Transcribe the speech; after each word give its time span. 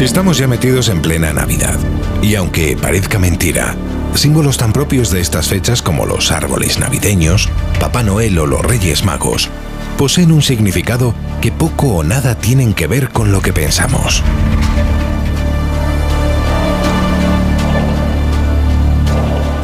Estamos 0.00 0.36
ya 0.36 0.46
metidos 0.46 0.90
en 0.90 1.00
plena 1.00 1.32
Navidad. 1.32 1.78
Y 2.20 2.34
aunque 2.34 2.76
parezca 2.76 3.18
mentira, 3.18 3.74
símbolos 4.14 4.58
tan 4.58 4.74
propios 4.74 5.10
de 5.10 5.20
estas 5.20 5.48
fechas 5.48 5.80
como 5.80 6.04
los 6.04 6.30
árboles 6.30 6.78
navideños, 6.78 7.48
Papá 7.80 8.02
Noel 8.02 8.38
o 8.38 8.46
los 8.46 8.60
Reyes 8.60 9.04
Magos, 9.04 9.48
poseen 9.96 10.32
un 10.32 10.42
significado 10.42 11.14
que 11.40 11.50
poco 11.50 11.96
o 11.96 12.02
nada 12.04 12.34
tienen 12.34 12.74
que 12.74 12.86
ver 12.86 13.08
con 13.08 13.32
lo 13.32 13.40
que 13.40 13.54
pensamos. 13.54 14.22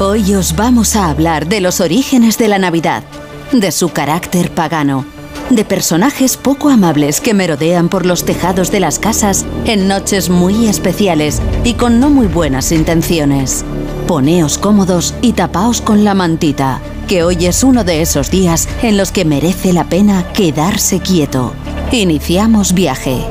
Hoy 0.01 0.35
os 0.35 0.57
vamos 0.57 0.97
a 0.97 1.11
hablar 1.11 1.47
de 1.47 1.61
los 1.61 1.81
orígenes 1.83 2.39
de 2.39 2.49
la 2.49 2.59
Navidad, 2.59 3.05
de 3.53 3.71
su 3.71 3.91
carácter 3.91 4.51
pagano 4.51 5.05
de 5.55 5.65
personajes 5.65 6.37
poco 6.37 6.69
amables 6.71 7.21
que 7.21 7.35
merodean 7.35 7.89
por 7.89 8.07
los 8.07 8.25
tejados 8.25 8.71
de 8.71 8.81
las 8.81 8.99
casas 8.99 9.45
en 9.65 9.89
noches 9.89 10.31
muy 10.31 10.67
especiales 10.67 11.41
y 11.65 11.75
con 11.75 12.01
no 12.01 12.11
muy 12.11 12.27
buenas 12.27 12.73
intenciones. 12.73 13.65
Poneos 14.07 14.59
cómodos 14.59 15.15
y 15.23 15.33
tapaos 15.33 15.81
con 15.81 16.05
la 16.05 16.15
mantita, 16.15 16.81
que 17.09 17.23
hoy 17.23 17.47
es 17.47 17.65
uno 17.65 17.85
de 17.85 18.03
esos 18.03 18.31
días 18.31 18.69
en 18.83 18.97
los 18.97 19.13
que 19.13 19.25
merece 19.25 19.73
la 19.73 19.85
pena 19.85 20.33
quedarse 20.33 21.01
quieto. 21.01 21.55
Iniciamos 21.91 22.73
viaje. 22.73 23.25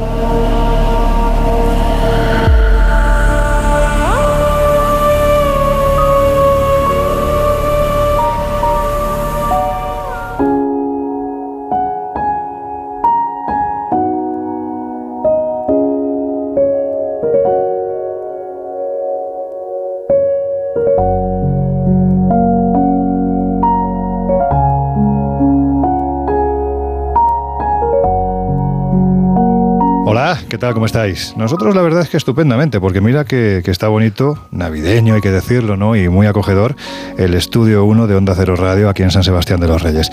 ¿Cómo 30.73 30.85
estáis? 30.85 31.35
Nosotros 31.35 31.75
la 31.75 31.81
verdad 31.81 32.01
es 32.01 32.09
que 32.09 32.17
estupendamente, 32.17 32.79
porque 32.79 33.01
mira 33.01 33.25
que, 33.25 33.61
está 33.65 33.87
bonito, 33.89 34.37
navideño 34.51 35.15
hay 35.15 35.21
que 35.21 35.31
decirlo, 35.31 35.75
¿no? 35.75 35.95
Y 35.95 36.07
muy 36.07 36.27
acogedor, 36.27 36.75
el 37.17 37.33
estudio 37.33 37.83
1 37.85 38.07
de 38.07 38.15
Onda 38.15 38.33
Cero 38.35 38.55
Radio 38.55 38.89
aquí 38.89 39.03
en 39.03 39.11
San 39.11 39.23
Sebastián 39.23 39.59
de 39.59 39.67
los 39.67 39.81
Reyes. 39.81 40.09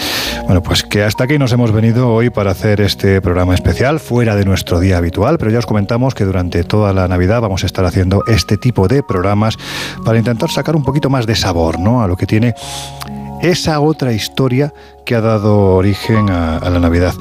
Bueno, 0.46 0.62
pues 0.62 0.82
que 0.82 1.04
hasta 1.04 1.24
aquí 1.24 1.38
nos 1.38 1.52
hemos 1.52 1.72
venido 1.72 2.08
hoy 2.12 2.30
para 2.30 2.50
hacer 2.50 2.80
este 2.80 3.20
programa 3.20 3.54
especial, 3.54 4.00
fuera 4.00 4.34
de 4.36 4.44
nuestro 4.44 4.80
día 4.80 4.98
habitual, 4.98 5.38
pero 5.38 5.50
ya 5.50 5.58
os 5.58 5.66
comentamos 5.66 6.14
que 6.14 6.24
durante 6.24 6.64
toda 6.64 6.92
la 6.92 7.06
Navidad 7.08 7.40
vamos 7.40 7.62
a 7.62 7.66
estar 7.66 7.84
haciendo 7.84 8.24
este 8.26 8.56
tipo 8.56 8.88
de 8.88 9.02
programas 9.02 9.56
para 10.04 10.18
intentar 10.18 10.50
sacar 10.50 10.74
un 10.76 10.82
poquito 10.82 11.08
más 11.08 11.26
de 11.26 11.36
sabor, 11.36 11.78
¿no? 11.78 12.02
A 12.02 12.08
lo 12.08 12.16
que 12.16 12.26
tiene 12.26 12.54
esa 13.42 13.80
otra 13.80 14.12
historia 14.12 14.72
que 15.04 15.14
ha 15.14 15.20
dado 15.20 15.74
origen 15.74 16.30
a, 16.30 16.60
la 16.68 16.78
Navidad. 16.78 17.14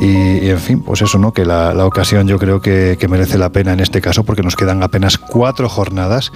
Y, 0.00 0.48
en 0.48 0.58
fin, 0.58 0.82
pues 0.82 1.02
eso, 1.02 1.18
¿no? 1.18 1.32
Que 1.32 1.44
la, 1.44 1.86
ocasión 1.86 2.26
yo 2.26 2.38
creo 2.38 2.60
que, 2.60 2.98
merece 3.08 3.38
la 3.38 3.50
pena 3.50 3.72
en 3.72 3.80
este 3.80 4.00
caso 4.00 4.24
porque 4.24 4.42
nos 4.42 4.56
quedan 4.56 4.82
apenas 4.82 5.18
cuatro 5.18 5.68
jornadas 5.68 6.32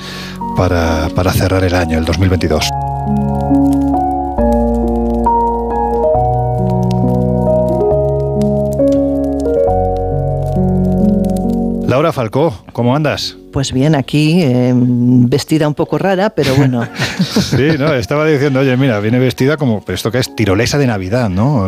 para, 0.57 1.09
para 1.15 1.33
cerrar 1.33 1.65
el 1.65 1.75
año, 1.75 1.99
el 1.99 2.05
2022. 2.05 2.69
Laura 11.87 12.13
Falcó, 12.13 12.53
¿cómo 12.73 12.95
andas? 12.95 13.37
Pues 13.57 13.73
bien, 13.73 13.95
aquí 13.95 14.43
eh, 14.43 14.75
vestida 14.77 15.67
un 15.67 15.73
poco 15.73 15.97
rara, 15.97 16.29
pero 16.29 16.55
bueno. 16.57 16.87
sí, 17.41 17.69
no, 17.79 17.95
estaba 17.95 18.27
diciendo, 18.27 18.61
oye, 18.61 18.77
mira, 18.77 19.01
viene 19.01 19.19
vestida 19.19 19.57
como, 19.57 19.81
pero 19.81 19.95
esto 19.95 20.11
que 20.13 20.19
es 20.19 20.37
tirolesa 20.37 20.77
de 20.77 20.87
Navidad, 20.87 21.31
¿no? 21.31 21.67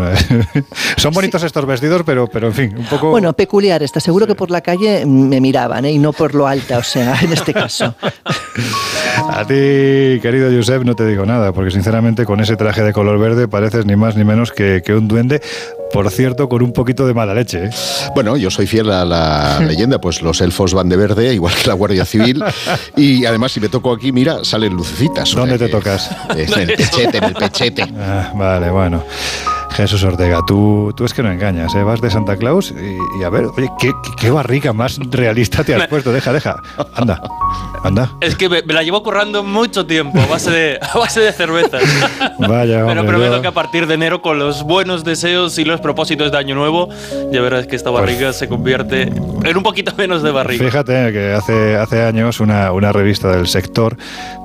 Son 0.98 1.14
bonitos 1.14 1.42
estos 1.44 1.64
vestidos, 1.64 2.02
pero, 2.04 2.26
pero 2.26 2.48
en 2.48 2.52
fin, 2.52 2.76
un 2.76 2.84
poco... 2.84 3.08
Bueno, 3.08 3.32
peculiar, 3.32 3.82
está 3.82 4.00
seguro 4.00 4.26
que 4.26 4.34
por 4.34 4.50
la 4.50 4.60
calle 4.60 5.06
me 5.06 5.40
miraban, 5.40 5.86
¿eh? 5.86 5.92
Y 5.92 5.98
no 5.98 6.12
por 6.12 6.34
lo 6.34 6.46
alta, 6.46 6.76
o 6.76 6.82
sea, 6.82 7.18
en 7.22 7.32
este 7.32 7.54
caso. 7.54 7.94
A 9.30 9.46
ti, 9.46 9.54
querido 10.20 10.50
Josep, 10.54 10.84
no 10.84 10.94
te 10.94 11.06
digo 11.06 11.24
nada, 11.24 11.52
porque 11.52 11.70
sinceramente 11.70 12.24
con 12.24 12.40
ese 12.40 12.56
traje 12.56 12.82
de 12.82 12.92
color 12.92 13.18
verde 13.18 13.48
pareces 13.48 13.86
ni 13.86 13.96
más 13.96 14.16
ni 14.16 14.24
menos 14.24 14.52
que, 14.52 14.82
que 14.84 14.94
un 14.94 15.08
duende, 15.08 15.40
por 15.92 16.10
cierto, 16.10 16.48
con 16.48 16.62
un 16.62 16.72
poquito 16.72 17.06
de 17.06 17.14
mala 17.14 17.34
leche. 17.34 17.66
¿eh? 17.66 17.70
Bueno, 18.14 18.36
yo 18.36 18.50
soy 18.50 18.66
fiel 18.66 18.90
a 18.90 19.04
la 19.04 19.60
leyenda, 19.60 20.00
pues 20.00 20.22
los 20.22 20.40
elfos 20.40 20.74
van 20.74 20.88
de 20.88 20.96
verde, 20.96 21.32
igual 21.34 21.54
que 21.54 21.68
la 21.68 21.74
Guardia 21.78 22.04
Civil, 22.04 22.44
y 22.96 23.24
además 23.24 23.52
si 23.52 23.60
me 23.60 23.68
toco 23.68 23.92
aquí, 23.92 24.12
mira, 24.12 24.44
salen 24.44 24.74
lucecitas. 24.74 25.32
¿Dónde 25.34 25.58
te 25.58 25.68
tocas? 25.68 26.10
En 26.30 26.52
el 26.60 26.76
pechete, 26.76 27.18
en 27.18 27.24
el 27.24 27.34
pechete. 27.34 27.92
Ah, 27.98 28.32
vale, 28.34 28.70
bueno. 28.70 29.02
Jesús 29.78 30.02
Ortega, 30.02 30.40
tú, 30.44 30.92
tú 30.96 31.04
es 31.04 31.14
que 31.14 31.22
no 31.22 31.30
engañas, 31.30 31.72
¿eh? 31.76 31.84
vas 31.84 32.00
de 32.00 32.10
Santa 32.10 32.36
Claus 32.36 32.72
y, 32.72 33.22
a 33.22 33.30
ver, 33.30 33.44
oye, 33.56 33.68
¿qué, 33.78 33.92
¿qué, 34.20 34.28
barriga 34.28 34.72
más 34.72 34.98
realista 35.08 35.62
te 35.62 35.72
has 35.72 35.86
puesto. 35.86 36.12
Deja, 36.12 36.32
deja. 36.32 36.56
Anda, 36.96 37.22
anda. 37.84 38.10
Es 38.20 38.34
que 38.34 38.48
me, 38.48 38.62
la 38.62 38.82
llevo 38.82 39.04
currando 39.04 39.44
mucho 39.44 39.86
tiempo 39.86 40.18
a 40.20 40.26
base 40.26 40.50
de, 40.50 40.80
a 40.82 40.98
base 40.98 41.20
de 41.20 41.32
cervezas. 41.32 41.84
Vaya, 42.40 42.84
Pero 42.86 43.06
prometo 43.06 43.40
que 43.40 43.46
a 43.46 43.52
partir 43.52 43.86
de 43.86 43.94
enero, 43.94 44.20
con 44.20 44.40
los 44.40 44.64
buenos 44.64 45.04
deseos 45.04 45.56
y 45.58 45.64
los 45.64 45.80
propósitos 45.80 46.32
de 46.32 46.38
Año 46.38 46.56
Nuevo, 46.56 46.88
ya 47.30 47.40
verás 47.40 47.68
que 47.68 47.76
esta 47.76 47.92
pues 47.92 48.00
barriga 48.00 48.32
se 48.32 48.48
convierte 48.48 49.02
en 49.02 49.56
un 49.56 49.62
poquito 49.62 49.92
menos 49.96 50.24
de 50.24 50.32
barriga. 50.32 50.64
Fíjate 50.64 51.12
que 51.12 51.34
hace, 51.34 51.76
hace 51.76 52.02
años 52.02 52.40
una, 52.40 52.72
una 52.72 52.90
revista 52.90 53.30
del 53.30 53.46
sector, 53.46 53.96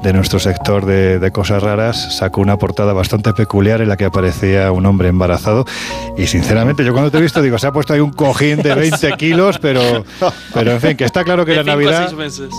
de 0.04 0.14
nuestro 0.14 0.38
sector 0.38 0.86
de, 0.86 1.18
de 1.18 1.32
cosas 1.32 1.64
raras, 1.64 2.20
sacó 2.20 2.42
una 2.42 2.58
portada 2.58 2.94
bastante 2.94 3.34
peculiar 3.34 3.82
en 3.82 3.90
la 3.90 3.98
que 3.98 4.06
aparecía 4.06 4.72
un 4.72 4.86
hombre 4.86 5.10
embarazado. 5.24 5.66
Y 6.18 6.28
sinceramente, 6.28 6.84
yo 6.84 6.92
cuando 6.94 7.10
te 7.10 7.18
he 7.18 7.22
visto, 7.22 7.42
digo, 7.42 7.58
se 7.58 7.68
ha 7.68 7.72
puesto 7.72 7.94
ahí 7.94 8.00
un 8.00 8.12
cojín 8.12 8.58
de 8.58 8.76
20 8.76 9.14
kilos, 9.14 9.58
pero, 9.60 9.82
pero 10.54 10.72
en 10.72 10.82
fin, 10.82 10.98
que 10.98 11.06
está 11.06 11.24
claro 11.24 11.46
que 11.46 11.56
la 11.56 11.64
Navidad, 11.64 12.12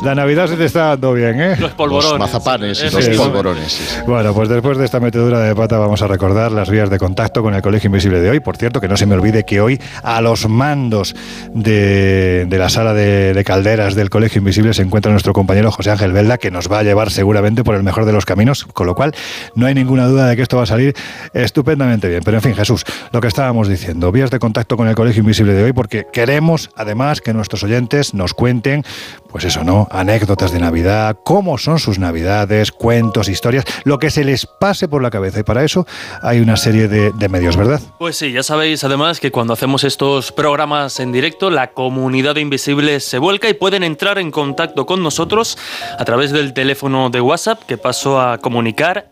la 0.02 0.14
Navidad 0.14 0.48
se 0.48 0.56
te 0.56 0.64
está 0.64 0.86
dando 0.86 1.12
bien, 1.12 1.40
¿eh? 1.40 1.56
Los 1.58 1.72
polvorones. 1.72 2.10
Los 2.10 2.18
mazapanes 2.18 2.82
y 2.82 2.90
los 2.90 3.08
polvorones. 3.16 4.02
Bueno, 4.06 4.34
pues 4.34 4.48
después 4.48 4.78
de 4.78 4.84
esta 4.84 4.98
metedura 4.98 5.40
de 5.40 5.54
pata 5.54 5.78
vamos 5.78 6.02
a 6.02 6.08
recordar 6.08 6.50
las 6.52 6.68
vías 6.68 6.90
de 6.90 6.98
contacto 6.98 7.42
con 7.42 7.54
el 7.54 7.62
Colegio 7.62 7.88
Invisible 7.88 8.20
de 8.20 8.30
hoy. 8.30 8.40
Por 8.40 8.56
cierto, 8.56 8.80
que 8.80 8.88
no 8.88 8.96
se 8.96 9.06
me 9.06 9.14
olvide 9.14 9.44
que 9.44 9.60
hoy 9.60 9.80
a 10.02 10.20
los 10.20 10.48
mandos 10.48 11.14
de, 11.52 12.46
de 12.48 12.58
la 12.58 12.68
sala 12.68 12.92
de, 12.92 13.34
de, 13.34 13.44
calderas 13.44 13.94
del 13.94 14.10
Colegio 14.10 14.40
Invisible 14.40 14.74
se 14.74 14.82
encuentra 14.82 15.12
nuestro 15.12 15.32
compañero 15.32 15.70
José 15.70 15.90
Ángel 15.90 16.12
Velda, 16.12 16.38
que 16.38 16.50
nos 16.50 16.70
va 16.70 16.80
a 16.80 16.82
llevar 16.82 17.10
seguramente 17.10 17.62
por 17.62 17.76
el 17.76 17.82
mejor 17.84 18.04
de 18.04 18.12
los 18.12 18.24
caminos, 18.24 18.64
con 18.64 18.86
lo 18.86 18.94
cual 18.94 19.14
no 19.54 19.66
hay 19.66 19.74
ninguna 19.74 20.06
duda 20.06 20.26
de 20.26 20.36
que 20.36 20.42
esto 20.42 20.56
va 20.56 20.64
a 20.64 20.66
salir 20.66 20.94
estupendamente 21.32 22.08
bien. 22.08 22.22
Pero 22.24 22.38
en 22.38 22.42
fin, 22.42 22.53
Jesús, 22.54 22.84
lo 23.12 23.20
que 23.20 23.28
estábamos 23.28 23.68
diciendo, 23.68 24.12
vías 24.12 24.30
de 24.30 24.38
contacto 24.38 24.76
con 24.76 24.88
el 24.88 24.94
Colegio 24.94 25.20
Invisible 25.20 25.52
de 25.52 25.64
hoy, 25.64 25.72
porque 25.72 26.06
queremos 26.12 26.70
además 26.76 27.20
que 27.20 27.32
nuestros 27.32 27.62
oyentes 27.62 28.14
nos 28.14 28.34
cuenten, 28.34 28.84
pues 29.28 29.44
eso, 29.44 29.64
¿no? 29.64 29.88
Anécdotas 29.90 30.52
de 30.52 30.60
Navidad, 30.60 31.16
cómo 31.24 31.58
son 31.58 31.78
sus 31.78 31.98
Navidades, 31.98 32.72
cuentos, 32.72 33.28
historias, 33.28 33.64
lo 33.84 33.98
que 33.98 34.10
se 34.10 34.24
les 34.24 34.46
pase 34.46 34.88
por 34.88 35.02
la 35.02 35.10
cabeza. 35.10 35.40
Y 35.40 35.42
para 35.42 35.64
eso 35.64 35.86
hay 36.22 36.40
una 36.40 36.56
serie 36.56 36.88
de, 36.88 37.28
medios, 37.28 37.56
¿verdad? 37.56 37.80
Pues 37.98 38.16
sí, 38.16 38.32
ya 38.32 38.42
sabéis 38.42 38.84
además 38.84 39.18
que 39.18 39.30
cuando 39.30 39.54
hacemos 39.54 39.82
estos 39.82 40.30
programas 40.30 41.00
en 41.00 41.10
directo, 41.10 41.50
la 41.50 41.72
comunidad 41.72 42.34
de 42.34 42.42
Invisibles 42.42 43.04
se 43.04 43.18
vuelca 43.18 43.48
y 43.48 43.54
pueden 43.54 43.82
entrar 43.82 44.18
en 44.18 44.30
contacto 44.30 44.86
con 44.86 45.02
nosotros 45.02 45.58
a 45.98 46.04
través 46.04 46.30
del 46.30 46.52
teléfono 46.52 47.10
de 47.10 47.20
WhatsApp 47.20 47.62
que 47.66 47.78
paso 47.78 48.20
a 48.20 48.38
comunicar 48.38 49.08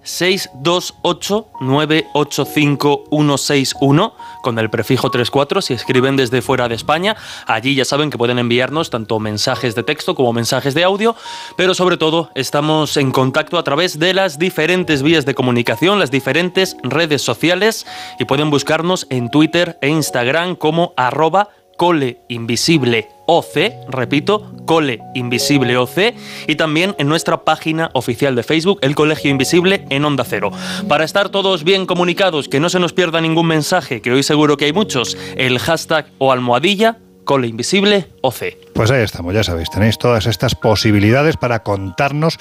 628-985-161 3.29 4.13
con 4.43 4.59
el 4.59 4.71
prefijo 4.71 5.11
34 5.11 5.63
si 5.63 5.75
escriben 5.75 6.17
desde 6.17 6.43
fuera 6.43 6.69
de 6.69 6.75
España. 6.75 7.17
Allí 7.47 7.75
ya 7.75 7.85
saben 7.85 8.11
que 8.11 8.19
pueden 8.19 8.39
enviarnos 8.39 8.91
tanto 8.91 9.19
mensajes 9.21 9.75
de 9.75 9.83
texto 9.83 10.15
como 10.15 10.33
mensajes 10.33 10.75
de 10.75 10.85
audio, 10.85 11.15
pero 11.57 11.75
sobre 11.75 11.97
todo 11.97 12.31
estamos 12.35 12.97
en 12.97 13.11
contacto 13.11 13.59
a 13.59 13.65
través 13.65 13.99
de 13.99 14.15
las 14.15 14.39
diferentes 14.39 15.03
vías 15.03 15.25
de 15.25 15.35
comunicación, 15.35 15.99
las 15.99 16.11
diferentes 16.11 16.77
redes 16.83 17.23
sociales 17.23 17.87
y 18.19 18.25
pueden 18.25 18.51
buscarnos 18.51 19.07
en 19.11 19.31
Twitter 19.31 19.79
e 19.81 19.89
Instagram 19.89 20.57
como 20.57 20.93
arroba 20.97 21.49
cole 21.77 22.21
invisible 22.29 23.09
OC, 23.35 23.89
repito, 23.89 24.53
Cole 24.67 25.01
Invisible 25.15 25.77
OC, 25.79 26.15
y 26.47 26.57
también 26.57 26.95
en 26.99 27.09
nuestra 27.09 27.45
página 27.45 27.91
oficial 27.95 28.35
de 28.35 28.43
Facebook, 28.43 28.79
El 28.83 28.95
Colegio 28.95 29.31
Invisible 29.31 29.87
en 29.89 30.05
Onda 30.05 30.25
Cero. 30.25 30.51
Para 30.87 31.05
estar 31.05 31.31
todos 31.31 31.65
bien 31.65 31.87
comunicados, 31.87 32.49
que 32.49 32.61
no 32.61 32.69
se 32.69 32.79
nos 32.79 32.93
pierda 32.93 33.23
ningún 33.23 33.47
mensaje, 33.47 34.03
que 34.03 34.13
hoy 34.13 34.23
seguro 34.23 34.57
que 34.59 34.67
hay 34.67 34.73
muchos, 34.75 35.17
el 35.37 35.59
hashtag 35.59 36.07
o 36.19 36.31
almohadilla 36.31 36.99
Cole 37.25 37.47
Invisible 37.47 38.09
OC. 38.21 38.73
Pues 38.75 38.91
ahí 38.91 39.03
estamos, 39.03 39.35
ya 39.35 39.43
sabéis, 39.43 39.71
tenéis 39.71 39.99
todas 39.99 40.27
estas 40.27 40.55
posibilidades 40.55 41.37
para 41.37 41.63
contarnos 41.63 42.39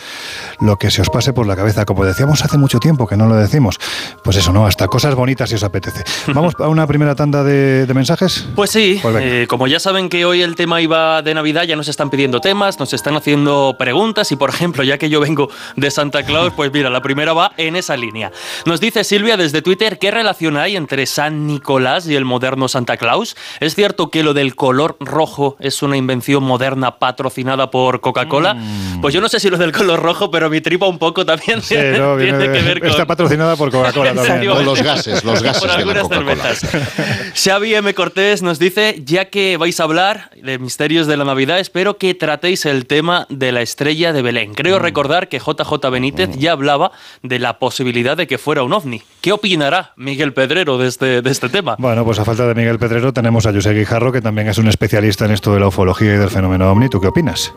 lo 0.60 0.78
que 0.78 0.89
se 0.89 1.01
os 1.01 1.10
pase 1.10 1.33
por 1.33 1.45
la 1.45 1.56
cabeza. 1.56 1.86
Como 1.86 2.06
decíamos 2.06 2.44
hace 2.44 2.57
mucho 2.57 2.80
tiempo 2.80 3.07
que 3.07 3.18
no 3.18 3.28
lo 3.28 3.36
decimos, 3.36 3.80
pues 4.24 4.38
eso, 4.38 4.54
¿no? 4.54 4.66
Hasta 4.66 4.88
cosas 4.88 5.16
bonitas 5.16 5.50
si 5.50 5.56
os 5.56 5.63
apetece. 5.63 6.04
¿Vamos 6.33 6.56
a 6.60 6.68
una 6.69 6.88
primera 6.88 7.16
tanda 7.16 7.44
de, 7.44 7.86
de 7.86 7.94
mensajes? 7.94 8.48
Pues 8.56 8.72
sí, 8.72 9.00
Pues 9.01 9.16
eh, 9.19 9.45
como 9.48 9.68
ya 9.68 9.80
saben 9.80 10.10
que 10.10 10.25
hoy 10.25 10.42
el 10.42 10.56
tema 10.56 10.81
iba 10.81 11.22
de 11.22 11.34
Navidad, 11.34 11.63
ya 11.63 11.75
nos 11.75 11.88
están 11.88 12.10
pidiendo 12.10 12.39
temas, 12.39 12.80
nos 12.80 12.94
están 12.94 13.16
haciendo 13.16 13.75
preguntas 13.77 14.31
y, 14.31 14.36
por 14.36 14.50
ejemplo, 14.50 14.84
ya 14.84 14.98
que 14.98 15.10
yo 15.10 15.19
vengo 15.19 15.50
de 15.75 15.92
Santa 15.92 16.24
Claus, 16.24 16.54
pues 16.56 16.72
mira, 16.72 16.89
la 16.89 17.01
primera 17.01 17.34
va 17.34 17.51
en 17.57 17.75
esa 17.75 17.98
línea. 17.98 18.31
Nos 18.66 18.80
dice 18.80 19.04
Silvia 19.04 19.38
desde 19.38 19.62
Twitter, 19.62 20.00
¿qué 20.00 20.12
relación 20.12 20.57
hay 20.57 20.75
entre 20.75 21.06
San 21.06 21.48
Nicolás 21.48 22.07
y 22.07 22.16
el 22.16 22.25
moderno 22.25 22.68
Santa 22.68 22.98
Claus? 22.98 23.36
¿Es 23.60 23.75
cierto 23.75 24.10
que 24.10 24.24
lo 24.24 24.34
del 24.34 24.56
color 24.72 24.96
rojo 25.02 25.58
es 25.60 25.84
una 25.84 25.98
invención 25.98 26.44
moderna 26.44 26.98
patrocinada 26.98 27.70
por 27.70 28.00
Coca-Cola? 28.00 28.54
Mm. 28.54 29.02
Pues 29.02 29.14
yo 29.14 29.20
no 29.20 29.28
sé 29.28 29.40
si 29.42 29.50
lo 29.50 29.58
del 29.58 29.74
color 29.74 30.00
rojo, 30.02 30.32
pero 30.32 30.50
mi 30.50 30.62
tripa 30.62 30.88
un 30.88 30.98
poco 30.98 31.26
también 31.26 31.62
Sí, 31.62 31.76
no, 31.76 32.16
tiene 32.18 32.38
viene- 32.38 32.54
que 32.58 32.64
ver 32.66 32.80
con... 32.80 32.90
Está 32.90 33.06
patrocinada 33.06 33.58
por 33.58 33.70
Coca-Cola 33.70 34.10
¿En 34.12 34.16
también. 34.16 34.52
O 34.54 34.62
los 34.62 34.82
gases, 34.82 35.24
los 35.26 35.44
gases 35.44 35.60
por 35.62 35.70
de 35.70 35.74
la 35.74 35.80
algunas 35.80 36.04
Coca-Cola. 36.04 36.36
cervezas. 36.56 37.34
Xavi 37.36 37.76
M. 37.76 37.94
Cortés 37.94 38.42
nos 38.42 38.60
dice, 38.60 39.02
ya 39.06 39.26
que 39.26 39.58
vais 39.58 39.78
a 39.80 39.84
hablar 39.84 40.30
de 40.42 40.58
misterios 40.58 41.06
de 41.08 41.18
la 41.18 41.26
Navidad, 41.26 41.60
espero 41.60 41.98
que 41.98 42.14
tratéis 42.14 42.66
el 42.66 42.86
tema 42.86 43.26
de 43.30 43.52
la 43.52 43.62
estrella 43.62 44.14
de 44.14 44.22
Belén. 44.22 44.54
Creo 44.54 44.80
Mm. 44.80 44.82
recordar 44.82 45.28
que 45.28 45.40
JJ 45.40 45.90
Benítez 45.92 46.30
ya 46.38 46.54
hablaba 46.54 46.92
de 47.24 47.40
la 47.40 47.60
posibilidad 47.60 48.16
de 48.16 48.26
que 48.28 48.38
fuera 48.38 48.64
un 48.64 48.72
ovni. 48.72 49.02
¿Qué 49.20 49.34
opinará 49.34 49.92
Miguel 49.98 50.34
Pedrero 50.34 50.78
de 50.78 50.88
este, 50.88 51.22
de 51.22 51.30
este 51.30 51.50
tema? 51.50 51.76
Bueno, 51.78 52.06
pues 52.06 52.20
a 52.20 52.26
falta 52.26 52.48
de 52.48 52.56
Miguel 52.56 52.80
Pedrero 52.80 53.12
tenemos 53.14 53.46
a 53.46 53.52
José 53.54 53.74
Guijarro, 53.74 54.12
que 54.12 54.22
también 54.22 54.48
es 54.48 54.58
un 54.62 54.68
especialista 54.68 55.25
en 55.25 55.31
esto 55.31 55.54
de 55.54 55.60
la 55.60 55.68
ufología 55.68 56.16
y 56.16 56.18
del 56.18 56.30
fenómeno 56.30 56.72
ovni. 56.72 56.88
¿Tú 56.88 57.02
qué 57.02 57.08
opinas? 57.08 57.54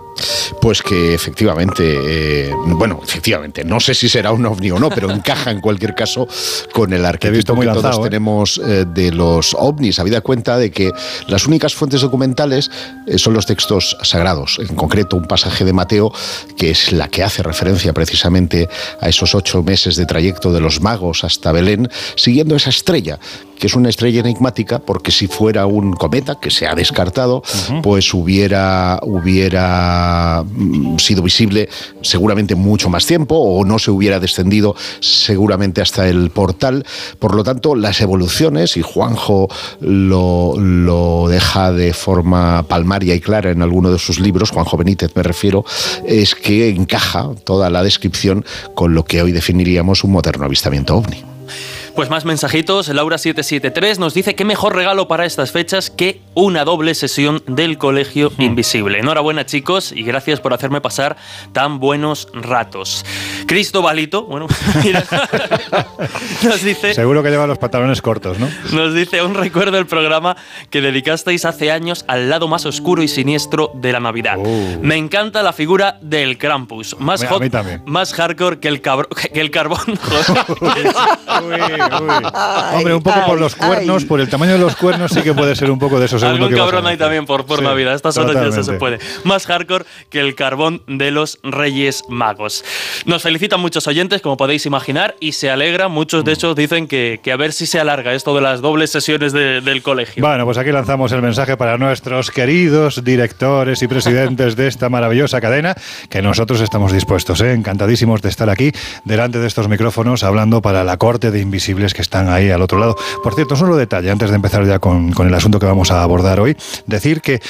Pues 0.60 0.80
que 0.82 1.14
efectivamente, 1.14 2.48
eh, 2.48 2.52
bueno, 2.66 3.00
efectivamente, 3.02 3.64
no 3.64 3.80
sé 3.80 3.94
si 3.94 4.08
será 4.08 4.32
un 4.32 4.46
ovni 4.46 4.70
o 4.70 4.78
no, 4.78 4.88
pero 4.88 5.10
encaja 5.10 5.50
en 5.50 5.60
cualquier 5.60 5.94
caso 5.94 6.26
con 6.72 6.92
el 6.92 7.04
arquetipo 7.04 7.54
muy 7.54 7.66
que 7.66 7.72
todos 7.72 7.84
lanzado, 7.84 8.06
¿eh? 8.06 8.10
tenemos 8.10 8.60
eh, 8.64 8.86
de 8.86 9.12
los 9.12 9.54
ovnis, 9.58 9.98
habida 9.98 10.20
cuenta 10.20 10.56
de 10.56 10.70
que 10.70 10.92
las 11.26 11.46
únicas 11.46 11.74
fuentes 11.74 12.00
documentales 12.00 12.70
son 13.16 13.34
los 13.34 13.46
textos 13.46 13.96
sagrados, 14.02 14.58
en 14.60 14.74
concreto 14.74 15.16
un 15.16 15.24
pasaje 15.24 15.64
de 15.64 15.72
Mateo 15.72 16.12
que 16.56 16.70
es 16.70 16.92
la 16.92 17.08
que 17.08 17.22
hace 17.22 17.42
referencia 17.42 17.92
precisamente 17.92 18.68
a 19.00 19.08
esos 19.08 19.34
ocho 19.34 19.62
meses 19.62 19.96
de 19.96 20.06
trayecto 20.06 20.52
de 20.52 20.60
los 20.60 20.80
magos 20.80 21.24
hasta 21.24 21.52
Belén, 21.52 21.90
siguiendo 22.14 22.56
esa 22.56 22.70
estrella, 22.70 23.18
que 23.58 23.66
es 23.66 23.74
una 23.74 23.88
estrella 23.88 24.20
enigmática, 24.20 24.78
porque 24.78 25.10
si 25.10 25.26
fuera 25.26 25.66
un 25.66 25.92
cometa, 25.92 26.38
que 26.40 26.50
se 26.50 26.66
ha 26.66 26.74
descartado, 26.74 27.42
pues 27.82 28.12
hubiera, 28.14 28.98
hubiera 29.02 30.44
mm, 30.46 30.98
sido 30.98 31.22
visible 31.22 31.68
seguramente 32.02 32.54
mucho 32.54 32.88
más 32.88 33.06
tiempo 33.06 33.36
o 33.36 33.64
no 33.64 33.78
se 33.78 33.90
hubiera 33.90 34.20
descendido 34.20 34.74
seguramente 35.00 35.80
hasta 35.80 36.08
el 36.08 36.30
portal. 36.30 36.84
Por 37.18 37.34
lo 37.34 37.44
tanto, 37.44 37.74
las 37.74 38.00
evoluciones, 38.00 38.76
y 38.76 38.82
Juanjo 38.82 39.48
lo, 39.80 40.54
lo 40.58 41.28
deja 41.28 41.72
de 41.72 41.92
forma 41.92 42.64
palmaria 42.64 43.14
y 43.14 43.20
clara 43.20 43.50
en 43.50 43.62
alguno 43.62 43.90
de 43.90 43.98
sus 43.98 44.20
libros, 44.20 44.50
Juanjo 44.50 44.76
Benítez 44.76 45.14
me 45.14 45.22
refiero, 45.22 45.64
es 46.06 46.34
que 46.34 46.68
encaja 46.68 47.30
toda 47.44 47.70
la 47.70 47.82
descripción 47.82 48.44
con 48.74 48.94
lo 48.94 49.04
que 49.04 49.22
hoy 49.22 49.32
definiríamos 49.32 50.04
un 50.04 50.12
moderno 50.12 50.44
avistamiento 50.46 50.96
ovni. 50.96 51.33
Pues 51.94 52.10
más 52.10 52.24
mensajitos. 52.24 52.90
Laura773 52.90 53.98
nos 53.98 54.14
dice 54.14 54.34
que 54.34 54.44
mejor 54.44 54.74
regalo 54.74 55.06
para 55.06 55.26
estas 55.26 55.52
fechas 55.52 55.90
que 55.90 56.20
una 56.34 56.64
doble 56.64 56.92
sesión 56.96 57.42
del 57.46 57.78
Colegio 57.78 58.32
Invisible. 58.38 58.98
Enhorabuena, 58.98 59.46
chicos, 59.46 59.92
y 59.92 60.02
gracias 60.02 60.40
por 60.40 60.52
hacerme 60.52 60.80
pasar 60.80 61.16
tan 61.52 61.78
buenos 61.78 62.28
ratos. 62.32 63.04
Cristo 63.46 63.82
Balito, 63.82 64.24
bueno, 64.24 64.46
mira, 64.84 65.02
nos 66.42 66.62
dice. 66.62 66.94
Seguro 66.94 67.22
que 67.22 67.30
lleva 67.30 67.46
los 67.46 67.58
pantalones 67.58 68.00
cortos, 68.02 68.38
¿no? 68.38 68.48
Nos 68.72 68.94
dice, 68.94 69.18
aún 69.18 69.34
recuerdo 69.34 69.78
el 69.78 69.86
programa 69.86 70.36
que 70.70 70.80
dedicasteis 70.80 71.44
hace 71.44 71.70
años 71.70 72.04
al 72.08 72.28
lado 72.30 72.48
más 72.48 72.66
oscuro 72.66 73.02
y 73.02 73.08
siniestro 73.08 73.70
de 73.74 73.92
la 73.92 74.00
Navidad. 74.00 74.36
Oh. 74.38 74.78
Me 74.80 74.96
encanta 74.96 75.42
la 75.42 75.52
figura 75.52 75.98
del 76.00 76.38
Krampus. 76.38 76.96
Más, 76.98 77.24
hot- 77.24 77.40
mí 77.40 77.50
también. 77.50 77.82
más 77.86 78.12
hardcore 78.14 78.58
que 78.60 78.68
el, 78.68 78.80
que 79.32 79.40
el 79.40 79.50
carbón. 79.50 79.78
Joder. 79.78 80.86
Uy, 81.42 81.52
uy. 81.52 82.10
Hombre, 82.74 82.94
un 82.94 83.02
poco 83.02 83.24
por 83.26 83.40
los 83.40 83.54
cuernos, 83.54 84.02
ay. 84.02 84.08
por 84.08 84.20
el 84.20 84.28
tamaño 84.28 84.52
de 84.52 84.58
los 84.58 84.76
cuernos, 84.76 85.12
sí 85.12 85.22
que 85.22 85.32
puede 85.34 85.54
ser 85.56 85.70
un 85.70 85.78
poco 85.78 85.98
de 85.98 86.06
eso. 86.06 86.16
Algún 86.24 86.48
que 86.48 86.56
cabrón 86.56 86.86
hay 86.86 86.96
también 86.96 87.26
por, 87.26 87.44
por 87.46 87.58
Sí, 87.58 87.64
Navidad. 87.64 87.94
Estas 87.94 88.16
horas 88.16 88.54
ya 88.54 88.62
se 88.62 88.72
puede. 88.74 88.98
Más 89.24 89.46
hardcore 89.46 89.84
que 90.10 90.20
el 90.20 90.34
carbón 90.34 90.82
de 90.86 91.10
los 91.10 91.38
Reyes 91.42 92.02
Magos. 92.08 92.64
Nos 93.06 93.24
felicitan 93.34 93.58
muchos 93.58 93.88
oyentes, 93.88 94.22
como 94.22 94.36
podéis 94.36 94.64
imaginar, 94.64 95.16
y 95.18 95.32
se 95.32 95.50
alegra. 95.50 95.88
Muchos 95.88 96.24
de 96.24 96.30
ellos 96.30 96.54
dicen 96.54 96.86
que, 96.86 97.18
que 97.20 97.32
a 97.32 97.36
ver 97.36 97.52
si 97.52 97.66
se 97.66 97.80
alarga 97.80 98.14
esto 98.14 98.32
de 98.32 98.40
las 98.40 98.60
dobles 98.60 98.90
sesiones 98.90 99.32
de- 99.32 99.60
del 99.60 99.82
colegio. 99.82 100.24
Bueno, 100.24 100.44
pues 100.44 100.56
aquí 100.56 100.70
lanzamos 100.70 101.10
el 101.10 101.20
mensaje 101.20 101.56
para 101.56 101.76
nuestros 101.76 102.30
queridos 102.30 103.02
directores 103.02 103.82
y 103.82 103.88
presidentes 103.88 104.54
de 104.54 104.68
esta 104.68 104.88
maravillosa 104.88 105.40
cadena, 105.40 105.74
que 106.08 106.22
nosotros 106.22 106.60
estamos 106.60 106.92
dispuestos, 106.92 107.40
¿eh? 107.40 107.52
encantadísimos 107.54 108.22
de 108.22 108.28
estar 108.28 108.48
aquí 108.48 108.70
delante 109.04 109.40
de 109.40 109.48
estos 109.48 109.66
micrófonos 109.66 110.22
hablando 110.22 110.62
para 110.62 110.84
la 110.84 110.96
corte 110.96 111.32
de 111.32 111.40
invisibles 111.40 111.92
que 111.92 112.02
están 112.02 112.28
ahí 112.28 112.50
al 112.50 112.62
otro 112.62 112.78
lado. 112.78 112.94
Por 113.24 113.34
cierto, 113.34 113.56
solo 113.56 113.74
detalle, 113.74 114.12
antes 114.12 114.30
de 114.30 114.36
empezar 114.36 114.64
ya 114.64 114.78
con, 114.78 115.10
con 115.12 115.26
el 115.26 115.34
asunto 115.34 115.58
que 115.58 115.66
vamos 115.66 115.90
a 115.90 116.04
abordar 116.04 116.38
hoy, 116.38 116.56
decir 116.86 117.20
que 117.20 117.40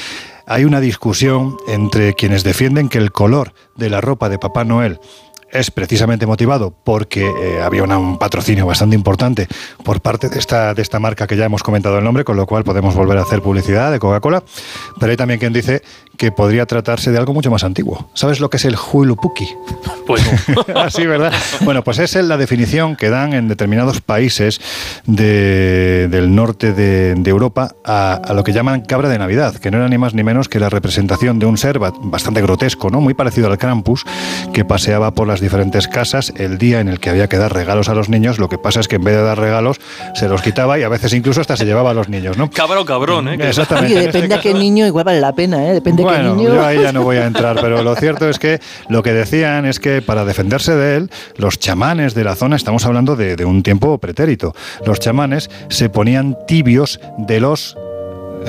hay 0.47 0.63
una 0.63 0.79
discusión 0.79 1.57
entre 1.67 2.13
quienes 2.13 2.43
defienden 2.43 2.87
que 2.87 2.99
el 2.99 3.11
color 3.11 3.53
de 3.75 3.89
la 3.89 3.99
ropa 3.99 4.29
de 4.29 4.37
Papá 4.37 4.63
Noel 4.63 4.99
es 5.55 5.71
precisamente 5.71 6.25
motivado 6.25 6.73
porque 6.83 7.25
eh, 7.25 7.61
había 7.63 7.83
una- 7.83 7.97
un 7.97 8.17
patrocinio 8.17 8.65
bastante 8.65 8.95
importante 8.95 9.47
por 9.83 10.01
parte 10.01 10.29
de 10.29 10.39
esta, 10.39 10.73
de 10.73 10.81
esta 10.81 10.99
marca 10.99 11.27
que 11.27 11.37
ya 11.37 11.45
hemos 11.45 11.63
comentado 11.63 11.97
el 11.97 12.03
nombre, 12.03 12.23
con 12.23 12.35
lo 12.37 12.45
cual 12.45 12.63
podemos 12.63 12.95
volver 12.95 13.17
a 13.17 13.21
hacer 13.21 13.41
publicidad 13.41 13.91
de 13.91 13.99
Coca-Cola. 13.99 14.43
Pero 14.99 15.11
hay 15.11 15.17
también 15.17 15.39
quien 15.39 15.53
dice 15.53 15.81
que 16.17 16.31
podría 16.31 16.65
tratarse 16.65 17.11
de 17.11 17.17
algo 17.17 17.33
mucho 17.33 17.51
más 17.51 17.63
antiguo. 17.63 18.09
¿Sabes 18.13 18.39
lo 18.39 18.49
que 18.49 18.57
es 18.57 18.65
el 18.65 18.75
Huilupuki? 18.93 19.47
Pues 20.07 20.23
no. 20.47 20.63
Así, 20.81 21.05
¿verdad? 21.05 21.33
Bueno, 21.61 21.83
pues 21.83 21.99
esa 21.99 22.19
es 22.19 22.25
la 22.25 22.37
definición 22.37 22.95
que 22.95 23.09
dan 23.09 23.33
en 23.33 23.47
determinados 23.47 24.01
países 24.01 24.61
de- 25.05 26.07
del 26.09 26.33
norte 26.35 26.73
de, 26.73 27.15
de 27.15 27.29
Europa 27.29 27.71
a, 27.83 28.13
a 28.13 28.33
lo 28.33 28.43
que 28.43 28.53
llaman 28.53 28.81
cabra 28.81 29.09
de 29.09 29.17
Navidad, 29.19 29.55
que 29.55 29.71
no 29.71 29.77
era 29.77 29.87
ni 29.89 29.97
más 29.97 30.13
ni 30.13 30.23
menos 30.23 30.49
que 30.49 30.59
la 30.59 30.69
representación 30.69 31.39
de 31.39 31.45
un 31.45 31.57
ser 31.57 31.79
ba- 31.79 31.93
bastante 32.01 32.41
grotesco, 32.41 32.89
¿no? 32.89 33.01
Muy 33.01 33.13
parecido 33.13 33.47
al 33.47 33.57
Krampus, 33.57 34.05
que 34.53 34.65
paseaba 34.65 35.11
por 35.11 35.27
las 35.27 35.41
diferentes 35.45 35.87
casas 35.87 36.33
el 36.35 36.57
día 36.57 36.79
en 36.81 36.89
el 36.89 36.99
que 36.99 37.09
había 37.09 37.27
que 37.29 37.37
dar 37.37 37.53
regalos 37.53 37.87
a 37.89 37.93
los 37.93 38.09
niños. 38.09 38.37
Lo 38.39 38.49
que 38.49 38.57
pasa 38.57 38.79
es 38.81 38.87
que 38.87 38.97
en 38.97 39.03
vez 39.03 39.15
de 39.15 39.21
dar 39.21 39.39
regalos, 39.39 39.77
se 40.15 40.27
los 40.27 40.41
quitaba 40.41 40.77
y 40.77 40.83
a 40.83 40.89
veces 40.89 41.13
incluso 41.13 41.39
hasta 41.39 41.55
se 41.55 41.63
llevaba 41.65 41.91
a 41.91 41.93
los 41.93 42.09
niños, 42.09 42.37
¿no? 42.37 42.49
Cabrón, 42.51 42.85
cabrón, 42.85 43.29
¿eh? 43.29 43.37
Que- 43.37 43.47
Exactamente. 43.49 43.93
Oye, 43.95 44.05
este 44.05 44.17
depende 44.17 44.35
a 44.35 44.41
qué 44.41 44.49
caso- 44.51 44.61
niño, 44.61 44.85
igual 44.85 45.05
vale 45.05 45.21
la 45.21 45.33
pena, 45.33 45.65
¿eh? 45.69 45.73
Depende 45.73 46.03
a 46.03 46.05
qué 46.07 46.11
bueno, 46.15 46.35
niño. 46.35 46.55
yo 46.55 46.65
ahí 46.65 46.81
ya 46.81 46.91
no 46.91 47.03
voy 47.03 47.15
a 47.17 47.25
entrar, 47.27 47.57
pero 47.61 47.81
lo 47.81 47.95
cierto 47.95 48.27
es 48.27 48.39
que 48.39 48.59
lo 48.89 49.01
que 49.03 49.13
decían 49.13 49.65
es 49.65 49.79
que 49.79 49.85
que 49.85 50.01
para 50.01 50.25
defenderse 50.25 50.73
de 50.75 50.97
él, 50.97 51.11
los 51.37 51.59
chamanes 51.59 52.15
de 52.15 52.23
la 52.23 52.35
zona, 52.35 52.55
estamos 52.55 52.87
hablando 52.87 53.15
de, 53.15 53.35
de 53.35 53.45
un 53.45 53.61
tiempo 53.61 53.99
pretérito, 53.99 54.55
los 54.83 54.99
chamanes 54.99 55.47
se 55.69 55.89
ponían 55.89 56.35
tibios 56.47 56.99
de 57.19 57.39
los 57.39 57.77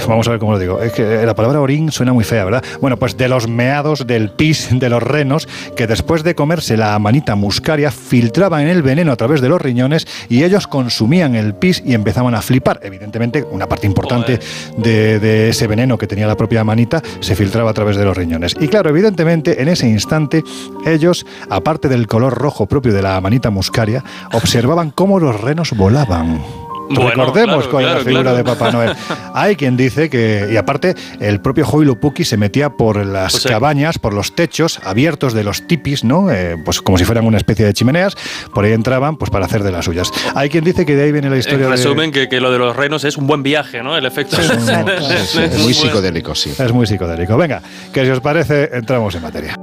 Vamos 0.09 0.29
a 0.29 0.31
ver 0.31 0.41
cómo 0.41 0.53
lo 0.53 0.59
digo. 0.59 0.81
Es 0.81 0.93
que 0.93 1.25
la 1.25 1.35
palabra 1.35 1.61
orín 1.61 1.91
suena 1.91 2.13
muy 2.13 2.25
fea, 2.25 2.45
¿verdad? 2.45 2.65
Bueno, 2.81 2.97
pues 2.97 3.17
de 3.17 3.29
los 3.29 3.49
meados, 3.49 4.07
del 4.07 4.31
pis, 4.31 4.69
de 4.71 4.89
los 4.89 5.03
renos, 5.03 5.49
que 5.77 5.87
después 5.87 6.23
de 6.23 6.35
comerse 6.35 6.77
la 6.77 6.99
manita 6.99 7.35
muscaria, 7.35 7.91
filtraban 7.91 8.67
el 8.67 8.83
veneno 8.83 9.13
a 9.13 9.17
través 9.17 9.41
de 9.41 9.49
los 9.49 9.61
riñones 9.61 10.07
y 10.29 10.45
ellos 10.45 10.67
consumían 10.67 11.35
el 11.35 11.55
pis 11.55 11.83
y 11.85 11.95
empezaban 11.95 12.35
a 12.35 12.43
flipar. 12.43 12.81
Evidentemente, 12.83 13.45
una 13.51 13.69
parte 13.69 13.87
importante 13.87 14.39
de, 14.77 15.19
de 15.19 15.49
ese 15.49 15.67
veneno 15.67 15.99
que 15.99 16.07
tenía 16.07 16.27
la 16.27 16.37
propia 16.37 16.65
manita 16.65 17.03
se 17.21 17.35
filtraba 17.35 17.71
a 17.71 17.75
través 17.75 17.97
de 17.97 18.05
los 18.05 18.17
riñones. 18.17 18.55
Y 18.61 18.69
claro, 18.69 18.91
evidentemente, 18.91 19.61
en 19.61 19.69
ese 19.69 19.89
instante, 19.89 20.43
ellos, 20.85 21.27
aparte 21.51 21.89
del 21.89 22.07
color 22.07 22.35
rojo 22.35 22.67
propio 22.67 22.93
de 22.93 23.03
la 23.03 23.21
manita 23.21 23.51
muscaria, 23.51 24.05
observaban 24.33 24.91
cómo 24.91 25.19
los 25.19 25.41
renos 25.41 25.73
volaban. 25.77 26.66
Bueno, 26.89 27.11
Recordemos 27.11 27.67
claro, 27.67 27.71
con 27.71 27.85
la 27.85 27.97
figura 27.99 28.23
claro. 28.23 28.37
de 28.37 28.45
Papá 28.45 28.71
Noel. 28.71 28.93
Hay 29.35 29.57
quien 29.57 29.77
dice 29.77 30.09
que, 30.09 30.49
y 30.51 30.57
aparte, 30.57 30.95
el 31.21 31.41
propio 31.41 31.67
Hoilupuki 31.67 32.25
se 32.25 32.37
metía 32.37 32.71
por 32.71 33.05
las 33.05 33.35
O 33.35 33.39
sea, 33.41 33.53
cabañas, 33.53 33.99
por 33.99 34.15
los 34.15 34.35
techos 34.35 34.81
abiertos 34.85 35.33
de 35.33 35.45
los 35.45 35.67
tipis, 35.67 36.05
¿no? 36.05 36.31
Eh, 36.31 36.57
pues 36.65 36.81
como 36.81 36.99
si 36.99 37.05
fueran 37.05 37.27
una 37.27 37.37
especie 37.37 37.65
de 37.65 37.73
chimeneas, 37.73 38.17
por 38.55 38.65
ahí 38.65 38.73
entraban 38.73 39.17
pues 39.17 39.31
para 39.31 39.47
hacer 39.47 39.63
de 39.63 39.73
las 39.73 39.85
suyas. 39.85 40.11
Hay 40.35 40.49
quien 40.49 40.65
dice 40.65 40.87
que 40.87 40.95
de 40.95 41.05
ahí 41.05 41.13
viene 41.13 41.31
la 41.31 41.39
historia 41.39 41.65
En 41.65 41.71
de... 41.71 41.77
resumen, 41.77 42.13
que, 42.13 42.29
que 42.29 42.41
lo 42.41 42.51
de 42.51 42.59
los 42.59 42.77
renos 42.77 43.05
es 43.05 43.17
un 43.17 43.27
buen 43.27 43.43
viaje, 43.43 43.83
¿no? 43.83 43.97
El 43.97 44.07
efecto 44.07 44.37
es, 44.41 45.59
muy 45.63 45.75
psicodélico, 45.75 46.35
sí. 46.35 46.53
Es 46.59 46.73
muy 46.73 46.87
psicodélico. 46.87 47.37
Venga, 47.37 47.63
que 47.93 48.05
si 48.05 48.11
os 48.11 48.21
parece, 48.21 48.71
entramos 48.73 49.15
en 49.15 49.23
materia. 49.23 49.57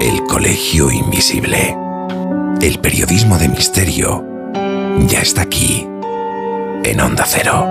El 0.00 0.22
Colegio 0.28 0.90
Invisible. 0.90 1.76
El 2.60 2.78
periodismo 2.78 3.38
de 3.38 3.48
misterio 3.48 4.33
ya 5.00 5.20
está 5.20 5.42
aquí, 5.42 5.86
en 6.84 7.00
Onda 7.00 7.24
Cero. 7.26 7.64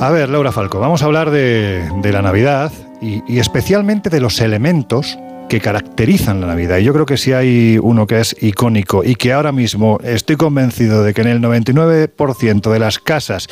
A 0.00 0.10
ver, 0.10 0.28
Laura 0.28 0.52
Falco, 0.52 0.80
vamos 0.80 1.02
a 1.02 1.06
hablar 1.06 1.30
de, 1.30 1.88
la 2.02 2.22
Navidad 2.22 2.72
y, 3.00 3.22
y 3.26 3.38
especialmente 3.38 4.10
de 4.10 4.20
los 4.20 4.40
elementos 4.40 5.18
que 5.48 5.60
caracterizan 5.60 6.40
la 6.40 6.46
Navidad. 6.46 6.78
Y 6.78 6.84
yo 6.84 6.92
creo 6.92 7.06
que 7.06 7.16
si 7.16 7.32
hay 7.32 7.78
uno 7.80 8.06
que 8.06 8.20
es 8.20 8.34
icónico 8.40 9.04
y 9.04 9.16
que 9.16 9.32
ahora 9.32 9.52
mismo 9.52 9.98
estoy 10.02 10.36
convencido 10.36 11.04
de 11.04 11.12
que 11.14 11.20
en 11.20 11.28
el 11.28 11.40
99% 11.40 12.72
de 12.72 12.78
las 12.78 12.98
casas 12.98 13.48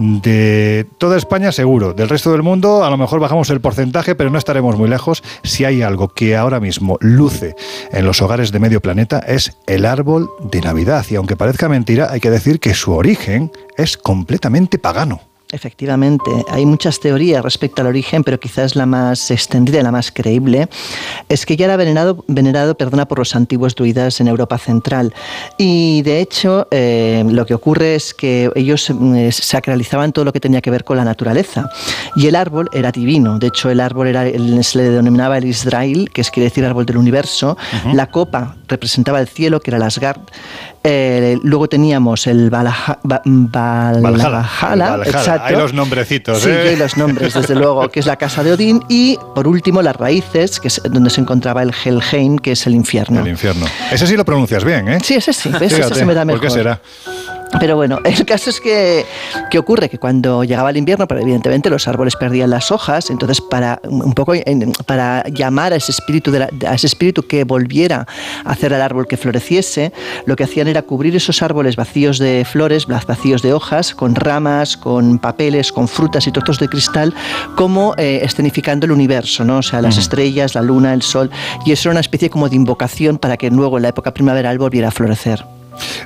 de 0.00 0.86
toda 0.96 1.18
España 1.18 1.52
seguro, 1.52 1.92
del 1.92 2.08
resto 2.08 2.32
del 2.32 2.42
mundo 2.42 2.84
a 2.84 2.90
lo 2.90 2.96
mejor 2.96 3.20
bajamos 3.20 3.50
el 3.50 3.60
porcentaje, 3.60 4.14
pero 4.14 4.30
no 4.30 4.38
estaremos 4.38 4.78
muy 4.78 4.88
lejos. 4.88 5.22
Si 5.42 5.66
hay 5.66 5.82
algo 5.82 6.08
que 6.08 6.36
ahora 6.36 6.58
mismo 6.58 6.96
luce 7.00 7.54
en 7.92 8.06
los 8.06 8.22
hogares 8.22 8.50
de 8.50 8.60
medio 8.60 8.80
planeta 8.80 9.18
es 9.18 9.58
el 9.66 9.84
árbol 9.84 10.30
de 10.42 10.62
Navidad. 10.62 11.04
Y 11.10 11.16
aunque 11.16 11.36
parezca 11.36 11.68
mentira, 11.68 12.08
hay 12.10 12.20
que 12.20 12.30
decir 12.30 12.60
que 12.60 12.74
su 12.74 12.92
origen 12.92 13.52
es 13.76 13.98
completamente 13.98 14.78
pagano. 14.78 15.29
Efectivamente, 15.52 16.30
hay 16.48 16.64
muchas 16.64 17.00
teorías 17.00 17.42
respecto 17.42 17.82
al 17.82 17.88
origen, 17.88 18.22
pero 18.22 18.38
quizás 18.38 18.76
la 18.76 18.86
más 18.86 19.32
extendida 19.32 19.80
y 19.80 19.82
la 19.82 19.90
más 19.90 20.12
creíble 20.12 20.68
es 21.28 21.44
que 21.44 21.56
ya 21.56 21.64
era 21.64 21.76
venerado, 21.76 22.24
venerado 22.28 22.76
perdona, 22.76 23.08
por 23.08 23.18
los 23.18 23.34
antiguos 23.34 23.74
druidas 23.74 24.20
en 24.20 24.28
Europa 24.28 24.58
Central. 24.58 25.12
Y 25.58 26.02
de 26.02 26.20
hecho, 26.20 26.68
eh, 26.70 27.24
lo 27.28 27.46
que 27.46 27.54
ocurre 27.54 27.96
es 27.96 28.14
que 28.14 28.50
ellos 28.54 28.90
eh, 28.90 29.32
sacralizaban 29.32 30.12
todo 30.12 30.24
lo 30.24 30.32
que 30.32 30.38
tenía 30.38 30.60
que 30.60 30.70
ver 30.70 30.84
con 30.84 30.96
la 30.96 31.04
naturaleza. 31.04 31.68
Y 32.14 32.28
el 32.28 32.36
árbol 32.36 32.68
era 32.72 32.92
divino. 32.92 33.38
De 33.38 33.48
hecho, 33.48 33.70
el 33.70 33.80
árbol 33.80 34.06
era, 34.06 34.24
se 34.62 34.78
le 34.78 34.84
denominaba 34.84 35.38
el 35.38 35.46
Israel, 35.46 36.10
que 36.12 36.20
es 36.20 36.30
quiere 36.30 36.48
decir 36.48 36.64
árbol 36.64 36.86
del 36.86 36.96
universo. 36.96 37.56
La 37.92 38.06
copa 38.06 38.56
representaba 38.68 39.20
el 39.20 39.26
cielo, 39.26 39.60
que 39.60 39.70
era 39.70 39.78
el 39.78 39.82
Asgard. 39.82 40.20
Eh, 40.82 41.38
luego 41.42 41.68
teníamos 41.68 42.26
el 42.26 42.48
Valhalla, 42.48 42.98
Valhalla. 43.02 44.00
Valhalla, 44.00 44.48
Valhalla. 44.62 45.04
exacto. 45.04 45.42
Hay 45.44 45.56
los 45.56 45.74
nombrecitos, 45.74 46.40
Sí, 46.42 46.48
¿eh? 46.48 46.68
hay 46.70 46.76
los 46.76 46.96
nombres, 46.96 47.34
desde 47.34 47.54
luego, 47.54 47.88
que 47.90 48.00
es 48.00 48.06
la 48.06 48.16
casa 48.16 48.42
de 48.42 48.52
Odín. 48.52 48.82
Y 48.88 49.18
por 49.34 49.46
último, 49.46 49.82
las 49.82 49.96
raíces, 49.96 50.58
que 50.58 50.68
es 50.68 50.80
donde 50.90 51.10
se 51.10 51.20
encontraba 51.20 51.62
el 51.62 51.72
Helheim, 51.84 52.38
que 52.38 52.52
es 52.52 52.66
el 52.66 52.74
infierno. 52.74 53.20
El 53.20 53.28
infierno. 53.28 53.66
Ese 53.92 54.06
sí 54.06 54.16
lo 54.16 54.24
pronuncias 54.24 54.64
bien, 54.64 54.88
¿eh? 54.88 54.98
Sí, 55.02 55.14
ese 55.16 55.34
sí, 55.34 55.50
¿ves? 55.50 55.62
Ese 55.72 55.76
Fíjate, 55.76 55.94
se 55.96 56.04
me 56.06 56.14
da 56.14 56.24
mejor. 56.24 56.40
¿Por 56.40 56.48
qué 56.48 56.54
será? 56.54 56.80
Pero 57.58 57.74
bueno, 57.76 57.98
el 58.04 58.24
caso 58.24 58.50
es 58.50 58.60
que, 58.60 59.04
que 59.50 59.58
ocurre 59.58 59.88
que 59.88 59.98
cuando 59.98 60.44
llegaba 60.44 60.70
el 60.70 60.76
invierno, 60.76 61.08
pero 61.08 61.20
evidentemente 61.20 61.68
los 61.68 61.88
árboles 61.88 62.14
perdían 62.16 62.50
las 62.50 62.70
hojas, 62.70 63.10
entonces 63.10 63.40
para 63.40 63.80
un 63.84 64.12
poco 64.14 64.34
para 64.86 65.24
llamar 65.28 65.72
a 65.72 65.76
ese 65.76 65.90
espíritu 65.90 66.30
de 66.30 66.38
la- 66.40 66.50
a 66.68 66.74
ese 66.74 66.86
espíritu 66.86 67.26
que 67.26 67.44
volviera 67.44 68.06
a 68.44 68.50
hacer 68.52 68.72
al 68.72 68.80
árbol 68.82 69.06
que 69.08 69.16
floreciese, 69.16 69.92
lo 70.26 70.36
que 70.36 70.44
hacían 70.44 70.68
era 70.68 70.82
cubrir 70.82 71.16
esos 71.16 71.42
árboles 71.42 71.74
vacíos 71.76 72.18
de 72.18 72.44
flores, 72.48 72.86
vacíos 72.86 73.42
de 73.42 73.52
hojas, 73.52 73.94
con 73.94 74.14
ramas, 74.14 74.76
con 74.76 75.18
papeles, 75.18 75.72
con 75.72 75.88
frutas 75.88 76.26
y 76.26 76.32
trozos 76.32 76.58
de 76.60 76.68
cristal, 76.68 77.12
como 77.56 77.94
eh, 77.96 78.20
escenificando 78.22 78.86
el 78.86 78.92
universo, 78.92 79.44
¿no? 79.44 79.58
O 79.58 79.62
sea, 79.62 79.82
las 79.82 79.98
estrellas, 79.98 80.54
la 80.54 80.62
luna, 80.62 80.94
el 80.94 81.02
sol, 81.02 81.30
y 81.66 81.72
eso 81.72 81.88
era 81.88 81.94
una 81.94 82.00
especie 82.00 82.30
como 82.30 82.48
de 82.48 82.56
invocación 82.56 83.18
para 83.18 83.36
que 83.36 83.50
luego 83.50 83.76
en 83.78 83.82
la 83.82 83.88
época 83.88 84.12
primaveral 84.14 84.58
volviera 84.58 84.88
a 84.88 84.90
florecer. 84.92 85.44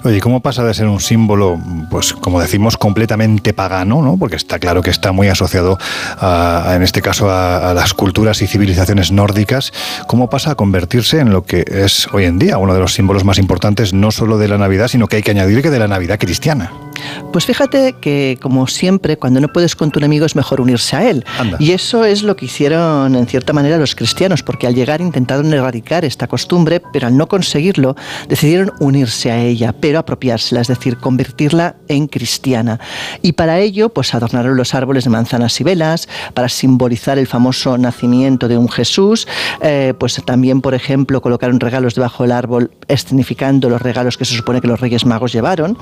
Oye, 0.04 0.20
¿cómo 0.20 0.40
pasa 0.40 0.64
de 0.64 0.74
ser 0.74 0.86
un 0.86 1.00
símbolo, 1.00 1.58
pues 1.90 2.12
como 2.12 2.40
decimos, 2.40 2.76
completamente 2.76 3.52
pagano, 3.52 4.02
¿no? 4.02 4.16
Porque 4.16 4.36
está 4.36 4.58
claro 4.58 4.82
que 4.82 4.90
está 4.90 5.12
muy 5.12 5.28
asociado, 5.28 5.78
a, 6.18 6.70
a, 6.70 6.76
en 6.76 6.82
este 6.82 7.02
caso, 7.02 7.30
a, 7.30 7.70
a, 7.70 7.74
las 7.74 7.94
culturas 7.94 8.42
y 8.42 8.46
civilizaciones 8.46 9.12
nórdicas. 9.12 9.72
¿Cómo 10.06 10.28
pasa 10.28 10.52
a 10.52 10.54
convertirse 10.54 11.20
en 11.20 11.30
lo 11.30 11.44
que 11.44 11.64
es 11.66 12.08
hoy 12.12 12.24
en 12.24 12.38
día 12.38 12.58
uno 12.58 12.74
de 12.74 12.80
los 12.80 12.94
símbolos 12.94 13.24
más 13.24 13.38
importantes, 13.38 13.92
no 13.92 14.10
solo 14.10 14.38
de 14.38 14.48
la 14.48 14.58
Navidad, 14.58 14.88
sino 14.88 15.06
que 15.06 15.16
hay 15.16 15.22
que 15.22 15.30
añadir 15.30 15.62
que 15.62 15.70
de 15.70 15.78
la 15.78 15.88
Navidad 15.88 16.18
cristiana? 16.18 16.72
Pues 17.32 17.46
fíjate 17.46 17.94
que, 18.00 18.38
como 18.40 18.66
siempre, 18.66 19.16
cuando 19.16 19.40
no 19.40 19.48
puedes 19.48 19.76
con 19.76 19.90
tu 19.90 19.98
enemigo 19.98 20.26
es 20.26 20.36
mejor 20.36 20.60
unirse 20.60 20.96
a 20.96 21.08
él. 21.08 21.24
Anda. 21.38 21.56
Y 21.60 21.72
eso 21.72 22.04
es 22.04 22.22
lo 22.22 22.36
que 22.36 22.46
hicieron, 22.46 23.14
en 23.14 23.26
cierta 23.26 23.52
manera, 23.52 23.76
los 23.76 23.94
cristianos, 23.94 24.42
porque 24.42 24.66
al 24.66 24.74
llegar 24.74 25.00
intentaron 25.00 25.52
erradicar 25.52 26.04
esta 26.04 26.26
costumbre, 26.26 26.80
pero 26.92 27.06
al 27.06 27.16
no 27.16 27.26
conseguirlo, 27.26 27.96
decidieron 28.28 28.72
unirse 28.78 29.30
a 29.30 29.38
ella, 29.38 29.63
pero 29.72 29.98
apropiársela, 29.98 30.60
es 30.60 30.68
decir, 30.68 30.98
convertirla 30.98 31.76
en 31.88 32.06
cristiana. 32.06 32.80
Y 33.22 33.32
para 33.32 33.58
ello, 33.60 33.88
pues 33.88 34.14
adornaron 34.14 34.56
los 34.56 34.74
árboles 34.74 35.04
de 35.04 35.10
manzanas 35.10 35.60
y 35.60 35.64
velas, 35.64 36.08
para 36.34 36.48
simbolizar 36.48 37.18
el 37.18 37.26
famoso 37.26 37.78
nacimiento 37.78 38.48
de 38.48 38.58
un 38.58 38.68
Jesús. 38.68 39.26
Eh, 39.60 39.94
pues 39.98 40.20
también, 40.24 40.60
por 40.60 40.74
ejemplo, 40.74 41.20
colocaron 41.20 41.60
regalos 41.60 41.94
debajo 41.94 42.24
del 42.24 42.32
árbol, 42.32 42.70
escenificando 42.88 43.68
los 43.68 43.80
regalos 43.80 44.16
que 44.16 44.24
se 44.24 44.34
supone 44.34 44.60
que 44.60 44.68
los 44.68 44.80
Reyes 44.80 45.04
Magos 45.06 45.32
llevaron. 45.32 45.78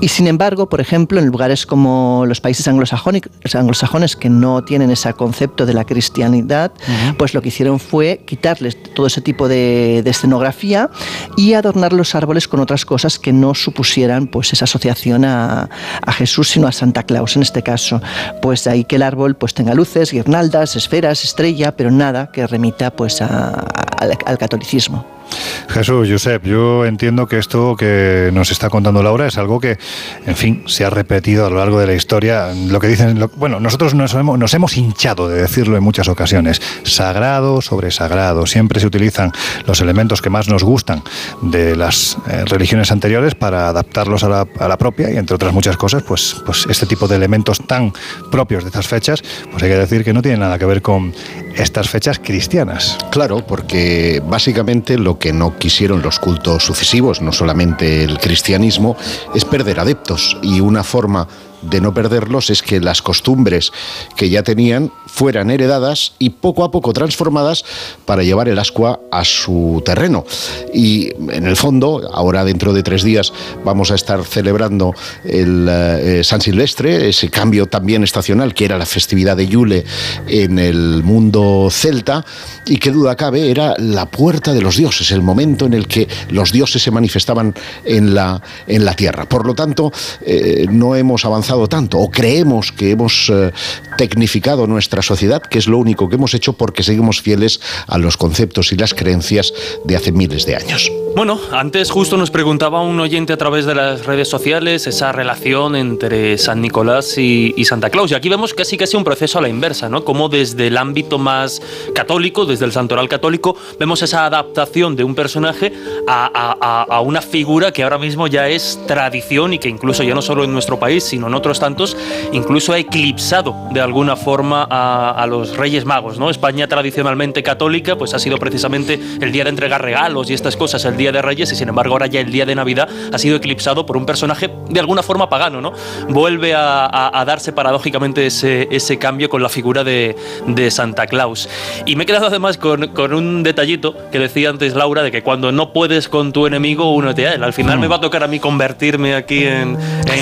Y 0.00 0.08
sin 0.08 0.26
embargo, 0.26 0.68
por 0.68 0.80
ejemplo, 0.80 1.20
en 1.20 1.26
lugares 1.26 1.66
como 1.66 2.24
los 2.26 2.40
países 2.40 2.66
anglosajones 2.68 4.16
que 4.16 4.28
no 4.28 4.64
tienen 4.64 4.90
ese 4.90 5.12
concepto 5.14 5.66
de 5.66 5.74
la 5.74 5.84
cristianidad, 5.84 6.72
uh 6.76 7.10
-huh. 7.10 7.16
pues 7.16 7.34
lo 7.34 7.42
que 7.42 7.48
hicieron 7.48 7.78
fue 7.78 8.22
quitarles 8.26 8.76
todo 8.94 9.06
ese 9.06 9.20
tipo 9.20 9.48
de, 9.48 10.02
de, 10.04 10.10
escenografía 10.10 10.90
y 11.36 11.54
adornar 11.54 11.92
los 11.92 12.14
árboles 12.14 12.48
con 12.48 12.60
otras 12.60 12.84
cosas 12.84 13.01
que 13.18 13.32
no 13.32 13.54
supusieran 13.54 14.26
pues 14.26 14.52
esa 14.52 14.64
asociación 14.64 15.24
a, 15.24 15.68
a 16.04 16.12
Jesús, 16.12 16.50
sino 16.50 16.66
a 16.66 16.72
Santa 16.72 17.02
Claus 17.02 17.36
en 17.36 17.42
este 17.42 17.62
caso. 17.62 18.00
Pues 18.40 18.64
de 18.64 18.70
ahí 18.70 18.84
que 18.84 18.96
el 18.96 19.02
árbol 19.02 19.34
pues 19.36 19.54
tenga 19.54 19.74
luces, 19.74 20.12
guirnaldas, 20.12 20.76
esferas, 20.76 21.24
estrella, 21.24 21.76
pero 21.76 21.90
nada 21.90 22.30
que 22.32 22.46
remita 22.46 22.90
pues 22.90 23.20
a, 23.22 23.50
al, 23.98 24.16
al 24.24 24.38
catolicismo. 24.38 25.21
Jesús, 25.68 26.08
Josep, 26.10 26.44
yo 26.44 26.84
entiendo 26.84 27.26
que 27.26 27.38
esto 27.38 27.76
que 27.76 28.30
nos 28.32 28.50
está 28.50 28.68
contando 28.70 29.02
Laura 29.02 29.26
es 29.26 29.38
algo 29.38 29.60
que, 29.60 29.78
en 30.26 30.36
fin, 30.36 30.62
se 30.66 30.84
ha 30.84 30.90
repetido 30.90 31.46
a 31.46 31.50
lo 31.50 31.56
largo 31.56 31.78
de 31.78 31.86
la 31.86 31.94
historia. 31.94 32.52
Lo 32.68 32.80
que 32.80 32.88
dicen, 32.88 33.28
bueno, 33.36 33.60
nosotros 33.60 33.94
nos 33.94 34.14
hemos, 34.14 34.38
nos 34.38 34.54
hemos, 34.54 34.76
hinchado 34.76 35.28
de 35.28 35.42
decirlo 35.42 35.76
en 35.76 35.82
muchas 35.82 36.08
ocasiones. 36.08 36.60
Sagrado 36.84 37.60
sobre 37.62 37.90
sagrado. 37.90 38.46
Siempre 38.46 38.80
se 38.80 38.86
utilizan 38.86 39.32
los 39.66 39.80
elementos 39.80 40.22
que 40.22 40.30
más 40.30 40.48
nos 40.48 40.64
gustan 40.64 41.02
de 41.40 41.76
las 41.76 42.16
eh, 42.28 42.44
religiones 42.46 42.90
anteriores 42.92 43.34
para 43.34 43.68
adaptarlos 43.68 44.24
a 44.24 44.28
la, 44.28 44.46
a 44.58 44.68
la, 44.68 44.78
propia 44.78 45.10
y, 45.10 45.16
entre 45.16 45.36
otras 45.36 45.52
muchas 45.52 45.76
cosas, 45.76 46.02
pues, 46.02 46.36
pues 46.44 46.66
este 46.68 46.86
tipo 46.86 47.08
de 47.08 47.16
elementos 47.16 47.58
tan 47.66 47.92
propios 48.30 48.64
de 48.64 48.68
estas 48.68 48.86
fechas, 48.86 49.22
pues 49.50 49.62
hay 49.62 49.68
que 49.70 49.76
decir 49.76 50.04
que 50.04 50.12
no 50.12 50.22
tienen 50.22 50.40
nada 50.40 50.58
que 50.58 50.66
ver 50.66 50.82
con 50.82 51.14
estas 51.56 51.88
fechas 51.88 52.18
cristianas. 52.18 52.98
Claro, 53.10 53.46
porque 53.46 54.22
básicamente 54.26 54.98
lo 54.98 55.18
que 55.22 55.32
no 55.32 55.56
quisieron 55.56 56.02
los 56.02 56.18
cultos 56.18 56.64
sucesivos, 56.64 57.20
no 57.20 57.30
solamente 57.30 58.02
el 58.02 58.18
cristianismo, 58.18 58.96
es 59.36 59.44
perder 59.44 59.78
adeptos. 59.78 60.36
Y 60.42 60.58
una 60.58 60.82
forma 60.82 61.28
de 61.62 61.80
no 61.80 61.94
perderlos 61.94 62.50
es 62.50 62.60
que 62.60 62.80
las 62.80 63.02
costumbres 63.02 63.72
que 64.16 64.30
ya 64.30 64.42
tenían 64.42 64.90
fueran 65.12 65.50
heredadas 65.50 66.14
y 66.18 66.30
poco 66.30 66.64
a 66.64 66.70
poco 66.70 66.94
transformadas 66.94 67.64
para 68.06 68.22
llevar 68.22 68.48
el 68.48 68.58
ascua 68.58 69.00
a 69.10 69.24
su 69.24 69.82
terreno. 69.84 70.24
Y 70.72 71.12
en 71.30 71.46
el 71.46 71.56
fondo, 71.56 72.08
ahora 72.12 72.44
dentro 72.44 72.72
de 72.72 72.82
tres 72.82 73.02
días 73.02 73.30
vamos 73.62 73.90
a 73.90 73.94
estar 73.94 74.24
celebrando 74.24 74.94
el 75.24 75.68
eh, 75.68 76.24
San 76.24 76.40
Silvestre, 76.40 77.10
ese 77.10 77.28
cambio 77.28 77.66
también 77.66 78.02
estacional 78.02 78.54
que 78.54 78.64
era 78.64 78.78
la 78.78 78.86
festividad 78.86 79.36
de 79.36 79.46
Yule 79.46 79.84
en 80.28 80.58
el 80.58 81.02
mundo 81.02 81.68
celta 81.70 82.24
y 82.64 82.78
que 82.78 82.90
duda 82.90 83.14
cabe 83.14 83.50
era 83.50 83.74
la 83.78 84.06
puerta 84.06 84.54
de 84.54 84.62
los 84.62 84.78
dioses, 84.78 85.10
el 85.10 85.22
momento 85.22 85.66
en 85.66 85.74
el 85.74 85.86
que 85.88 86.08
los 86.30 86.52
dioses 86.52 86.82
se 86.82 86.90
manifestaban 86.90 87.54
en 87.84 88.14
la, 88.14 88.40
en 88.66 88.86
la 88.86 88.94
tierra. 88.94 89.28
Por 89.28 89.46
lo 89.46 89.54
tanto, 89.54 89.92
eh, 90.22 90.66
no 90.70 90.96
hemos 90.96 91.26
avanzado 91.26 91.68
tanto 91.68 91.98
o 91.98 92.10
creemos 92.10 92.72
que 92.72 92.92
hemos 92.92 93.30
eh, 93.30 93.52
tecnificado 93.98 94.66
nuestra 94.66 95.01
sociedad, 95.02 95.42
que 95.42 95.58
es 95.58 95.66
lo 95.66 95.78
único 95.78 96.08
que 96.08 96.16
hemos 96.16 96.34
hecho 96.34 96.52
porque 96.52 96.82
seguimos 96.82 97.20
fieles 97.20 97.60
a 97.86 97.98
los 97.98 98.16
conceptos 98.16 98.72
y 98.72 98.76
las 98.76 98.94
creencias 98.94 99.52
de 99.84 99.96
hace 99.96 100.12
miles 100.12 100.46
de 100.46 100.56
años. 100.56 100.90
Bueno, 101.14 101.38
antes 101.52 101.90
justo 101.90 102.16
nos 102.16 102.30
preguntaba 102.30 102.80
un 102.80 102.98
oyente 102.98 103.34
a 103.34 103.36
través 103.36 103.66
de 103.66 103.74
las 103.74 104.06
redes 104.06 104.28
sociales 104.28 104.86
esa 104.86 105.12
relación 105.12 105.76
entre 105.76 106.38
San 106.38 106.62
Nicolás 106.62 107.18
y, 107.18 107.52
Santa 107.64 107.90
Claus. 107.90 108.10
Y 108.10 108.14
aquí 108.14 108.30
vemos 108.30 108.54
casi 108.54 108.78
casi 108.78 108.96
un 108.96 109.04
proceso 109.04 109.38
a 109.38 109.42
la 109.42 109.48
inversa, 109.48 109.90
¿no? 109.90 110.04
Como 110.04 110.30
desde 110.30 110.68
el 110.68 110.76
ámbito 110.78 111.18
más 111.18 111.60
católico, 111.94 112.46
desde 112.46 112.64
el 112.64 112.72
santoral 112.72 113.08
católico, 113.08 113.56
vemos 113.78 114.00
esa 114.02 114.24
adaptación 114.24 114.96
de 114.96 115.04
un 115.04 115.14
personaje 115.14 115.72
a, 116.08 117.00
una 117.04 117.20
figura 117.20 117.72
que 117.72 117.82
ahora 117.82 117.98
mismo 117.98 118.26
ya 118.26 118.48
es 118.48 118.80
tradición 118.86 119.52
y 119.52 119.58
que 119.58 119.68
incluso 119.68 120.02
ya 120.02 120.14
no 120.14 120.22
solo 120.22 120.44
en 120.44 120.52
nuestro 120.52 120.78
país, 120.78 121.04
sino 121.04 121.26
en 121.26 121.34
otros 121.34 121.60
tantos, 121.60 121.96
incluso 122.32 122.72
ha 122.72 122.78
eclipsado 122.78 123.54
de 123.72 123.80
alguna 123.80 124.16
forma 124.16 124.66
a, 124.70 124.91
los 125.26 125.56
Reyes 125.56 125.84
Magos, 125.84 126.18
¿no? 126.18 126.30
España 126.30 126.66
tradicionalmente 126.66 127.42
católica, 127.42 127.96
pues 127.96 128.14
ha 128.14 128.18
sido 128.18 128.38
precisamente 128.38 128.98
el 129.20 129.32
día 129.32 129.44
de 129.44 129.50
entregar 129.50 129.82
regalos 129.82 130.30
y 130.30 130.34
estas 130.34 130.56
cosas, 130.56 130.84
el 130.84 130.96
Día 130.96 131.12
de 131.12 131.22
Reyes 131.22 131.52
y 131.52 131.56
sin 131.56 131.68
embargo 131.68 131.94
ahora 131.94 132.06
ya 132.06 132.20
el 132.20 132.30
Día 132.30 132.46
de 132.46 132.54
Navidad 132.54 132.88
ha 133.12 133.18
sido 133.18 133.36
eclipsado 133.36 133.86
por 133.86 133.96
un 133.96 134.06
personaje 134.06 134.50
de 134.68 134.80
alguna 134.80 135.02
forma 135.02 135.28
pagano, 135.28 135.60
¿no? 135.60 135.72
Vuelve 136.08 136.54
a, 136.54 137.22
darse 137.26 137.52
paradójicamente 137.52 138.26
ese, 138.26 138.68
ese, 138.70 138.98
cambio 138.98 139.28
con 139.28 139.42
la 139.42 139.48
figura 139.48 139.84
de, 139.84 140.16
de, 140.46 140.70
Santa 140.70 141.06
Claus. 141.06 141.48
Y 141.86 141.94
me 141.94 142.02
he 142.02 142.06
quedado 142.06 142.26
además 142.26 142.58
con, 142.58 142.88
con, 142.88 143.14
un 143.14 143.42
detallito 143.42 143.94
que 144.10 144.18
decía 144.18 144.50
antes 144.50 144.74
Laura 144.74 145.02
de 145.02 145.10
que 145.10 145.22
cuando 145.22 145.52
no 145.52 145.72
puedes 145.72 146.08
con 146.08 146.32
tu 146.32 146.46
enemigo, 146.46 146.92
únete 146.92 147.28
a 147.28 147.34
él. 147.34 147.44
Al 147.44 147.52
final 147.52 147.78
me 147.78 147.86
va 147.86 147.96
a 147.96 148.00
tocar 148.00 148.24
a 148.24 148.26
mí 148.26 148.40
convertirme 148.40 149.14
aquí 149.14 149.44
en, 149.44 149.76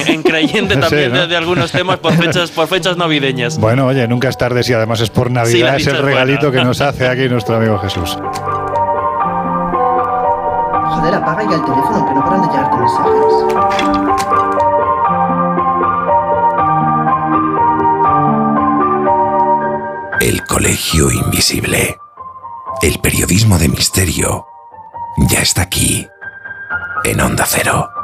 en, 0.07 0.23
creyente 0.23 0.77
también 0.77 1.12
de, 1.12 1.37
algunos 1.37 1.73
temas 1.73 1.99
por 1.99 2.12
fechas, 2.12 2.50
por 2.50 2.69
fechas 2.69 2.97
navideñas. 2.97 3.59
Bueno, 3.59 3.87
oye, 3.87 4.07
nunca 4.07 4.29
es 4.29 4.37
tarde 4.37 4.60
si 4.62 4.73
además 4.73 5.00
es 5.00 5.11
por 5.11 5.31
Navidad, 5.31 5.76
es 5.76 5.87
el 5.87 5.99
regalito 6.02 6.50
que 6.50 6.64
nos 6.64 6.81
hace 6.81 7.09
aquí 7.09 7.29
nuestro 7.29 7.57
amigo 7.57 7.79
Jesús. 7.79 8.17
Joder, 10.90 11.14
apaga 11.14 11.43
ya 11.49 11.57
el 11.57 11.64
teléfono, 11.64 12.07
que 12.07 12.14
no 12.14 12.25
paran 12.25 12.43
de 12.43 12.49
llegarte 12.49 12.76
mensajes. 12.76 13.35
El 20.21 20.45
Colegio 20.47 21.11
Invisible. 21.11 21.99
El 22.83 22.99
periodismo 23.00 23.59
de 23.59 23.69
misterio 23.69 24.47
ya 25.29 25.40
está 25.40 25.62
aquí, 25.62 26.09
en 27.05 27.21
Onda 27.21 27.45
Cero. 27.47 28.00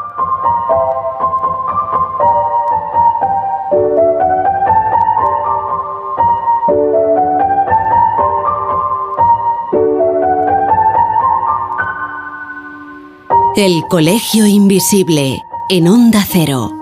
El 13.56 13.84
Colegio 13.88 14.46
Invisible, 14.46 15.42
en 15.70 15.88
Onda 15.88 16.22
Cero. 16.30 16.72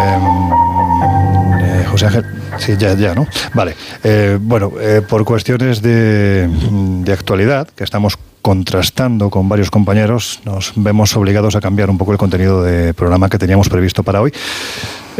Em, 0.00 1.60
eh, 1.60 1.84
José 1.90 2.06
Ángel, 2.06 2.24
sí, 2.56 2.72
ya, 2.78 2.94
ya, 2.94 3.14
¿no? 3.14 3.26
Vale. 3.52 3.76
Eh, 4.02 4.38
bueno, 4.40 4.72
eh, 4.80 5.02
por 5.06 5.26
cuestiones 5.26 5.82
de, 5.82 6.48
de 6.48 7.12
actualidad, 7.12 7.68
que 7.68 7.84
estamos 7.84 8.16
contrastando 8.40 9.28
con 9.28 9.46
varios 9.46 9.70
compañeros, 9.70 10.40
nos 10.46 10.72
vemos 10.74 11.14
obligados 11.16 11.54
a 11.54 11.60
cambiar 11.60 11.90
un 11.90 11.98
poco 11.98 12.12
el 12.12 12.18
contenido 12.18 12.62
de 12.62 12.94
programa 12.94 13.28
que 13.28 13.36
teníamos 13.36 13.68
previsto 13.68 14.02
para 14.02 14.22
hoy. 14.22 14.32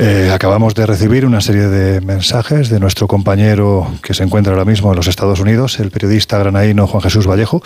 Eh, 0.01 0.31
acabamos 0.33 0.77
de 0.77 0.87
recibir 0.87 1.27
una 1.27 1.41
serie 1.41 1.67
de 1.67 2.01
mensajes 2.01 2.69
de 2.69 2.79
nuestro 2.79 3.09
compañero 3.09 3.91
que 4.01 4.15
se 4.15 4.23
encuentra 4.23 4.53
ahora 4.53 4.65
mismo 4.65 4.93
en 4.93 4.97
los 4.97 5.09
Estados 5.09 5.41
Unidos, 5.41 5.81
el 5.81 5.91
periodista 5.91 6.39
granaíno 6.39 6.87
Juan 6.87 7.03
Jesús 7.03 7.27
Vallejo, 7.27 7.65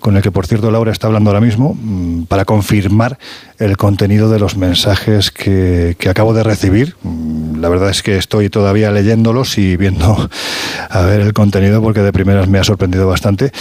con 0.00 0.16
el 0.16 0.22
que, 0.22 0.30
por 0.30 0.46
cierto, 0.46 0.70
Laura 0.70 0.92
está 0.92 1.08
hablando 1.08 1.28
ahora 1.28 1.42
mismo, 1.42 1.76
mm, 1.78 2.22
para 2.22 2.46
confirmar 2.46 3.18
el 3.58 3.76
contenido 3.76 4.30
de 4.30 4.38
los 4.38 4.56
mensajes 4.56 5.30
que, 5.30 5.94
acabo 6.08 6.32
de 6.32 6.42
recibir. 6.42 6.96
Mm, 7.02 7.60
la 7.60 7.68
verdad 7.68 7.90
es 7.90 8.02
que 8.02 8.16
estoy 8.16 8.48
todavía 8.48 8.90
leyéndolos 8.90 9.58
y 9.58 9.76
viendo 9.76 10.30
a 10.88 11.02
ver 11.02 11.20
el 11.20 11.34
contenido 11.34 11.82
porque 11.82 12.00
de 12.00 12.14
primeras 12.14 12.48
me 12.48 12.58
ha 12.58 12.64
sorprendido 12.64 13.06
bastante. 13.06 13.52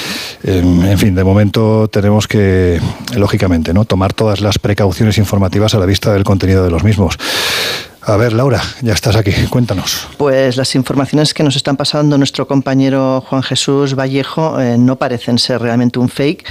En, 0.44 0.98
fin, 0.98 1.14
de 1.14 1.26
momento 1.26 1.90
tenemos 1.90 2.30
que, 2.30 2.80
lógicamente, 3.18 3.74
¿no? 3.74 3.84
tomar 3.84 4.14
todas 4.14 4.40
las 4.40 4.60
precauciones 4.60 5.18
informativas 5.18 5.76
a 5.76 5.80
la 5.80 5.86
vista 5.86 6.14
del 6.14 6.24
contenido 6.24 6.64
de 6.64 6.72
los 6.72 6.86
mismos. 6.86 7.18
A 8.06 8.18
ver, 8.18 8.34
Laura, 8.34 8.62
ya 8.82 8.92
estás 8.92 9.16
aquí, 9.16 9.32
cuéntanos. 9.50 10.10
Pues 10.18 10.58
las 10.58 10.76
informaciones 10.76 11.34
que 11.34 11.42
nos 11.42 11.56
están 11.56 11.78
pasando 11.78 12.18
nuestro 12.18 12.46
compañero 12.46 13.24
Juan 13.30 13.44
Jesús 13.44 13.96
Vallejo 13.96 14.60
eh, 14.60 14.78
no 14.78 14.98
parecen 14.98 15.38
ser 15.38 15.62
realmente 15.62 16.00
un 16.00 16.10
fake 16.10 16.46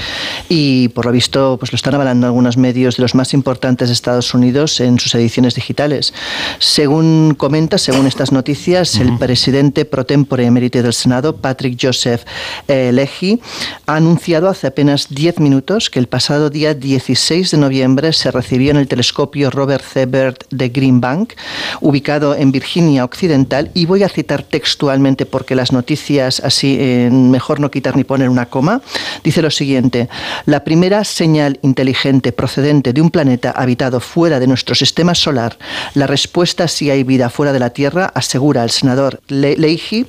y 0.48 0.88
por 0.88 1.04
lo 1.04 1.12
visto 1.12 1.58
pues 1.58 1.70
lo 1.70 1.76
están 1.76 1.94
avalando 1.94 2.26
algunos 2.26 2.56
medios 2.56 2.96
de 2.96 3.02
los 3.02 3.14
más 3.14 3.34
importantes 3.34 3.88
de 3.88 3.92
Estados 3.92 4.32
Unidos 4.32 4.80
en 4.80 4.98
sus 4.98 5.14
ediciones 5.14 5.54
digitales. 5.54 6.14
Según 6.58 7.34
comenta, 7.36 7.76
según 7.76 8.06
estas 8.06 8.32
noticias, 8.32 8.96
el 8.96 9.18
presidente 9.18 9.84
pro 9.84 10.06
tempore 10.06 10.46
emérito 10.46 10.82
del 10.82 10.94
Senado, 10.94 11.36
Patrick 11.36 11.78
Joseph 11.78 12.22
eh, 12.66 12.92
Leahy, 12.94 13.42
ha 13.86 13.96
anunciado 13.96 14.48
hace 14.48 14.68
apenas 14.68 15.08
10 15.10 15.40
minutos 15.40 15.90
que 15.90 15.98
el 15.98 16.06
pasado 16.06 16.48
día 16.48 16.72
16 16.72 17.50
de 17.50 17.58
noviembre 17.58 18.14
se 18.14 18.30
recibió 18.30 18.70
en 18.70 18.78
el 18.78 18.88
telescopio 18.88 19.50
Robert 19.50 19.84
C. 19.84 20.06
Byrd 20.06 20.38
de 20.48 20.70
Green 20.70 21.02
Bank 21.02 21.34
ubicado 21.80 22.34
en 22.34 22.52
Virginia 22.52 23.04
Occidental, 23.04 23.70
y 23.74 23.86
voy 23.86 24.02
a 24.02 24.08
citar 24.08 24.42
textualmente 24.42 25.26
porque 25.26 25.54
las 25.54 25.72
noticias 25.72 26.40
así 26.40 26.76
eh, 26.80 27.10
mejor 27.10 27.60
no 27.60 27.70
quitar 27.70 27.96
ni 27.96 28.04
poner 28.04 28.28
una 28.28 28.46
coma, 28.46 28.82
dice 29.24 29.42
lo 29.42 29.50
siguiente, 29.50 30.08
la 30.46 30.64
primera 30.64 31.04
señal 31.04 31.58
inteligente 31.62 32.32
procedente 32.32 32.92
de 32.92 33.00
un 33.00 33.10
planeta 33.10 33.50
habitado 33.50 34.00
fuera 34.00 34.40
de 34.40 34.46
nuestro 34.46 34.74
sistema 34.74 35.14
solar, 35.14 35.58
la 35.94 36.06
respuesta 36.06 36.68
si 36.68 36.90
hay 36.90 37.04
vida 37.04 37.30
fuera 37.30 37.52
de 37.52 37.58
la 37.58 37.70
Tierra, 37.70 38.12
asegura 38.14 38.64
el 38.64 38.70
senador 38.70 39.20
Leahy, 39.28 40.06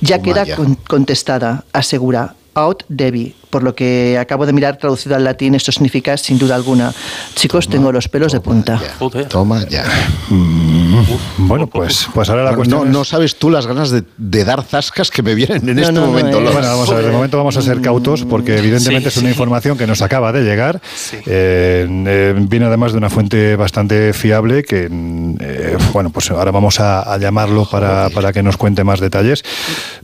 ya 0.00 0.20
queda 0.20 0.44
contestada, 0.86 1.64
asegura. 1.72 2.34
Out 2.54 2.82
Debbie, 2.88 3.36
por 3.50 3.62
lo 3.62 3.74
que 3.74 4.16
acabo 4.18 4.46
de 4.46 4.52
mirar 4.52 4.76
traducido 4.76 5.16
al 5.16 5.24
latín, 5.24 5.54
esto 5.54 5.72
significa 5.72 6.16
sin 6.16 6.38
duda 6.38 6.54
alguna, 6.54 6.92
chicos, 7.34 7.68
tengo 7.68 7.92
los 7.92 8.08
pelos 8.08 8.32
de 8.32 8.40
punta. 8.40 8.80
Toma 9.28 9.66
ya. 9.68 9.84
Mm. 10.28 11.02
bueno, 11.38 11.66
pues, 11.66 12.08
pues 12.14 12.30
ahora 12.30 12.44
la 12.44 12.54
cuestión 12.54 12.90
no, 12.90 13.04
sabes 13.04 13.36
tú 13.36 13.50
las 13.50 13.66
ganas 13.66 13.90
de, 13.90 14.44
dar 14.44 14.62
zascas 14.62 15.10
que 15.10 15.22
me 15.22 15.34
vienen 15.34 15.68
en 15.68 15.78
este 15.78 15.92
momento. 15.92 16.40
bueno, 16.40 16.60
vamos 16.60 16.90
a 16.90 16.94
ver, 16.94 17.06
de 17.06 17.12
momento 17.12 17.36
vamos 17.36 17.56
a 17.56 17.62
ser 17.62 17.80
cautos 17.80 18.24
porque 18.24 18.56
evidentemente 18.56 19.08
es 19.08 19.16
una 19.16 19.28
información 19.28 19.76
que 19.76 19.86
nos 19.86 20.02
acaba 20.02 20.32
de 20.32 20.42
llegar. 20.42 20.80
Eh, 21.26 21.86
eh, 22.06 22.34
viene 22.38 22.66
además 22.66 22.92
de 22.92 22.98
una 22.98 23.10
fuente 23.10 23.56
bastante 23.56 24.12
fiable 24.12 24.62
que, 24.62 24.88
eh, 25.40 25.76
bueno, 25.92 26.10
pues 26.10 26.30
ahora 26.30 26.50
vamos 26.50 26.78
a, 26.80 27.18
llamarlo 27.18 27.66
para, 27.68 28.08
para 28.10 28.32
que 28.32 28.42
nos 28.42 28.56
cuente 28.56 28.84
más 28.84 29.00
detalles 29.00 29.42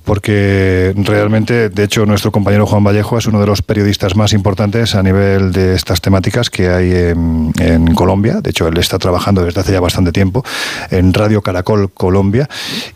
porque 0.07 0.95
realmente, 0.97 1.69
de 1.69 1.83
hecho, 1.83 2.07
nuestro 2.07 2.31
compañero 2.31 2.65
Juan 2.65 2.85
Vallejo 2.85 3.19
es 3.19 3.27
uno 3.37 3.43
de 3.43 3.49
los 3.49 3.61
periodistas 3.61 4.17
más 4.17 4.33
importantes 4.33 4.95
a 4.95 5.03
nivel 5.03 5.53
de 5.53 5.75
estas 5.75 6.01
temáticas 6.01 6.49
que 6.49 6.71
hay 6.71 6.91
en, 6.91 7.95
Colombia. 7.95 8.41
De 8.41 8.51
hecho, 8.51 8.67
él 8.67 8.79
está 8.79 8.99
trabajando 8.99 9.45
desde 9.45 9.61
hace 9.61 9.73
ya 9.73 9.81
bastante 9.81 10.13
tiempo 10.13 10.45
en 10.91 11.13
Radio 11.13 11.43
Caracol 11.43 11.91
Colombia 11.91 12.49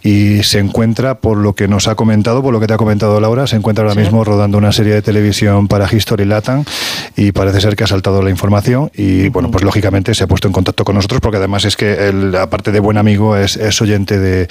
y 0.03 0.42
se 0.42 0.59
encuentra, 0.59 1.16
por 1.16 1.37
lo 1.37 1.55
que 1.55 1.68
nos 1.68 1.88
ha 1.88 1.94
comentado, 1.94 2.42
por 2.42 2.53
lo 2.53 2.61
que 2.61 2.66
te 2.66 2.74
ha 2.74 2.76
comentado 2.76 3.20
Laura, 3.20 3.46
se 3.46 3.57
encuentra 3.57 3.85
ahora 3.85 4.00
mismo 4.00 4.24
rodando 4.24 4.59
una 4.59 4.72
serie 4.72 4.94
de 4.94 5.03
televisión 5.03 5.68
para 5.68 5.88
History 5.90 6.24
Latam 6.24 6.64
y 7.16 7.33
parece 7.33 7.61
ser 7.61 7.76
que 7.76 7.85
ha 7.85 7.87
saltado 7.87 8.22
la 8.22 8.31
información 8.31 8.90
y, 8.94 9.29
bueno, 9.29 9.50
pues 9.50 9.64
lógicamente 9.64 10.14
se 10.14 10.24
ha 10.24 10.26
puesto 10.26 10.48
en 10.48 10.53
contacto 10.53 10.85
con 10.85 10.94
nosotros 10.94 11.20
porque 11.20 11.37
además 11.37 11.64
es 11.64 11.76
que 11.76 12.09
él, 12.09 12.35
aparte 12.35 12.72
de 12.72 12.81
buen 12.81 12.96
amigo, 12.96 13.37
es, 13.37 13.59
oyente 13.81 14.18
de, 14.18 14.48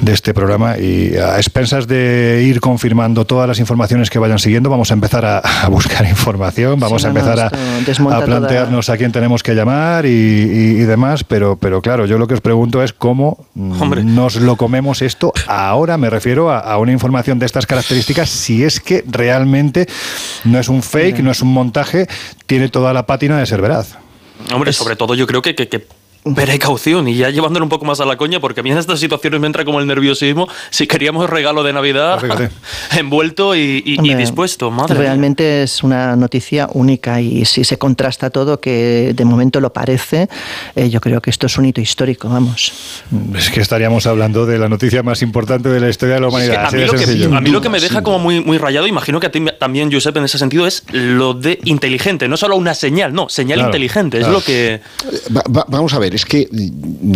de 0.00 0.12
este 0.12 0.34
programa. 0.34 0.78
Y 0.78 1.16
a 1.16 1.36
expensas 1.36 1.86
de 1.86 2.44
ir 2.46 2.60
confirmando 2.60 3.24
todas 3.24 3.48
las 3.48 3.58
informaciones 3.58 4.10
que 4.10 4.18
vayan 4.18 4.38
siguiendo, 4.38 4.70
vamos 4.70 4.90
a 4.90 4.94
empezar 4.94 5.24
a, 5.24 5.68
buscar 5.68 6.06
información, 6.08 6.78
vamos 6.78 7.04
a 7.04 7.08
empezar 7.08 7.38
a, 7.40 7.50
plantearnos 8.24 8.88
a 8.90 8.96
quién 8.96 9.12
tenemos 9.12 9.42
que 9.42 9.54
llamar 9.54 10.06
y, 10.06 10.86
demás, 10.86 11.24
pero, 11.24 11.56
pero 11.56 11.82
claro, 11.82 12.06
yo 12.06 12.18
lo 12.18 12.26
que 12.26 12.34
os 12.34 12.40
pregunto 12.40 12.82
es 12.82 12.92
cómo 12.92 13.46
nos 13.54 14.36
lo 14.36 14.56
comemos 14.56 15.02
esto 15.02 15.32
ahora, 15.46 15.96
me 15.96 16.10
refiero 16.10 16.50
a, 16.50 16.78
una 16.78 16.92
información 16.92 17.38
de 17.38 17.46
estas 17.46 17.66
características, 17.66 18.28
si 18.28 18.64
es 18.64 18.80
que 18.80 19.04
realmente 19.06 19.86
no 20.44 20.58
es 20.58 20.68
un 20.68 20.82
fake, 20.82 21.20
no 21.20 21.30
es 21.30 21.42
un 21.42 21.52
montaje, 21.52 22.06
tiene 22.46 22.68
toda 22.68 22.92
la 22.92 23.06
pátina 23.06 23.38
de 23.38 23.46
ser 23.46 23.60
veraz. 23.62 23.96
Hombre, 24.52 24.72
sobre 24.72 24.96
todo 24.96 25.14
yo 25.14 25.26
creo 25.26 25.42
que, 25.42 25.54
que, 25.54 25.68
que 25.68 25.86
precaución 26.34 27.08
y 27.08 27.16
ya 27.16 27.30
llevándolo 27.30 27.64
un 27.64 27.70
poco 27.70 27.84
más 27.84 28.00
a 28.00 28.04
la 28.04 28.16
coña, 28.16 28.40
porque 28.40 28.60
a 28.60 28.62
mí 28.62 28.70
en 28.70 28.78
estas 28.78 29.00
situaciones 29.00 29.40
me 29.40 29.46
entra 29.46 29.64
como 29.64 29.80
el 29.80 29.86
nerviosismo. 29.86 30.48
Si 30.70 30.86
queríamos 30.86 31.28
regalo 31.30 31.62
de 31.62 31.72
Navidad 31.72 32.20
envuelto 32.96 33.54
y, 33.54 33.96
dispuesto, 34.16 34.70
madre. 34.70 34.94
Realmente 34.94 35.62
es 35.62 35.82
una 35.82 36.16
noticia 36.16 36.68
única 36.72 37.20
y 37.20 37.44
si 37.44 37.64
se 37.64 37.78
contrasta 37.78 38.30
todo, 38.30 38.60
que 38.60 39.12
de 39.14 39.24
momento 39.24 39.60
lo 39.60 39.72
parece, 39.72 40.28
eh, 40.74 40.88
yo 40.88 41.00
creo 41.00 41.20
que 41.20 41.30
esto 41.30 41.46
es 41.46 41.58
un 41.58 41.66
hito 41.66 41.80
histórico, 41.80 42.28
vamos. 42.28 42.72
Es 43.36 43.50
que 43.50 43.60
estaríamos 43.60 44.06
hablando 44.06 44.46
de 44.46 44.58
la 44.58 44.68
noticia 44.68 45.02
más 45.02 45.22
importante 45.22 45.68
de 45.68 45.80
la 45.80 45.88
historia 45.88 46.16
de 46.16 46.20
la 46.20 46.28
humanidad. 46.28 46.66
a, 46.66 46.70
mí 47.40 47.50
lo 47.50 47.60
que, 47.60 47.68
me 47.68 47.80
deja 47.80 48.02
como 48.02 48.18
muy, 48.18 48.40
muy 48.40 48.58
rayado, 48.58 48.86
imagino 48.86 49.20
que 49.20 49.26
a 49.26 49.30
ti 49.30 49.44
también, 49.58 49.92
Josep, 49.92 50.16
en 50.16 50.24
ese 50.24 50.38
sentido, 50.38 50.66
es 50.66 50.84
lo 50.90 51.34
de 51.34 51.58
inteligente, 51.64 52.28
no 52.28 52.36
solo 52.36 52.56
una 52.56 52.74
señal, 52.74 53.12
no, 53.12 53.28
señal 53.28 53.60
inteligente, 53.60 54.20
es 54.20 54.28
lo 54.28 54.40
que... 54.42 54.80
vamos 55.68 55.94
a 55.94 55.98
ver, 55.98 56.15
es 56.16 56.24
que, 56.24 56.48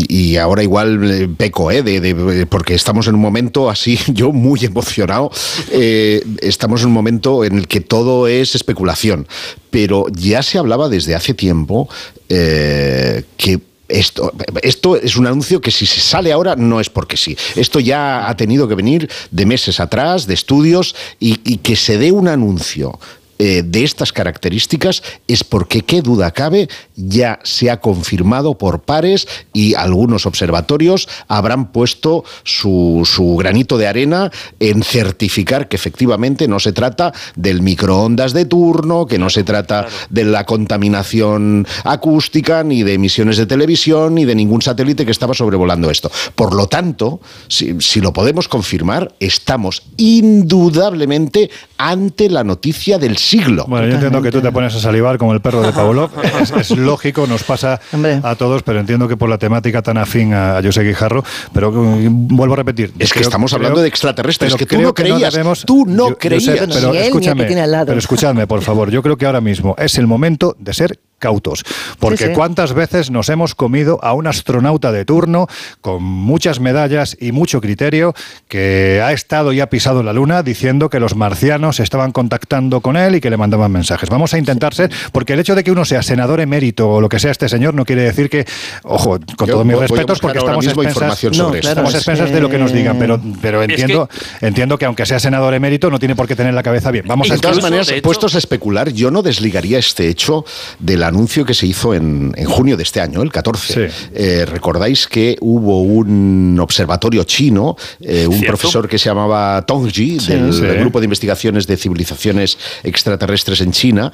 y 0.08 0.36
ahora 0.36 0.62
igual 0.62 1.10
eh, 1.10 1.28
peco, 1.34 1.70
¿eh? 1.70 1.82
De, 1.82 2.46
porque 2.46 2.74
estamos 2.74 3.06
en 3.06 3.14
un 3.14 3.20
momento 3.20 3.70
así, 3.70 3.98
yo 4.08 4.30
muy 4.30 4.62
emocionado, 4.62 5.30
eh, 5.72 6.22
estamos 6.42 6.82
en 6.82 6.88
un 6.88 6.92
momento 6.92 7.42
en 7.42 7.56
el 7.56 7.66
que 7.66 7.80
todo 7.80 8.28
es 8.28 8.54
especulación, 8.54 9.26
pero 9.70 10.04
ya 10.12 10.42
se 10.42 10.58
hablaba 10.58 10.90
desde 10.90 11.14
hace 11.14 11.32
tiempo 11.32 11.88
eh, 12.28 13.24
que 13.38 13.60
esto, 13.88 14.32
esto 14.62 14.96
es 14.96 15.16
un 15.16 15.26
anuncio 15.26 15.62
que 15.62 15.70
si 15.70 15.86
se 15.86 16.00
sale 16.00 16.30
ahora 16.30 16.54
no 16.54 16.78
es 16.78 16.90
porque 16.90 17.16
sí. 17.16 17.36
Esto 17.56 17.80
ya 17.80 18.28
ha 18.28 18.36
tenido 18.36 18.68
que 18.68 18.76
venir 18.76 19.10
de 19.30 19.46
meses 19.46 19.80
atrás, 19.80 20.26
de 20.28 20.34
estudios, 20.34 20.94
y 21.18 21.56
que 21.56 21.74
se 21.74 21.98
dé 21.98 22.12
un 22.12 22.28
anuncio 22.28 23.00
eh, 23.42 23.62
de 23.64 23.84
estas 23.84 24.12
características 24.12 25.02
es 25.26 25.44
porque, 25.44 25.80
qué 25.80 26.02
duda 26.02 26.30
cabe, 26.30 26.68
ya 26.94 27.38
se 27.42 27.70
ha 27.70 27.80
confirmado 27.80 28.58
por 28.58 28.82
pares 28.82 29.26
y 29.54 29.72
algunos 29.76 30.26
observatorios 30.26 31.08
habrán 31.26 31.72
puesto 31.72 32.22
su, 32.44 33.02
granito 33.38 33.78
de 33.78 33.86
arena 33.86 34.30
en 34.58 34.82
certificar 34.82 35.68
que 35.68 35.76
efectivamente 35.76 36.48
no 36.48 36.60
se 36.60 36.74
trata 36.74 37.14
del 37.34 37.62
microondas 37.62 38.34
de 38.34 38.44
turno, 38.44 39.06
que 39.06 39.18
no 39.18 39.30
se 39.30 39.42
trata 39.42 39.86
de 40.10 40.24
la 40.24 40.44
contaminación 40.44 41.66
acústica, 41.84 42.62
ni 42.62 42.82
de 42.82 42.92
emisiones 42.92 43.38
de 43.38 43.46
televisión, 43.46 44.16
ni 44.16 44.26
de 44.26 44.34
ningún 44.34 44.60
satélite 44.60 45.06
que 45.06 45.12
estaba 45.12 45.32
sobrevolando 45.32 45.90
esto. 45.90 46.12
Por 46.34 46.52
lo 46.54 46.66
tanto, 46.66 47.22
si, 47.48 47.80
si 47.80 48.02
lo 48.02 48.12
podemos 48.12 48.48
confirmar, 48.48 49.14
estamos 49.18 49.82
indudablemente 49.96 51.48
ante 51.80 52.28
la 52.28 52.44
noticia 52.44 52.98
del 52.98 53.16
siglo. 53.16 53.64
Bueno, 53.66 53.86
yo 53.86 53.94
entiendo 53.94 54.20
que 54.20 54.30
tú 54.30 54.42
te 54.42 54.52
pones 54.52 54.74
a 54.74 54.80
salivar 54.80 55.16
como 55.16 55.32
el 55.32 55.40
perro 55.40 55.62
de 55.62 55.72
Pavlov. 55.72 56.10
es, 56.60 56.70
lógico, 56.72 57.26
nos 57.26 57.42
pasa 57.42 57.80
a 58.22 58.34
todos, 58.34 58.62
pero 58.62 58.80
entiendo 58.80 59.08
que 59.08 59.16
por 59.16 59.30
la 59.30 59.38
temática 59.38 59.80
tan 59.80 59.96
afín 59.96 60.34
a, 60.34 60.60
José 60.62 60.82
Guijarro, 60.82 61.24
pero 61.54 61.72
mm, 61.72 62.36
vuelvo 62.36 62.52
a 62.52 62.58
repetir. 62.58 62.92
Es 62.98 63.14
que 63.14 63.20
estamos 63.20 63.54
hablando 63.54 63.80
de 63.80 63.88
extraterrestres, 63.88 64.54
que 64.56 64.66
tú 64.66 64.78
no 64.78 64.92
creías. 64.92 65.34
tú 65.64 65.86
no 65.86 66.16
creías. 66.16 66.68
pero, 66.68 66.92
escúchame, 66.92 67.46
pero 67.46 67.98
escúchame, 67.98 68.46
por 68.46 68.60
favor. 68.60 68.90
Yo 68.90 69.02
creo 69.02 69.16
que 69.16 69.24
ahora 69.24 69.40
mismo 69.40 69.74
es 69.78 69.96
el 69.96 70.06
momento 70.06 70.54
de 70.58 70.74
ser 70.74 70.98
cautos. 71.20 71.64
Porque 72.00 72.32
cuántas 72.32 72.72
veces 72.72 73.12
nos 73.12 73.28
hemos 73.28 73.54
comido 73.54 74.00
a 74.02 74.14
un 74.14 74.26
astronauta 74.26 74.90
de 74.90 75.04
turno 75.04 75.46
con 75.80 76.02
muchas 76.02 76.58
medallas 76.58 77.16
y 77.20 77.30
mucho 77.30 77.60
criterio 77.60 78.14
que 78.48 79.00
ha 79.04 79.12
estado 79.12 79.52
y 79.52 79.60
ha 79.60 79.70
pisado 79.70 80.02
la 80.02 80.12
luna 80.12 80.42
diciendo 80.42 80.90
que 80.90 80.98
los 80.98 81.14
marcianos 81.14 81.78
estaban 81.78 82.10
contactando 82.10 82.80
con 82.80 82.96
él 82.96 83.14
y 83.14 83.20
que 83.20 83.30
le 83.30 83.36
mandaban 83.36 83.70
mensajes. 83.70 84.08
Vamos 84.08 84.34
a 84.34 84.38
intentar 84.38 84.74
ser, 84.74 84.90
porque 85.12 85.34
el 85.34 85.40
hecho 85.40 85.54
de 85.54 85.62
que 85.62 85.70
uno 85.70 85.84
sea 85.84 86.02
senador 86.02 86.40
emérito 86.40 86.88
o 86.88 87.00
lo 87.00 87.08
que 87.08 87.18
sea 87.18 87.30
este 87.30 87.48
señor 87.48 87.74
no 87.74 87.84
quiere 87.84 88.02
decir 88.02 88.30
que, 88.30 88.46
ojo, 88.82 89.18
con 89.36 89.48
todos 89.48 89.64
mis 89.64 89.78
respetos, 89.78 90.18
porque 90.18 90.38
estamos 90.38 90.66
a 90.66 90.70
expensas, 90.70 91.24
estamos 91.24 91.94
expensas 91.94 92.32
de 92.32 92.40
lo 92.40 92.48
que 92.48 92.58
nos 92.58 92.72
digan, 92.72 92.98
pero, 92.98 93.20
pero 93.42 93.62
entiendo, 93.62 94.08
que... 94.08 94.46
entiendo 94.46 94.78
que 94.78 94.86
aunque 94.86 95.04
sea 95.04 95.20
senador 95.20 95.52
emérito 95.54 95.90
no 95.90 95.98
tiene 95.98 96.16
por 96.16 96.26
qué 96.26 96.34
tener 96.34 96.54
la 96.54 96.62
cabeza 96.62 96.90
bien. 96.90 97.04
Vamos 97.06 97.28
de 97.28 97.38
todas 97.38 97.62
maneras, 97.62 97.92
puestos 98.02 98.34
a 98.34 98.38
especular, 98.38 98.90
yo 98.90 99.10
no 99.10 99.22
desligaría 99.22 99.78
este 99.78 100.08
hecho 100.08 100.44
de 100.78 100.96
la 100.96 101.09
anuncio 101.10 101.44
que 101.44 101.54
se 101.54 101.66
hizo 101.66 101.94
en, 101.94 102.32
junio 102.46 102.76
de 102.76 102.82
este 102.82 103.00
año, 103.00 103.22
el 103.22 103.30
14. 103.30 103.90
Eh, 104.14 104.46
Recordáis 104.46 105.06
que 105.06 105.36
hubo 105.40 105.82
un 105.82 106.58
observatorio 106.60 107.24
chino, 107.24 107.76
eh, 108.00 108.26
un 108.26 108.40
profesor 108.40 108.88
que 108.88 108.98
se 108.98 109.10
llamaba 109.10 109.64
Tongji, 109.66 110.18
del, 110.18 110.78
Grupo 110.80 111.00
de 111.00 111.04
Investigaciones 111.04 111.66
de 111.66 111.76
Civilizaciones 111.76 112.58
Extraterrestres 112.82 113.60
en 113.60 113.72
China, 113.72 114.12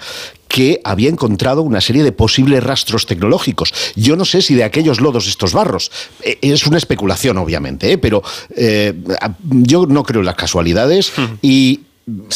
que 0.49 0.81
había 0.85 1.09
encontrado 1.09 1.63
una 1.63 1.81
serie 1.81 2.03
de 2.03 2.13
posibles 2.13 2.63
rastros 2.63 3.07
tecnológicos. 3.07 3.73
Yo 3.95 4.17
no 4.17 4.25
sé 4.25 4.43
si 4.43 4.55
de 4.55 4.65
aquellos 4.65 5.01
lodos 5.01 5.29
estos 5.29 5.53
barros. 5.53 5.91
Eh, 6.23 6.39
es 6.43 6.67
una 6.67 6.79
especulación, 6.79 7.39
obviamente, 7.39 7.99
pero 7.99 8.23
yo 9.51 9.87
no 9.87 10.03
creo 10.03 10.21
en 10.21 10.27
las 10.27 10.35
casualidades 10.35 11.13
y 11.43 11.86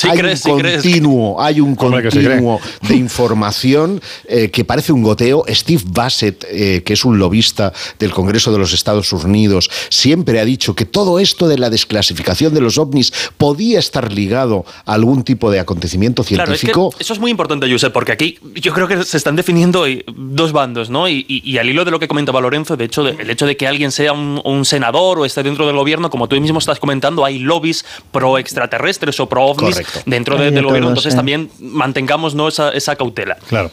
hay, 0.02 0.18
un 0.20 0.36
continuo, 0.36 1.40
hay 1.40 1.60
un 1.60 1.76
continuo 1.76 2.60
de 2.88 2.96
información 2.96 4.00
eh, 4.24 4.50
que 4.50 4.64
parece 4.64 4.92
un 4.92 5.04
goteo. 5.04 5.44
Steve 5.48 5.84
Bassett, 5.86 6.44
eh, 6.50 6.82
que 6.84 6.94
es 6.94 7.04
un 7.04 7.20
lobista 7.20 7.72
del 7.96 8.10
Congreso 8.10 8.50
de 8.50 8.58
los 8.58 8.72
Estados 8.72 9.12
Unidos, 9.12 9.70
siempre 9.88 10.40
ha 10.40 10.44
dicho 10.44 10.74
que 10.74 10.86
todo 10.86 11.20
esto 11.20 11.46
de 11.46 11.56
la 11.56 11.70
desclasificación 11.70 12.52
de 12.52 12.60
los 12.60 12.78
ovnis 12.78 13.12
podía 13.38 13.78
estar 13.78 14.12
ligado 14.12 14.64
a 14.86 14.94
algún 14.94 15.22
tipo 15.22 15.52
de 15.52 15.60
acontecimiento 15.60 16.24
científico. 16.24 16.92
eso 16.98 17.12
es 17.12 17.20
muy 17.20 17.30
importante, 17.30 17.70
Josep, 17.70 17.92
porque 17.92 18.10
aquí 18.10 18.38
yo 18.56 18.74
creo 18.74 18.88
que 18.88 19.04
se 19.04 19.16
están 19.16 19.36
definiendo 19.36 19.84
dos 20.16 20.50
bandos, 20.50 20.90
¿no? 20.90 21.08
Y, 21.08 21.58
al 21.60 21.68
hilo 21.68 21.84
de 21.84 21.92
lo 21.92 22.00
que 22.00 22.08
comentaba 22.08 22.40
Lorenzo, 22.40 22.76
de 22.76 22.86
hecho, 22.86 23.06
el 23.06 23.30
hecho 23.30 23.46
de 23.46 23.56
que 23.56 23.68
alguien 23.68 23.92
sea 23.92 24.12
un, 24.12 24.64
senador 24.64 25.18
o 25.18 25.24
esté 25.24 25.42
dentro 25.42 25.66
del 25.66 25.76
gobierno, 25.76 26.10
como 26.10 26.28
tú 26.28 26.38
mismo 26.40 26.58
estás 26.58 26.78
comentando, 26.80 27.24
hay 27.24 27.38
lobbies 27.38 27.84
pro 28.10 28.36
extraterrestres 28.36 29.18
o 29.20 29.28
pro 29.28 29.44
ovnis 29.44 29.59
dentro 30.06 30.36
del 30.38 30.64
gobierno, 30.64 30.88
entonces 30.88 31.14
también 31.14 31.50
mantengamos 31.60 32.34
¿no? 32.34 32.48
esa, 32.48 32.70
esa 32.70 32.96
cautela. 32.96 33.36
Claro. 33.48 33.70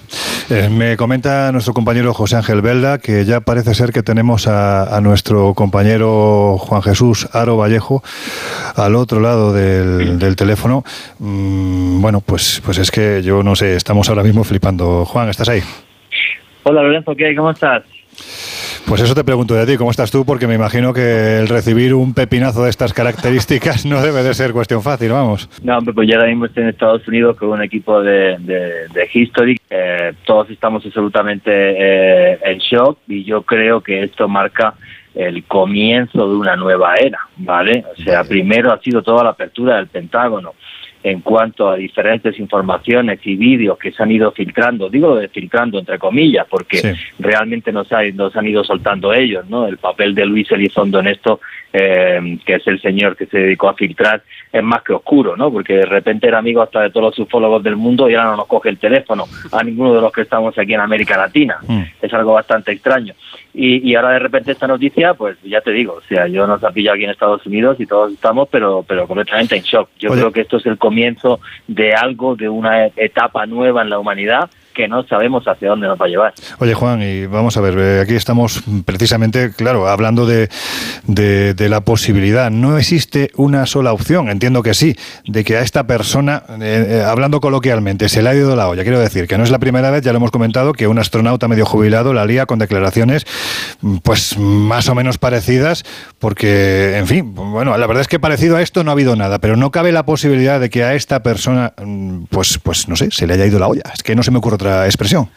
Eh, 0.50 0.70
me 0.70 0.96
comenta 0.96 1.52
nuestro 1.52 1.74
compañero 1.74 2.14
José 2.14 2.38
Ángel 2.38 2.62
Belda 2.62 3.00
que 3.00 3.26
ya 3.26 3.42
parece 3.42 3.76
ser 3.76 3.92
que 3.92 4.04
tenemos 4.04 4.48
a, 4.48 5.00
nuestro 5.02 5.54
compañero 5.54 6.58
Juan 6.58 6.82
Jesús 6.82 7.28
Aro 7.34 7.58
Vallejo 7.58 8.02
al 8.76 8.96
otro 8.96 9.20
lado 9.20 9.54
del, 9.54 10.36
teléfono. 10.36 10.84
Mm, 11.20 12.02
bueno, 12.02 12.22
pues, 12.22 12.62
pues 12.64 12.78
es 12.78 12.92
que 12.92 13.22
yo 13.24 13.44
no 13.44 13.56
sé, 13.56 13.76
estamos 13.76 14.10
ahora 14.10 14.24
mismo 14.24 14.44
flipando. 14.44 15.06
Juan, 15.06 15.30
¿estás 15.30 15.50
ahí? 15.50 15.62
Hola 16.64 16.82
Lorenzo, 16.82 17.16
¿qué 17.16 17.36
¿Cómo 17.36 17.52
estás? 17.52 17.84
Pues 18.88 19.02
eso 19.02 19.14
te 19.14 19.26
pregunto 19.26 19.54
de 19.54 19.66
ti, 19.66 19.76
¿cómo 19.76 19.92
estás 19.92 20.12
tú? 20.12 20.24
Porque 20.24 20.48
me 20.48 20.56
imagino 20.56 20.94
que 20.94 21.40
el 21.40 21.50
recibir 21.50 21.94
un 21.94 22.14
pepinazo 22.14 22.64
de 22.64 22.70
estas 22.70 22.94
características 22.94 23.86
no 23.86 24.02
debe 24.02 24.24
de 24.24 24.34
ser 24.34 24.54
cuestión 24.54 24.82
fácil, 24.82 25.12
vamos. 25.12 25.50
No, 25.62 25.80
pues 25.82 26.08
ya 26.08 26.16
ahora 26.16 26.30
mismo 26.30 26.46
estoy 26.46 26.64
en 26.64 26.70
Estados 26.70 27.06
Unidos 27.06 27.36
con 27.36 27.50
un 27.50 27.62
equipo 27.62 28.02
de, 28.02 28.38
de, 28.40 29.10
History. 29.14 29.60
Eh, 29.70 30.14
todos 30.26 30.50
estamos 30.52 30.86
absolutamente 30.86 31.52
eh, 31.52 32.40
en 32.46 32.60
shock 32.60 33.00
y 33.10 33.26
yo 33.26 33.42
creo 33.42 33.82
que 33.82 34.04
esto 34.04 34.30
marca 34.30 34.76
el 35.14 35.44
comienzo 35.44 36.26
de 36.26 36.36
una 36.36 36.56
nueva 36.56 36.96
era, 36.96 37.20
¿vale? 37.36 37.84
O 37.92 38.02
sea, 38.02 38.24
primero 38.24 38.72
ha 38.72 38.80
sido 38.80 39.02
toda 39.02 39.22
la 39.22 39.32
apertura 39.32 39.76
del 39.76 39.88
Pentágono 39.88 40.54
en 41.10 41.22
cuanto 41.22 41.70
a 41.70 41.78
diferentes 41.78 42.38
informaciones 42.38 43.20
y 43.24 43.38
vídeos 43.38 43.78
que 43.78 43.94
se 43.94 44.04
han 44.04 44.12
ido 44.12 44.30
filtrando, 44.34 44.90
digo 44.90 45.16
de 45.16 45.30
filtrando 45.30 45.80
entre 45.80 45.98
comillas, 45.98 46.46
porque 46.50 46.96
realmente 47.18 47.72
nos, 47.72 47.88
nos 48.14 48.36
han 48.36 48.46
ido 48.46 48.62
soltando 48.66 49.14
ellos, 49.14 49.48
¿no? 49.50 49.68
El 49.68 49.78
papel 49.78 50.14
de 50.14 50.26
Luis 50.26 50.52
Elizondo 50.52 51.00
en 51.00 51.08
esto, 51.08 51.40
eh, 51.72 52.38
que 52.46 52.56
es 52.56 52.68
el 52.68 52.82
señor 52.82 53.16
que 53.16 53.26
se 53.28 53.38
dedicó 53.40 53.70
a 53.70 53.74
filtrar, 53.74 54.22
es 54.52 54.64
más 54.64 54.82
que 54.84 54.92
oscuro, 54.92 55.38
¿no? 55.38 55.50
Porque 55.50 55.76
de 55.76 55.86
repente 55.86 56.28
era 56.28 56.40
amigo 56.40 56.62
hasta 56.62 56.82
de 56.82 56.90
todos 56.90 57.06
los 57.06 57.20
ufólogos 57.20 57.64
del 57.64 57.78
mundo 57.78 58.10
y 58.10 58.16
ahora 58.16 58.32
no 58.32 58.38
nos 58.38 58.48
coge 58.48 58.68
el 58.68 58.78
teléfono 58.78 59.26
a 59.54 59.64
ninguno 59.64 59.94
de 59.94 60.02
los 60.02 60.12
que 60.12 60.24
estamos 60.24 60.58
aquí 60.58 60.74
en 60.74 60.82
América 60.82 61.16
Latina. 61.16 61.58
Mm. 61.66 61.84
Es 62.02 62.14
algo 62.14 62.34
bastante 62.34 62.74
extraño. 62.74 63.14
Y, 63.60 63.96
ahora 63.96 64.12
de 64.12 64.20
repente 64.20 64.52
esta 64.52 64.68
noticia, 64.68 65.16
pues 65.16 65.36
ya 65.42 65.62
te 65.62 65.72
digo, 65.72 65.94
o 65.94 66.02
sea, 66.02 66.28
yo 66.28 66.46
nos 66.46 66.64
ha 66.64 66.70
pillado 66.70 66.94
aquí 66.94 67.06
en 67.06 67.10
Estados 67.10 67.44
Unidos 67.48 67.78
y 67.80 67.88
todos 67.88 68.14
estamos, 68.14 68.48
pero, 68.52 68.86
pero 68.88 69.08
completamente 69.08 69.56
en 69.56 69.64
shock. 69.64 69.90
Yo 69.98 70.12
creo 70.12 70.32
que 70.32 70.42
esto 70.42 70.58
es 70.58 70.66
el 70.68 70.78
comienzo 70.78 71.40
de 71.68 71.96
algo, 71.96 72.36
de 72.36 72.50
una 72.50 72.86
etapa 72.86 73.48
nueva 73.48 73.82
en 73.82 73.90
la 73.90 73.98
humanidad 73.98 74.52
que 74.78 74.88
no 74.88 75.04
sabemos 75.08 75.44
hacia 75.48 75.70
dónde 75.70 75.88
nos 75.88 76.00
va 76.00 76.06
a 76.06 76.08
llevar. 76.08 76.34
Oye 76.60 76.76
Juan, 76.76 77.02
y 77.02 77.26
vamos 77.26 77.58
a 77.58 77.62
ver, 77.62 77.78
eh, 77.80 78.00
aquí 78.00 78.14
estamos 78.14 78.64
precisamente, 78.86 79.52
claro, 79.52 79.88
hablando 79.88 80.28
de, 80.28 80.48
la 81.58 81.82
posibilidad. 81.82 82.52
No 82.52 82.78
existe 82.78 83.32
una 83.36 83.66
sola 83.66 83.92
opción, 83.92 84.30
entiendo 84.30 84.62
que 84.62 84.76
sí, 84.76 84.96
de 85.26 85.44
que 85.44 85.58
a 85.58 85.62
esta 85.62 85.88
persona, 85.88 86.44
eh, 86.62 86.86
eh, 86.90 87.04
hablando 87.06 87.42
coloquialmente, 87.42 88.08
se 88.08 88.22
le 88.22 88.30
ha 88.30 88.36
ido 88.36 88.56
la 88.56 88.70
olla. 88.70 88.84
Quiero 88.84 89.00
decir 89.00 89.28
que 89.28 89.38
no 89.38 89.44
es 89.44 89.50
la 89.50 89.58
primera 89.58 89.90
vez, 89.90 90.04
ya 90.04 90.14
lo 90.14 90.18
hemos 90.18 90.32
comentado, 90.32 90.74
que 90.74 90.88
un 90.88 91.00
astronauta 91.00 91.48
medio 91.48 91.66
jubilado 91.66 92.14
la 92.14 92.26
lía 92.26 92.46
con 92.46 92.60
declaraciones 92.60 93.26
pues 94.04 94.38
más 94.38 94.90
o 94.90 94.96
menos 94.96 95.18
parecidas, 95.18 95.84
porque, 96.20 96.98
en 96.98 97.08
fin, 97.08 97.34
bueno, 97.34 97.76
la 97.76 97.88
verdad 97.88 98.02
es 98.02 98.08
que 98.08 98.20
parecido 98.20 98.58
a 98.58 98.62
esto 98.62 98.84
no 98.84 98.92
ha 98.92 98.94
habido 98.94 99.16
nada, 99.16 99.40
pero 99.40 99.56
no 99.56 99.72
cabe 99.72 99.92
la 99.92 100.06
posibilidad 100.06 100.60
de 100.60 100.70
que 100.70 100.84
a 100.84 100.94
esta 100.94 101.24
persona, 101.24 101.74
mm, 101.84 102.26
pues, 102.30 102.60
pues 102.60 102.88
no 102.88 102.96
sé, 102.96 103.10
se 103.12 103.26
le 103.26 103.34
haya 103.34 103.46
ido 103.46 103.58
la 103.58 103.68
olla. 103.68 103.84
Es 103.94 104.04
que 104.04 104.16
no 104.16 104.24
se 104.24 104.32
me 104.32 104.38
ocurre 104.38 104.56
otra 104.56 104.67
expresión. 104.86 105.30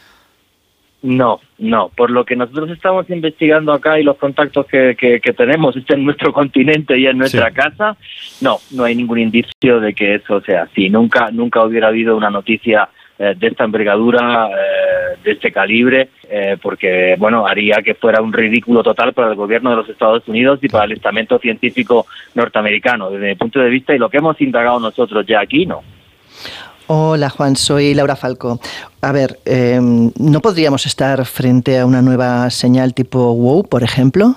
No, 1.03 1.39
no. 1.57 1.89
Por 1.89 2.11
lo 2.11 2.25
que 2.25 2.35
nosotros 2.35 2.69
estamos 2.69 3.09
investigando 3.09 3.73
acá 3.73 3.99
y 3.99 4.03
los 4.03 4.17
contactos 4.17 4.67
que, 4.67 4.95
que, 4.95 5.33
tenemos 5.33 5.75
en 5.75 6.05
nuestro 6.05 6.31
continente 6.33 6.97
y 6.97 7.07
en 7.07 7.17
nuestra 7.17 7.49
casa, 7.51 7.97
no, 8.41 8.59
no 8.71 8.83
hay 8.83 8.95
ningún 8.95 9.19
indicio 9.19 9.79
de 9.79 9.93
que 9.93 10.15
eso 10.15 10.41
sea 10.41 10.63
así. 10.63 10.89
Nunca, 10.89 11.31
nunca 11.31 11.63
hubiera 11.63 11.87
habido 11.87 12.15
una 12.15 12.29
noticia 12.29 12.87
eh, 13.17 13.33
de 13.35 13.47
esta 13.47 13.63
envergadura, 13.63 14.47
eh, 14.49 15.17
de 15.23 15.31
este 15.31 15.51
calibre, 15.51 16.09
eh, 16.29 16.57
porque 16.61 17.15
bueno 17.17 17.45
haría 17.45 17.81
que 17.83 17.95
fuera 17.95 18.21
un 18.21 18.33
ridículo 18.33 18.81
total 18.83 19.13
para 19.13 19.29
el 19.29 19.35
gobierno 19.35 19.71
de 19.71 19.75
los 19.75 19.89
Estados 19.89 20.27
Unidos 20.27 20.59
y 20.63 20.69
para 20.69 20.85
el 20.85 20.93
estamento 20.93 21.39
científico 21.39 22.05
norteamericano. 22.35 23.09
Desde 23.09 23.27
mi 23.27 23.35
punto 23.35 23.59
de 23.59 23.69
vista 23.69 23.95
y 23.95 23.99
lo 23.99 24.09
que 24.09 24.17
hemos 24.17 24.39
indagado 24.39 24.79
nosotros 24.79 25.25
ya 25.25 25.39
aquí, 25.39 25.65
no. 25.65 25.83
Hola 26.93 27.29
Juan, 27.29 27.55
soy 27.55 27.93
Laura 27.93 28.17
Falco. 28.17 28.59
A 29.01 29.13
ver, 29.13 29.39
em, 29.45 30.11
¿no 30.19 30.41
podríamos 30.41 30.85
estar 30.85 31.25
frente 31.25 31.79
a 31.79 31.85
una 31.85 32.01
nueva 32.01 32.49
señal 32.49 32.93
tipo 32.93 33.31
WOW, 33.31 33.63
por 33.63 33.81
ejemplo? 33.81 34.35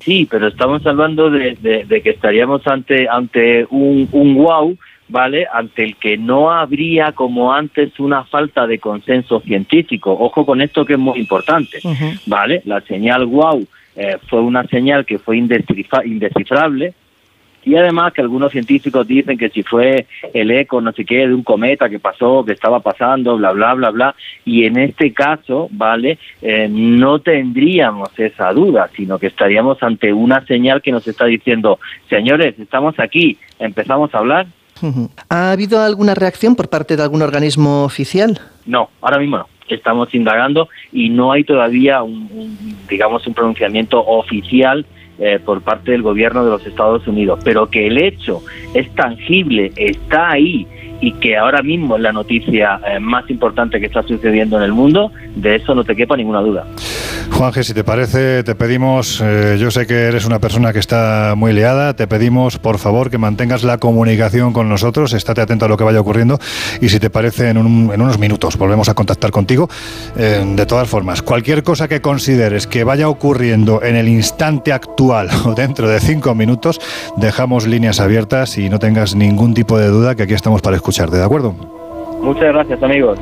Sí, 0.00 0.26
pero 0.28 0.48
estamos 0.48 0.84
hablando 0.84 1.30
de, 1.30 1.56
que 2.02 2.10
estaríamos 2.10 2.66
ante, 2.66 3.08
ante 3.08 3.68
un, 3.70 4.08
un 4.10 4.34
wow, 4.34 4.76
¿vale? 5.08 5.46
Ante 5.52 5.84
el 5.84 5.94
que 5.94 6.18
no 6.18 6.50
habría 6.50 7.12
como 7.12 7.52
antes 7.52 8.00
una 8.00 8.24
falta 8.24 8.66
de 8.66 8.80
consenso 8.80 9.38
científico. 9.38 10.10
Ojo 10.10 10.44
con 10.44 10.60
esto 10.60 10.84
que 10.84 10.94
es 10.94 10.98
muy 10.98 11.20
importante, 11.20 11.78
¿vale? 12.26 12.62
La 12.64 12.80
señal 12.80 13.26
wow 13.26 13.64
eh, 13.94 14.16
fue 14.28 14.40
una 14.40 14.66
señal 14.66 15.06
que 15.06 15.20
fue 15.20 15.36
indescifrable, 15.36 16.94
y 17.64 17.76
además 17.76 18.12
que 18.12 18.22
algunos 18.22 18.52
científicos 18.52 19.06
dicen 19.06 19.36
que 19.36 19.50
si 19.50 19.62
fue 19.62 20.06
el 20.32 20.50
eco, 20.50 20.80
no 20.80 20.92
sé 20.92 21.04
qué, 21.04 21.26
de 21.26 21.34
un 21.34 21.42
cometa 21.42 21.88
que 21.88 21.98
pasó, 21.98 22.44
que 22.44 22.52
estaba 22.52 22.80
pasando, 22.80 23.36
bla, 23.36 23.52
bla, 23.52 23.74
bla, 23.74 23.90
bla, 23.90 24.14
y 24.44 24.64
en 24.64 24.78
este 24.78 25.12
caso, 25.12 25.68
¿vale? 25.70 26.18
Eh, 26.42 26.68
no 26.70 27.18
tendríamos 27.18 28.10
esa 28.18 28.52
duda, 28.52 28.88
sino 28.96 29.18
que 29.18 29.26
estaríamos 29.26 29.82
ante 29.82 30.12
una 30.12 30.44
señal 30.46 30.82
que 30.82 30.92
nos 30.92 31.06
está 31.06 31.26
diciendo, 31.26 31.78
señores, 32.08 32.58
estamos 32.58 32.98
aquí, 32.98 33.38
empezamos 33.58 34.14
a 34.14 34.18
hablar. 34.18 34.46
¿Ha 35.28 35.52
habido 35.52 35.82
alguna 35.82 36.14
reacción 36.14 36.56
por 36.56 36.70
parte 36.70 36.96
de 36.96 37.02
algún 37.02 37.20
organismo 37.20 37.84
oficial? 37.84 38.40
No, 38.64 38.88
ahora 39.02 39.18
mismo 39.18 39.36
no 39.38 39.46
estamos 39.74 40.14
indagando 40.14 40.68
y 40.92 41.08
no 41.08 41.32
hay 41.32 41.44
todavía 41.44 42.02
un 42.02 42.76
digamos 42.88 43.26
un 43.26 43.34
pronunciamiento 43.34 44.04
oficial 44.04 44.84
eh, 45.20 45.38
por 45.38 45.60
parte 45.60 45.92
del 45.92 46.02
gobierno 46.02 46.44
de 46.44 46.50
los 46.50 46.66
Estados 46.66 47.06
Unidos, 47.06 47.40
pero 47.44 47.68
que 47.68 47.86
el 47.86 47.98
hecho 47.98 48.42
es 48.74 48.90
tangible, 48.94 49.70
está 49.76 50.30
ahí 50.30 50.66
y 51.00 51.12
que 51.12 51.36
ahora 51.36 51.62
mismo 51.62 51.96
es 51.96 52.02
la 52.02 52.12
noticia 52.12 52.80
eh, 52.86 53.00
más 53.00 53.28
importante 53.30 53.80
que 53.80 53.86
está 53.86 54.02
sucediendo 54.02 54.56
en 54.56 54.62
el 54.64 54.72
mundo, 54.72 55.10
de 55.34 55.56
eso 55.56 55.74
no 55.74 55.84
te 55.84 55.96
quepa 55.96 56.16
ninguna 56.16 56.40
duda. 56.40 56.66
Juanje, 57.30 57.64
si 57.64 57.72
te 57.72 57.84
parece, 57.84 58.42
te 58.42 58.54
pedimos, 58.54 59.22
eh, 59.24 59.56
yo 59.58 59.70
sé 59.70 59.86
que 59.86 59.94
eres 59.94 60.26
una 60.26 60.40
persona 60.40 60.72
que 60.72 60.78
está 60.78 61.34
muy 61.36 61.52
liada, 61.52 61.94
te 61.94 62.06
pedimos 62.06 62.58
por 62.58 62.78
favor 62.78 63.10
que 63.10 63.18
mantengas 63.18 63.62
la 63.62 63.78
comunicación 63.78 64.52
con 64.52 64.68
nosotros, 64.68 65.12
estate 65.12 65.40
atento 65.40 65.64
a 65.64 65.68
lo 65.68 65.76
que 65.76 65.84
vaya 65.84 66.00
ocurriendo 66.00 66.38
y 66.80 66.88
si 66.88 67.00
te 67.00 67.08
parece 67.08 67.48
en, 67.48 67.56
unos 67.56 68.18
minutos 68.18 68.58
volvemos 68.58 68.88
a 68.88 68.94
contactar 68.94 69.30
contigo. 69.30 69.70
Eh, 70.16 70.44
de 70.44 70.66
todas 70.66 70.88
formas, 70.88 71.22
cualquier 71.22 71.62
cosa 71.62 71.88
que 71.88 72.00
consideres 72.00 72.66
que 72.66 72.84
vaya 72.84 73.08
ocurriendo 73.08 73.82
en 73.82 73.96
el 73.96 74.08
instante 74.08 74.72
actual 74.72 75.28
o 75.44 75.54
dentro 75.54 75.88
de 75.88 76.00
cinco 76.00 76.34
minutos, 76.34 76.80
dejamos 77.16 77.66
líneas 77.66 78.00
abiertas 78.00 78.58
y 78.58 78.68
no 78.68 78.78
tengas 78.78 79.14
ningún 79.14 79.54
tipo 79.54 79.78
de 79.78 79.88
duda 79.88 80.14
que 80.14 80.24
aquí 80.24 80.34
estamos 80.34 80.60
para 80.60 80.76
escucharte, 80.90 81.18
¿de 81.18 81.24
acuerdo? 81.24 81.54
Muchas 82.20 82.52
gracias 82.52 82.82
amigos. 82.82 83.18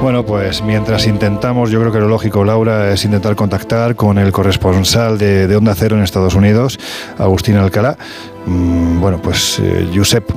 Bueno, 0.00 0.24
pues 0.24 0.62
mientras 0.62 1.06
intentamos, 1.06 1.70
yo 1.70 1.80
creo 1.80 1.92
que 1.92 1.98
lo 1.98 2.08
lógico, 2.08 2.42
Laura, 2.42 2.90
es 2.90 3.04
intentar 3.04 3.36
contactar 3.36 3.94
con 3.94 4.16
el 4.16 4.32
corresponsal 4.32 5.18
de, 5.18 5.54
Onda 5.54 5.74
Cero 5.74 5.96
en 5.96 6.02
Estados 6.02 6.34
Unidos, 6.34 6.78
Agustín 7.18 7.56
Alcalá. 7.56 7.98
Mm, 8.46 9.00
bueno, 9.00 9.20
pues 9.20 9.58
eh, 9.58 9.86
Josep, 9.94 10.30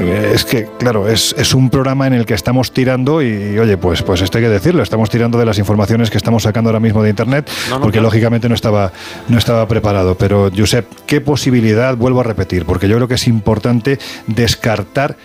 es 0.00 0.44
que, 0.44 0.68
claro, 0.78 1.08
es, 1.08 1.54
un 1.54 1.70
programa 1.70 2.06
en 2.06 2.12
el 2.12 2.26
que 2.26 2.34
estamos 2.34 2.72
tirando 2.72 3.22
y, 3.22 3.58
oye, 3.58 3.76
pues, 3.76 4.02
pues 4.02 4.20
esto 4.20 4.38
hay 4.38 4.44
que 4.44 4.50
decirlo, 4.50 4.82
estamos 4.82 5.10
tirando 5.10 5.38
de 5.38 5.46
las 5.46 5.58
informaciones 5.58 6.10
que 6.10 6.16
estamos 6.16 6.42
sacando 6.42 6.70
ahora 6.70 6.80
mismo 6.80 7.02
de 7.02 7.10
Internet, 7.10 7.50
porque 7.80 8.00
lógicamente 8.00 8.48
no 8.48 8.54
estaba, 8.54 8.92
no 9.28 9.38
estaba 9.38 9.66
preparado. 9.68 10.16
Pero, 10.16 10.50
Josep, 10.56 10.86
¿qué 11.06 11.20
posibilidad, 11.20 11.96
vuelvo 11.96 12.20
a 12.20 12.24
repetir, 12.24 12.64
porque 12.64 12.88
yo 12.88 12.96
creo 12.96 13.08
que 13.08 13.14
es 13.14 13.26
importante 13.26 13.98
descartar 14.26 15.16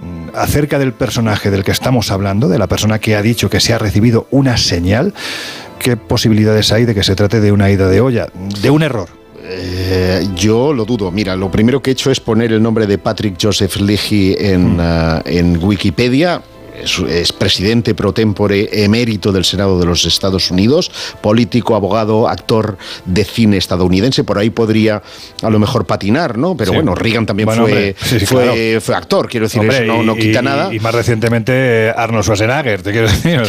Mm, 0.00 0.30
acerca 0.34 0.78
del 0.78 0.94
personaje 0.94 1.50
del 1.50 1.62
que 1.62 1.72
estamos 1.72 2.10
hablando, 2.10 2.48
de 2.48 2.58
la 2.58 2.66
persona 2.66 2.98
que 2.98 3.16
ha 3.16 3.22
dicho 3.22 3.50
que 3.50 3.60
se 3.60 3.74
ha 3.74 3.78
recibido 3.78 4.26
una 4.30 4.56
señal, 4.56 5.12
¿qué 5.78 5.96
posibilidades 5.96 6.72
hay 6.72 6.86
de 6.86 6.94
que 6.94 7.02
se 7.02 7.14
trate 7.14 7.40
de 7.40 7.52
una 7.52 7.70
ida 7.70 7.86
de 7.86 8.00
olla, 8.00 8.28
de 8.62 8.70
un 8.70 8.82
error? 8.82 9.19
Eh, 9.50 10.28
yo 10.34 10.72
lo 10.72 10.84
dudo. 10.84 11.10
Mira, 11.10 11.34
lo 11.36 11.50
primero 11.50 11.82
que 11.82 11.90
he 11.90 11.92
hecho 11.92 12.10
es 12.10 12.20
poner 12.20 12.52
el 12.52 12.62
nombre 12.62 12.86
de 12.86 12.98
Patrick 12.98 13.36
Joseph 13.40 13.76
Leahy 13.76 14.36
en, 14.38 14.76
mm. 14.76 14.80
eh, 14.80 15.22
en 15.26 15.62
Wikipedia 15.62 16.42
es, 16.82 17.32
presidente 17.32 17.94
pro 17.94 18.12
tempore 18.12 18.84
emérito 18.84 19.32
del 19.32 19.44
Senado 19.44 19.78
de 19.78 19.86
los 19.86 20.04
Estados 20.04 20.50
Unidos, 20.50 20.90
político, 21.20 21.74
abogado, 21.74 22.28
actor 22.28 22.76
de 23.04 23.24
cine 23.24 23.56
estadounidense. 23.56 24.24
Por 24.24 24.38
ahí 24.38 24.50
podría 24.50 25.02
a 25.42 25.50
lo 25.50 25.58
mejor 25.58 25.86
patinar, 25.86 26.38
¿no? 26.38 26.56
Pero 26.56 26.72
bueno, 26.72 26.94
Reagan 26.94 27.26
también 27.26 27.48
fue, 27.48 27.94
fue, 28.26 28.94
actor, 28.94 29.28
quiero 29.28 29.46
decir, 29.46 29.62
eso 29.62 30.02
no, 30.02 30.14
quita 30.14 30.42
nada. 30.42 30.72
Y 30.74 30.80
más 30.80 30.94
recientemente 30.94 31.92
Arnold 31.96 32.24
Schwarzenegger, 32.24 32.82
te 32.82 32.92
quiero 32.92 33.08
decir. 33.08 33.40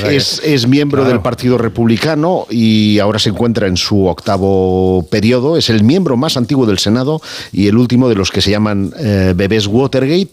es, 0.43 0.67
miembro 0.67 1.03
del 1.03 1.19
Partido 1.19 1.57
Republicano 1.57 2.45
y 2.49 2.99
ahora 2.99 3.19
se 3.19 3.29
encuentra 3.29 3.67
en 3.67 3.77
su 3.77 4.05
octavo 4.05 5.05
periodo. 5.09 5.57
Es 5.57 5.69
el 5.69 5.83
miembro 5.83 6.17
más 6.17 6.37
antiguo 6.37 6.65
del 6.65 6.79
Senado 6.79 7.21
y 7.51 7.67
el 7.67 7.77
último 7.77 8.07
de 8.07 8.15
los 8.15 8.31
que 8.31 8.41
se 8.41 8.51
llaman 8.51 8.93
eh, 8.97 9.33
bebés 9.35 9.67
Watergate. 9.67 10.31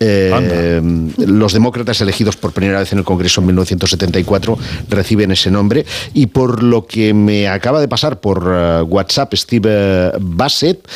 Eh, 0.00 0.80
los 1.18 1.52
demócratas 1.52 2.00
elegidos 2.00 2.36
por 2.38 2.52
primera 2.52 2.78
vez 2.80 2.92
en 2.92 2.98
el 2.98 3.04
Congreso 3.04 3.40
en 3.40 3.48
1974 3.48 4.58
reciben 4.88 5.30
ese 5.30 5.50
nombre. 5.50 5.84
Y 6.14 6.26
por 6.26 6.62
lo 6.62 6.86
que 6.86 7.14
me 7.14 7.48
acaba 7.48 7.80
de 7.80 7.88
pasar 7.88 8.20
por 8.20 8.50
eh, 8.50 8.82
WhatsApp 8.82 9.34
Steve 9.34 10.12
Bassett 10.20 10.86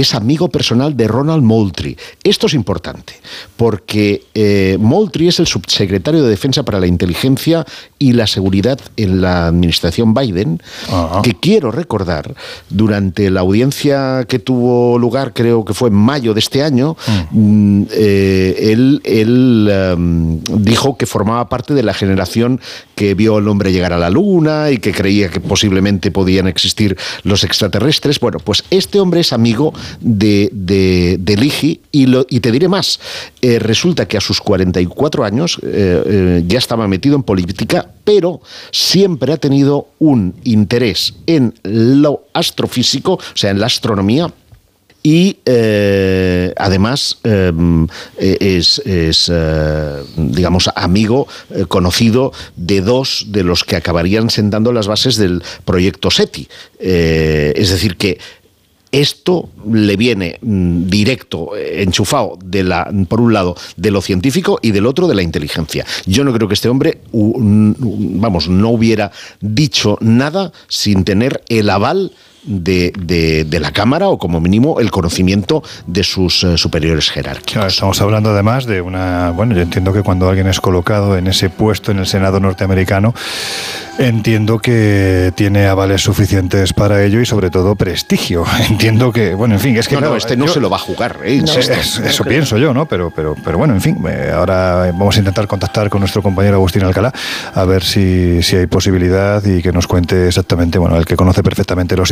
es 0.00 0.14
amigo 0.14 0.48
personal 0.48 0.96
de 0.96 1.08
Ronald 1.08 1.42
Moultrie. 1.42 1.96
Esto 2.22 2.46
es 2.46 2.54
importante, 2.54 3.14
porque 3.56 4.24
eh, 4.34 4.76
Moultrie 4.80 5.28
es 5.28 5.40
el 5.40 5.46
subsecretario 5.46 6.22
de 6.22 6.30
Defensa 6.30 6.62
para 6.62 6.80
la 6.80 6.86
Inteligencia 6.86 7.64
y 7.98 8.12
la 8.12 8.26
Seguridad 8.26 8.78
en 8.96 9.20
la 9.20 9.46
administración 9.46 10.14
Biden, 10.14 10.60
que 11.22 11.34
quiero 11.34 11.70
recordar, 11.70 12.34
durante 12.68 13.30
la 13.30 13.40
audiencia 13.40 14.24
que 14.28 14.38
tuvo 14.38 14.98
lugar, 14.98 15.32
creo 15.34 15.64
que 15.64 15.74
fue 15.74 15.88
en 15.88 15.94
mayo 15.94 16.34
de 16.34 16.40
este 16.40 16.62
año, 16.62 16.96
mm. 17.32 17.38
Mm, 17.38 17.86
eh, 17.92 18.72
él, 19.04 19.70
em, 19.70 20.40
dijo 20.42 20.96
que 20.96 21.06
formaba 21.06 21.48
parte 21.48 21.74
de 21.74 21.82
la 21.82 21.94
generación 21.94 22.60
que 22.94 23.14
vio 23.14 23.36
al 23.36 23.48
hombre 23.48 23.72
llegar 23.72 23.92
a 23.92 23.98
la 23.98 24.10
luna 24.10 24.70
y 24.70 24.78
que 24.78 24.92
creía 24.92 25.28
que 25.28 25.40
posiblemente 25.40 26.10
podían 26.10 26.46
existir 26.48 26.96
los 27.22 27.44
extraterrestres. 27.44 28.20
Bueno, 28.20 28.38
pues 28.38 28.64
este 28.70 29.00
hombre 29.00 29.20
es 29.20 29.32
amigo 29.32 29.72
de, 30.00 30.50
de, 30.52 31.36
Ligi 31.36 31.80
y, 31.92 32.06
lo, 32.06 32.26
y 32.28 32.40
te 32.40 32.52
diré 32.52 32.68
más. 32.68 33.00
Eh, 33.40 33.58
resulta 33.58 34.06
que 34.06 34.16
a 34.16 34.20
sus 34.20 34.40
44 34.40 35.24
años 35.24 35.58
eh, 35.62 36.02
eh, 36.06 36.44
ya 36.46 36.58
estaba 36.58 36.88
metido 36.88 37.16
en 37.16 37.22
política, 37.22 37.88
pero 38.04 38.40
siempre 38.70 39.32
ha 39.32 39.36
tenido 39.36 39.88
un 39.98 40.34
interés 40.44 41.14
en 41.26 41.54
lo 41.62 42.24
astrofísico, 42.32 43.14
o 43.14 43.20
sea, 43.34 43.50
en 43.50 43.60
la 43.60 43.66
astronomía, 43.66 44.32
y 45.00 45.38
además 46.58 47.18
es, 48.18 48.78
es 48.80 49.32
digamos, 50.16 50.68
amigo 50.74 51.28
conocido 51.68 52.32
de 52.56 52.80
dos 52.82 53.26
de 53.28 53.44
los 53.44 53.64
que 53.64 53.76
acabarían 53.76 54.28
sentando 54.28 54.72
las 54.72 54.86
bases 54.86 55.16
del 55.16 55.42
proyecto 55.64 56.10
SETI. 56.10 56.48
es 56.80 57.70
decir, 57.70 57.96
que 57.96 58.18
esto 58.92 59.48
le 59.70 59.96
viene 59.96 60.38
mm, 60.40 60.88
directo, 60.88 61.56
eh, 61.56 61.82
enchufado, 61.82 62.38
de 62.44 62.64
la, 62.64 62.90
por 63.08 63.20
un 63.20 63.32
lado, 63.32 63.56
de 63.76 63.90
lo 63.90 64.00
científico 64.00 64.58
y 64.62 64.70
del 64.70 64.86
otro 64.86 65.06
de 65.06 65.14
la 65.14 65.22
inteligencia. 65.22 65.84
Yo 66.06 66.24
no 66.24 66.32
creo 66.32 66.48
que 66.48 66.54
este 66.54 66.68
hombre, 66.68 67.00
vamos, 67.12 68.48
no 68.48 68.70
hubiera 68.70 69.10
dicho 69.40 69.98
nada 70.00 70.52
sin 70.68 71.04
tener 71.04 71.42
el 71.48 71.70
aval 71.70 72.12
de, 72.48 73.46
la 73.60 73.70
Cámara 73.72 74.08
o 74.08 74.18
como 74.18 74.40
mínimo 74.40 74.80
el 74.80 74.90
conocimiento 74.90 75.62
de 75.86 76.04
sus 76.04 76.44
eh, 76.44 76.56
superiores 76.56 77.10
jerárquicos. 77.10 77.66
estamos 77.66 78.00
hablando 78.00 78.30
además 78.30 78.66
de 78.66 78.80
una, 78.80 79.30
bueno, 79.30 79.54
yo 79.54 79.62
entiendo 79.62 79.92
que 79.92 80.02
cuando 80.02 80.28
alguien 80.28 80.46
es 80.46 80.60
colocado 80.60 81.16
en 81.16 81.26
ese 81.26 81.50
puesto 81.50 81.90
en 81.90 81.98
el 81.98 82.06
Senado 82.06 82.40
norteamericano, 82.40 83.14
entiendo 83.98 84.58
que 84.58 85.32
tiene 85.34 85.66
avales 85.66 86.02
suficientes 86.02 86.72
para 86.72 87.02
ello 87.02 87.20
y 87.20 87.26
sobre 87.26 87.50
todo 87.50 87.74
prestigio. 87.74 88.44
Entiendo 88.68 89.12
que, 89.12 89.34
bueno, 89.34 89.54
en 89.54 89.60
fin, 89.60 89.76
es 89.76 89.88
que... 89.88 90.00
No, 90.00 90.14
este 90.14 90.36
no 90.36 90.46
se 90.46 90.60
lo 90.60 90.70
va 90.70 90.76
a 90.76 90.80
jugar, 90.80 91.18
¿eh? 91.24 91.42
eso 91.44 92.24
pienso 92.24 92.58
yo, 92.58 92.72
¿no? 92.72 92.86
Pero, 92.86 93.12
pero, 93.14 93.34
pero 93.44 93.58
bueno, 93.58 93.74
en 93.74 93.80
fin, 93.80 93.98
eh, 94.08 94.30
ahora 94.32 94.90
vamos 94.92 95.16
a 95.16 95.18
intentar 95.18 95.46
contactar 95.46 95.90
con 95.90 96.00
nuestro 96.00 96.22
compañero 96.22 96.56
Agustín 96.56 96.84
Alcalá 96.84 97.12
a 97.54 97.64
ver 97.64 97.82
si, 97.82 98.42
si 98.42 98.56
hay 98.56 98.66
posibilidad 98.66 99.44
y 99.44 99.62
que 99.62 99.72
nos 99.72 99.86
cuente 99.86 100.28
exactamente, 100.28 100.78
bueno, 100.78 100.96
el 100.96 101.04
que 101.04 101.16
conoce 101.16 101.42
perfectamente 101.42 101.96
los 101.96 102.10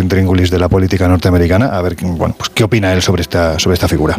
de 0.51 0.59
la 0.59 0.69
política 0.69 1.09
norteamericana, 1.09 1.67
a 1.67 1.83
ver, 1.83 1.97
pues 2.37 2.51
qué 2.51 2.65
opina 2.65 2.93
él 2.93 3.03
sobre 3.03 3.23
esta, 3.23 3.59
sobre 3.59 3.75
esta 3.75 3.89
figura. 3.89 4.19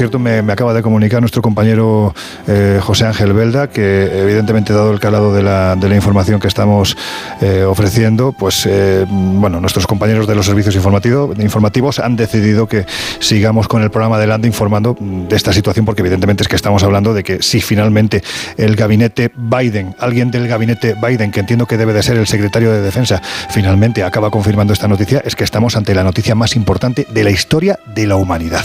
Cierto, 0.00 0.18
me, 0.18 0.38
acaba 0.50 0.72
de 0.72 0.80
comunicar 0.80 1.20
nuestro 1.20 1.42
compañero 1.42 2.14
eh, 2.48 2.80
José 2.82 3.04
Ángel 3.04 3.34
Belda 3.34 3.68
que, 3.68 4.22
evidentemente, 4.22 4.72
dado 4.72 4.92
el 4.92 4.98
calado 4.98 5.34
de 5.34 5.42
la, 5.42 5.76
de 5.76 5.90
la 5.90 5.94
información 5.94 6.40
que 6.40 6.48
estamos 6.48 6.96
eh, 7.42 7.64
ofreciendo, 7.64 8.32
pues, 8.32 8.64
eh, 8.64 9.04
bueno, 9.06 9.60
nuestros 9.60 9.86
compañeros 9.86 10.26
de 10.26 10.34
los 10.34 10.46
servicios 10.46 10.74
informativos, 10.74 11.98
han 11.98 12.16
decidido 12.16 12.66
que 12.66 12.86
sigamos 13.18 13.68
con 13.68 13.82
el 13.82 13.90
programa 13.90 14.16
adelante 14.16 14.46
informando 14.46 14.96
de 14.98 15.36
esta 15.36 15.52
situación, 15.52 15.84
porque, 15.84 16.00
evidentemente, 16.00 16.44
es 16.44 16.48
que 16.48 16.56
estamos 16.56 16.82
hablando 16.82 17.12
de 17.12 17.22
que 17.22 17.42
si 17.42 17.60
finalmente 17.60 18.22
el 18.56 18.76
gabinete 18.76 19.30
Biden, 19.36 19.94
alguien 19.98 20.30
del 20.30 20.48
gabinete 20.48 20.94
Biden, 20.94 21.30
que 21.30 21.40
entiendo 21.40 21.66
que 21.66 21.76
debe 21.76 21.92
de 21.92 22.02
ser 22.02 22.16
el 22.16 22.26
secretario 22.26 22.72
de 22.72 22.80
Defensa, 22.80 23.20
finalmente 23.50 24.02
acaba 24.02 24.30
confirmando 24.30 24.72
esta 24.72 24.88
noticia, 24.88 25.20
es 25.26 25.36
que 25.36 25.44
estamos 25.44 25.76
ante 25.76 25.94
la 25.94 26.04
noticia 26.04 26.34
más 26.34 26.56
importante 26.56 27.06
de 27.12 27.22
la 27.22 27.30
historia 27.30 27.78
de 27.94 28.06
la 28.06 28.16
humanidad. 28.16 28.64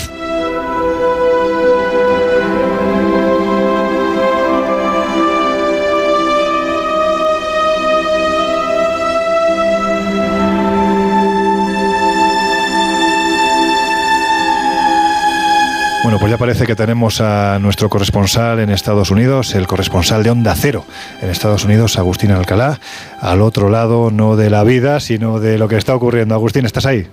Bueno, 16.05 16.19
pues 16.19 16.29
ya 16.29 16.37
parece 16.37 16.67
que 16.67 16.75
tenemos 16.75 17.19
a 17.19 17.57
nuestro 17.57 17.89
corresponsal 17.89 18.59
en 18.59 18.69
Estados 18.69 19.09
Unidos, 19.09 19.55
el 19.55 19.65
corresponsal 19.65 20.21
de 20.21 20.29
Onda 20.29 20.53
Cero 20.55 20.85
en 21.19 21.31
Estados 21.31 21.65
Unidos, 21.65 21.97
Agustín 21.97 22.29
Alcalá, 22.29 22.79
al 23.21 23.41
otro 23.41 23.69
lado 23.69 24.11
no 24.11 24.35
de 24.35 24.51
la 24.51 24.63
vida, 24.63 24.99
sino 24.99 25.39
de 25.39 25.57
lo 25.57 25.67
que 25.67 25.77
está 25.77 25.95
ocurriendo. 25.95 26.35
Agustín, 26.35 26.63
¿estás 26.63 26.85
ahí? 26.85 27.07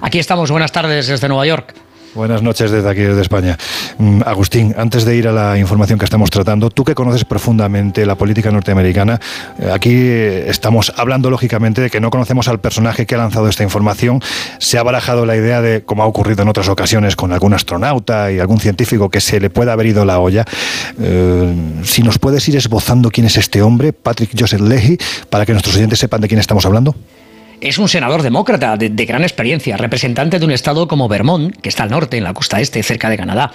Aquí 0.00 0.20
estamos, 0.20 0.52
buenas 0.52 0.70
tardes 0.70 1.08
desde 1.08 1.26
Nueva 1.26 1.46
York. 1.46 1.74
Buenas 2.14 2.42
noches 2.42 2.70
desde 2.70 2.88
aquí, 2.88 3.02
desde 3.02 3.20
España. 3.20 3.58
Mm, 3.98 4.22
Agustín, 4.24 4.74
antes 4.78 5.04
de 5.04 5.14
ir 5.14 5.28
a 5.28 5.32
la 5.32 5.58
información 5.58 5.98
que 5.98 6.06
estamos 6.06 6.30
tratando, 6.30 6.70
tú 6.70 6.82
que 6.82 6.94
conoces 6.94 7.24
profundamente 7.24 8.06
la 8.06 8.14
política 8.14 8.50
norteamericana, 8.50 9.20
eh, 9.58 9.70
aquí 9.72 9.94
estamos 9.94 10.92
hablando 10.96 11.30
lógicamente 11.30 11.82
de 11.82 11.90
que 11.90 12.00
no 12.00 12.10
conocemos 12.10 12.48
al 12.48 12.60
personaje 12.60 13.04
que 13.04 13.14
ha 13.14 13.18
lanzado 13.18 13.48
esta 13.48 13.62
información. 13.62 14.22
Se 14.58 14.78
ha 14.78 14.82
barajado 14.82 15.26
la 15.26 15.36
idea 15.36 15.60
de, 15.60 15.84
como 15.84 16.02
ha 16.02 16.06
ocurrido 16.06 16.42
en 16.42 16.48
otras 16.48 16.68
ocasiones 16.68 17.14
con 17.14 17.32
algún 17.32 17.52
astronauta 17.52 18.32
y 18.32 18.38
algún 18.38 18.58
científico, 18.58 19.10
que 19.10 19.20
se 19.20 19.38
le 19.38 19.50
pueda 19.50 19.74
haber 19.74 19.86
ido 19.86 20.04
la 20.04 20.18
olla. 20.18 20.44
Eh, 21.00 21.54
si 21.84 22.02
nos 22.02 22.18
puedes 22.18 22.48
ir 22.48 22.56
esbozando 22.56 23.10
quién 23.10 23.26
es 23.26 23.36
este 23.36 23.60
hombre, 23.60 23.92
Patrick 23.92 24.30
Joseph 24.38 24.62
Leahy, 24.62 24.98
para 25.28 25.44
que 25.44 25.52
nuestros 25.52 25.76
oyentes 25.76 25.98
sepan 25.98 26.22
de 26.22 26.28
quién 26.28 26.40
estamos 26.40 26.64
hablando. 26.64 26.94
Es 27.60 27.78
un 27.78 27.88
senador 27.88 28.22
demócrata 28.22 28.76
de, 28.76 28.88
gran 29.04 29.22
experiencia, 29.22 29.76
representante 29.76 30.38
de 30.38 30.44
un 30.44 30.52
estado 30.52 30.86
como 30.86 31.08
Vermont, 31.08 31.56
que 31.56 31.68
está 31.68 31.82
al 31.82 31.90
norte, 31.90 32.16
en 32.16 32.24
la 32.24 32.32
costa 32.32 32.60
este, 32.60 32.82
cerca 32.82 33.10
de 33.10 33.16
Canadá. 33.16 33.50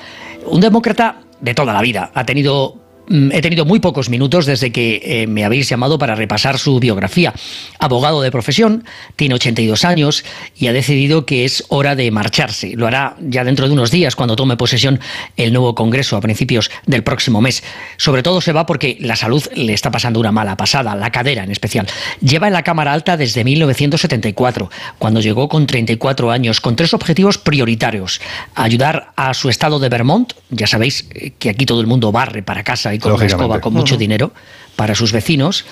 Un 0.45 0.59
demócrata 0.59 1.21
de 1.39 1.53
toda 1.53 1.73
la 1.73 1.81
vida. 1.81 2.11
Ha 2.13 2.25
tenido 2.25 2.82
he 3.09 3.41
tenido 3.41 3.65
muy 3.65 3.79
pocos 3.79 4.09
minutos 4.09 4.45
desde 4.45 4.71
que 4.71 5.01
eh, 5.03 5.27
me 5.27 5.43
habéis 5.43 5.69
llamado 5.69 5.97
para 5.97 6.15
repasar 6.15 6.57
su 6.57 6.79
biografía. 6.79 7.33
Abogado 7.79 8.21
de 8.21 8.31
profesión, 8.31 8.85
tiene 9.15 9.35
82 9.35 9.85
años 9.85 10.23
y 10.55 10.67
ha 10.67 10.73
decidido 10.73 11.25
que 11.25 11.45
es 11.45 11.65
hora 11.69 11.95
de 11.95 12.09
marcharse. 12.11 12.73
Lo 12.75 12.87
hará 12.87 13.15
ya 13.19 13.43
dentro 13.43 13.67
de 13.67 13.73
unos 13.73 13.91
días 13.91 14.15
cuando 14.15 14.35
tome 14.35 14.57
posesión 14.57 14.99
el 15.37 15.51
nuevo 15.53 15.75
Congreso 15.75 16.17
a 16.17 16.21
principios 16.21 16.71
del 16.85 17.03
próximo 17.03 17.41
mes. 17.41 17.63
Sobre 17.97 18.23
todo 18.23 18.41
se 18.41 18.53
va 18.53 18.65
porque 18.65 18.97
la 18.99 19.15
salud 19.15 19.43
le 19.55 19.73
está 19.73 19.91
pasando 19.91 20.19
una 20.19 20.31
mala 20.31 20.57
pasada, 20.57 20.95
la 20.95 21.11
cadera 21.11 21.43
en 21.43 21.51
especial. 21.51 21.87
Lleva 22.21 22.47
en 22.47 22.53
la 22.53 22.63
Cámara 22.63 22.93
Alta 22.93 23.17
desde 23.17 23.43
1974, 23.43 24.69
cuando 24.97 25.19
llegó 25.19 25.49
con 25.49 25.67
34 25.67 26.31
años, 26.31 26.61
con 26.61 26.75
tres 26.75 26.93
objetivos 26.93 27.37
prioritarios. 27.37 28.21
Ayudar 28.55 29.11
a 29.15 29.33
su 29.33 29.49
estado 29.49 29.79
de 29.79 29.89
Vermont, 29.89 30.33
ya 30.49 30.67
sabéis 30.67 31.07
eh, 31.13 31.33
que 31.37 31.49
aquí 31.49 31.65
todo 31.65 31.81
el 31.81 31.87
mundo 31.87 32.11
barre 32.11 32.43
para 32.43 32.63
casa 32.63 32.92
y 32.93 32.99
con 32.99 33.13
una 33.13 33.25
escoba 33.25 33.59
con 33.59 33.73
mucho 33.73 33.97
dinero 33.97 34.33
para 34.75 34.95
sus 34.95 35.11
vecinos, 35.11 35.65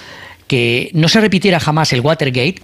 que 0.47 0.89
no 0.93 1.07
se 1.07 1.21
repitiera 1.21 1.59
jamás 1.59 1.93
el 1.93 2.01
Watergate 2.01 2.61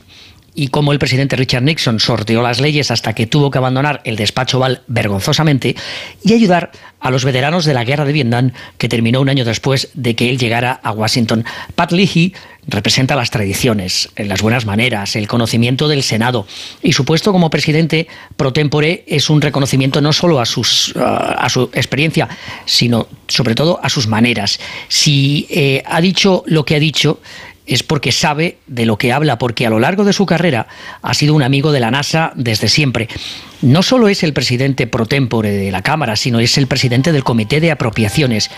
y 0.58 0.70
como 0.70 0.92
el 0.92 0.98
presidente 0.98 1.36
Richard 1.36 1.62
Nixon 1.62 2.00
sorteó 2.00 2.42
las 2.42 2.60
leyes 2.60 2.90
hasta 2.90 3.14
que 3.14 3.28
tuvo 3.28 3.52
que 3.52 3.60
abandonar 3.60 4.02
el 4.06 4.16
despacho 4.16 4.58
Oval 4.58 4.82
vergonzosamente 4.88 5.76
y 6.24 6.34
ayudar 6.34 6.72
a 7.00 7.12
los 7.12 7.24
veteranos 7.24 7.64
de 7.64 7.76
la 7.76 7.84
guerra 7.84 8.06
de 8.06 8.12
Vietnam 8.12 8.52
que 8.80 8.90
terminó 8.90 9.22
un 9.22 9.30
año 9.30 9.46
después 9.46 9.90
de 9.94 10.16
que 10.16 10.32
él 10.32 10.40
llegara 10.40 10.72
a 10.72 10.92
Washington. 10.92 11.46
Pat 11.76 11.92
Leahy 11.92 12.34
representa 12.68 13.16
las 13.16 13.30
tradiciones, 13.30 14.10
las 14.18 14.42
buenas 14.42 14.66
maneras, 14.66 15.16
el 15.16 15.28
conocimiento 15.28 15.88
del 15.88 16.02
Senado 16.02 16.48
y 16.82 16.94
su 16.94 17.06
puesto 17.06 17.32
como 17.32 17.52
presidente 17.52 18.08
pro 18.36 18.52
tempore 18.52 19.04
es 19.08 19.30
un 19.30 19.42
reconocimiento 19.42 20.02
no 20.02 20.12
solo 20.12 20.40
a 20.40 20.46
su 20.46 21.70
experiencia, 21.74 22.28
sino 22.66 23.08
sobre 23.28 23.54
todo 23.54 23.80
a 23.84 23.90
sus 23.90 24.08
maneras. 24.08 24.60
Si 24.88 25.46
eh, 25.52 25.84
ha 25.86 26.02
dicho 26.02 26.44
lo 26.48 26.66
que 26.66 26.76
ha 26.76 26.80
dicho, 26.80 27.20
es 27.68 27.84
porque 27.84 28.12
sabe 28.12 28.58
de 28.68 28.86
lo 28.86 28.98
que 28.98 29.12
habla, 29.12 29.38
porque 29.38 29.66
a 29.66 29.70
lo 29.70 29.80
largo 29.80 30.04
de 30.04 30.14
su 30.14 30.26
carrera 30.26 30.68
ha 31.02 31.14
sido 31.14 31.36
un 31.36 31.44
amigo 31.44 31.72
de 31.72 31.80
la 31.80 31.92
NASA 31.92 32.32
desde 32.36 32.70
siempre. 32.70 33.08
No 33.62 33.84
solo 33.84 34.08
es 34.08 34.24
el 34.24 34.34
presidente 34.34 34.88
pro 34.88 35.06
tempore 35.06 35.52
de 35.52 35.72
la 35.72 35.82
Cámara, 35.82 36.16
sino 36.16 36.40
es 36.40 36.58
el 36.58 36.68
presidente 36.68 37.12
del 37.12 37.24
Comité 37.24 37.60
de 37.60 37.72
Apropiaciones. 37.72 38.50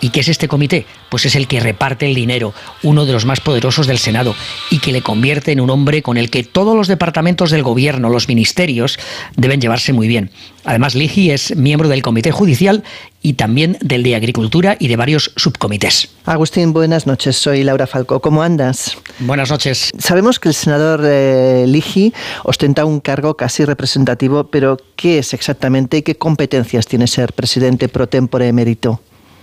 ¿Y 0.00 0.10
qué 0.10 0.20
es 0.20 0.28
este 0.28 0.48
comité? 0.48 0.86
Pues 1.08 1.26
es 1.26 1.34
el 1.34 1.48
que 1.48 1.60
reparte 1.60 2.06
el 2.06 2.14
dinero, 2.14 2.54
uno 2.82 3.06
de 3.06 3.12
los 3.12 3.24
más 3.24 3.40
poderosos 3.40 3.86
del 3.86 3.98
Senado, 3.98 4.34
y 4.70 4.78
que 4.78 4.92
le 4.92 5.02
convierte 5.02 5.52
en 5.52 5.60
un 5.60 5.70
hombre 5.70 6.02
con 6.02 6.16
el 6.16 6.30
que 6.30 6.44
todos 6.44 6.76
los 6.76 6.88
departamentos 6.88 7.50
del 7.50 7.62
gobierno, 7.62 8.08
los 8.08 8.28
ministerios, 8.28 8.98
deben 9.36 9.60
llevarse 9.60 9.92
muy 9.92 10.06
bien. 10.06 10.30
Además, 10.64 10.94
Ligi 10.94 11.30
es 11.30 11.56
miembro 11.56 11.88
del 11.88 12.02
Comité 12.02 12.30
Judicial 12.30 12.84
y 13.22 13.34
también 13.34 13.78
del 13.80 14.02
de 14.02 14.14
Agricultura 14.14 14.76
y 14.78 14.88
de 14.88 14.96
varios 14.96 15.32
subcomités. 15.36 16.10
Agustín, 16.24 16.72
buenas 16.72 17.06
noches. 17.06 17.36
Soy 17.36 17.64
Laura 17.64 17.86
Falco. 17.86 18.20
¿Cómo 18.20 18.42
andas? 18.42 18.96
Buenas 19.18 19.50
noches. 19.50 19.90
Sabemos 19.98 20.38
que 20.38 20.50
el 20.50 20.54
senador 20.54 21.00
eh, 21.04 21.64
Ligi 21.66 22.12
ostenta 22.44 22.84
un 22.84 23.00
cargo 23.00 23.36
casi 23.36 23.64
representativo, 23.64 24.44
pero 24.44 24.76
¿qué 24.94 25.18
es 25.18 25.34
exactamente 25.34 25.98
y 25.98 26.02
qué 26.02 26.16
competencias 26.16 26.86
tiene 26.86 27.06
ser 27.06 27.32
presidente 27.32 27.88
pro 27.88 28.06
tempore 28.06 28.48
emérito? 28.48 29.00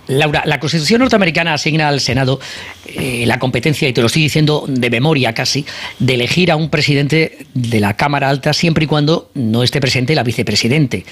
Laura, 0.08 0.42
la 0.46 0.60
Constitución 0.60 1.00
norteamericana 1.00 1.54
asigna 1.54 1.88
al 1.88 2.00
Senado 2.00 2.40
eh, 2.86 3.24
la 3.26 3.38
competencia, 3.38 3.88
y 3.88 3.92
te 3.92 4.00
lo 4.00 4.06
estoy 4.06 4.22
diciendo 4.22 4.64
de 4.68 4.90
memoria 4.90 5.32
casi, 5.34 5.66
de 5.98 6.14
elegir 6.14 6.50
a 6.50 6.56
un 6.56 6.70
presidente 6.70 7.46
de 7.54 7.80
la 7.80 7.94
Cámara 7.94 8.28
Alta 8.28 8.52
siempre 8.52 8.84
y 8.84 8.86
cuando 8.86 9.30
no 9.34 9.62
esté 9.62 9.80
presente 9.80 10.14
la 10.14 10.22
vicepresidente. 10.22 11.04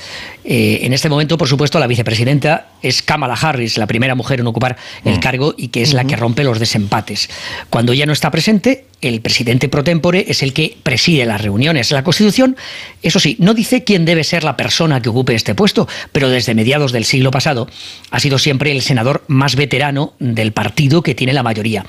Eh, 0.44 0.80
en 0.83 0.92
este 0.92 1.09
momento, 1.09 1.37
por 1.37 1.48
supuesto, 1.48 1.78
la 1.78 1.87
vicepresidenta 1.87 2.68
es 2.83 3.02
Kamala 3.02 3.35
Harris, 3.35 3.78
la 3.78 3.87
primera 3.87 4.14
mujer 4.14 4.40
en 4.40 4.46
ocupar 4.46 4.76
el 5.04 5.16
mm. 5.16 5.20
cargo 5.20 5.54
y 5.57 5.68
que 5.68 5.83
es 5.83 5.92
la 5.92 6.04
que 6.04 6.16
rompe 6.16 6.44
los 6.44 6.59
desempates. 6.59 7.28
Cuando 7.70 7.92
ella 7.92 8.07
no 8.07 8.12
está 8.12 8.30
presente, 8.30 8.87
el 9.00 9.20
presidente 9.20 9.68
pro 9.68 9.85
tempore 9.85 10.24
es 10.28 10.42
el 10.42 10.52
que 10.52 10.76
preside 10.83 11.26
las 11.26 11.40
reuniones. 11.40 11.90
La 11.90 12.04
Constitución, 12.04 12.57
eso 13.03 13.20
sí, 13.20 13.36
no 13.38 13.53
dice 13.53 13.84
quién 13.84 14.05
debe 14.05 14.24
ser 14.24 14.45
la 14.45 14.57
persona 14.57 15.03
que 15.03 15.09
ocupe 15.09 15.34
este 15.34 15.55
puesto, 15.55 15.88
pero 16.12 16.28
desde 16.28 16.55
mediados 16.55 16.92
del 16.92 17.05
siglo 17.05 17.30
pasado 17.30 17.68
ha 18.11 18.20
sido 18.20 18.38
siempre 18.38 18.72
el 18.72 18.80
senador 18.85 19.24
más 19.26 19.57
veterano 19.57 20.14
del 20.20 20.53
partido 20.53 21.03
que 21.03 21.14
tiene 21.14 21.32
la 21.32 21.43
mayoría. 21.43 21.85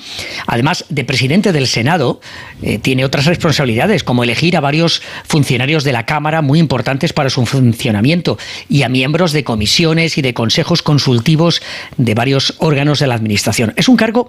Además 0.47 0.85
de 0.89 1.03
presidente 1.03 1.51
del 1.51 1.67
Senado, 1.67 2.19
eh, 2.61 2.79
tiene 2.79 3.05
otras 3.05 3.25
responsabilidades, 3.25 4.03
como 4.03 4.23
elegir 4.23 4.57
a 4.57 4.61
varios 4.61 5.01
funcionarios 5.25 5.83
de 5.83 5.91
la 5.91 6.05
Cámara 6.05 6.41
muy 6.41 6.59
importantes 6.59 7.13
para 7.13 7.29
su 7.29 7.45
funcionamiento 7.45 8.37
y 8.69 8.83
a 8.83 8.89
miembros 8.89 9.31
de 9.31 9.43
comisiones 9.43 10.17
y 10.17 10.21
de 10.21 10.33
consejos 10.33 10.81
consultivos 10.81 11.61
de 11.97 12.13
varios 12.15 12.55
órganos 12.59 12.99
de 12.99 13.07
la 13.07 13.15
Administración. 13.15 13.73
Es 13.75 13.89
un 13.89 13.97
cargo 13.97 14.27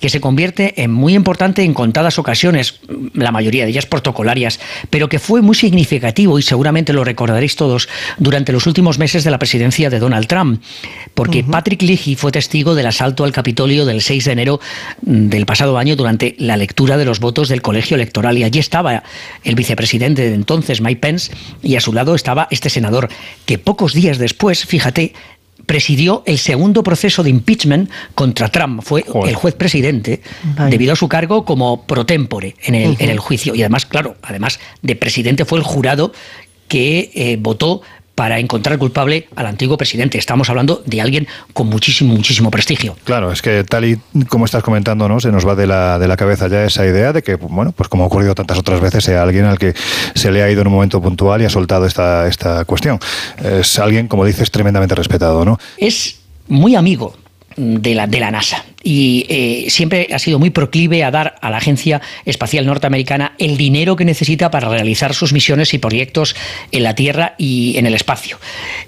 que 0.00 0.08
se 0.08 0.20
convierte 0.20 0.82
en 0.82 0.90
muy 0.90 1.14
importante 1.14 1.62
en 1.62 1.74
contadas 1.74 2.18
ocasiones, 2.18 2.80
la 3.14 3.32
mayoría 3.32 3.64
de 3.64 3.70
ellas 3.70 3.86
protocolarias, 3.86 4.60
pero 4.90 5.08
que 5.08 5.18
fue 5.18 5.42
muy 5.42 5.54
significativo 5.54 6.38
y 6.38 6.42
seguramente 6.42 6.92
lo 6.92 7.04
recordaréis 7.04 7.56
todos 7.56 7.88
durante 8.18 8.52
los 8.52 8.66
últimos 8.66 8.98
meses 8.98 9.24
de 9.24 9.30
la 9.30 9.38
presidencia 9.38 9.90
de 9.90 9.98
Donald 9.98 10.26
Trump, 10.26 10.62
porque 11.14 11.44
Patrick 11.44 11.82
Fue 12.14 12.30
testigo 12.30 12.74
del 12.74 12.86
asalto 12.86 13.24
al 13.24 13.32
Capitolio 13.32 13.84
del 13.84 14.02
6 14.02 14.24
de 14.26 14.32
enero 14.32 14.60
del 15.02 15.46
pasado 15.46 15.78
año 15.78 15.96
durante 15.96 16.36
la 16.38 16.56
lectura 16.56 16.96
de 16.96 17.04
los 17.04 17.18
votos 17.18 17.48
del 17.48 17.62
colegio 17.62 17.96
electoral 17.96 18.38
y 18.38 18.44
allí 18.44 18.60
estaba 18.60 19.02
el 19.42 19.54
vicepresidente 19.54 20.22
de 20.28 20.34
entonces, 20.34 20.80
Mike 20.80 21.00
Pence, 21.00 21.32
y 21.62 21.76
a 21.76 21.80
su 21.80 21.92
lado 21.92 22.14
estaba 22.14 22.46
este 22.50 22.70
senador 22.70 23.08
que 23.44 23.58
pocos 23.58 23.92
días 23.94 24.18
después, 24.18 24.64
fíjate, 24.64 25.14
presidió 25.66 26.22
el 26.26 26.38
segundo 26.38 26.82
proceso 26.82 27.22
de 27.22 27.30
impeachment 27.30 27.90
contra 28.14 28.48
Trump. 28.48 28.82
Fue 28.82 29.04
el 29.26 29.34
juez 29.34 29.54
presidente 29.54 30.22
debido 30.70 30.92
a 30.92 30.96
su 30.96 31.08
cargo 31.08 31.44
como 31.44 31.86
pro 31.86 32.06
tempore 32.06 32.54
en 32.62 32.74
el, 32.74 32.96
en 32.98 33.10
el 33.10 33.18
juicio. 33.18 33.54
Y 33.54 33.62
además, 33.62 33.86
claro, 33.86 34.16
además 34.22 34.60
de 34.82 34.96
presidente 34.96 35.44
fue 35.44 35.58
el 35.58 35.64
jurado 35.64 36.12
que 36.68 37.10
eh, 37.14 37.36
votó 37.38 37.82
para 38.16 38.40
encontrar 38.40 38.78
culpable 38.78 39.28
al 39.36 39.46
antiguo 39.46 39.76
presidente. 39.76 40.18
Estamos 40.18 40.48
hablando 40.48 40.82
de 40.86 41.00
alguien 41.02 41.28
con 41.52 41.68
muchísimo, 41.68 42.14
muchísimo 42.14 42.50
prestigio. 42.50 42.96
Claro, 43.04 43.30
es 43.30 43.42
que 43.42 43.62
tal 43.62 43.84
y 43.84 44.00
como 44.28 44.46
estás 44.46 44.62
comentando, 44.62 45.06
¿no? 45.06 45.20
Se 45.20 45.30
nos 45.30 45.46
va 45.46 45.54
de 45.54 45.66
la, 45.66 45.98
de 45.98 46.08
la 46.08 46.16
cabeza 46.16 46.48
ya 46.48 46.64
esa 46.64 46.86
idea 46.86 47.12
de 47.12 47.22
que, 47.22 47.36
bueno, 47.36 47.72
pues 47.72 47.88
como 47.90 48.04
ha 48.04 48.06
ocurrido 48.06 48.34
tantas 48.34 48.58
otras 48.58 48.80
veces, 48.80 49.04
sea 49.04 49.22
alguien 49.22 49.44
al 49.44 49.58
que 49.58 49.74
se 50.14 50.32
le 50.32 50.42
ha 50.42 50.50
ido 50.50 50.62
en 50.62 50.68
un 50.68 50.72
momento 50.72 51.00
puntual 51.00 51.42
y 51.42 51.44
ha 51.44 51.50
soltado 51.50 51.84
esta, 51.84 52.26
esta 52.26 52.64
cuestión. 52.64 52.98
Es 53.44 53.78
alguien, 53.78 54.08
como 54.08 54.24
dices, 54.24 54.50
tremendamente 54.50 54.94
respetado, 54.94 55.44
¿no? 55.44 55.58
Es 55.76 56.18
muy 56.48 56.74
amigo 56.74 57.14
de 57.56 57.94
la, 57.94 58.06
de 58.06 58.20
la 58.20 58.30
NASA 58.30 58.64
y 58.86 59.26
eh, 59.28 59.66
siempre 59.68 60.06
ha 60.12 60.18
sido 60.20 60.38
muy 60.38 60.50
proclive 60.50 61.02
a 61.02 61.10
dar 61.10 61.34
a 61.40 61.50
la 61.50 61.56
Agencia 61.56 62.00
Espacial 62.24 62.66
Norteamericana 62.66 63.32
el 63.36 63.56
dinero 63.56 63.96
que 63.96 64.04
necesita 64.04 64.48
para 64.52 64.68
realizar 64.68 65.12
sus 65.12 65.32
misiones 65.32 65.74
y 65.74 65.78
proyectos 65.78 66.36
en 66.70 66.84
la 66.84 66.94
Tierra 66.94 67.34
y 67.36 67.76
en 67.78 67.86
el 67.86 67.94
espacio. 67.94 68.38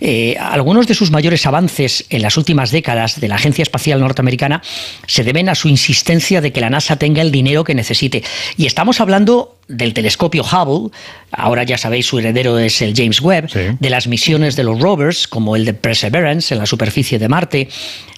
Eh, 0.00 0.36
algunos 0.38 0.86
de 0.86 0.94
sus 0.94 1.10
mayores 1.10 1.46
avances 1.46 2.06
en 2.10 2.22
las 2.22 2.36
últimas 2.36 2.70
décadas 2.70 3.20
de 3.20 3.26
la 3.26 3.34
Agencia 3.34 3.64
Espacial 3.64 3.98
Norteamericana 3.98 4.62
se 5.08 5.24
deben 5.24 5.48
a 5.48 5.56
su 5.56 5.68
insistencia 5.68 6.40
de 6.40 6.52
que 6.52 6.60
la 6.60 6.70
NASA 6.70 6.94
tenga 6.94 7.20
el 7.20 7.32
dinero 7.32 7.64
que 7.64 7.74
necesite. 7.74 8.22
Y 8.56 8.66
estamos 8.66 9.00
hablando 9.00 9.56
del 9.66 9.94
telescopio 9.94 10.44
Hubble, 10.44 10.90
ahora 11.38 11.62
ya 11.62 11.78
sabéis 11.78 12.06
su 12.06 12.18
heredero 12.18 12.58
es 12.58 12.82
el 12.82 12.94
James 12.94 13.20
Webb, 13.20 13.78
de 13.78 13.90
las 13.90 14.06
misiones 14.08 14.56
de 14.56 14.64
los 14.64 14.80
rovers 14.80 15.28
como 15.28 15.56
el 15.56 15.64
de 15.64 15.74
Perseverance 15.74 16.52
en 16.52 16.60
la 16.60 16.66
superficie 16.66 17.18
de 17.18 17.28
Marte, 17.28 17.68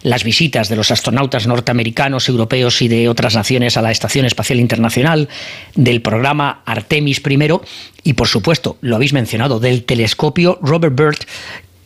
las 0.03 0.25
visitas 0.25 0.69
de 0.69 0.77
los 0.77 0.91
astronautas 0.91 1.47
norteamericanos 1.47 1.81
americanos, 1.81 2.29
europeos 2.29 2.83
y 2.83 2.89
de 2.89 3.09
otras 3.09 3.35
naciones 3.35 3.77
a 3.77 3.83
la 3.83 3.91
Estación 3.91 4.27
Espacial 4.27 4.61
Internacional, 4.61 5.29
del 5.75 6.03
programa 6.03 6.63
Artemis 6.67 7.23
I 7.25 7.39
y, 8.03 8.13
por 8.15 8.29
supuesto, 8.29 8.77
lo 8.81 8.97
habéis 8.97 9.13
mencionado, 9.13 9.61
del 9.61 9.85
telescopio 9.85 10.59
Robert 10.63 10.95
Byrd, 10.95 11.19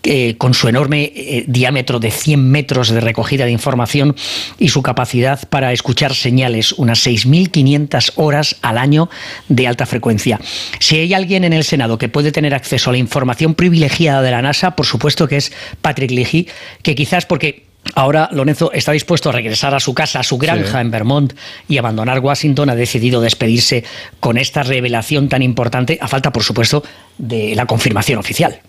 eh, 0.04 0.36
con 0.36 0.52
su 0.52 0.68
enorme 0.68 1.12
eh, 1.14 1.44
diámetro 1.48 1.98
de 1.98 2.10
100 2.10 2.50
metros 2.50 2.90
de 2.90 3.00
recogida 3.00 3.46
de 3.46 3.50
información 3.50 4.14
y 4.58 4.68
su 4.68 4.82
capacidad 4.82 5.48
para 5.48 5.72
escuchar 5.72 6.14
señales, 6.14 6.72
unas 6.72 7.06
6.500 7.06 8.12
horas 8.16 8.56
al 8.60 8.76
año 8.76 9.08
de 9.48 9.66
alta 9.66 9.86
frecuencia. 9.86 10.38
Si 10.78 10.96
hay 10.96 11.14
alguien 11.14 11.44
en 11.44 11.54
el 11.54 11.64
Senado 11.64 11.96
que 11.96 12.10
puede 12.10 12.32
tener 12.32 12.54
acceso 12.54 12.90
a 12.90 12.92
la 12.92 12.98
información 12.98 13.54
privilegiada 13.54 14.20
de 14.20 14.30
la 14.30 14.42
NASA, 14.42 14.76
por 14.76 14.84
supuesto 14.84 15.26
que 15.26 15.38
es 15.38 15.52
Patrick 15.80 16.10
Leahy, 16.10 16.48
que 16.82 16.94
quizás 16.94 17.24
porque 17.24 17.64
Ahora 17.94 18.30
Lorenzo 18.32 18.72
está 18.72 18.92
dispuesto 18.92 19.28
a 19.28 19.32
regresar 19.32 19.74
a 19.74 19.78
su 19.78 19.92
casa, 19.92 20.20
a 20.20 20.22
su 20.22 20.38
granja 20.38 20.80
en 20.80 20.90
Vermont 20.90 21.34
y 21.68 21.76
abandonar 21.76 22.20
Washington. 22.20 22.70
Ha 22.70 22.74
decidido 22.74 23.20
despedirse 23.20 23.84
con 24.20 24.38
esta 24.38 24.62
revelación 24.62 25.28
tan 25.28 25.42
importante, 25.42 25.98
a 26.00 26.08
falta, 26.08 26.32
por 26.32 26.42
supuesto, 26.42 26.82
de 27.18 27.54
la 27.54 27.66
confirmación 27.66 28.18
oficial. 28.18 28.60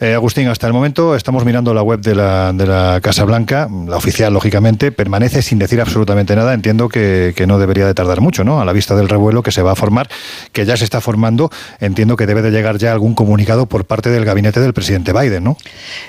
Eh, 0.00 0.14
Agustín, 0.14 0.46
hasta 0.46 0.68
el 0.68 0.72
momento 0.72 1.16
estamos 1.16 1.44
mirando 1.44 1.74
la 1.74 1.82
web 1.82 2.00
de 2.00 2.14
la, 2.14 2.52
de 2.52 2.66
la 2.66 3.00
Casa 3.02 3.24
Blanca, 3.24 3.68
la 3.88 3.96
oficial, 3.96 4.32
lógicamente, 4.32 4.92
permanece 4.92 5.42
sin 5.42 5.58
decir 5.58 5.80
absolutamente 5.80 6.36
nada. 6.36 6.54
Entiendo 6.54 6.88
que, 6.88 7.34
no 7.48 7.58
debería 7.58 7.84
de 7.86 7.94
tardar 7.94 8.20
mucho, 8.20 8.44
¿no? 8.44 8.60
A 8.60 8.64
la 8.64 8.72
vista 8.72 8.94
del 8.94 9.08
revuelo 9.08 9.42
que 9.42 9.50
se 9.50 9.62
va 9.62 9.72
a 9.72 9.74
formar, 9.74 10.08
que 10.52 10.64
ya 10.64 10.76
se 10.76 10.84
está 10.84 11.00
formando, 11.00 11.50
entiendo 11.80 12.14
que 12.16 12.26
debe 12.26 12.42
de 12.42 12.50
llegar 12.50 12.78
ya 12.78 12.92
algún 12.92 13.14
comunicado 13.14 13.66
por 13.66 13.86
parte 13.86 14.10
del 14.10 14.24
gabinete 14.24 14.60
del 14.60 14.72
presidente 14.72 15.12
Biden, 15.12 15.42
¿no? 15.42 15.56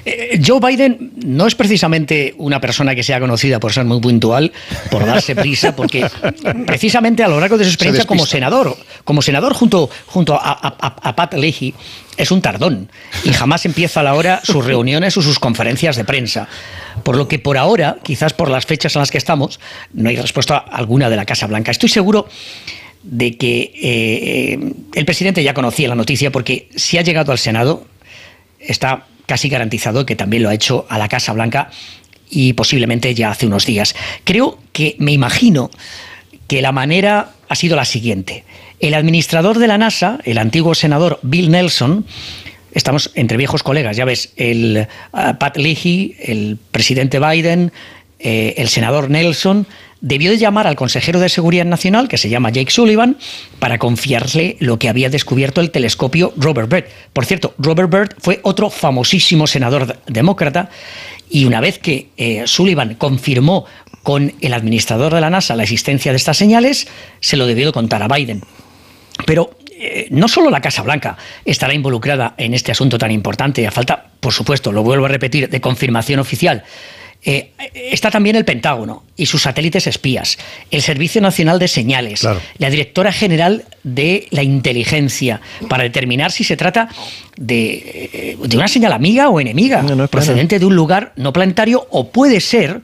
Eh, 0.06 0.40
Joe 0.46 0.60
Biden 0.60 1.14
no 1.26 1.48
es 1.48 1.56
precisamente 1.56 2.36
una 2.38 2.62
persona 2.62 2.94
que 2.94 3.02
sea 3.02 3.20
conocida 3.20 3.60
por 3.60 3.74
ser 3.74 3.86
muy 3.86 4.02
puntual, 4.02 4.52
por 4.92 5.04
darse 5.04 5.36
prisa, 5.36 5.76
porque 5.76 6.06
precisamente 6.68 7.24
a 7.24 7.28
lo 7.28 7.40
largo 7.40 7.58
de 7.58 7.64
su 7.64 7.72
experiencia 7.72 8.06
como 8.06 8.28
senador, 8.28 8.76
como 9.04 9.24
senador 9.24 9.54
junto, 9.54 9.90
junto 10.06 10.36
a, 10.36 10.52
a 10.52 11.16
Pat 11.16 11.34
Leahy, 11.34 11.74
es 12.20 12.32
un 12.32 12.41
tardón 12.41 12.91
y 13.24 13.32
jamás 13.32 13.65
empieza 13.65 14.01
a 14.01 14.03
la 14.03 14.13
hora 14.13 14.41
sus 14.43 14.63
reuniones 14.63 15.15
o 15.15 15.22
sus 15.22 15.39
conferencias 15.39 15.95
de 15.95 16.03
prensa. 16.03 16.47
Por 17.03 17.15
lo 17.15 17.30
que 17.30 17.39
por 17.39 17.57
ahora, 17.57 17.97
quizás 18.03 18.34
por 18.34 18.51
las 18.51 18.65
fechas 18.65 18.95
en 18.95 18.99
las 18.99 19.09
que 19.09 19.17
estamos, 19.17 19.59
no 19.93 20.09
hay 20.09 20.17
respuesta 20.17 20.57
alguna 20.57 21.09
de 21.09 21.15
la 21.15 21.26
Casa 21.26 21.47
Blanca. 21.47 21.72
Estoy 21.72 21.88
seguro 21.88 22.28
de 23.03 23.38
que 23.38 23.72
eh, 23.82 24.74
el 24.93 25.05
presidente 25.05 25.41
ya 25.41 25.53
conocía 25.53 25.88
la 25.88 25.95
noticia 25.95 26.30
porque 26.30 26.67
si 26.76 26.97
ha 26.97 27.01
llegado 27.01 27.32
al 27.32 27.39
Senado, 27.39 27.88
está 28.59 29.05
casi 29.26 29.47
garantizado 29.47 30.05
que 30.05 30.17
también 30.17 30.43
lo 30.43 30.49
ha 30.49 30.53
hecho 30.53 30.86
a 30.89 30.97
la 30.97 31.07
Casa 31.07 31.32
Blanca 31.32 31.72
y 32.30 32.51
posiblemente 32.51 33.15
ya 33.15 33.32
hace 33.32 33.47
unos 33.47 33.65
días. 33.65 33.95
Creo 34.26 34.59
que 34.74 34.97
me 34.99 35.13
imagino 35.13 35.72
que 36.47 36.61
la 36.61 36.74
manera 36.74 37.32
ha 37.47 37.55
sido 37.55 37.78
la 37.78 37.86
siguiente. 37.86 38.43
El 38.80 38.93
administrador 38.93 39.59
de 39.59 39.67
la 39.67 39.77
NASA, 39.77 40.19
el 40.23 40.38
antiguo 40.38 40.73
senador 40.73 41.19
Bill 41.21 41.51
Nelson, 41.51 42.05
estamos 42.73 43.11
entre 43.15 43.38
viejos 43.38 43.61
colegas, 43.61 43.97
ya 43.97 44.05
ves, 44.05 44.32
el 44.38 44.88
uh, 45.11 45.38
Pat 45.38 45.57
Leahy, 45.57 46.15
el 46.19 46.57
presidente 46.71 47.19
Biden, 47.19 47.73
eh, 48.19 48.53
el 48.57 48.69
senador 48.69 49.09
Nelson, 49.09 49.67
debió 50.01 50.32
de 50.32 50.38
llamar 50.38 50.65
al 50.65 50.77
consejero 50.77 51.19
de 51.19 51.27
Seguridad 51.27 51.65
Nacional, 51.65 52.07
que 52.07 52.17
se 52.17 52.30
llama 52.30 52.51
Jake 52.51 52.71
Sullivan, 52.71 53.17
para 53.59 53.77
confiarle 53.80 54.55
lo 54.59 54.80
que 54.80 54.88
había 54.88 55.09
descubierto 55.09 55.59
el 55.59 55.71
telescopio 55.71 56.34
Robert 56.38 56.69
Byrd. 56.69 56.86
Por 57.11 57.25
cierto, 57.25 57.53
Robert 57.57 57.89
Byrd 57.89 58.15
fue 58.19 58.39
otro 58.43 58.69
famosísimo 58.69 59.45
senador 59.45 59.97
demócrata 60.07 60.69
y 61.30 61.45
una 61.45 61.59
vez 61.59 61.80
que 61.80 62.09
eh, 62.15 62.43
Sullivan 62.45 62.95
confirmó 62.95 63.65
con 64.03 64.34
el 64.39 64.53
administrador 64.53 65.13
de 65.13 65.21
la 65.21 65.30
NASA 65.30 65.55
la 65.57 65.63
existencia 65.63 66.11
de 66.11 66.17
estas 66.17 66.38
señales, 66.38 66.88
se 67.19 67.36
lo 67.36 67.45
debió 67.45 67.67
de 67.67 67.73
contar 67.73 68.01
a 68.01 68.07
Biden. 68.07 68.41
Pero 69.26 69.57
eh, 69.72 70.07
no 70.11 70.28
solo 70.28 70.49
la 70.49 70.61
Casa 70.61 70.82
Blanca 70.82 71.17
estará 71.45 71.74
involucrada 71.74 72.34
en 72.38 72.53
este 72.53 72.72
asunto 72.72 72.97
tan 72.97 73.11
importante, 73.11 73.65
a 73.65 73.72
falta, 73.72 74.05
por 74.20 74.34
supuesto, 74.34 74.72
lo 74.72 74.84
vuelvo 74.84 75.05
a 75.05 75.09
repetir, 75.09 75.49
de 75.49 75.61
confirmación 75.61 76.20
oficial. 76.20 76.63
Eh, 77.22 77.51
está 77.74 78.11
también 78.11 78.38
el 78.38 78.45
Pentágono 78.45 79.03
y 79.17 79.26
sus 79.26 79.41
satélites 79.41 79.88
espías, 79.88 80.38
el 80.72 80.82
Servicio 80.82 81.22
Nacional 81.22 81.59
de 81.59 81.67
Señales, 81.67 82.26
la 82.57 82.70
Directora 82.70 83.11
General 83.11 83.65
de 83.84 84.28
la 84.32 84.41
Inteligencia, 84.41 85.41
para 85.67 85.84
determinar 85.84 86.32
si 86.32 86.45
se 86.45 86.55
trata 86.55 86.88
de, 87.36 88.09
eh, 88.13 88.38
una 88.55 88.70
señal 88.70 88.93
amiga 88.93 89.30
o 89.30 89.41
enemiga, 89.41 89.84
procedente 90.07 90.59
de 90.59 90.65
un 90.65 90.76
lugar 90.76 91.11
no 91.17 91.34
planetario, 91.34 91.88
o 91.89 92.09
puede 92.09 92.39
ser, 92.39 92.82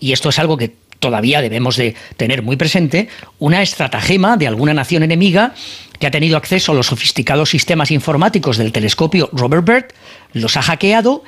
y 0.00 0.12
esto 0.12 0.30
es 0.30 0.38
algo 0.38 0.56
que 0.56 0.72
todavía 0.98 1.40
debemos 1.40 1.76
de 1.76 1.94
tener 2.16 2.42
muy 2.42 2.56
presente 2.56 3.08
una 3.38 3.62
estratagema 3.62 4.36
de 4.36 4.46
alguna 4.46 4.74
nación 4.74 5.02
enemiga 5.02 5.54
que 5.98 6.06
ha 6.06 6.10
tenido 6.10 6.36
acceso 6.36 6.72
a 6.72 6.74
los 6.74 6.86
sofisticados 6.86 7.50
sistemas 7.50 7.90
informáticos 7.90 8.56
del 8.56 8.72
telescopio 8.72 9.28
Robert 9.32 9.64
Byrd, 9.64 9.86
los 10.32 10.56
ha 10.56 10.62
hackeado 10.62 11.24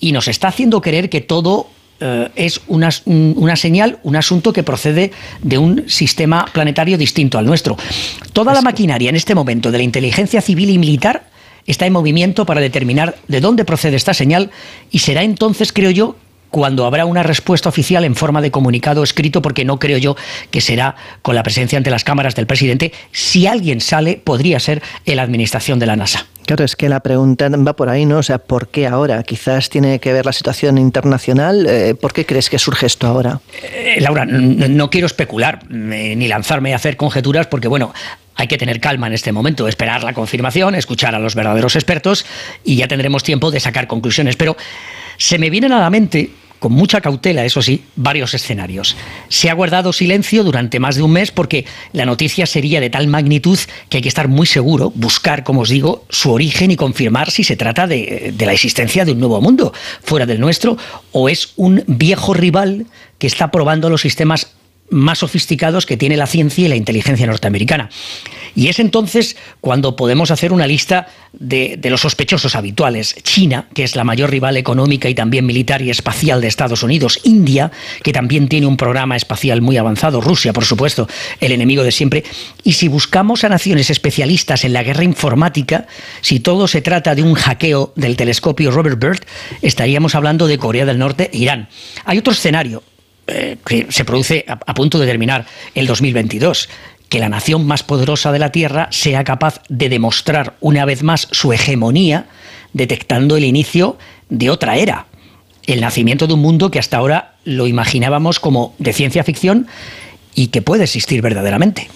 y 0.00 0.12
nos 0.12 0.28
está 0.28 0.48
haciendo 0.48 0.80
creer 0.80 1.10
que 1.10 1.20
todo 1.20 1.68
eh, 2.00 2.28
es 2.34 2.60
una, 2.66 2.90
una, 3.04 3.56
señal, 3.56 3.98
un 4.02 4.16
asunto 4.16 4.52
que 4.52 4.64
procede 4.64 5.12
de 5.40 5.58
un 5.58 5.88
sistema 5.88 6.46
planetario 6.52 6.98
distinto 6.98 7.38
al 7.38 7.46
nuestro. 7.46 7.76
Toda 8.32 8.52
la 8.52 8.62
maquinaria 8.62 9.08
en 9.08 9.16
este 9.16 9.34
momento 9.34 9.70
de 9.70 9.78
la 9.78 9.84
inteligencia 9.84 10.40
civil 10.40 10.70
y 10.70 10.78
militar 10.78 11.30
está 11.66 11.86
en 11.86 11.92
movimiento 11.92 12.44
para 12.44 12.60
determinar 12.60 13.16
de 13.28 13.40
dónde 13.40 13.64
procede 13.64 13.96
esta 13.96 14.14
señal 14.14 14.50
y 14.90 14.98
será 14.98 15.22
entonces, 15.22 15.72
creo 15.72 15.90
yo, 15.90 16.16
cuando 16.52 16.84
habrá 16.84 17.06
una 17.06 17.24
respuesta 17.24 17.70
oficial 17.70 18.04
en 18.04 18.14
forma 18.14 18.40
de 18.42 18.52
comunicado 18.52 19.02
escrito, 19.02 19.42
porque 19.42 19.64
no 19.64 19.78
creo 19.78 19.98
yo 19.98 20.16
que 20.50 20.60
será 20.60 20.94
con 21.22 21.34
la 21.34 21.42
presencia 21.42 21.78
ante 21.78 21.90
las 21.90 22.04
cámaras 22.04 22.36
del 22.36 22.46
presidente. 22.46 22.92
Si 23.10 23.46
alguien 23.46 23.80
sale, 23.80 24.20
podría 24.22 24.60
ser 24.60 24.82
en 25.06 25.16
la 25.16 25.22
administración 25.22 25.78
de 25.78 25.86
la 25.86 25.96
NASA. 25.96 26.26
Claro, 26.44 26.64
es 26.64 26.76
que 26.76 26.88
la 26.88 27.00
pregunta 27.00 27.48
va 27.48 27.74
por 27.74 27.88
ahí, 27.88 28.04
¿no? 28.04 28.18
O 28.18 28.22
sea, 28.22 28.38
¿por 28.38 28.68
qué 28.68 28.86
ahora? 28.86 29.22
Quizás 29.22 29.70
tiene 29.70 29.98
que 29.98 30.12
ver 30.12 30.26
la 30.26 30.32
situación 30.32 30.76
internacional. 30.76 31.66
Eh, 31.66 31.94
¿Por 31.94 32.12
qué 32.12 32.26
crees 32.26 32.50
que 32.50 32.58
surge 32.58 32.84
esto 32.84 33.06
ahora? 33.06 33.40
Eh, 33.62 33.96
Laura, 34.00 34.26
no 34.26 34.90
quiero 34.90 35.06
especular 35.06 35.60
eh, 35.70 36.14
ni 36.16 36.28
lanzarme 36.28 36.74
a 36.74 36.76
hacer 36.76 36.98
conjeturas 36.98 37.46
porque, 37.46 37.68
bueno, 37.68 37.94
hay 38.34 38.46
que 38.46 38.58
tener 38.58 38.78
calma 38.78 39.06
en 39.06 39.14
este 39.14 39.32
momento, 39.32 39.68
esperar 39.68 40.04
la 40.04 40.12
confirmación, 40.12 40.74
escuchar 40.74 41.14
a 41.14 41.18
los 41.18 41.34
verdaderos 41.34 41.76
expertos 41.76 42.26
y 42.62 42.76
ya 42.76 42.88
tendremos 42.88 43.22
tiempo 43.22 43.50
de 43.50 43.60
sacar 43.60 43.86
conclusiones. 43.86 44.36
Pero 44.36 44.56
se 45.16 45.38
me 45.38 45.48
vienen 45.48 45.72
a 45.72 45.78
la 45.78 45.90
mente 45.90 46.30
con 46.62 46.72
mucha 46.72 47.00
cautela, 47.00 47.44
eso 47.44 47.60
sí, 47.60 47.82
varios 47.96 48.34
escenarios. 48.34 48.96
Se 49.28 49.50
ha 49.50 49.54
guardado 49.54 49.92
silencio 49.92 50.44
durante 50.44 50.78
más 50.78 50.94
de 50.94 51.02
un 51.02 51.10
mes 51.10 51.32
porque 51.32 51.66
la 51.92 52.06
noticia 52.06 52.46
sería 52.46 52.80
de 52.80 52.88
tal 52.88 53.08
magnitud 53.08 53.58
que 53.88 53.96
hay 53.96 54.02
que 54.02 54.08
estar 54.08 54.28
muy 54.28 54.46
seguro, 54.46 54.92
buscar, 54.94 55.42
como 55.42 55.62
os 55.62 55.70
digo, 55.70 56.06
su 56.08 56.30
origen 56.30 56.70
y 56.70 56.76
confirmar 56.76 57.32
si 57.32 57.42
se 57.42 57.56
trata 57.56 57.88
de, 57.88 58.32
de 58.32 58.46
la 58.46 58.52
existencia 58.52 59.04
de 59.04 59.10
un 59.10 59.18
nuevo 59.18 59.40
mundo 59.40 59.74
fuera 60.04 60.24
del 60.24 60.38
nuestro 60.38 60.78
o 61.10 61.28
es 61.28 61.52
un 61.56 61.82
viejo 61.88 62.32
rival 62.32 62.86
que 63.18 63.26
está 63.26 63.50
probando 63.50 63.90
los 63.90 64.02
sistemas 64.02 64.52
más 64.92 65.18
sofisticados 65.18 65.86
que 65.86 65.96
tiene 65.96 66.16
la 66.16 66.26
ciencia 66.26 66.66
y 66.66 66.68
la 66.68 66.76
inteligencia 66.76 67.26
norteamericana. 67.26 67.90
Y 68.54 68.68
es 68.68 68.78
entonces 68.78 69.36
cuando 69.60 69.96
podemos 69.96 70.30
hacer 70.30 70.52
una 70.52 70.66
lista 70.66 71.08
de, 71.32 71.78
los 71.84 72.02
sospechosos 72.02 72.54
habituales. 72.54 73.16
China, 73.22 73.66
que 73.74 73.84
es 73.84 73.96
la 73.96 74.04
mayor 74.04 74.30
rival 74.30 74.56
económica 74.56 75.08
y 75.08 75.14
también 75.14 75.46
militar 75.46 75.82
y 75.82 75.90
espacial 75.90 76.40
de 76.40 76.48
Estados 76.48 76.82
Unidos. 76.82 77.20
India, 77.24 77.72
que 78.02 78.12
también 78.12 78.48
tiene 78.48 78.66
un 78.66 78.76
programa 78.76 79.16
espacial 79.16 79.62
muy 79.62 79.76
avanzado. 79.76 80.20
Rusia, 80.20 80.52
por 80.52 80.64
supuesto, 80.64 81.08
el 81.40 81.52
enemigo 81.52 81.82
de 81.82 81.92
siempre. 81.92 82.24
Y 82.62 82.74
si 82.74 82.88
buscamos 82.88 83.44
a 83.44 83.48
naciones 83.48 83.90
especialistas 83.90 84.64
en 84.64 84.74
la 84.74 84.82
guerra 84.82 85.04
informática, 85.04 85.86
si 86.20 86.40
todo 86.40 86.68
se 86.68 86.82
trata 86.82 87.14
de 87.14 87.22
un 87.22 87.34
hackeo 87.34 87.92
del 87.96 88.16
telescopio 88.16 88.70
Robert 88.70 88.98
Byrd, 88.98 89.24
estaríamos 89.62 90.14
hablando 90.14 90.46
de 90.46 90.58
Corea 90.58 90.84
del 90.84 90.98
Norte 90.98 91.30
e 91.32 91.38
Irán. 91.38 91.68
Hay 92.04 92.18
otro 92.18 92.32
escenario 92.32 92.82
eh, 93.26 93.56
que 93.64 93.86
se 93.90 94.04
produce 94.04 94.44
a, 94.48 94.58
a 94.66 94.74
punto 94.74 94.98
de 94.98 95.06
terminar 95.06 95.46
el 95.74 95.86
2022 95.86 96.68
que 97.08 97.18
la 97.18 97.28
nación 97.28 97.66
más 97.66 97.82
poderosa 97.82 98.32
de 98.32 98.38
la 98.38 98.52
Tierra 98.52 98.88
sea 98.90 99.22
capaz 99.22 99.60
de 99.68 99.90
demostrar 99.90 100.54
una 100.60 100.86
vez 100.86 101.02
más 101.02 101.28
su 101.30 101.52
hegemonía, 101.52 102.26
detectando 102.72 103.36
el 103.36 103.44
inicio 103.44 103.98
de 104.30 104.48
otra 104.48 104.76
era, 104.76 105.06
el 105.66 105.82
nacimiento 105.82 106.26
de 106.26 106.32
un 106.32 106.40
mundo 106.40 106.70
que 106.70 106.78
hasta 106.78 106.96
ahora 106.96 107.34
lo 107.44 107.66
imaginábamos 107.66 108.40
como 108.40 108.74
de 108.78 108.94
ciencia 108.94 109.24
ficción 109.24 109.66
y 110.34 110.48
que 110.48 110.62
puede 110.62 110.84
existir 110.84 111.22
verdaderamente. 111.22 111.88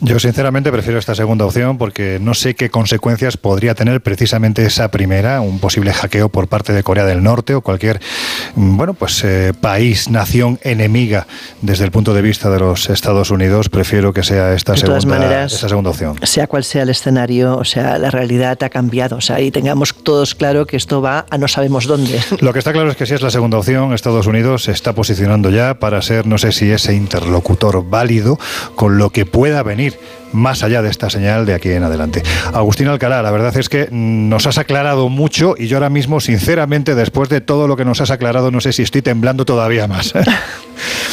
Yo 0.00 0.18
sinceramente 0.18 0.70
prefiero 0.72 0.98
esta 0.98 1.14
segunda 1.14 1.44
opción 1.44 1.78
porque 1.78 2.18
no 2.20 2.34
sé 2.34 2.54
qué 2.54 2.70
consecuencias 2.70 3.36
podría 3.36 3.74
tener 3.74 4.00
precisamente 4.00 4.64
esa 4.64 4.90
primera, 4.90 5.40
un 5.40 5.58
posible 5.58 5.92
hackeo 5.92 6.28
por 6.28 6.48
parte 6.48 6.72
de 6.72 6.82
Corea 6.82 7.04
del 7.04 7.22
Norte 7.22 7.54
o 7.54 7.60
cualquier 7.60 8.00
bueno, 8.54 8.94
pues 8.94 9.22
eh, 9.24 9.52
país, 9.58 10.08
nación 10.08 10.58
enemiga 10.62 11.26
desde 11.60 11.84
el 11.84 11.90
punto 11.90 12.14
de 12.14 12.22
vista 12.22 12.50
de 12.50 12.58
los 12.58 12.90
Estados 12.90 13.30
Unidos. 13.30 13.68
Prefiero 13.68 14.12
que 14.12 14.22
sea 14.22 14.54
esta, 14.54 14.72
de 14.72 14.78
segunda, 14.78 15.00
todas 15.00 15.06
maneras, 15.06 15.52
esta 15.52 15.68
segunda 15.68 15.90
opción. 15.90 16.18
Sea 16.22 16.46
cual 16.46 16.64
sea 16.64 16.82
el 16.82 16.90
escenario, 16.90 17.56
o 17.56 17.64
sea, 17.64 17.98
la 17.98 18.10
realidad 18.10 18.62
ha 18.62 18.70
cambiado, 18.70 19.16
o 19.16 19.20
sea, 19.20 19.40
y 19.40 19.50
tengamos 19.50 19.94
todos 20.02 20.34
claro 20.34 20.66
que 20.66 20.76
esto 20.76 21.02
va 21.02 21.26
a 21.30 21.38
no 21.38 21.48
sabemos 21.48 21.86
dónde. 21.86 22.20
Lo 22.40 22.52
que 22.52 22.58
está 22.58 22.72
claro 22.72 22.90
es 22.90 22.96
que 22.96 23.06
si 23.06 23.14
es 23.14 23.22
la 23.22 23.30
segunda 23.30 23.58
opción, 23.58 23.92
Estados 23.92 24.26
Unidos 24.26 24.64
se 24.64 24.72
está 24.72 24.94
posicionando 24.94 25.50
ya 25.50 25.74
para 25.74 26.00
ser, 26.02 26.26
no 26.26 26.38
sé 26.38 26.52
si 26.52 26.70
ese 26.70 26.94
interlocutor 26.94 27.71
válido 27.80 28.38
con 28.74 28.98
lo 28.98 29.10
que 29.10 29.24
pueda 29.26 29.62
venir 29.62 29.98
más 30.32 30.62
allá 30.62 30.82
de 30.82 30.90
esta 30.90 31.10
señal 31.10 31.46
de 31.46 31.54
aquí 31.54 31.70
en 31.70 31.84
adelante. 31.84 32.22
Agustín 32.52 32.88
Alcalá, 32.88 33.22
la 33.22 33.30
verdad 33.30 33.56
es 33.56 33.68
que 33.68 33.88
nos 33.90 34.46
has 34.46 34.58
aclarado 34.58 35.08
mucho 35.08 35.54
y 35.58 35.66
yo 35.66 35.76
ahora 35.76 35.90
mismo, 35.90 36.20
sinceramente, 36.20 36.94
después 36.94 37.28
de 37.28 37.40
todo 37.40 37.68
lo 37.68 37.76
que 37.76 37.84
nos 37.84 38.00
has 38.00 38.10
aclarado, 38.10 38.50
no 38.50 38.60
sé 38.60 38.72
si 38.72 38.82
estoy 38.82 39.02
temblando 39.02 39.44
todavía 39.44 39.86
más. 39.86 40.14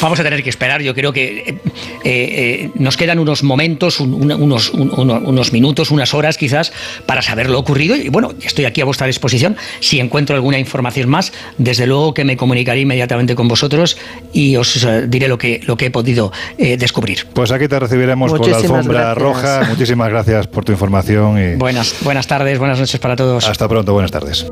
Vamos 0.01 0.19
a 0.19 0.23
tener 0.23 0.43
que 0.43 0.49
esperar, 0.49 0.81
yo 0.81 0.93
creo 0.93 1.11
que 1.11 1.39
eh, 1.49 1.57
eh, 2.03 2.71
nos 2.75 2.95
quedan 2.97 3.19
unos 3.19 3.43
momentos, 3.43 3.99
un, 3.99 4.13
un, 4.13 4.31
unos, 4.31 4.69
un, 4.71 4.91
unos 4.91 5.51
minutos, 5.51 5.91
unas 5.91 6.13
horas 6.13 6.37
quizás, 6.37 6.71
para 7.05 7.21
saber 7.21 7.49
lo 7.49 7.59
ocurrido 7.59 7.95
y 7.95 8.09
bueno, 8.09 8.33
estoy 8.41 8.65
aquí 8.65 8.81
a 8.81 8.85
vuestra 8.85 9.07
disposición. 9.07 9.57
Si 9.79 9.99
encuentro 9.99 10.35
alguna 10.35 10.57
información 10.59 11.09
más, 11.09 11.33
desde 11.57 11.85
luego 11.87 12.13
que 12.13 12.23
me 12.23 12.37
comunicaré 12.37 12.81
inmediatamente 12.81 13.35
con 13.35 13.47
vosotros 13.47 13.97
y 14.33 14.55
os 14.55 14.83
uh, 14.83 15.07
diré 15.07 15.27
lo 15.27 15.37
que, 15.37 15.61
lo 15.65 15.75
que 15.77 15.87
he 15.87 15.91
podido 15.91 16.31
eh, 16.57 16.77
descubrir. 16.77 17.27
Pues 17.33 17.51
aquí 17.51 17.67
te 17.67 17.79
recibiremos 17.79 18.31
Muchísimas 18.31 18.61
por 18.61 18.71
la 18.71 18.77
alfombra 18.77 19.01
gracias. 19.01 19.17
roja. 19.17 19.65
Muchísimas 19.69 20.09
gracias 20.09 20.47
por 20.47 20.65
tu 20.65 20.71
información 20.71 21.37
y 21.37 21.55
Buenas, 21.55 21.95
buenas 22.01 22.27
tardes, 22.27 22.57
buenas 22.59 22.79
noches 22.79 22.99
para 22.99 23.15
todos. 23.15 23.47
hasta 23.47 23.67
pronto, 23.67 23.93
buenas 23.93 24.11
tardes. 24.11 24.45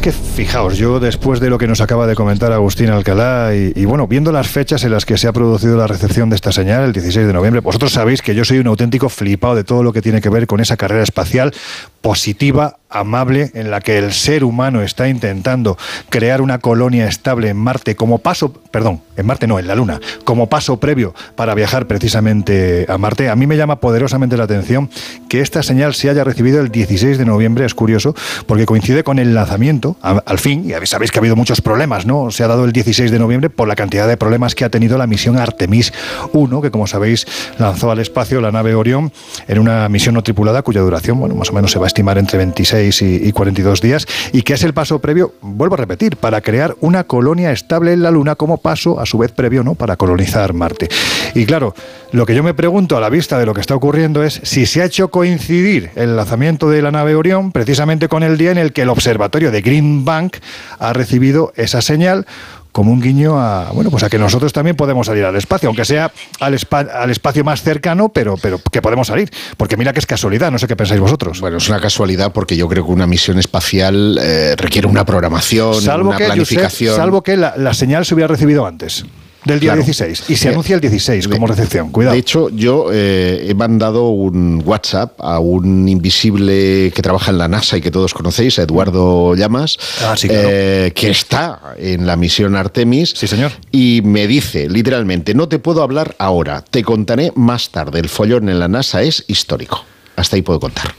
Que 0.00 0.12
fijaos, 0.40 0.78
yo 0.78 1.00
después 1.00 1.38
de 1.38 1.50
lo 1.50 1.58
que 1.58 1.66
nos 1.66 1.82
acaba 1.82 2.06
de 2.06 2.14
comentar 2.14 2.50
Agustín 2.50 2.88
Alcalá 2.88 3.54
y, 3.54 3.84
bueno, 3.84 4.06
viendo 4.06 4.32
las 4.32 4.48
fechas 4.48 4.82
en 4.84 4.92
las 4.92 5.04
que 5.04 5.18
se 5.18 5.28
ha 5.28 5.34
producido 5.34 5.76
la 5.76 5.86
recepción 5.86 6.30
de 6.30 6.36
esta 6.36 6.50
señal, 6.50 6.82
el 6.84 6.92
16 6.94 7.26
de 7.26 7.32
noviembre, 7.34 7.60
vosotros 7.60 7.92
sabéis 7.92 8.22
que 8.22 8.34
yo 8.34 8.42
soy 8.46 8.58
un 8.58 8.66
auténtico 8.66 9.10
flipado 9.10 9.54
de 9.54 9.64
todo 9.64 9.82
lo 9.82 9.92
que 9.92 10.00
tiene 10.00 10.22
que 10.22 10.30
ver 10.30 10.46
con 10.46 10.60
esa 10.60 10.78
carrera 10.78 11.02
espacial 11.02 11.52
positiva, 12.00 12.78
amable, 12.88 13.50
en 13.52 13.70
la 13.70 13.80
que 13.80 13.98
el 13.98 14.12
ser 14.12 14.42
humano 14.42 14.80
está 14.80 15.08
intentando 15.08 15.76
crear 16.08 16.40
una 16.40 16.58
colonia 16.58 17.06
estable 17.06 17.50
en 17.50 17.58
Marte 17.58 17.94
como 17.94 18.18
paso, 18.18 18.54
perdón, 18.70 19.02
en 19.18 19.26
Marte 19.26 19.46
no, 19.46 19.58
en 19.58 19.66
la 19.66 19.74
Luna, 19.74 20.00
como 20.24 20.48
paso 20.48 20.80
previo 20.80 21.14
para 21.36 21.54
viajar 21.54 21.86
precisamente 21.86 22.86
a 22.88 22.96
Marte. 22.96 23.28
A 23.28 23.36
mí 23.36 23.46
me 23.46 23.58
llama 23.58 23.76
poderosamente 23.76 24.38
la 24.38 24.44
atención 24.44 24.88
que 25.28 25.40
esta 25.40 25.62
señal 25.62 25.94
se 25.94 26.08
haya 26.08 26.24
recibido 26.24 26.60
el 26.60 26.70
16 26.70 27.18
de 27.18 27.26
noviembre, 27.26 27.66
es 27.66 27.74
curioso, 27.74 28.14
porque 28.46 28.64
coincide 28.64 29.04
con 29.04 29.18
el 29.18 29.34
lanzamiento, 29.34 29.96
al 30.30 30.38
fin, 30.38 30.72
sabéis 30.84 31.10
que 31.10 31.18
ha 31.18 31.22
habido 31.22 31.34
muchos 31.34 31.60
problemas, 31.60 32.06
¿no? 32.06 32.30
Se 32.30 32.44
ha 32.44 32.46
dado 32.46 32.64
el 32.64 32.70
16 32.70 33.10
de 33.10 33.18
noviembre 33.18 33.50
por 33.50 33.66
la 33.66 33.74
cantidad 33.74 34.06
de 34.06 34.16
problemas 34.16 34.54
que 34.54 34.64
ha 34.64 34.68
tenido 34.68 34.96
la 34.96 35.08
misión 35.08 35.36
Artemis 35.36 35.92
1, 36.32 36.62
que 36.62 36.70
como 36.70 36.86
sabéis 36.86 37.26
lanzó 37.58 37.90
al 37.90 37.98
espacio 37.98 38.40
la 38.40 38.52
nave 38.52 38.76
Orión 38.76 39.12
en 39.48 39.58
una 39.58 39.88
misión 39.88 40.14
no 40.14 40.22
tripulada 40.22 40.62
cuya 40.62 40.82
duración, 40.82 41.18
bueno, 41.18 41.34
más 41.34 41.50
o 41.50 41.52
menos 41.52 41.72
se 41.72 41.80
va 41.80 41.86
a 41.86 41.88
estimar 41.88 42.16
entre 42.16 42.38
26 42.38 43.02
y, 43.02 43.16
y 43.26 43.32
42 43.32 43.80
días, 43.80 44.06
y 44.32 44.42
que 44.42 44.54
es 44.54 44.62
el 44.62 44.72
paso 44.72 45.00
previo, 45.00 45.34
vuelvo 45.40 45.74
a 45.74 45.78
repetir, 45.78 46.16
para 46.16 46.40
crear 46.40 46.76
una 46.80 47.02
colonia 47.02 47.50
estable 47.50 47.92
en 47.92 48.04
la 48.04 48.12
Luna 48.12 48.36
como 48.36 48.58
paso, 48.58 49.00
a 49.00 49.06
su 49.06 49.18
vez 49.18 49.32
previo, 49.32 49.64
¿no? 49.64 49.74
Para 49.74 49.96
colonizar 49.96 50.54
Marte. 50.54 50.88
Y 51.34 51.44
claro, 51.44 51.74
lo 52.12 52.24
que 52.24 52.36
yo 52.36 52.44
me 52.44 52.54
pregunto 52.54 52.96
a 52.96 53.00
la 53.00 53.08
vista 53.08 53.36
de 53.36 53.46
lo 53.46 53.54
que 53.54 53.60
está 53.60 53.74
ocurriendo 53.74 54.22
es 54.22 54.40
si 54.44 54.66
se 54.66 54.82
ha 54.82 54.84
hecho 54.84 55.08
coincidir 55.08 55.90
el 55.96 56.16
lanzamiento 56.16 56.70
de 56.70 56.82
la 56.82 56.90
nave 56.90 57.14
Orión 57.14 57.52
precisamente 57.52 58.08
con 58.08 58.22
el 58.22 58.36
día 58.36 58.50
en 58.50 58.58
el 58.58 58.72
que 58.72 58.82
el 58.82 58.88
observatorio 58.88 59.50
de 59.50 59.60
Green 59.60 60.04
Bank 60.10 60.38
ha 60.78 60.92
recibido 60.92 61.52
esa 61.54 61.80
señal 61.80 62.26
como 62.72 62.92
un 62.92 63.00
guiño 63.00 63.40
a 63.40 63.70
bueno 63.72 63.90
pues 63.90 64.02
a 64.02 64.08
que 64.08 64.18
nosotros 64.18 64.52
también 64.52 64.76
podemos 64.76 65.06
salir 65.06 65.24
al 65.24 65.36
espacio, 65.36 65.68
aunque 65.68 65.84
sea 65.84 66.12
al, 66.40 66.54
espa 66.54 66.80
al 66.80 67.10
espacio 67.10 67.44
más 67.44 67.62
cercano, 67.62 68.10
pero, 68.10 68.36
pero 68.36 68.58
que 68.58 68.82
podemos 68.82 69.06
salir. 69.06 69.30
Porque 69.56 69.76
mira 69.76 69.92
que 69.92 69.98
es 69.98 70.06
casualidad, 70.06 70.50
no 70.50 70.58
sé 70.58 70.66
qué 70.66 70.76
pensáis 70.76 71.00
vosotros. 71.00 71.40
Bueno, 71.40 71.58
es 71.58 71.68
una 71.68 71.80
casualidad 71.80 72.32
porque 72.32 72.56
yo 72.56 72.68
creo 72.68 72.84
que 72.84 72.92
una 72.92 73.06
misión 73.06 73.38
espacial 73.38 74.18
eh, 74.20 74.54
requiere 74.56 74.86
una 74.86 75.04
programación, 75.04 75.80
salvo 75.80 76.10
una 76.10 76.18
que, 76.18 76.26
planificación. 76.26 76.90
Josep, 76.90 77.02
salvo 77.02 77.22
que 77.22 77.36
la, 77.36 77.54
la 77.56 77.74
señal 77.74 78.04
se 78.04 78.14
hubiera 78.14 78.28
recibido 78.28 78.66
antes. 78.66 79.04
Del 79.44 79.58
día 79.58 79.70
claro. 79.70 79.82
16. 79.84 80.24
Y 80.28 80.36
se 80.36 80.48
Eh, 80.48 80.52
anuncia 80.52 80.74
el 80.74 80.80
16 80.82 81.26
como 81.28 81.46
recepción. 81.46 81.90
Cuidado. 81.90 82.12
De 82.12 82.20
hecho, 82.20 82.50
yo 82.50 82.88
eh, 82.92 83.46
he 83.48 83.54
mandado 83.54 84.08
un 84.10 84.62
WhatsApp 84.64 85.14
a 85.18 85.38
un 85.38 85.88
invisible 85.88 86.92
que 86.94 87.00
trabaja 87.02 87.30
en 87.30 87.38
la 87.38 87.48
NASA 87.48 87.76
y 87.78 87.80
que 87.80 87.90
todos 87.90 88.12
conocéis, 88.12 88.58
a 88.58 88.62
Eduardo 88.62 89.34
Llamas, 89.34 89.78
ah, 90.04 90.14
sí, 90.16 90.28
claro. 90.28 90.48
eh, 90.50 90.92
que 90.94 91.10
está 91.10 91.74
en 91.78 92.06
la 92.06 92.16
misión 92.16 92.54
Artemis. 92.54 93.14
Sí, 93.16 93.26
señor. 93.26 93.52
Y 93.72 94.02
me 94.04 94.26
dice, 94.26 94.68
literalmente, 94.68 95.32
no 95.34 95.48
te 95.48 95.58
puedo 95.58 95.82
hablar 95.82 96.14
ahora, 96.18 96.62
te 96.62 96.82
contaré 96.82 97.32
más 97.34 97.70
tarde. 97.70 97.98
El 98.00 98.08
follón 98.10 98.48
en 98.50 98.58
la 98.58 98.68
NASA 98.68 99.02
es 99.02 99.24
histórico. 99.26 99.84
Hasta 100.16 100.36
ahí 100.36 100.42
puedo 100.42 100.60
contar. 100.60 100.92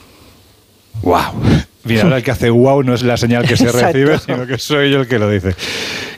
Wow. 1.03 1.19
Mira, 1.84 2.01
ahora 2.03 2.17
el 2.17 2.23
que 2.23 2.32
hace 2.32 2.49
wow 2.49 2.84
no 2.84 2.93
es 2.93 3.03
la 3.03 3.17
señal 3.17 3.47
que 3.47 3.57
se 3.57 3.71
recibe, 3.71 4.19
sino 4.19 4.45
que 4.45 4.57
soy 4.57 4.91
yo 4.91 5.01
el 5.01 5.07
que 5.07 5.19
lo 5.19 5.29
dice. 5.29 5.55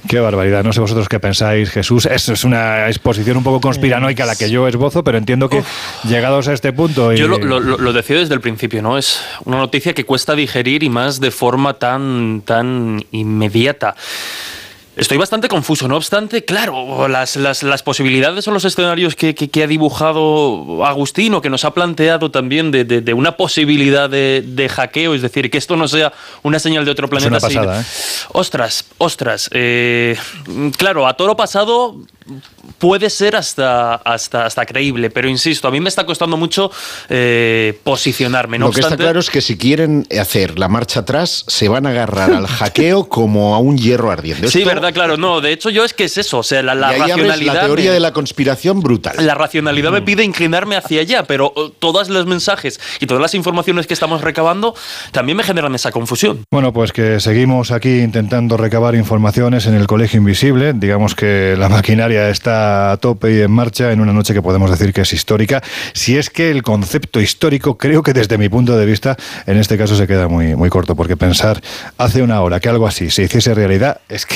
Qué 0.07 0.19
barbaridad. 0.19 0.63
No 0.63 0.73
sé 0.73 0.81
vosotros 0.81 1.07
qué 1.07 1.19
pensáis, 1.19 1.69
Jesús. 1.69 2.05
Eso 2.05 2.33
es 2.33 2.43
una 2.43 2.87
exposición 2.87 3.37
un 3.37 3.43
poco 3.43 3.61
conspiranoica 3.61 4.25
la 4.25 4.35
que 4.35 4.49
yo 4.49 4.67
esbozo, 4.67 5.03
pero 5.03 5.17
entiendo 5.17 5.49
que 5.49 5.63
llegados 6.07 6.47
a 6.47 6.53
este 6.53 6.73
punto. 6.73 7.13
Yo 7.13 7.27
lo, 7.27 7.59
lo, 7.59 7.93
decía 7.93 8.17
desde 8.17 8.33
el 8.33 8.41
principio, 8.41 8.81
¿no? 8.81 8.97
Es 8.97 9.23
una 9.45 9.57
noticia 9.57 9.93
que 9.93 10.05
cuesta 10.05 10.35
digerir 10.35 10.83
y 10.83 10.89
más 10.89 11.19
de 11.19 11.31
forma 11.31 11.75
tan, 11.75 12.41
tan 12.45 13.05
inmediata. 13.11 13.95
Estoy 14.95 15.17
bastante 15.17 15.47
confuso, 15.47 15.87
no 15.87 15.97
obstante, 15.97 16.45
claro, 16.45 17.07
las, 17.07 17.35
las, 17.35 17.83
posibilidades 17.83 18.47
o 18.47 18.51
los 18.51 18.63
escenarios 18.63 19.15
que, 19.15 19.33
que, 19.33 19.63
ha 19.63 19.67
dibujado 19.67 20.85
Agustín 20.85 21.33
o 21.33 21.41
que 21.41 21.49
nos 21.49 21.65
ha 21.65 21.73
planteado 21.73 22.29
también 22.29 22.69
de, 22.69 22.85
de, 22.85 23.13
una 23.13 23.35
posibilidad 23.35 24.07
de, 24.07 24.43
de, 24.45 24.69
hackeo, 24.69 25.15
es 25.15 25.23
decir, 25.23 25.49
que 25.49 25.57
esto 25.57 25.75
no 25.75 25.87
sea 25.87 26.13
una 26.43 26.59
señal 26.59 26.85
de 26.85 26.91
otro 26.91 27.09
planeta. 27.09 27.37
Es 27.37 27.43
una 27.43 27.49
pasada, 27.49 27.81
¿eh? 27.81 27.85
Ostras, 28.33 28.85
ostras. 28.99 29.49
Eh, 29.51 30.15
claro, 30.77 31.07
a 31.07 31.15
toro 31.15 31.35
pasado 31.35 31.95
puede 32.77 33.09
ser 33.09 33.35
hasta, 33.35 33.95
hasta, 33.95 34.45
hasta 34.45 34.65
creíble, 34.65 35.09
pero 35.09 35.29
insisto, 35.29 35.67
a 35.67 35.71
mí 35.71 35.79
me 35.79 35.89
está 35.89 36.05
costando 36.05 36.37
mucho 36.37 36.71
eh, 37.09 37.79
posicionarme. 37.83 38.59
Lo 38.59 38.71
que 38.71 38.81
está 38.81 38.97
claro 38.97 39.19
es 39.19 39.29
que 39.29 39.41
si 39.41 39.57
quieren 39.57 40.05
hacer 40.19 40.59
la 40.59 40.67
marcha 40.67 41.01
atrás, 41.01 41.45
se 41.47 41.67
van 41.69 41.85
a 41.85 41.89
agarrar 41.89 42.33
al 42.33 42.47
hackeo 42.47 43.07
como 43.07 43.55
a 43.55 43.59
un 43.59 43.77
hierro 43.77 44.11
ardiente. 44.11 44.49
Sí, 44.49 44.63
verdad, 44.63 44.82
claro. 44.91 45.17
No, 45.17 45.41
de 45.41 45.51
hecho, 45.51 45.69
yo 45.69 45.83
es 45.83 45.93
que 45.93 46.05
es 46.05 46.17
eso. 46.17 46.39
O 46.39 46.43
sea, 46.43 46.61
la, 46.61 46.73
racionalidad. 46.73 47.53
La 47.53 47.65
teoría 47.65 47.93
de 47.93 47.99
la 47.99 48.11
conspiración 48.11 48.81
brutal. 48.81 49.15
La 49.19 49.35
racionalidad 49.35 49.91
me 49.91 50.01
mm. 50.01 50.05
pide 50.05 50.23
inclinarme 50.23 50.75
hacia 50.75 51.01
allá, 51.01 51.23
pero 51.23 51.53
uh, 51.55 51.69
todos 51.69 52.09
los 52.09 52.25
mensajes 52.25 52.79
y 52.99 53.07
todas 53.07 53.21
las 53.21 53.33
informaciones 53.33 53.87
que 53.87 53.93
estamos 53.93 54.21
recabando 54.21 54.75
también 55.11 55.37
me 55.37 55.43
generan 55.43 55.73
esa 55.75 55.91
confusión. 55.91 56.43
Bueno, 56.51 56.73
pues 56.73 56.91
que 56.91 57.19
seguimos 57.19 57.71
aquí 57.71 57.99
intentando 57.99 58.57
recabar 58.57 58.95
informaciones 58.95 59.65
en 59.65 59.75
el 59.75 59.87
Colegio 59.87 60.17
Invisible. 60.17 60.73
Digamos 60.73 61.15
que 61.15 61.55
la 61.57 61.69
maquinaria 61.69 62.29
está 62.29 62.91
a 62.91 62.97
tope 62.97 63.37
y 63.37 63.41
en 63.41 63.51
marcha 63.51 63.91
en 63.91 64.01
una 64.01 64.13
noche 64.13 64.33
que 64.33 64.41
podemos 64.41 64.69
decir 64.71 64.93
que 64.93 65.01
es 65.01 65.13
histórica. 65.13 65.61
Si 65.93 66.17
es 66.17 66.29
que 66.29 66.51
el 66.51 66.63
concepto 66.63 67.21
histórico, 67.21 67.77
creo 67.77 68.03
que 68.03 68.13
desde 68.13 68.37
mi 68.37 68.49
punto 68.49 68.77
de 68.77 68.85
vista, 68.85 69.15
en 69.45 69.57
este 69.57 69.77
caso 69.77 69.95
se 69.95 70.07
queda 70.07 70.27
muy, 70.27 70.55
muy 70.55 70.69
corto, 70.69 70.95
porque 70.95 71.17
pensar 71.17 71.61
hace 71.97 72.21
una 72.21 72.41
hora 72.41 72.59
que 72.59 72.69
algo 72.69 72.87
así 72.87 73.09
se 73.09 73.23
hiciese 73.23 73.53
realidad 73.53 74.01
es 74.09 74.25
que 74.25 74.35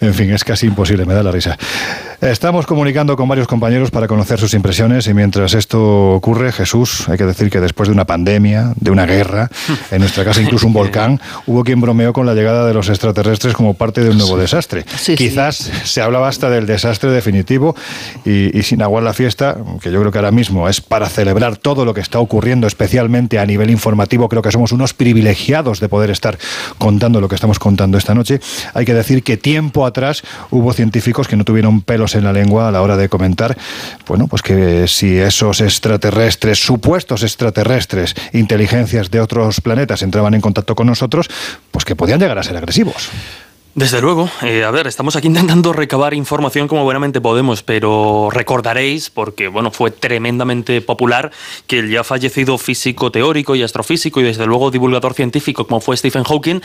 en 0.00 0.14
fin, 0.14 0.30
es 0.32 0.44
casi 0.44 0.66
imposible, 0.66 1.04
me 1.06 1.14
da 1.14 1.22
la 1.22 1.32
risa. 1.32 1.56
Estamos 2.20 2.66
comunicando 2.66 3.16
con 3.16 3.28
varios 3.28 3.46
compañeros 3.46 3.90
para 3.90 4.08
conocer 4.08 4.38
sus 4.38 4.54
impresiones 4.54 5.06
y 5.08 5.14
mientras 5.14 5.52
esto 5.52 6.12
ocurre, 6.12 6.52
Jesús, 6.52 7.06
hay 7.08 7.18
que 7.18 7.26
decir 7.26 7.50
que 7.50 7.60
después 7.60 7.88
de 7.88 7.92
una 7.92 8.06
pandemia, 8.06 8.72
de 8.76 8.90
una 8.90 9.04
guerra, 9.04 9.50
en 9.90 10.00
nuestra 10.00 10.24
casa 10.24 10.40
incluso 10.40 10.66
un 10.66 10.72
volcán, 10.74 11.20
hubo 11.46 11.64
quien 11.64 11.80
bromeó 11.80 12.12
con 12.14 12.24
la 12.24 12.34
llegada 12.34 12.66
de 12.66 12.72
los 12.72 12.88
extraterrestres 12.88 13.52
como 13.52 13.74
parte 13.74 14.00
de 14.00 14.10
un 14.10 14.18
nuevo 14.18 14.38
desastre. 14.38 14.86
Quizás 15.16 15.70
se 15.84 16.00
hablaba 16.00 16.28
hasta 16.28 16.48
del 16.48 16.66
desastre 16.66 17.10
definitivo 17.10 17.76
y, 18.24 18.56
y 18.58 18.62
sin 18.62 18.80
aguar 18.80 19.02
la 19.02 19.12
fiesta, 19.12 19.58
que 19.82 19.92
yo 19.92 20.00
creo 20.00 20.10
que 20.10 20.18
ahora 20.18 20.30
mismo 20.30 20.68
es 20.68 20.80
para 20.80 21.08
celebrar 21.10 21.58
todo 21.58 21.84
lo 21.84 21.92
que 21.92 22.00
está 22.00 22.20
ocurriendo, 22.20 22.66
especialmente 22.66 23.38
a 23.38 23.44
nivel 23.44 23.70
informativo, 23.70 24.28
creo 24.28 24.40
que 24.40 24.50
somos 24.50 24.72
unos 24.72 24.94
privilegiados 24.94 25.80
de 25.80 25.88
poder 25.88 26.10
estar 26.10 26.38
contando 26.78 27.20
lo 27.20 27.28
que 27.28 27.34
estamos 27.34 27.58
contando 27.58 27.98
esta 27.98 28.14
noche. 28.14 28.40
Hay 28.72 28.84
que 28.84 28.94
decir 28.94 29.22
que 29.22 29.36
tiempo 29.36 29.83
atrás 29.86 30.22
hubo 30.50 30.72
científicos 30.72 31.28
que 31.28 31.36
no 31.36 31.44
tuvieron 31.44 31.82
pelos 31.82 32.14
en 32.14 32.24
la 32.24 32.32
lengua 32.32 32.68
a 32.68 32.70
la 32.70 32.82
hora 32.82 32.96
de 32.96 33.08
comentar, 33.08 33.56
bueno, 34.06 34.26
pues 34.28 34.42
que 34.42 34.86
si 34.88 35.16
esos 35.16 35.60
extraterrestres, 35.60 36.58
supuestos 36.58 37.22
extraterrestres, 37.22 38.14
inteligencias 38.32 39.10
de 39.10 39.20
otros 39.20 39.60
planetas 39.60 40.02
entraban 40.02 40.34
en 40.34 40.40
contacto 40.40 40.74
con 40.74 40.86
nosotros, 40.86 41.28
pues 41.70 41.84
que 41.84 41.96
podían 41.96 42.20
llegar 42.20 42.38
a 42.38 42.42
ser 42.42 42.56
agresivos. 42.56 43.10
Desde 43.74 44.00
luego, 44.00 44.30
eh, 44.42 44.62
a 44.62 44.70
ver, 44.70 44.86
estamos 44.86 45.16
aquí 45.16 45.26
intentando 45.26 45.72
recabar 45.72 46.14
información 46.14 46.68
como 46.68 46.84
buenamente 46.84 47.20
podemos, 47.20 47.64
pero 47.64 48.28
recordaréis, 48.30 49.10
porque 49.10 49.48
bueno, 49.48 49.72
fue 49.72 49.90
tremendamente 49.90 50.80
popular, 50.80 51.32
que 51.66 51.80
el 51.80 51.90
ya 51.90 52.04
fallecido 52.04 52.56
físico 52.56 53.10
teórico 53.10 53.56
y 53.56 53.64
astrofísico 53.64 54.20
y 54.20 54.24
desde 54.24 54.46
luego 54.46 54.70
divulgador 54.70 55.14
científico 55.14 55.66
como 55.66 55.80
fue 55.80 55.96
Stephen 55.96 56.22
Hawking, 56.22 56.60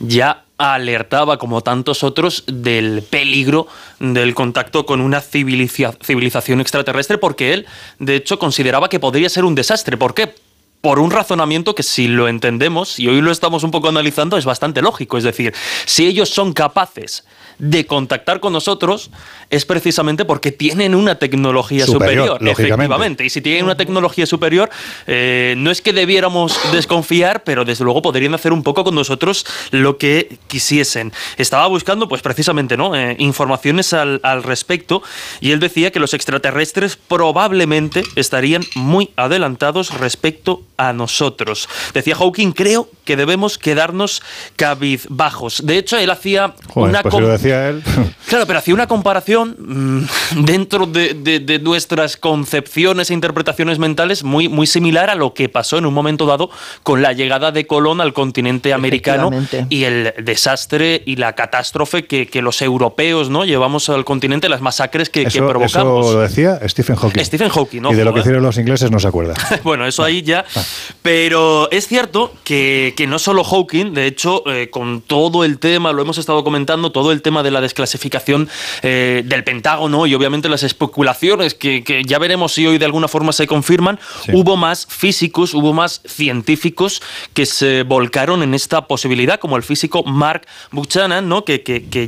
ya 0.00 0.44
alertaba, 0.60 1.38
como 1.38 1.62
tantos 1.62 2.04
otros, 2.04 2.44
del 2.46 3.02
peligro 3.02 3.66
del 3.98 4.34
contacto 4.34 4.84
con 4.84 5.00
una 5.00 5.22
civilización 5.22 6.60
extraterrestre, 6.60 7.16
porque 7.16 7.54
él, 7.54 7.66
de 7.98 8.16
hecho, 8.16 8.38
consideraba 8.38 8.90
que 8.90 9.00
podría 9.00 9.30
ser 9.30 9.44
un 9.44 9.54
desastre. 9.54 9.96
¿Por 9.96 10.12
qué? 10.12 10.34
Por 10.80 10.98
un 10.98 11.10
razonamiento 11.10 11.74
que 11.74 11.82
si 11.82 12.08
lo 12.08 12.28
entendemos, 12.28 12.98
y 12.98 13.08
hoy 13.08 13.20
lo 13.20 13.30
estamos 13.30 13.64
un 13.64 13.70
poco 13.70 13.88
analizando, 13.88 14.36
es 14.36 14.44
bastante 14.44 14.80
lógico. 14.80 15.18
Es 15.18 15.24
decir, 15.24 15.52
si 15.84 16.06
ellos 16.06 16.30
son 16.30 16.52
capaces 16.52 17.24
de 17.58 17.86
contactar 17.86 18.40
con 18.40 18.54
nosotros 18.54 19.10
es 19.50 19.66
precisamente 19.66 20.24
porque 20.24 20.50
tienen 20.52 20.94
una 20.94 21.16
tecnología 21.16 21.84
superior, 21.84 22.40
efectivamente. 22.48 23.24
Y 23.24 23.30
si 23.30 23.42
tienen 23.42 23.64
una 23.64 23.76
tecnología 23.76 24.24
superior, 24.24 24.70
eh, 25.06 25.54
no 25.58 25.70
es 25.70 25.82
que 25.82 25.92
debiéramos 25.92 26.58
desconfiar, 26.72 27.44
pero 27.44 27.64
desde 27.64 27.84
luego 27.84 28.00
podrían 28.00 28.32
hacer 28.32 28.52
un 28.52 28.62
poco 28.62 28.84
con 28.84 28.94
nosotros 28.94 29.44
lo 29.72 29.98
que 29.98 30.38
quisiesen. 30.46 31.12
Estaba 31.36 31.66
buscando, 31.66 32.08
pues 32.08 32.22
precisamente, 32.22 32.76
¿no? 32.76 32.94
Eh, 32.94 33.16
informaciones 33.18 33.92
al, 33.92 34.20
al 34.22 34.42
respecto 34.42 35.02
y 35.40 35.50
él 35.50 35.60
decía 35.60 35.90
que 35.90 36.00
los 36.00 36.14
extraterrestres 36.14 36.96
probablemente 36.96 38.04
estarían 38.16 38.62
muy 38.74 39.10
adelantados 39.16 39.98
respecto 39.98 40.62
a 40.80 40.94
nosotros. 40.94 41.68
Decía 41.92 42.16
Hawking, 42.16 42.52
creo 42.52 42.88
que 43.04 43.14
debemos 43.14 43.58
quedarnos 43.58 44.22
cabizbajos. 44.56 45.60
De 45.66 45.76
hecho, 45.76 45.98
él 45.98 46.08
hacía 46.08 46.54
una... 46.74 47.02
Pues 47.02 47.44
él. 47.44 47.82
Claro, 48.30 48.46
pero 48.46 48.60
hacía 48.60 48.74
una 48.74 48.86
comparación 48.86 49.56
mm, 49.58 50.44
dentro 50.44 50.86
de, 50.86 51.60
nuestras 51.60 52.16
concepciones 52.16 53.10
e 53.10 53.14
interpretaciones 53.14 53.80
mentales 53.80 54.22
muy, 54.22 54.48
muy 54.48 54.68
similar 54.68 55.10
a 55.10 55.16
lo 55.16 55.34
que 55.34 55.48
pasó 55.48 55.78
en 55.78 55.86
un 55.86 55.92
momento 55.92 56.26
dado 56.26 56.48
con 56.84 57.02
la 57.02 57.12
llegada 57.12 57.50
de 57.50 57.66
Colón 57.66 58.00
al 58.00 58.12
continente 58.12 58.72
americano 58.72 59.30
y 59.68 59.82
el 59.82 60.14
desastre 60.22 61.02
y 61.04 61.16
la 61.16 61.34
catástrofe 61.34 62.06
que, 62.06 62.40
los 62.40 62.62
europeos 62.62 63.28
no 63.30 63.44
llevamos 63.44 63.88
al 63.90 64.04
continente, 64.04 64.48
las 64.48 64.60
masacres 64.60 65.10
que, 65.10 65.24
provocamos. 65.24 66.06
Eso 66.06 66.14
lo 66.14 66.20
decía 66.20 66.60
Stephen 66.68 66.96
Hawking. 66.96 67.24
Stephen 67.24 67.48
Hawking, 67.48 67.82
Y 67.90 67.94
de 67.94 68.04
lo 68.04 68.14
que 68.14 68.20
hicieron 68.20 68.44
los 68.44 68.56
ingleses 68.56 68.92
no 68.92 69.00
se 69.00 69.08
acuerda. 69.08 69.34
bueno, 69.64 69.86
eso 69.86 70.04
ahí 70.04 70.22
ya. 70.22 70.44
Ah. 70.54 70.62
Pero 71.02 71.70
es 71.70 71.88
cierto 71.88 72.32
que, 72.44 72.94
no 73.08 73.18
solo 73.18 73.44
Hawking, 73.44 73.94
de 73.94 74.06
hecho, 74.06 74.42
eh, 74.50 74.68
con 74.70 75.00
todo 75.00 75.44
el 75.44 75.58
tema, 75.58 75.92
lo 75.92 76.02
hemos 76.02 76.18
estado 76.18 76.44
comentando, 76.44 76.92
todo 76.92 77.12
el 77.12 77.22
tema 77.22 77.42
de 77.42 77.50
la 77.50 77.60
desclasificación 77.60 78.48
eh, 78.82 79.22
del 79.24 79.44
Pentágono 79.44 80.06
y 80.06 80.14
obviamente 80.14 80.48
las 80.48 80.62
especulaciones 80.62 81.54
que, 81.54 82.02
ya 82.06 82.18
veremos 82.18 82.52
si 82.52 82.66
hoy 82.66 82.78
de 82.78 82.84
alguna 82.84 83.08
forma 83.08 83.32
se 83.32 83.46
confirman, 83.46 83.98
hubo 84.32 84.56
más 84.56 84.86
físicos, 84.86 85.54
hubo 85.54 85.72
más 85.72 86.02
científicos 86.06 87.02
que 87.34 87.46
se 87.46 87.82
volcaron 87.82 88.42
en 88.42 88.54
esta 88.54 88.86
posibilidad, 88.86 89.40
como 89.40 89.56
el 89.56 89.62
físico 89.62 90.02
Mark 90.04 90.46
Buchanan, 90.70 91.28
¿no? 91.28 91.44
que, 91.44 91.60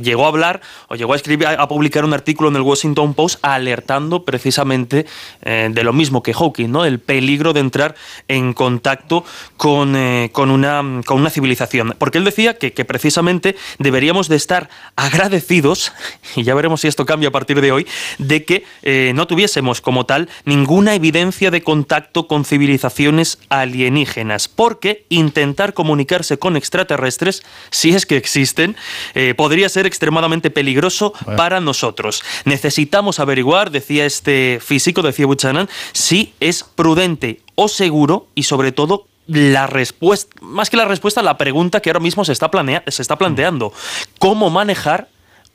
llegó 0.03 0.25
a 0.25 0.27
hablar 0.27 0.61
o 0.87 0.95
llegó 0.95 1.13
a 1.13 1.15
escribir, 1.15 1.47
a 1.47 1.67
publicar 1.67 2.05
un 2.05 2.13
artículo 2.13 2.49
en 2.49 2.55
el 2.55 2.61
Washington 2.61 3.13
Post 3.13 3.39
alertando 3.41 4.23
precisamente 4.23 5.05
eh, 5.41 5.69
de 5.71 5.83
lo 5.83 5.93
mismo 5.93 6.23
que 6.23 6.33
Hawking, 6.33 6.69
¿no? 6.69 6.85
el 6.85 6.99
peligro 6.99 7.53
de 7.53 7.59
entrar 7.59 7.95
en 8.27 8.52
contacto 8.53 9.25
con, 9.57 9.95
eh, 9.95 10.29
con, 10.31 10.49
una, 10.49 11.01
con 11.05 11.19
una 11.19 11.29
civilización. 11.29 11.95
Porque 11.97 12.17
él 12.17 12.23
decía 12.23 12.57
que, 12.57 12.73
que 12.73 12.85
precisamente 12.85 13.55
deberíamos 13.79 14.27
de 14.27 14.35
estar 14.35 14.69
agradecidos, 14.95 15.91
y 16.35 16.43
ya 16.43 16.55
veremos 16.55 16.81
si 16.81 16.87
esto 16.87 17.05
cambia 17.05 17.29
a 17.29 17.31
partir 17.31 17.61
de 17.61 17.71
hoy, 17.71 17.87
de 18.17 18.45
que 18.45 18.65
eh, 18.81 19.11
no 19.15 19.27
tuviésemos 19.27 19.81
como 19.81 20.05
tal 20.05 20.29
ninguna 20.45 20.95
evidencia 20.95 21.51
de 21.51 21.63
contacto 21.63 22.27
con 22.27 22.45
civilizaciones 22.45 23.39
alienígenas, 23.49 24.47
porque 24.47 25.05
intentar 25.09 25.73
comunicarse 25.73 26.37
con 26.37 26.57
extraterrestres, 26.57 27.43
si 27.69 27.91
es 27.95 28.05
que 28.05 28.17
existen, 28.17 28.75
eh, 29.15 29.33
podría 29.35 29.69
ser 29.69 29.85
extremadamente 29.85 30.49
peligroso 30.49 31.13
para 31.37 31.59
nosotros. 31.59 32.23
Necesitamos 32.45 33.19
averiguar, 33.19 33.71
decía 33.71 34.05
este 34.05 34.59
físico, 34.61 35.01
decía 35.01 35.25
Buchanan, 35.25 35.69
si 35.91 36.33
es 36.39 36.63
prudente 36.63 37.39
o 37.55 37.67
seguro 37.67 38.27
y 38.35 38.43
sobre 38.43 38.71
todo 38.71 39.07
la 39.27 39.67
respuesta, 39.67 40.35
más 40.41 40.69
que 40.69 40.77
la 40.77 40.85
respuesta, 40.85 41.21
la 41.21 41.37
pregunta 41.37 41.79
que 41.79 41.89
ahora 41.89 41.99
mismo 41.99 42.25
se 42.25 42.33
está, 42.33 42.51
se 42.87 43.01
está 43.01 43.17
planteando. 43.17 43.71
¿Cómo 44.19 44.49
manejar 44.49 45.07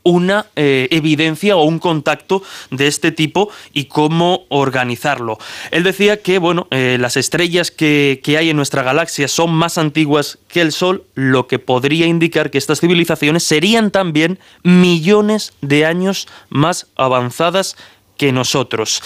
una 0.08 0.46
eh, 0.56 0.88
evidencia 0.90 1.56
o 1.56 1.64
un 1.64 1.78
contacto 1.78 2.42
de 2.70 2.86
este 2.86 3.12
tipo 3.12 3.50
y 3.72 3.86
cómo 3.86 4.44
organizarlo. 4.48 5.38
Él 5.70 5.82
decía 5.82 6.22
que 6.22 6.38
bueno, 6.38 6.66
eh, 6.70 6.96
las 6.98 7.16
estrellas 7.16 7.70
que, 7.70 8.20
que, 8.22 8.38
hay 8.38 8.48
en 8.50 8.56
nuestra 8.56 8.82
galaxia 8.82 9.28
son 9.28 9.52
más 9.52 9.76
antiguas 9.76 10.38
que 10.48 10.62
el 10.62 10.72
Sol, 10.72 11.04
lo 11.14 11.46
que 11.46 11.58
podría 11.58 12.06
indicar 12.06 12.50
que 12.50 12.58
estas 12.58 12.80
civilizaciones 12.80 13.42
serían 13.42 13.90
también 13.90 14.38
millones 14.62 15.52
de 15.60 15.84
años 15.84 16.26
más 16.48 16.86
avanzadas 16.96 17.76
que 18.18 18.32
nosotros. 18.32 19.00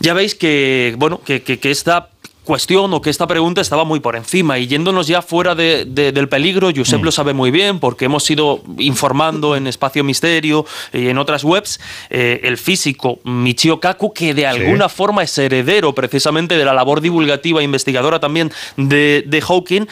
Ya 0.00 0.12
veis 0.12 0.34
que, 0.34 0.94
bueno, 0.98 1.22
que, 1.24 1.42
que, 1.42 1.58
que 1.58 1.70
esta 1.70 2.10
cuestión 2.44 2.92
o 2.94 3.00
que 3.00 3.10
esta 3.10 3.26
pregunta 3.26 3.60
estaba 3.60 3.84
muy 3.84 4.00
por 4.00 4.16
encima. 4.16 4.58
Y 4.58 4.66
yéndonos 4.66 5.06
ya 5.06 5.22
fuera 5.22 5.54
del 5.54 6.28
peligro, 6.28 6.70
Josep 6.74 7.00
mm. 7.00 7.04
lo 7.04 7.10
sabe 7.10 7.34
muy 7.34 7.50
bien 7.50 7.80
porque 7.80 8.04
hemos 8.04 8.28
ido 8.30 8.62
informando 8.78 9.56
en 9.56 9.66
Espacio 9.66 10.04
Misterio 10.04 10.66
y 10.92 11.08
en 11.08 11.18
otras 11.18 11.44
webs, 11.44 11.80
eh, 12.10 12.40
el 12.44 12.58
físico 12.58 13.18
Michio 13.24 13.80
Kaku, 13.80 14.12
que 14.12 14.34
de 14.34 14.46
alguna 14.46 14.88
forma 14.88 15.22
es 15.22 15.36
heredero 15.38 15.94
precisamente 15.94 16.56
de 16.56 16.64
la 16.64 16.74
labor 16.74 17.00
divulgativa 17.00 17.60
e 17.60 17.64
investigadora 17.64 18.20
también 18.20 18.52
de, 18.76 19.24
de 19.26 19.40
Hawking, 19.40 19.86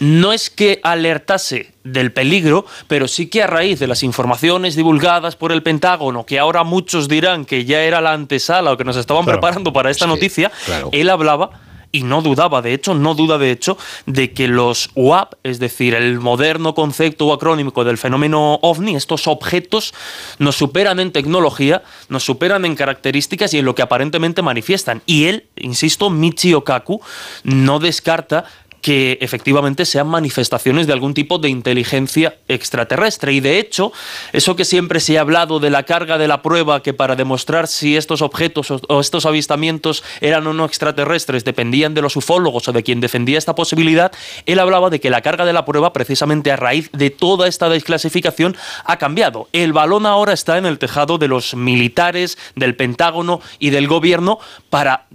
no 0.00 0.32
es 0.32 0.50
que 0.50 0.80
alertase 0.82 1.72
del 1.84 2.12
peligro, 2.12 2.66
pero 2.88 3.06
sí 3.08 3.28
que 3.28 3.42
a 3.42 3.46
raíz 3.46 3.78
de 3.78 3.86
las 3.86 4.02
informaciones 4.02 4.74
divulgadas 4.74 5.36
por 5.36 5.52
el 5.52 5.62
Pentágono, 5.62 6.26
que 6.26 6.38
ahora 6.38 6.64
muchos 6.64 7.08
dirán 7.08 7.44
que 7.44 7.64
ya 7.64 7.82
era 7.82 8.00
la 8.00 8.12
antesala 8.12 8.72
o 8.72 8.76
que 8.76 8.84
nos 8.84 8.96
estaban 8.96 9.24
preparando 9.24 9.72
para 9.72 9.90
esta 9.90 10.06
noticia, 10.06 10.50
él 10.92 11.10
hablaba 11.10 11.65
y 11.96 12.02
no 12.02 12.20
dudaba, 12.20 12.60
de 12.60 12.74
hecho, 12.74 12.94
no 12.94 13.14
duda 13.14 13.38
de 13.38 13.50
hecho, 13.50 13.78
de 14.04 14.32
que 14.32 14.48
los 14.48 14.90
UAP, 14.94 15.34
es 15.42 15.58
decir, 15.58 15.94
el 15.94 16.20
moderno 16.20 16.74
concepto 16.74 17.26
o 17.26 17.32
acrónimo 17.32 17.72
del 17.84 17.96
fenómeno 17.96 18.58
ovni, 18.60 18.96
estos 18.96 19.26
objetos 19.26 19.94
nos 20.38 20.56
superan 20.56 21.00
en 21.00 21.10
tecnología, 21.10 21.82
nos 22.10 22.22
superan 22.22 22.66
en 22.66 22.76
características 22.76 23.54
y 23.54 23.58
en 23.58 23.64
lo 23.64 23.74
que 23.74 23.82
aparentemente 23.82 24.42
manifiestan. 24.42 25.00
Y 25.06 25.24
él, 25.24 25.46
insisto, 25.56 26.10
Michio 26.10 26.64
Kaku, 26.64 27.00
no 27.44 27.78
descarta 27.78 28.44
que 28.86 29.18
efectivamente 29.20 29.84
sean 29.84 30.06
manifestaciones 30.06 30.86
de 30.86 30.92
algún 30.92 31.12
tipo 31.12 31.38
de 31.38 31.48
inteligencia 31.48 32.36
extraterrestre. 32.46 33.32
Y 33.32 33.40
de 33.40 33.58
hecho, 33.58 33.92
eso 34.32 34.54
que 34.54 34.64
siempre 34.64 35.00
se 35.00 35.18
ha 35.18 35.22
hablado 35.22 35.58
de 35.58 35.70
la 35.70 35.82
carga 35.82 36.18
de 36.18 36.28
la 36.28 36.40
prueba, 36.40 36.84
que 36.84 36.94
para 36.94 37.16
demostrar 37.16 37.66
si 37.66 37.96
estos 37.96 38.22
objetos 38.22 38.70
o 38.70 39.00
estos 39.00 39.26
avistamientos 39.26 40.04
eran 40.20 40.46
o 40.46 40.52
no 40.52 40.64
extraterrestres 40.64 41.42
dependían 41.42 41.94
de 41.94 42.02
los 42.02 42.14
ufólogos 42.14 42.68
o 42.68 42.72
de 42.72 42.84
quien 42.84 43.00
defendía 43.00 43.38
esta 43.38 43.56
posibilidad, 43.56 44.12
él 44.44 44.60
hablaba 44.60 44.88
de 44.88 45.00
que 45.00 45.10
la 45.10 45.20
carga 45.20 45.44
de 45.44 45.52
la 45.52 45.64
prueba, 45.64 45.92
precisamente 45.92 46.52
a 46.52 46.56
raíz 46.56 46.88
de 46.92 47.10
toda 47.10 47.48
esta 47.48 47.68
desclasificación, 47.68 48.56
ha 48.84 48.98
cambiado. 48.98 49.48
El 49.52 49.72
balón 49.72 50.06
ahora 50.06 50.32
está 50.32 50.58
en 50.58 50.66
el 50.66 50.78
tejado 50.78 51.18
de 51.18 51.26
los 51.26 51.56
militares, 51.56 52.38
del 52.54 52.76
Pentágono 52.76 53.40
y 53.58 53.70
del 53.70 53.88
gobierno 53.88 54.38
para 54.70 55.06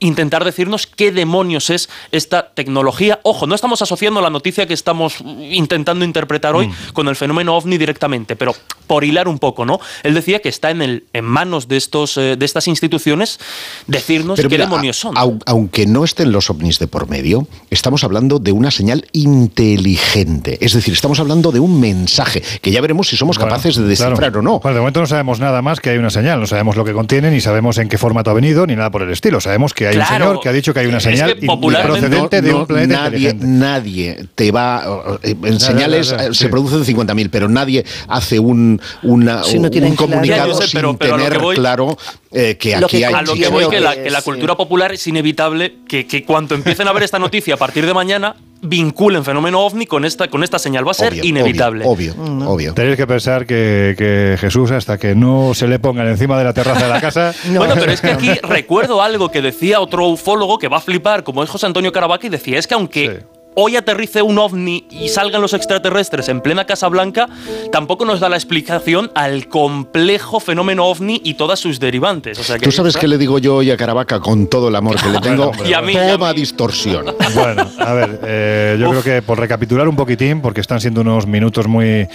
intentar 0.00 0.44
decirnos 0.44 0.86
qué 0.86 1.12
demonios 1.12 1.70
es 1.70 1.88
esta 2.12 2.50
tecnología. 2.50 3.20
Ojo, 3.22 3.46
no 3.46 3.54
estamos 3.54 3.82
asociando 3.82 4.20
la 4.20 4.30
noticia 4.30 4.66
que 4.66 4.74
estamos 4.74 5.16
intentando 5.50 6.04
interpretar 6.04 6.54
hoy 6.54 6.68
mm. 6.68 6.92
con 6.92 7.08
el 7.08 7.16
fenómeno 7.16 7.56
ovni 7.56 7.78
directamente, 7.78 8.36
pero 8.36 8.54
por 8.86 9.04
hilar 9.04 9.28
un 9.28 9.38
poco, 9.38 9.64
¿no? 9.64 9.80
Él 10.02 10.14
decía 10.14 10.40
que 10.40 10.48
está 10.48 10.70
en, 10.70 10.82
el, 10.82 11.04
en 11.12 11.24
manos 11.24 11.68
de, 11.68 11.76
estos, 11.76 12.16
eh, 12.16 12.36
de 12.36 12.44
estas 12.44 12.68
instituciones 12.68 13.38
decirnos 13.86 14.40
qué 14.40 14.58
demonios 14.58 14.98
son. 14.98 15.14
aunque 15.46 15.86
no 15.86 16.04
estén 16.04 16.32
los 16.32 16.50
ovnis 16.50 16.78
de 16.78 16.86
por 16.86 17.08
medio, 17.08 17.46
estamos 17.70 18.04
hablando 18.04 18.38
de 18.38 18.52
una 18.52 18.70
señal 18.70 19.06
inteligente. 19.12 20.58
Es 20.60 20.74
decir, 20.74 20.92
estamos 20.92 21.20
hablando 21.20 21.50
de 21.50 21.60
un 21.60 21.80
mensaje 21.80 22.42
que 22.60 22.70
ya 22.70 22.80
veremos 22.80 23.08
si 23.08 23.16
somos 23.16 23.38
capaces 23.38 23.76
de 23.76 23.84
descifrar 23.84 24.36
o 24.36 24.42
no. 24.42 24.60
Bueno, 24.60 24.74
de 24.74 24.80
momento 24.80 25.00
no 25.00 25.06
sabemos 25.06 25.40
nada 25.40 25.62
más 25.62 25.80
que 25.80 25.90
hay 25.90 25.98
una 25.98 26.10
señal, 26.10 26.40
no 26.40 26.46
sabemos 26.46 26.76
lo 26.76 26.84
que 26.84 26.92
contiene, 26.92 27.30
ni 27.30 27.40
sabemos 27.40 27.78
en 27.78 27.88
qué 27.88 27.98
formato 27.98 28.30
ha 28.30 28.34
venido, 28.34 28.66
ni 28.66 28.76
nada 28.76 28.90
por 28.90 29.02
el 29.02 29.10
estilo. 29.10 29.40
Sabemos 29.40 29.72
que 29.72 29.88
hay 29.88 29.93
un 29.96 30.06
señor 30.06 30.40
que 30.40 30.48
ha 30.48 30.52
dicho 30.52 30.74
que 30.74 30.80
hay 30.80 30.86
una 30.86 31.00
señal 31.00 31.36
procedente 31.36 32.42
de 32.42 32.54
un 32.54 32.66
planeta 32.66 33.10
nadie, 33.10 33.34
Nadie 33.34 34.26
te 34.34 34.50
va... 34.52 34.84
Eh, 35.22 35.34
en 35.42 35.60
señales 35.60 36.14
se 36.32 36.48
producen 36.48 36.84
50.000, 36.84 37.28
pero 37.30 37.48
nadie 37.48 37.84
hace 38.08 38.38
un 38.38 38.80
una, 39.02 39.42
un 39.44 39.96
comunicado 39.96 40.60
sin 40.60 40.96
tener 40.96 41.38
claro 41.54 41.96
eh, 42.32 42.56
que 42.58 42.74
aquí 42.74 43.04
hay... 43.04 43.14
A 43.14 43.22
lo 43.22 43.34
que 43.34 43.48
voy, 43.48 43.68
que 43.68 43.80
la, 43.80 43.94
que 43.94 44.10
la 44.10 44.22
cultura 44.22 44.56
popular 44.56 44.92
es 44.92 45.06
inevitable 45.06 45.76
que, 45.88 46.06
que 46.06 46.24
cuando 46.24 46.54
empiecen 46.54 46.88
a 46.88 46.92
ver 46.92 47.04
esta 47.04 47.18
noticia 47.18 47.54
a 47.54 47.58
partir 47.58 47.86
de 47.86 47.94
mañana 47.94 48.36
vinculen 48.64 49.24
fenómeno 49.24 49.60
ovni 49.60 49.86
con 49.86 50.04
esta, 50.04 50.28
con 50.28 50.42
esta 50.42 50.58
señal. 50.58 50.86
Va 50.86 50.92
a 50.92 50.94
ser 50.94 51.24
inevitable. 51.24 51.84
Obvio, 51.86 52.14
obvio, 52.46 52.74
Tenéis 52.74 52.96
que 52.96 53.06
pensar 53.06 53.46
que, 53.46 53.94
que, 53.96 54.36
Jesús, 54.38 54.70
hasta 54.70 54.98
que 54.98 55.14
no 55.14 55.54
se 55.54 55.68
le 55.68 55.78
pongan 55.78 56.08
encima 56.08 56.38
de 56.38 56.44
la 56.44 56.52
terraza 56.52 56.84
de 56.86 56.92
la 56.92 57.00
casa. 57.00 57.34
Bueno, 57.54 57.74
pero 57.78 57.92
es 57.92 58.00
que 58.00 58.10
aquí 58.10 58.30
recuerdo 58.42 59.00
algo 59.00 59.30
que 59.30 59.40
decía 59.40 59.80
otro 59.80 60.08
ufólogo 60.08 60.58
que 60.58 60.68
va 60.68 60.78
a 60.78 60.80
flipar, 60.80 61.22
como 61.22 61.42
es 61.42 61.50
José 61.50 61.66
Antonio 61.66 61.92
Caravaca, 61.92 62.26
y 62.26 62.30
decía: 62.30 62.58
es 62.58 62.66
que 62.66 62.74
aunque 62.74 63.22
hoy 63.54 63.76
aterrice 63.76 64.22
un 64.22 64.38
ovni 64.38 64.86
y 64.90 65.08
salgan 65.08 65.40
los 65.40 65.54
extraterrestres 65.54 66.28
en 66.28 66.40
plena 66.40 66.64
Casa 66.64 66.88
Blanca, 66.88 67.28
tampoco 67.72 68.04
nos 68.04 68.20
da 68.20 68.28
la 68.28 68.36
explicación 68.36 69.10
al 69.14 69.48
complejo 69.48 70.40
fenómeno 70.40 70.86
ovni 70.86 71.20
y 71.24 71.34
todas 71.34 71.60
sus 71.60 71.80
derivantes. 71.80 72.38
Tú 72.60 72.72
sabes 72.72 72.96
qué 72.96 73.08
le 73.08 73.18
digo 73.18 73.38
yo 73.38 73.56
hoy 73.56 73.70
a 73.70 73.76
Caravaca 73.76 74.20
con 74.20 74.46
todo 74.48 74.68
el 74.68 74.76
amor 74.76 74.96
que 75.00 75.08
le 75.08 75.20
tengo. 75.20 75.52
y 75.64 75.72
a 75.72 75.82
mí, 75.82 75.94
toma 75.94 76.32
distorsión. 76.32 77.06
Bueno, 77.34 77.68
a 77.78 77.92
ver, 77.94 78.20
eh, 78.22 78.76
yo 78.78 78.90
creo 78.90 79.02
que 79.02 79.22
por 79.22 79.40
recapitular 79.40 79.88
un 79.88 79.96
poquitín, 79.96 80.40
porque 80.40 80.60
están 80.60 80.80
siendo 80.80 81.00
unos 81.00 81.26
minutos 81.26 81.66
muy, 81.66 82.06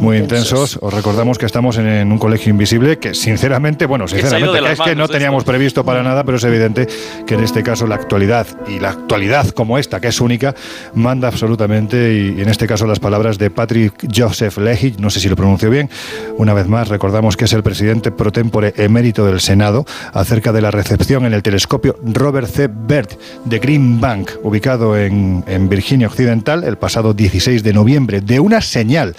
muy 0.00 0.16
intensos, 0.16 0.78
os 0.80 0.92
recordamos 0.92 1.38
que 1.38 1.46
estamos 1.46 1.76
en, 1.78 2.10
un 2.10 2.18
colegio 2.18 2.50
invisible 2.50 2.98
que, 2.98 3.14
sinceramente, 3.14 3.86
bueno, 3.86 4.08
sinceramente, 4.08 4.72
es 4.72 4.80
que 4.80 4.96
no 4.96 5.06
teníamos 5.06 5.44
previsto 5.44 5.84
para 5.84 6.02
nada, 6.02 6.24
pero 6.24 6.38
es 6.38 6.44
evidente 6.44 6.88
que 7.26 7.34
en 7.34 7.44
este 7.44 7.62
caso 7.62 7.86
la 7.86 7.94
actualidad 7.94 8.46
y 8.68 8.80
la 8.80 8.90
actualidad 8.90 9.48
como 9.50 9.78
esta, 9.78 10.00
que 10.00 10.08
es 10.08 10.20
única, 10.20 10.54
manda 10.94 11.28
absolutamente, 11.28 12.14
y 12.14 12.40
en 12.40 12.48
este 12.48 12.66
caso 12.66 12.86
las 12.86 13.00
palabras 13.00 13.38
de 13.38 13.50
Patrick 13.50 13.94
Joseph 14.14 14.58
Leahy, 14.58 14.96
no 14.98 15.10
sé 15.10 15.20
si 15.20 15.28
lo 15.28 15.36
pronuncio 15.36 15.70
bien, 15.70 15.88
una 16.36 16.54
vez 16.54 16.68
más 16.68 16.88
recordamos 16.88 17.36
que 17.36 17.46
es 17.46 17.52
el 17.52 17.62
presidente 17.62 18.10
pro 18.10 18.32
tempore 18.32 18.74
emérito 18.76 19.24
del 19.26 19.40
Senado, 19.40 19.84
acerca 20.12 20.52
de 20.52 20.60
la 20.60 20.70
recepción 20.70 21.24
en 21.26 21.34
el 21.34 21.42
telescopio 21.42 21.96
Robert 22.04 22.48
C. 22.48 22.68
Bert 22.68 23.12
de 23.44 23.58
Green 23.58 24.00
Bank, 24.00 24.30
ubicado 24.42 24.96
en, 24.96 25.44
en 25.46 25.68
Virginia 25.68 26.08
Occidental, 26.08 26.64
el 26.64 26.76
pasado 26.76 27.14
16 27.14 27.62
de 27.62 27.72
noviembre, 27.72 28.20
de 28.20 28.40
una 28.40 28.60
señal 28.60 29.14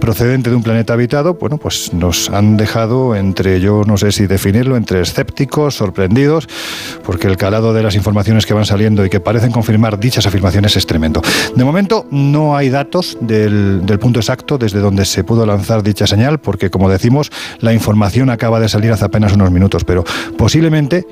procedente 0.00 0.50
de 0.50 0.56
un 0.56 0.62
planeta 0.62 0.92
habitado, 0.92 1.34
bueno, 1.34 1.58
pues 1.58 1.92
nos 1.92 2.30
han 2.30 2.56
dejado 2.56 3.14
entre, 3.16 3.60
yo 3.60 3.82
no 3.86 3.96
sé 3.96 4.12
si 4.12 4.26
definirlo, 4.26 4.76
entre 4.76 5.00
escépticos, 5.00 5.74
sorprendidos, 5.74 6.48
porque 7.04 7.26
el 7.26 7.36
calado 7.36 7.72
de 7.72 7.82
las 7.82 7.94
informaciones 7.94 8.46
que 8.46 8.54
van 8.54 8.64
saliendo 8.64 9.04
y 9.04 9.10
que 9.10 9.20
parecen 9.20 9.50
confirmar 9.50 9.98
dichas 9.98 10.26
afirmaciones 10.26 10.76
es 10.76 10.86
tremendo. 10.88 11.22
De 11.54 11.62
momento 11.62 12.06
no 12.10 12.56
hay 12.56 12.70
datos 12.70 13.16
del, 13.20 13.84
punto 14.00 14.18
exacto 14.18 14.58
desde 14.58 14.80
donde 14.80 15.04
se 15.04 15.22
pudo 15.22 15.46
lanzar 15.46 15.84
dicha 15.84 16.08
señal, 16.08 16.40
porque 16.40 16.70
como 16.70 16.90
decimos, 16.90 17.30
la 17.60 17.72
información 17.72 18.30
acaba 18.30 18.58
de 18.58 18.68
salir 18.68 18.90
hace 18.90 19.04
apenas 19.04 19.34
unos 19.34 19.52
minutos, 19.52 19.84
pero 19.84 20.04
posiblemente 20.36 21.06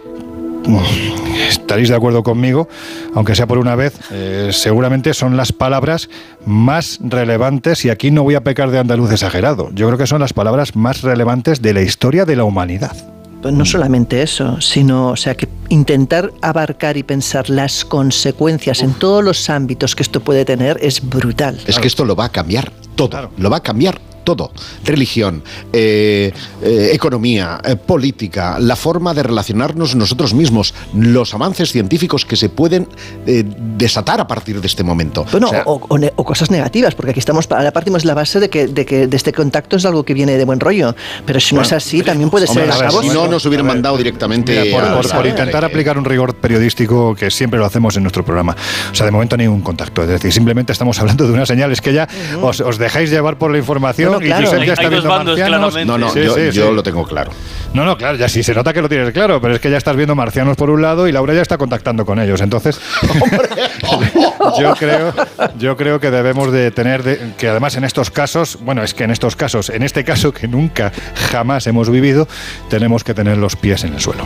estaréis 1.48 1.90
de 1.90 1.94
acuerdo 1.94 2.24
conmigo, 2.24 2.68
aunque 3.14 3.36
sea 3.36 3.46
por 3.46 3.58
una 3.58 3.76
vez, 3.76 3.94
eh, 4.10 4.50
seguramente 4.52 5.14
son 5.14 5.36
las 5.36 5.52
palabras 5.52 6.08
más 6.44 6.98
relevantes, 7.02 7.84
y 7.84 7.90
aquí 7.90 8.10
no 8.10 8.24
voy 8.24 8.34
a 8.34 8.42
pecar 8.42 8.70
de 8.70 8.80
andaluz 8.80 9.12
exagerado, 9.12 9.70
yo 9.72 9.86
creo 9.86 9.98
que 9.98 10.06
son 10.06 10.20
las 10.20 10.32
palabras 10.32 10.74
más 10.74 11.02
relevantes 11.02 11.62
de 11.62 11.72
la 11.72 11.82
historia 11.82 12.24
de 12.24 12.34
la 12.34 12.44
humanidad. 12.44 13.15
Pues 13.46 13.54
no 13.54 13.64
solamente 13.64 14.22
eso, 14.22 14.60
sino, 14.60 15.10
o 15.10 15.16
sea, 15.16 15.36
que 15.36 15.48
intentar 15.68 16.32
abarcar 16.42 16.96
y 16.96 17.04
pensar 17.04 17.48
las 17.48 17.84
consecuencias 17.84 18.82
en 18.82 18.92
todos 18.92 19.22
los 19.22 19.48
ámbitos 19.48 19.94
que 19.94 20.02
esto 20.02 20.18
puede 20.18 20.44
tener 20.44 20.78
es 20.82 21.08
brutal. 21.08 21.56
Es 21.64 21.78
que 21.78 21.86
esto 21.86 22.04
lo 22.04 22.16
va 22.16 22.24
a 22.24 22.28
cambiar 22.30 22.72
todo, 22.96 23.30
lo 23.36 23.48
va 23.48 23.58
a 23.58 23.62
cambiar 23.62 24.00
todo, 24.26 24.50
religión, 24.84 25.42
eh, 25.72 26.32
eh, 26.60 26.90
economía, 26.92 27.60
eh, 27.64 27.76
política, 27.76 28.58
la 28.58 28.74
forma 28.74 29.14
de 29.14 29.22
relacionarnos 29.22 29.94
nosotros 29.94 30.34
mismos, 30.34 30.74
los 30.94 31.32
avances 31.32 31.70
científicos 31.70 32.26
que 32.26 32.36
se 32.36 32.48
pueden 32.50 32.88
desatar 33.24 34.20
a 34.20 34.26
partir 34.26 34.60
de 34.60 34.66
este 34.66 34.82
momento. 34.82 35.24
Bueno, 35.30 35.48
o, 35.64 36.24
cosas 36.24 36.50
negativas, 36.50 36.96
porque 36.96 37.12
aquí 37.12 37.20
estamos, 37.20 37.48
la 37.48 37.72
partimos 37.72 38.04
la 38.04 38.14
base 38.14 38.40
de 38.40 38.50
que, 38.50 38.66
de 38.66 38.84
que 38.84 39.06
de 39.06 39.16
este 39.16 39.32
contacto 39.32 39.76
es 39.76 39.84
algo 39.84 40.02
que 40.02 40.12
viene 40.12 40.36
de 40.36 40.44
buen 40.44 40.58
rollo, 40.58 40.96
pero 41.24 41.38
si 41.38 41.54
no 41.54 41.62
es 41.62 41.72
así, 41.72 42.02
también 42.02 42.28
puede 42.28 42.48
ser 42.48 42.68
Si 43.00 43.08
no, 43.08 43.28
nos 43.28 43.46
hubieran 43.46 43.66
mandado 43.66 43.96
directamente... 43.96 44.72
por, 44.72 45.26
intentar 45.26 45.64
aplicar 45.64 45.96
un 45.96 46.04
rigor 46.04 46.34
periodístico 46.34 47.14
que 47.14 47.30
siempre 47.30 47.60
lo 47.60 47.64
hacemos 47.64 47.96
en 47.96 48.02
nuestro 48.02 48.24
programa. 48.24 48.56
O 48.90 48.94
sea, 48.94 49.06
de 49.06 49.12
momento 49.12 49.36
ningún 49.36 49.62
contacto, 49.62 50.02
es 50.02 50.08
decir, 50.08 50.32
simplemente 50.32 50.72
estamos 50.72 50.98
hablando 50.98 51.28
de 51.28 51.32
una 51.32 51.46
señal, 51.46 51.70
es 51.70 51.80
que 51.80 51.92
ya 51.92 52.08
os, 52.42 52.60
os 52.60 52.78
dejáis 52.78 53.08
llevar 53.10 53.38
por 53.38 53.52
la 53.52 53.58
información 53.58 54.15
claro. 54.18 55.70
No, 55.84 55.98
no, 55.98 56.14
yo, 56.50 56.72
lo 56.72 56.82
tengo 56.82 57.04
claro. 57.04 57.30
No, 57.72 57.84
no, 57.84 57.96
claro, 57.96 58.16
ya 58.16 58.28
sí 58.28 58.42
se 58.42 58.54
nota 58.54 58.72
que 58.72 58.80
lo 58.80 58.88
tienes 58.88 59.12
claro, 59.12 59.40
pero 59.40 59.54
es 59.54 59.60
que 59.60 59.70
ya 59.70 59.76
estás 59.76 59.96
viendo 59.96 60.14
marcianos 60.14 60.56
por 60.56 60.70
un 60.70 60.80
lado 60.82 61.08
y 61.08 61.12
Laura 61.12 61.34
ya 61.34 61.42
está 61.42 61.58
contactando 61.58 62.06
con 62.06 62.18
ellos. 62.18 62.40
Entonces, 62.40 62.80
yo 64.58 64.74
creo, 64.74 65.14
yo 65.58 65.76
creo 65.76 66.00
que 66.00 66.10
debemos 66.10 66.52
de 66.52 66.70
tener, 66.70 67.34
que 67.36 67.48
además 67.48 67.76
en 67.76 67.84
estos 67.84 68.10
casos, 68.10 68.58
bueno, 68.62 68.82
es 68.82 68.94
que 68.94 69.04
en 69.04 69.10
estos 69.10 69.36
casos, 69.36 69.70
en 69.70 69.82
este 69.82 70.04
caso 70.04 70.32
que 70.32 70.48
nunca 70.48 70.92
jamás 71.30 71.66
hemos 71.66 71.90
vivido, 71.90 72.28
tenemos 72.68 73.04
que 73.04 73.14
tener 73.14 73.36
los 73.36 73.56
pies 73.56 73.84
en 73.84 73.94
el 73.94 74.00
suelo. 74.00 74.24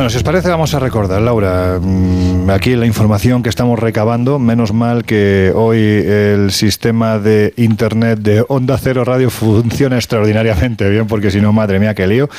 Bueno, 0.00 0.08
si 0.08 0.16
os 0.16 0.22
parece, 0.22 0.48
vamos 0.48 0.72
a 0.72 0.78
recordar, 0.78 1.20
Laura, 1.20 1.78
mm, 1.78 2.48
aquí 2.48 2.74
la 2.74 2.86
información 2.86 3.42
que 3.42 3.50
estamos 3.50 3.78
recabando. 3.78 4.38
Menos 4.38 4.72
mal 4.72 5.04
que 5.04 5.52
hoy 5.54 5.76
el 5.78 6.52
sistema 6.52 7.18
de 7.18 7.52
internet 7.58 8.18
de 8.20 8.42
Onda 8.48 8.78
Cero 8.78 9.04
Radio 9.04 9.28
funciona 9.28 9.96
extraordinariamente 9.96 10.88
bien, 10.88 11.06
porque 11.06 11.30
si 11.30 11.42
no, 11.42 11.52
madre 11.52 11.78
mía, 11.78 11.94
qué 11.94 12.06
lío 12.06 12.30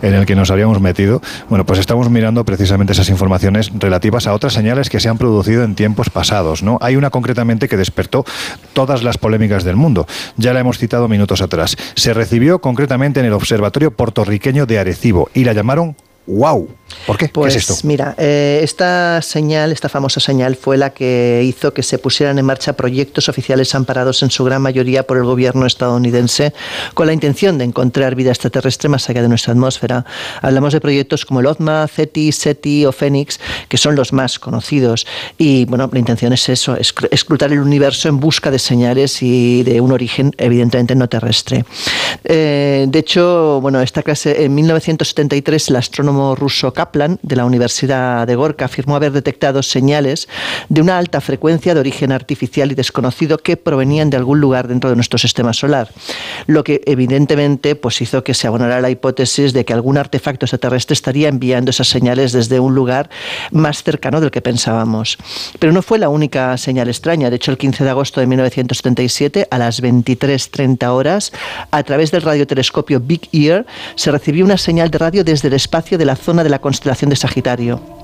en 0.00 0.14
el 0.14 0.24
que 0.24 0.34
nos 0.34 0.50
habíamos 0.50 0.80
metido. 0.80 1.20
Bueno, 1.50 1.66
pues 1.66 1.78
estamos 1.78 2.08
mirando 2.08 2.42
precisamente 2.46 2.94
esas 2.94 3.10
informaciones 3.10 3.70
relativas 3.78 4.26
a 4.26 4.32
otras 4.32 4.54
señales 4.54 4.88
que 4.88 4.98
se 4.98 5.10
han 5.10 5.18
producido 5.18 5.62
en 5.62 5.74
tiempos 5.74 6.08
pasados. 6.08 6.62
¿no? 6.62 6.78
Hay 6.80 6.96
una 6.96 7.10
concretamente 7.10 7.68
que 7.68 7.76
despertó 7.76 8.24
todas 8.72 9.02
las 9.02 9.18
polémicas 9.18 9.62
del 9.62 9.76
mundo. 9.76 10.06
Ya 10.38 10.54
la 10.54 10.60
hemos 10.60 10.78
citado 10.78 11.06
minutos 11.06 11.42
atrás. 11.42 11.76
Se 11.96 12.14
recibió 12.14 12.62
concretamente 12.62 13.20
en 13.20 13.26
el 13.26 13.34
Observatorio 13.34 13.90
Puertorriqueño 13.90 14.64
de 14.64 14.78
Arecibo 14.78 15.28
y 15.34 15.44
la 15.44 15.52
llamaron 15.52 15.96
¡Wow! 16.30 16.68
¿Por 17.06 17.16
qué? 17.16 17.28
Pues 17.28 17.54
¿Qué 17.54 17.58
es 17.58 17.70
esto? 17.70 17.86
mira, 17.86 18.14
eh, 18.18 18.60
esta 18.62 19.22
señal, 19.22 19.72
esta 19.72 19.88
famosa 19.88 20.20
señal, 20.20 20.56
fue 20.56 20.76
la 20.76 20.90
que 20.90 21.42
hizo 21.44 21.72
que 21.72 21.82
se 21.82 21.98
pusieran 21.98 22.38
en 22.38 22.44
marcha 22.44 22.74
proyectos 22.74 23.28
oficiales 23.28 23.74
amparados 23.74 24.22
en 24.22 24.30
su 24.30 24.44
gran 24.44 24.62
mayoría 24.62 25.06
por 25.06 25.16
el 25.16 25.24
gobierno 25.24 25.66
estadounidense 25.66 26.52
con 26.94 27.06
la 27.06 27.12
intención 27.12 27.58
de 27.58 27.64
encontrar 27.64 28.14
vida 28.14 28.30
extraterrestre 28.30 28.88
más 28.88 29.08
allá 29.08 29.22
de 29.22 29.28
nuestra 29.28 29.52
atmósfera. 29.52 30.04
Hablamos 30.42 30.72
de 30.72 30.80
proyectos 30.80 31.24
como 31.24 31.40
el 31.40 31.46
OZMA, 31.46 31.86
CETI, 31.88 32.32
SETI 32.32 32.86
o 32.86 32.92
Fénix, 32.92 33.40
que 33.68 33.76
son 33.76 33.94
los 33.94 34.12
más 34.12 34.38
conocidos. 34.38 35.06
Y 35.38 35.64
bueno, 35.66 35.88
la 35.92 35.98
intención 35.98 36.32
es 36.32 36.48
eso, 36.48 36.76
escrutar 36.76 37.52
el 37.52 37.60
universo 37.60 38.08
en 38.08 38.20
busca 38.20 38.50
de 38.50 38.58
señales 38.58 39.22
y 39.22 39.62
de 39.62 39.80
un 39.80 39.92
origen 39.92 40.32
evidentemente 40.38 40.94
no 40.94 41.08
terrestre. 41.08 41.64
Eh, 42.24 42.86
de 42.88 42.98
hecho, 42.98 43.60
bueno, 43.60 43.80
esta 43.80 44.02
clase 44.02 44.44
en 44.44 44.54
1973 44.54 45.70
el 45.70 45.76
astrónomo 45.76 46.19
ruso 46.34 46.72
Kaplan 46.72 47.18
de 47.22 47.36
la 47.36 47.44
Universidad 47.44 48.26
de 48.26 48.34
Gorka 48.34 48.66
afirmó 48.66 48.96
haber 48.96 49.12
detectado 49.12 49.62
señales 49.62 50.28
de 50.68 50.80
una 50.80 50.98
alta 50.98 51.20
frecuencia 51.20 51.74
de 51.74 51.80
origen 51.80 52.12
artificial 52.12 52.72
y 52.72 52.74
desconocido 52.74 53.38
que 53.38 53.56
provenían 53.56 54.10
de 54.10 54.16
algún 54.16 54.40
lugar 54.40 54.68
dentro 54.68 54.90
de 54.90 54.96
nuestro 54.96 55.18
sistema 55.18 55.52
solar, 55.52 55.88
lo 56.46 56.64
que 56.64 56.82
evidentemente 56.86 57.74
pues 57.74 58.00
hizo 58.00 58.24
que 58.24 58.34
se 58.34 58.46
abonara 58.46 58.80
la 58.80 58.90
hipótesis 58.90 59.52
de 59.52 59.64
que 59.64 59.72
algún 59.72 59.98
artefacto 59.98 60.46
extraterrestre 60.46 60.94
estaría 60.94 61.28
enviando 61.28 61.70
esas 61.70 61.88
señales 61.88 62.32
desde 62.32 62.60
un 62.60 62.74
lugar 62.74 63.10
más 63.50 63.82
cercano 63.82 64.20
del 64.20 64.30
que 64.30 64.40
pensábamos. 64.40 65.18
Pero 65.58 65.72
no 65.72 65.82
fue 65.82 65.98
la 65.98 66.08
única 66.08 66.56
señal 66.56 66.88
extraña. 66.88 67.30
De 67.30 67.36
hecho, 67.36 67.50
el 67.50 67.58
15 67.58 67.84
de 67.84 67.90
agosto 67.90 68.20
de 68.20 68.26
1977, 68.26 69.48
a 69.50 69.58
las 69.58 69.82
23.30 69.82 70.88
horas, 70.88 71.32
a 71.70 71.82
través 71.82 72.10
del 72.10 72.22
radiotelescopio 72.22 73.00
Big 73.00 73.28
Ear, 73.32 73.66
se 73.94 74.10
recibió 74.10 74.44
una 74.44 74.58
señal 74.58 74.90
de 74.90 74.98
radio 74.98 75.24
desde 75.24 75.48
el 75.48 75.54
espacio 75.54 75.98
de 75.98 76.04
la 76.04 76.09
zona 76.16 76.44
de 76.44 76.50
la 76.50 76.60
constelación 76.60 77.10
de 77.10 77.16
Sagitario. 77.16 77.99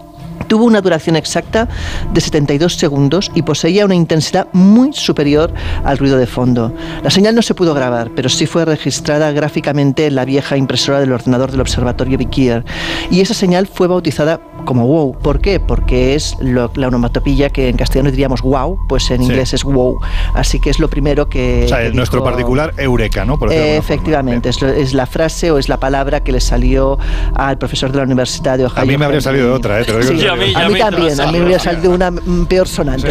Tuvo 0.49 0.65
una 0.65 0.81
duración 0.81 1.17
exacta 1.17 1.69
de 2.13 2.21
72 2.21 2.75
segundos 2.75 3.33
y 3.35 3.43
poseía 3.43 3.85
una 3.85 3.97
intensidad 3.97 4.47
muy 4.53 4.93
superior 4.93 5.53
al 5.85 5.99
ruido 5.99 6.19
de 6.19 6.27
fondo. 6.27 6.73
La 7.03 7.11
señal 7.11 7.35
no 7.35 7.43
se 7.43 7.55
pudo 7.55 7.75
grabar, 7.75 8.11
pero 8.15 8.29
sí 8.29 8.47
fue 8.47 8.65
registrada 8.65 9.33
gráficamente 9.33 10.07
en 10.07 10.15
la 10.15 10.25
vieja 10.25 10.57
impresora 10.57 11.01
del 11.01 11.13
ordenador 11.13 11.51
del 11.51 11.61
observatorio 11.61 12.17
Vikier. 12.17 12.65
Y 13.11 13.21
esa 13.21 13.35
señal 13.35 13.67
fue 13.67 13.89
bautizada 13.89 14.41
como 14.65 14.87
wow. 14.87 15.19
¿Por 15.19 15.41
qué? 15.41 15.59
Porque 15.59 16.15
es 16.15 16.37
la 16.41 16.67
onomatopilla 16.67 17.51
que 17.51 17.69
en 17.69 17.77
castellano 17.77 18.11
diríamos 18.11 18.43
wow, 18.43 18.79
pues 18.89 19.11
en 19.11 19.23
inglés 19.23 19.55
es 19.55 19.65
wow. 19.65 19.99
Así 20.35 20.61
que 20.61 20.71
es 20.71 20.79
lo 20.79 20.89
primero 20.89 21.29
que. 21.29 21.65
O 21.65 21.69
sea, 21.69 21.83
es 21.83 21.95
nuestro 21.95 22.23
particular 22.23 22.75
eureka, 22.77 23.25
¿no? 23.25 23.39
efectivamente, 23.51 24.51
es, 24.51 24.93
la 24.93 25.07
frase 25.07 25.51
o 25.51 25.59
es 25.59 25.69
la 25.69 25.79
palabra 25.79 26.21
que 26.21 26.33
le 26.33 26.41
salió 26.41 26.99
al 27.35 27.59
profesor 27.59 27.91
de 27.93 27.99
la 27.99 28.05
Universidad 28.05 28.59
de 28.59 28.67
Ohio. 28.67 28.83
A 28.83 28.85
mí 28.85 28.97
me 28.97 29.05
habría 29.05 29.21
salido 29.21 29.47
de 29.47 29.53
otra, 29.53 29.81
¿eh? 29.81 29.85
Lo 30.13 30.19
digo 30.19 30.33
a 30.33 30.37
mí, 30.37 30.79
también, 30.79 31.21
a 31.21 31.27
mí 31.27 31.39
me 31.39 31.45
hubiera 31.45 31.63
salido 31.63 31.91
una 31.91 32.13
peor 32.49 32.69
sonante. 32.69 33.09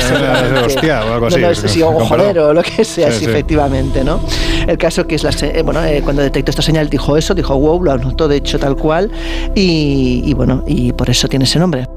hostia, 0.65 1.05
o 1.05 1.13
algo 1.13 1.27
así. 1.27 1.81
o 1.81 1.91
joder, 1.91 2.39
o 2.39 2.53
lo 2.53 2.63
que 2.63 2.83
sea, 2.83 3.11
sí, 3.11 3.25
efectivamente, 3.25 4.03
¿no? 4.03 4.19
El 4.67 4.77
caso 4.77 5.05
que 5.07 5.15
es 5.15 5.23
la, 5.23 5.31
eh, 5.41 5.61
bueno, 5.63 5.83
eh, 5.83 6.01
cuando 6.03 6.21
detectó 6.21 6.51
esta 6.51 6.61
señal 6.61 6.89
dijo 6.89 7.17
eso, 7.17 7.33
dijo 7.33 7.55
wow, 7.57 7.83
lo 7.83 7.91
anotó 7.91 8.27
de 8.27 8.37
hecho 8.37 8.59
tal 8.59 8.75
cual, 8.75 9.11
y, 9.55 10.23
y 10.25 10.33
bueno, 10.33 10.63
y 10.67 10.91
por 10.93 11.09
eso 11.09 11.27
tiene 11.27 11.45
ese 11.45 11.59
nombre. 11.59 11.87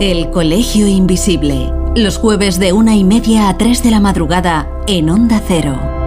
El 0.00 0.30
Colegio 0.30 0.86
Invisible, 0.86 1.70
los 1.94 2.16
jueves 2.16 2.58
de 2.58 2.72
una 2.72 2.96
y 2.96 3.04
media 3.04 3.50
a 3.50 3.58
tres 3.58 3.82
de 3.82 3.90
la 3.90 4.00
madrugada 4.00 4.66
en 4.86 5.10
Onda 5.10 5.42
Cero. 5.46 5.99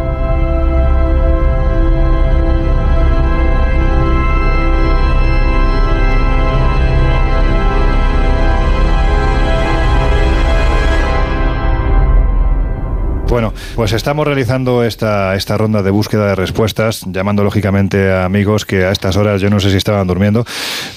Bueno, 13.33 13.51
pues 13.75 13.93
estamos 13.93 14.27
realizando 14.27 14.83
esta, 14.83 15.33
esta 15.33 15.57
ronda 15.57 15.81
de 15.81 15.89
búsqueda 15.89 16.27
de 16.27 16.35
respuestas, 16.35 17.01
llamando 17.07 17.43
lógicamente 17.43 18.11
a 18.11 18.25
amigos 18.25 18.63
que 18.63 18.85
a 18.85 18.91
estas 18.91 19.17
horas 19.17 19.41
yo 19.41 19.49
no 19.49 19.59
sé 19.59 19.71
si 19.71 19.77
estaban 19.77 20.05
durmiendo, 20.05 20.45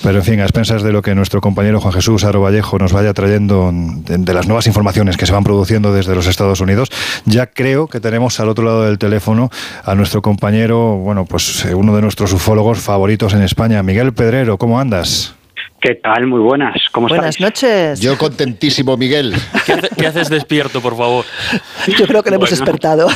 pero 0.03 0.19
en 0.19 0.23
fin, 0.23 0.41
a 0.41 0.43
expensas 0.43 0.83
de 0.83 0.93
lo 0.93 1.01
que 1.01 1.15
nuestro 1.15 1.41
compañero 1.41 1.81
Juan 1.81 1.95
Jesús 1.95 2.25
Aro 2.25 2.43
Vallejo 2.43 2.79
nos 2.79 2.93
vaya 2.93 3.15
trayendo 3.15 3.71
de, 3.73 4.35
las 4.35 4.47
nuevas 4.47 4.67
informaciones 4.67 5.17
que 5.17 5.25
se 5.25 5.33
van 5.33 5.45
produciendo 5.45 5.95
desde 5.95 6.15
los 6.15 6.27
Estados 6.27 6.61
Unidos, 6.61 6.91
ya 7.25 7.47
creo 7.47 7.87
que 7.87 8.01
tenemos 8.01 8.39
al 8.39 8.51
otro 8.51 8.67
lado 8.67 8.83
del 8.83 8.99
teléfono 8.99 9.49
a 9.83 9.95
nuestro 9.95 10.21
compañero, 10.21 10.97
bueno, 10.97 11.25
pues 11.25 11.65
eh, 11.65 11.75
uno 11.75 11.97
de 11.97 12.03
nuestros 12.03 12.35
ufólogos 12.35 12.81
favoritos 12.81 13.33
en 13.33 13.41
España, 13.41 13.83
Miguel 13.83 14.13
Pedrero, 14.13 14.59
¿cómo 14.59 14.79
andas? 14.79 15.36
¿Qué 15.81 15.95
tal? 15.97 16.27
Muy 16.27 16.41
buenas. 16.41 16.77
¿Cómo 16.91 17.09
Buenas 17.09 17.41
noches. 17.41 18.01
Yo 18.01 18.17
contentísimo, 18.17 18.97
Miguel. 18.97 19.35
¿Qué, 19.97 20.07
haces 20.07 20.29
despierto, 20.29 20.81
por 20.81 20.97
favor? 20.97 21.25
Yo 21.99 22.07
creo 22.07 22.23
que 22.23 22.31
le 22.31 22.37
hemos 22.37 22.51
despertado. 22.51 23.09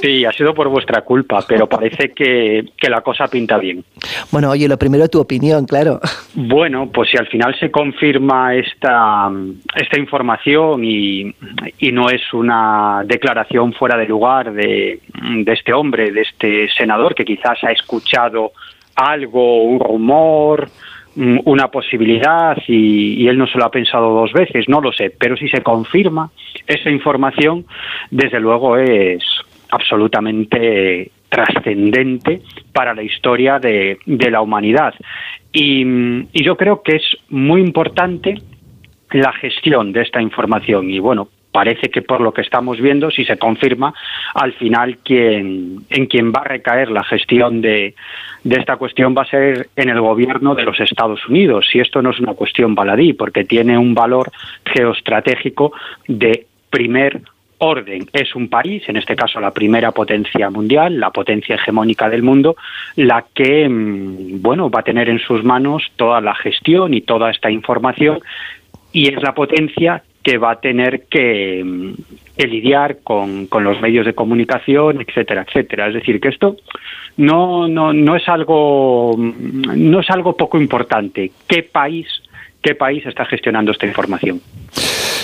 Sí, 0.00 0.24
ha 0.24 0.32
sido 0.32 0.54
por 0.54 0.68
vuestra 0.68 1.02
culpa, 1.02 1.44
pero 1.46 1.68
parece 1.68 2.10
que, 2.10 2.64
la 2.88 3.00
cosa 3.00 3.28
pinta 3.28 3.58
bien. 3.58 3.84
Bueno, 4.30 4.50
oye, 4.50 4.68
lo 4.68 4.76
primero 4.76 5.08
tu 5.08 5.20
opinión, 5.20 5.66
claro. 5.66 6.00
Bueno, 6.34 6.90
pues 6.92 7.10
si 7.10 7.16
al 7.16 7.28
final 7.28 7.56
se 7.58 7.70
confirma 7.70 8.54
esta, 8.54 9.30
esta 9.76 9.98
información 9.98 10.84
y, 10.84 11.34
y 11.78 11.92
no 11.92 12.10
es 12.10 12.20
una 12.32 13.02
declaración 13.06 13.72
fuera 13.72 13.96
de 13.96 14.06
lugar 14.06 14.52
de, 14.52 15.00
de 15.44 15.52
este 15.52 15.72
hombre, 15.72 16.10
de 16.10 16.22
este 16.22 16.68
senador 16.76 17.14
que 17.14 17.24
quizás 17.24 17.62
ha 17.62 17.70
escuchado 17.70 18.52
algo, 18.96 19.62
un 19.62 19.80
rumor, 19.80 20.68
una 21.16 21.68
posibilidad 21.68 22.56
y, 22.66 23.26
él 23.26 23.38
no 23.38 23.46
se 23.46 23.58
lo 23.58 23.64
ha 23.64 23.70
pensado 23.70 24.10
dos 24.14 24.32
veces, 24.32 24.68
no 24.68 24.80
lo 24.80 24.92
sé, 24.92 25.10
pero 25.10 25.36
si 25.36 25.48
se 25.48 25.62
confirma 25.62 26.30
esa 26.66 26.90
información, 26.90 27.66
desde 28.10 28.40
luego 28.40 28.76
es 28.76 29.22
absolutamente 29.70 31.10
trascendente 31.28 32.42
para 32.72 32.94
la 32.94 33.02
historia 33.02 33.58
de, 33.58 33.98
la 34.06 34.40
humanidad. 34.40 34.94
Y, 35.52 35.82
y 36.32 36.44
yo 36.44 36.56
creo 36.56 36.82
que 36.82 36.96
es 36.96 37.04
muy 37.28 37.60
importante 37.60 38.34
la 39.10 39.32
gestión 39.32 39.92
de 39.92 40.02
esta 40.02 40.20
información 40.20 40.90
y 40.90 40.98
bueno, 40.98 41.28
parece 41.54 41.88
que 41.88 42.02
por 42.02 42.20
lo 42.20 42.34
que 42.34 42.40
estamos 42.40 42.80
viendo, 42.80 43.12
si 43.12 43.24
se 43.24 43.38
confirma, 43.38 43.94
al 44.34 44.54
final 44.54 44.98
quien, 45.04 45.84
en 45.88 46.06
quien 46.06 46.32
va 46.32 46.40
a 46.40 46.48
recaer 46.48 46.90
la 46.90 47.04
gestión 47.04 47.60
de, 47.60 47.94
de 48.44 48.56
esta 48.56 48.76
cuestión 48.76 49.14
va 49.16 49.22
a 49.22 49.26
ser 49.26 49.68
en 49.74 49.88
el 49.88 50.00
gobierno 50.00 50.54
de 50.54 50.64
los 50.64 50.78
Estados 50.78 51.26
Unidos. 51.26 51.66
Y 51.72 51.80
esto 51.80 52.02
no 52.02 52.10
es 52.10 52.20
una 52.20 52.34
cuestión 52.34 52.74
baladí, 52.74 53.14
porque 53.14 53.44
tiene 53.44 53.76
un 53.76 53.94
valor 53.94 54.30
geoestratégico 54.66 55.72
de 56.06 56.46
primer 56.70 57.22
orden. 57.58 58.06
Es 58.12 58.34
un 58.34 58.48
país, 58.48 58.82
en 58.88 58.96
este 58.96 59.16
caso 59.16 59.40
la 59.40 59.52
primera 59.52 59.92
potencia 59.92 60.50
mundial, 60.50 61.00
la 61.00 61.10
potencia 61.10 61.54
hegemónica 61.54 62.08
del 62.10 62.22
mundo, 62.22 62.56
la 62.96 63.24
que 63.32 63.68
mm, 63.68 64.42
bueno 64.42 64.68
va 64.70 64.80
a 64.80 64.84
tener 64.84 65.08
en 65.08 65.18
sus 65.18 65.42
manos 65.42 65.90
toda 65.96 66.20
la 66.20 66.34
gestión 66.34 66.92
y 66.92 67.00
toda 67.00 67.30
esta 67.30 67.50
información 67.50 68.20
y 68.92 69.08
es 69.08 69.22
la 69.22 69.34
potencia 69.34 70.02
que 70.22 70.38
va 70.38 70.52
a 70.52 70.60
tener 70.60 71.04
que, 71.06 71.94
mm, 72.36 72.42
lidiar 72.48 72.98
con, 73.02 73.46
con, 73.46 73.64
los 73.64 73.80
medios 73.80 74.06
de 74.06 74.14
comunicación, 74.14 75.00
etcétera, 75.00 75.44
etcétera. 75.46 75.88
Es 75.88 75.94
decir, 75.94 76.20
que 76.20 76.28
esto 76.28 76.56
no, 77.16 77.68
no, 77.68 77.92
no 77.92 78.16
es 78.16 78.28
algo 78.28 79.14
no 79.16 80.00
es 80.00 80.10
algo 80.10 80.36
poco 80.36 80.58
importante. 80.58 81.32
¿Qué 81.46 81.62
país, 81.62 82.06
qué 82.62 82.74
país 82.74 83.04
está 83.06 83.24
gestionando 83.24 83.72
esta 83.72 83.86
información? 83.86 84.40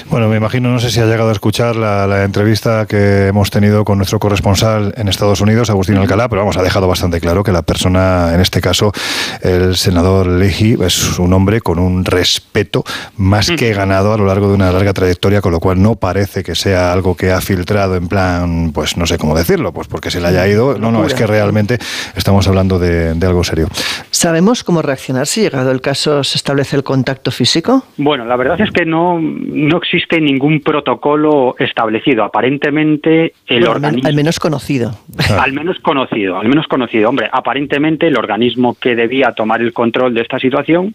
Bueno, 0.08 0.28
me 0.28 0.36
imagino, 0.36 0.70
no 0.70 0.78
sé 0.78 0.90
si 0.90 1.00
ha 1.00 1.06
llegado 1.06 1.28
a 1.28 1.32
escuchar 1.32 1.76
la, 1.76 2.24
entrevista 2.24 2.86
que 2.86 3.28
hemos 3.28 3.50
tenido 3.50 3.84
con 3.84 3.98
nuestro 3.98 4.18
corresponsal 4.18 4.94
en 4.96 5.08
Estados 5.08 5.40
Unidos, 5.40 5.70
Agustín 5.70 5.96
Alcalá, 5.96 6.28
pero 6.28 6.42
vamos, 6.42 6.56
ha 6.56 6.62
dejado 6.62 6.88
bastante 6.88 7.20
claro 7.20 7.42
que 7.42 7.52
la 7.52 7.62
persona, 7.62 8.32
en 8.34 8.40
este 8.40 8.60
caso, 8.60 8.92
el 9.42 9.76
senador 9.76 10.26
Leahy, 10.26 10.76
es 10.84 11.18
un 11.18 11.32
hombre 11.32 11.60
con 11.60 11.78
un 11.78 12.04
respeto 12.04 12.84
más 13.16 13.50
que 13.50 13.72
ganado 13.72 14.12
a 14.12 14.16
lo 14.16 14.26
largo 14.26 14.48
de 14.48 14.54
una 14.54 14.72
larga 14.72 14.92
trayectoria, 14.92 15.40
con 15.40 15.52
lo 15.52 15.60
cual 15.60 15.82
no 15.82 15.96
parece 15.96 16.42
que 16.42 16.54
sea 16.54 16.92
algo 16.92 17.16
que 17.16 17.32
ha 17.32 17.40
filtrado 17.40 17.96
en 17.96 18.08
plan, 18.08 18.70
pues 18.72 18.96
no 18.96 19.06
sé 19.06 19.18
cómo 19.18 19.36
decirlo, 19.36 19.72
pues 19.72 19.88
porque 19.88 20.10
se 20.10 20.20
le 20.20 20.28
haya 20.28 20.46
ido. 20.46 20.78
No, 20.78 20.90
no, 20.90 21.04
es 21.04 21.14
que 21.14 21.26
realmente 21.26 21.78
estamos 22.14 22.48
hablando 22.48 22.78
de, 22.78 23.14
de 23.14 23.26
algo 23.26 23.44
serio. 23.44 23.68
¿Sabemos 24.10 24.64
cómo 24.64 24.82
reaccionar 24.82 25.26
si 25.26 25.42
llegado 25.42 25.70
el 25.70 25.80
caso 25.80 26.24
se 26.24 26.38
establece 26.38 26.76
el 26.76 26.84
contacto 26.84 27.30
físico? 27.30 27.84
Bueno, 27.96 28.24
la 28.24 28.36
verdad 28.36 28.60
es 28.60 28.70
que 28.70 28.84
no, 28.84 29.20
no 29.20 29.76
existe 29.78 29.89
existe 29.90 30.20
ningún 30.20 30.60
protocolo 30.60 31.56
establecido. 31.58 32.22
Aparentemente 32.22 33.34
el 33.46 33.66
organismo... 33.66 34.08
Al 34.08 34.14
menos 34.14 34.38
conocido. 34.38 34.92
Al 35.38 35.52
menos 35.52 35.78
conocido, 35.80 36.38
al 36.38 36.48
menos 36.48 36.68
conocido. 36.68 37.08
Hombre, 37.08 37.28
aparentemente 37.32 38.06
el 38.06 38.16
organismo 38.16 38.76
que 38.80 38.94
debía 38.94 39.32
tomar 39.32 39.60
el 39.60 39.72
control 39.72 40.14
de 40.14 40.20
esta 40.22 40.38
situación 40.38 40.94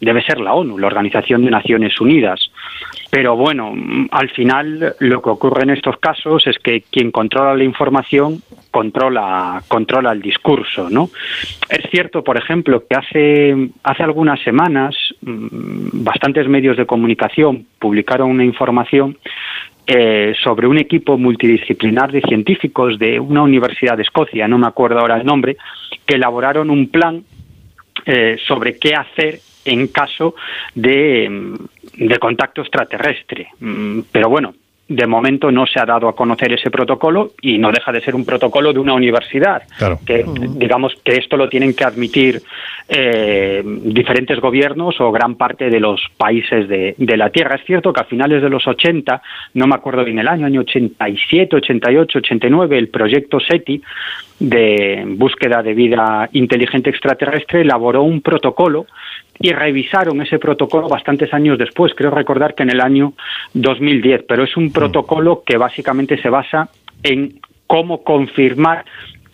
debe 0.00 0.22
ser 0.22 0.40
la 0.40 0.54
ONU, 0.54 0.78
la 0.78 0.86
Organización 0.86 1.44
de 1.44 1.50
Naciones 1.50 2.00
Unidas. 2.00 2.50
Pero 3.10 3.36
bueno, 3.36 3.74
al 4.12 4.30
final 4.30 4.94
lo 5.00 5.20
que 5.20 5.30
ocurre 5.30 5.64
en 5.64 5.70
estos 5.70 5.98
casos 5.98 6.46
es 6.46 6.58
que 6.58 6.82
quien 6.82 7.10
controla 7.10 7.54
la 7.56 7.64
información 7.64 8.40
controla, 8.70 9.62
controla 9.66 10.12
el 10.12 10.22
discurso, 10.22 10.88
¿no? 10.88 11.10
Es 11.68 11.90
cierto, 11.90 12.22
por 12.22 12.36
ejemplo, 12.36 12.84
que 12.88 12.96
hace, 12.96 13.70
hace 13.82 14.02
algunas 14.02 14.40
semanas 14.42 14.94
mm, 15.22 16.04
bastantes 16.04 16.48
medios 16.48 16.76
de 16.76 16.86
comunicación 16.86 17.66
publicaron 17.78 18.30
una 18.30 18.44
información 18.44 19.18
eh, 19.86 20.34
sobre 20.44 20.68
un 20.68 20.78
equipo 20.78 21.18
multidisciplinar 21.18 22.12
de 22.12 22.20
científicos 22.20 22.96
de 22.96 23.18
una 23.18 23.42
universidad 23.42 23.96
de 23.96 24.04
Escocia, 24.04 24.46
no 24.46 24.56
me 24.56 24.68
acuerdo 24.68 25.00
ahora 25.00 25.16
el 25.16 25.26
nombre, 25.26 25.56
que 26.06 26.14
elaboraron 26.14 26.70
un 26.70 26.88
plan 26.88 27.24
eh, 28.06 28.36
sobre 28.46 28.78
qué 28.78 28.94
hacer 28.94 29.40
en 29.70 29.88
caso 29.88 30.34
de, 30.74 31.56
de 31.94 32.18
contacto 32.18 32.60
extraterrestre. 32.62 33.48
Mm, 33.60 34.00
pero 34.12 34.28
bueno, 34.28 34.54
de 34.90 35.06
momento 35.06 35.52
no 35.52 35.66
se 35.66 35.78
ha 35.78 35.86
dado 35.86 36.08
a 36.08 36.16
conocer 36.16 36.52
ese 36.52 36.68
protocolo 36.68 37.30
y 37.40 37.58
no 37.58 37.70
deja 37.70 37.92
de 37.92 38.00
ser 38.00 38.16
un 38.16 38.24
protocolo 38.24 38.72
de 38.72 38.80
una 38.80 38.92
universidad. 38.92 39.62
Que 40.04 40.24
digamos 40.56 40.94
que 41.04 41.12
esto 41.12 41.36
lo 41.36 41.48
tienen 41.48 41.74
que 41.74 41.84
admitir 41.84 42.42
eh, 42.88 43.62
diferentes 43.64 44.40
gobiernos 44.40 45.00
o 45.00 45.12
gran 45.12 45.36
parte 45.36 45.70
de 45.70 45.78
los 45.78 46.00
países 46.16 46.68
de, 46.68 46.96
de, 46.98 47.16
la 47.16 47.30
Tierra. 47.30 47.54
Es 47.54 47.64
cierto 47.64 47.92
que 47.92 48.00
a 48.00 48.04
finales 48.04 48.42
de 48.42 48.50
los 48.50 48.66
80, 48.66 49.22
no 49.54 49.68
me 49.68 49.76
acuerdo 49.76 50.04
bien 50.04 50.18
el 50.18 50.26
año, 50.26 50.46
año 50.46 50.62
87, 50.62 51.54
88, 51.54 52.18
89, 52.18 52.76
el 52.76 52.88
proyecto 52.88 53.38
SETI 53.38 53.80
de 54.40 55.04
búsqueda 55.06 55.62
de 55.62 55.74
vida 55.74 56.28
inteligente 56.32 56.90
extraterrestre 56.90 57.60
elaboró 57.60 58.02
un 58.02 58.22
protocolo 58.22 58.86
y 59.40 59.52
revisaron 59.52 60.20
ese 60.20 60.38
protocolo 60.38 60.88
bastantes 60.88 61.32
años 61.32 61.58
después, 61.58 61.94
creo 61.96 62.10
recordar 62.10 62.54
que 62.54 62.62
en 62.62 62.70
el 62.70 62.80
año 62.80 63.14
2010, 63.54 64.24
pero 64.28 64.44
es 64.44 64.56
un 64.56 64.66
mm. 64.66 64.72
protocolo 64.72 65.42
que 65.44 65.56
básicamente 65.56 66.20
se 66.20 66.28
basa 66.28 66.68
en 67.02 67.40
cómo 67.66 68.02
confirmar 68.04 68.84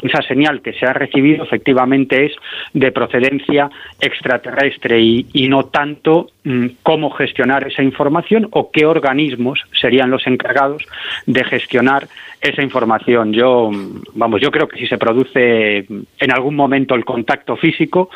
esa 0.03 0.23
señal 0.23 0.61
que 0.61 0.73
se 0.75 0.87
ha 0.87 0.93
recibido 0.93 1.45
efectivamente 1.45 2.27
es 2.27 2.33
de 2.75 2.93
procedencia 2.93 3.71
extraterrestre 4.01 5.01
y, 5.01 5.49
no 5.49 5.67
tanto 5.67 6.29
mm, 6.45 6.67
cómo 6.83 7.11
gestionar 7.11 7.67
esa 7.67 7.83
información 7.83 8.49
o 8.51 8.71
qué 8.71 8.85
organismos 8.85 9.61
serían 9.81 10.11
los 10.11 10.27
encargados 10.27 10.83
de 11.27 11.45
gestionar 11.45 12.09
esa 12.41 12.63
información. 12.63 13.33
Yo, 13.33 13.71
mm, 13.71 14.03
vamos, 14.15 14.41
yo 14.41 14.51
creo 14.51 14.69
que 14.69 14.79
si 14.79 14.87
se 14.87 14.99
produce 14.99 15.79
en 15.89 16.33
algún 16.33 16.57
momento 16.57 16.95
el 16.95 17.05
contacto 17.05 17.57
físico, 17.57 18.11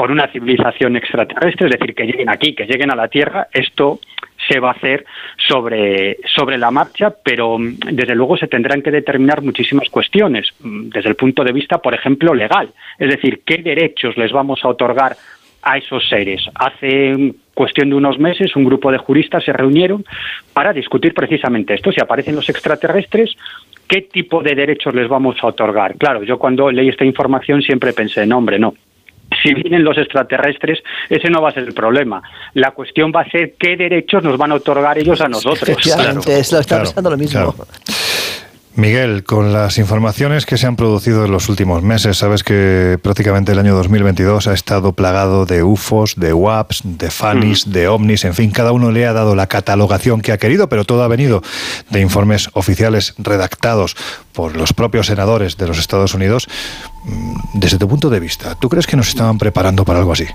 con 0.00 0.12
una 0.12 0.28
civilización 0.28 0.96
extraterrestre, 0.96 1.66
es 1.66 1.78
decir, 1.78 1.94
que 1.94 2.06
lleguen 2.06 2.30
aquí, 2.30 2.54
que 2.54 2.64
lleguen 2.64 2.90
a 2.90 2.96
la 2.96 3.08
Tierra, 3.08 3.48
esto 3.52 4.00
se 4.48 4.58
va 4.58 4.68
a 4.68 4.72
hacer 4.72 5.04
sobre, 5.36 6.16
sobre 6.24 6.56
la 6.56 6.70
marcha, 6.70 7.12
pero 7.22 7.58
mm, 7.58 7.76
desde 7.92 8.14
luego 8.14 8.38
se 8.38 8.48
tendrán 8.48 8.80
que 8.80 8.90
determinar 8.90 9.42
muchísimas 9.42 9.90
cuestiones, 9.90 10.48
mm, 10.60 10.88
desde 10.88 11.10
el 11.10 11.16
punto 11.16 11.44
de 11.44 11.52
vista, 11.52 11.82
por 11.82 11.92
ejemplo, 11.92 12.32
legal. 12.32 12.70
Es 12.98 13.10
decir, 13.10 13.42
qué 13.44 13.58
derechos 13.58 14.16
les 14.16 14.32
vamos 14.32 14.64
a 14.64 14.68
otorgar 14.68 15.16
a 15.62 15.76
esos 15.76 16.08
seres. 16.08 16.48
Hace 16.54 17.34
cuestión 17.52 17.90
de 17.90 17.96
unos 17.96 18.18
meses 18.18 18.56
un 18.56 18.64
grupo 18.64 18.90
de 18.90 18.96
juristas 18.96 19.44
se 19.44 19.52
reunieron 19.52 20.06
para 20.54 20.72
discutir 20.72 21.12
precisamente 21.12 21.74
esto. 21.74 21.92
Si 21.92 22.00
aparecen 22.00 22.36
los 22.36 22.48
extraterrestres, 22.48 23.36
¿qué 23.86 24.00
tipo 24.00 24.42
de 24.42 24.54
derechos 24.54 24.94
les 24.94 25.08
vamos 25.08 25.36
a 25.42 25.48
otorgar? 25.48 25.96
Claro, 25.96 26.22
yo 26.22 26.38
cuando 26.38 26.70
leí 26.70 26.88
esta 26.88 27.04
información 27.04 27.60
siempre 27.60 27.92
pensé, 27.92 28.26
no, 28.26 28.38
hombre, 28.38 28.58
no 28.58 28.72
si 29.42 29.54
vienen 29.54 29.84
los 29.84 29.96
extraterrestres, 29.98 30.82
ese 31.08 31.30
no 31.30 31.40
va 31.40 31.50
a 31.50 31.52
ser 31.52 31.64
el 31.64 31.74
problema. 31.74 32.22
La 32.54 32.72
cuestión 32.72 33.12
va 33.14 33.22
a 33.22 33.30
ser 33.30 33.54
qué 33.58 33.76
derechos 33.76 34.22
nos 34.22 34.36
van 34.36 34.52
a 34.52 34.56
otorgar 34.56 34.98
ellos 34.98 35.20
a 35.20 35.28
nosotros. 35.28 35.62
Efectivamente, 35.62 36.38
está 36.38 36.62
pensando 36.62 37.10
lo 37.10 37.16
mismo. 37.16 37.54
Miguel, 38.76 39.24
con 39.24 39.52
las 39.52 39.78
informaciones 39.78 40.46
que 40.46 40.56
se 40.56 40.66
han 40.66 40.76
producido 40.76 41.24
en 41.24 41.32
los 41.32 41.48
últimos 41.48 41.82
meses, 41.82 42.18
sabes 42.18 42.44
que 42.44 42.98
prácticamente 43.02 43.50
el 43.50 43.58
año 43.58 43.74
2022 43.74 44.46
ha 44.46 44.54
estado 44.54 44.92
plagado 44.92 45.44
de 45.44 45.64
UFOs, 45.64 46.14
de 46.16 46.32
WAPs, 46.32 46.82
de 46.84 47.10
FANIS, 47.10 47.66
mm. 47.66 47.72
de 47.72 47.88
OVNIs, 47.88 48.24
en 48.24 48.34
fin, 48.34 48.50
cada 48.52 48.70
uno 48.70 48.92
le 48.92 49.06
ha 49.06 49.12
dado 49.12 49.34
la 49.34 49.48
catalogación 49.48 50.20
que 50.20 50.30
ha 50.30 50.38
querido, 50.38 50.68
pero 50.68 50.84
todo 50.84 51.02
ha 51.02 51.08
venido 51.08 51.42
de 51.90 52.00
informes 52.00 52.48
oficiales 52.52 53.14
redactados 53.18 53.96
por 54.32 54.56
los 54.56 54.72
propios 54.72 55.06
senadores 55.06 55.56
de 55.56 55.66
los 55.66 55.78
Estados 55.78 56.14
Unidos. 56.14 56.48
Mm, 57.04 57.58
desde 57.58 57.76
tu 57.76 57.88
punto 57.88 58.08
de 58.08 58.20
vista, 58.20 58.54
¿tú 58.54 58.68
crees 58.68 58.86
que 58.86 58.96
nos 58.96 59.08
estaban 59.08 59.38
preparando 59.38 59.84
para 59.84 59.98
algo 59.98 60.12
así? 60.12 60.26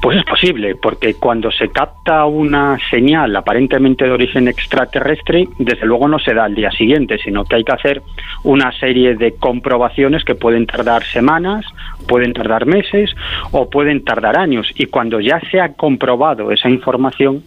Pues 0.00 0.18
es 0.18 0.24
posible, 0.24 0.76
porque 0.76 1.14
cuando 1.14 1.50
se 1.50 1.68
capta 1.68 2.26
una 2.26 2.78
señal 2.90 3.34
aparentemente 3.34 4.04
de 4.04 4.10
origen 4.10 4.46
extraterrestre, 4.46 5.48
desde 5.58 5.86
luego 5.86 6.06
no 6.06 6.18
se 6.18 6.34
da 6.34 6.44
al 6.44 6.54
día 6.54 6.70
siguiente, 6.70 7.18
sino 7.18 7.44
que 7.44 7.56
hay 7.56 7.64
que 7.64 7.72
hacer 7.72 8.02
una 8.44 8.70
serie 8.78 9.16
de 9.16 9.32
comprobaciones 9.32 10.22
que 10.24 10.34
pueden 10.34 10.66
tardar 10.66 11.02
semanas, 11.04 11.64
pueden 12.06 12.34
tardar 12.34 12.66
meses 12.66 13.14
o 13.52 13.70
pueden 13.70 14.04
tardar 14.04 14.38
años. 14.38 14.70
Y 14.76 14.86
cuando 14.86 15.18
ya 15.18 15.40
se 15.50 15.60
ha 15.60 15.72
comprobado 15.72 16.52
esa 16.52 16.68
información, 16.68 17.42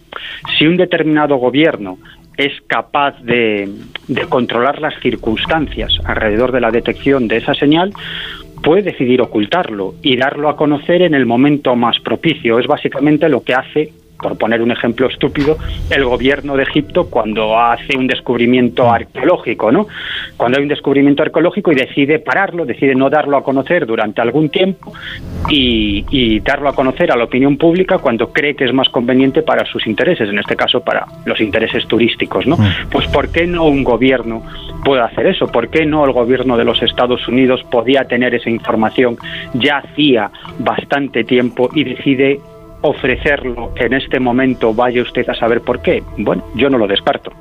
si 0.58 0.66
un 0.66 0.76
determinado 0.76 1.36
gobierno 1.38 1.98
es 2.36 2.54
capaz 2.68 3.22
de, 3.22 3.70
de, 4.08 4.22
controlar 4.28 4.80
las 4.80 4.98
circunstancias 5.02 5.94
alrededor 6.06 6.54
de 6.54 6.62
la 6.62 6.72
detección 6.72 7.28
de 7.28 7.36
esa 7.36 7.54
señal, 7.54 7.92
puede 8.62 8.82
decidir 8.82 9.22
ocultarlo 9.22 9.96
y 10.02 10.18
darlo 10.18 10.50
a 10.50 10.56
conocer 10.56 11.02
en 11.02 11.14
el 11.14 11.26
momento 11.26 11.76
más 11.76 12.00
propicio. 12.00 12.60
Es 12.60 12.68
básicamente 12.68 13.30
lo 13.30 13.44
que 13.44 13.54
hace 13.54 13.94
por 14.22 14.38
poner 14.38 14.62
un 14.62 14.72
ejemplo 14.72 15.08
estúpido, 15.08 15.58
el 15.90 16.06
gobierno 16.06 16.56
de 16.56 16.64
Egipto 16.64 17.10
cuando 17.10 17.58
hace 17.60 17.98
un 17.98 18.08
descubrimiento 18.08 18.92
arqueológico, 18.92 19.72
¿no? 19.72 19.88
Cuando 20.38 20.58
hay 20.58 20.64
un 20.64 20.70
descubrimiento 20.70 21.24
arqueológico 21.24 21.72
y 21.72 21.76
decide 21.76 22.20
pararlo, 22.20 22.66
decide 22.66 22.96
no 22.96 23.10
darlo 23.10 23.38
a 23.38 23.44
conocer 23.44 23.86
durante 23.86 24.22
algún 24.22 24.50
tiempo 24.50 24.94
y, 25.50 26.40
darlo 26.42 26.70
a 26.70 26.74
conocer 26.74 27.12
a 27.12 27.16
la 27.16 27.26
opinión 27.26 27.58
pública 27.58 27.98
cuando 27.98 28.32
cree 28.32 28.56
que 28.56 28.66
es 28.66 28.74
más 28.74 28.90
conveniente 28.90 29.42
para 29.42 29.66
sus 29.66 29.86
intereses, 29.88 30.30
en 30.30 30.40
este 30.40 30.56
caso 30.56 30.82
para 30.82 31.06
los 31.26 31.40
intereses 31.42 31.86
turísticos, 31.88 32.48
¿no? 32.48 32.58
Mm. 32.58 32.90
Pues 32.92 33.08
¿por 33.08 33.30
qué 33.32 33.46
no 33.46 33.66
un 33.66 33.84
gobierno 33.84 34.44
puede 34.84 35.02
hacer 35.02 35.28
eso? 35.28 35.48
¿Por 35.48 35.70
qué 35.70 35.86
no 35.86 36.06
el 36.06 36.12
gobierno 36.12 36.58
de 36.58 36.64
los 36.64 36.82
Estados 36.82 37.28
Unidos 37.28 37.64
podía 37.70 38.06
tener 38.06 38.34
esa 38.34 38.50
información 38.50 39.18
ya 39.54 39.78
hacía 39.78 40.32
bastante 40.60 41.24
tiempo 41.24 41.70
y 41.74 41.84
decide 41.84 42.40
ofrecerlo 42.82 43.72
en 43.76 43.94
este 43.94 44.20
momento, 44.20 44.74
vaya 44.74 45.02
usted 45.02 45.28
a 45.30 45.36
saber 45.36 45.62
por 45.62 45.82
qué. 45.82 46.04
Bueno, 46.18 46.44
yo 46.56 46.70
no 46.70 46.78
lo 46.78 46.88
descarto. 46.88 47.32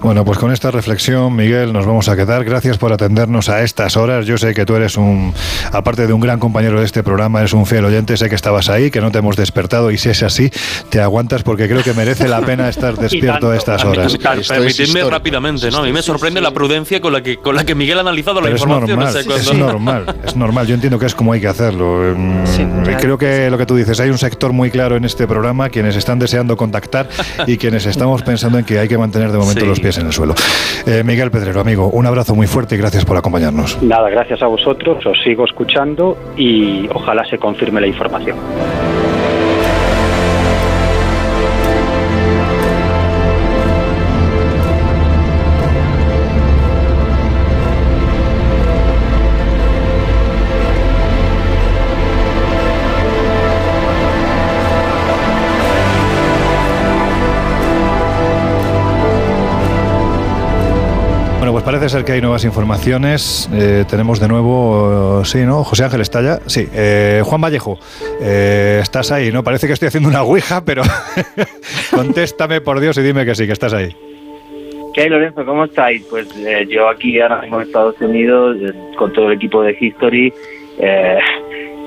Bueno, 0.00 0.24
pues 0.24 0.38
con 0.38 0.52
esta 0.52 0.70
reflexión, 0.70 1.34
Miguel, 1.34 1.72
nos 1.72 1.86
vamos 1.86 2.08
a 2.08 2.16
quedar. 2.16 2.44
Gracias 2.44 2.78
por 2.78 2.92
atendernos 2.92 3.48
a 3.48 3.62
estas 3.62 3.96
horas. 3.96 4.26
Yo 4.26 4.36
sé 4.38 4.54
que 4.54 4.64
tú 4.66 4.76
eres 4.76 4.96
un, 4.96 5.32
aparte 5.72 6.06
de 6.06 6.12
un 6.12 6.20
gran 6.20 6.38
compañero 6.38 6.80
de 6.80 6.84
este 6.84 7.02
programa, 7.02 7.40
eres 7.40 7.52
un 7.54 7.66
fiel 7.66 7.84
oyente. 7.84 8.16
Sé 8.16 8.28
que 8.28 8.34
estabas 8.34 8.68
ahí, 8.68 8.90
que 8.90 9.00
no 9.00 9.10
te 9.10 9.18
hemos 9.18 9.36
despertado 9.36 9.90
y 9.90 9.98
si 9.98 10.10
es 10.10 10.22
así, 10.22 10.50
te 10.90 11.00
aguantas 11.00 11.42
porque 11.42 11.68
creo 11.68 11.82
que 11.82 11.94
merece 11.94 12.28
la 12.28 12.40
pena 12.42 12.68
estar 12.68 12.94
despierto 12.98 13.50
a 13.50 13.56
estas 13.56 13.84
horas. 13.84 14.16
Permitidme 14.48 15.04
rápidamente, 15.04 15.70
¿no? 15.70 15.78
A 15.78 15.82
mí 15.82 15.92
me 15.92 16.02
sorprende 16.02 16.40
la 16.40 16.52
prudencia 16.52 17.00
con 17.00 17.12
la 17.12 17.22
que 17.22 17.38
con 17.38 17.56
la 17.56 17.64
que 17.64 17.74
Miguel 17.74 17.98
ha 17.98 18.02
analizado 18.02 18.40
la 18.40 18.50
información. 18.50 19.02
Es 19.02 19.26
normal, 19.26 19.36
es 19.36 19.54
normal, 19.54 20.16
es 20.24 20.36
normal. 20.36 20.66
Yo 20.66 20.74
entiendo 20.74 20.98
que 20.98 21.06
es 21.06 21.14
como 21.14 21.32
hay 21.32 21.40
que 21.40 21.48
hacerlo. 21.48 22.14
Mm, 22.16 22.44
creo 23.00 23.18
que 23.18 23.50
lo 23.50 23.58
que 23.58 23.66
tú 23.66 23.74
dices, 23.74 23.98
hay 24.00 24.10
un 24.10 24.18
sector 24.18 24.52
muy 24.52 24.70
claro 24.76 24.96
en 24.96 25.06
este 25.06 25.26
programa, 25.26 25.70
quienes 25.70 25.96
están 25.96 26.18
deseando 26.18 26.54
contactar 26.54 27.08
y 27.46 27.56
quienes 27.56 27.86
estamos 27.86 28.22
pensando 28.22 28.58
en 28.58 28.64
que 28.66 28.78
hay 28.78 28.88
que 28.88 28.98
mantener 28.98 29.32
de 29.32 29.38
momento 29.38 29.64
los 29.64 29.80
pies 29.80 29.96
en 29.96 30.04
el 30.04 30.12
suelo. 30.12 30.34
Eh, 30.86 31.02
Miguel 31.02 31.30
Pedrero, 31.30 31.60
amigo, 31.60 31.88
un 31.88 32.04
abrazo 32.04 32.34
muy 32.34 32.46
fuerte 32.46 32.74
y 32.74 32.78
gracias 32.78 33.06
por 33.06 33.16
acompañarnos. 33.16 33.82
Nada, 33.82 34.10
gracias 34.10 34.42
a 34.42 34.46
vosotros, 34.46 35.06
os 35.06 35.18
sigo 35.24 35.46
escuchando 35.46 36.18
y 36.36 36.86
ojalá 36.92 37.24
se 37.24 37.38
confirme 37.38 37.80
la 37.80 37.86
información. 37.86 38.36
Parece 61.66 61.88
ser 61.88 62.04
que 62.04 62.12
hay 62.12 62.20
nuevas 62.20 62.44
informaciones. 62.44 63.50
Eh, 63.52 63.84
tenemos 63.90 64.20
de 64.20 64.28
nuevo, 64.28 65.24
sí, 65.24 65.38
¿no? 65.38 65.64
José 65.64 65.82
Ángel 65.82 66.00
está. 66.00 66.38
Sí. 66.48 66.68
Eh, 66.72 67.22
Juan 67.24 67.40
Vallejo, 67.40 67.76
eh, 68.20 68.78
estás 68.80 69.10
ahí, 69.10 69.32
¿no? 69.32 69.42
Parece 69.42 69.66
que 69.66 69.72
estoy 69.72 69.88
haciendo 69.88 70.08
una 70.08 70.22
ouija, 70.22 70.64
pero 70.64 70.82
contéstame 71.90 72.60
por 72.60 72.78
Dios 72.78 72.96
y 72.98 73.02
dime 73.02 73.24
que 73.24 73.34
sí, 73.34 73.46
que 73.46 73.52
estás 73.52 73.74
ahí. 73.74 73.88
¿Qué 74.94 75.02
hay, 75.02 75.08
Lorenzo? 75.08 75.44
¿Cómo 75.44 75.64
estáis? 75.64 76.06
Pues 76.08 76.28
yo 76.68 76.88
aquí 76.88 77.20
ahora 77.20 77.40
mismo 77.40 77.60
en 77.60 77.66
Estados 77.66 78.00
Unidos, 78.00 78.58
con 78.96 79.12
todo 79.12 79.26
el 79.26 79.32
equipo 79.32 79.60
de 79.62 79.76
History, 79.78 80.32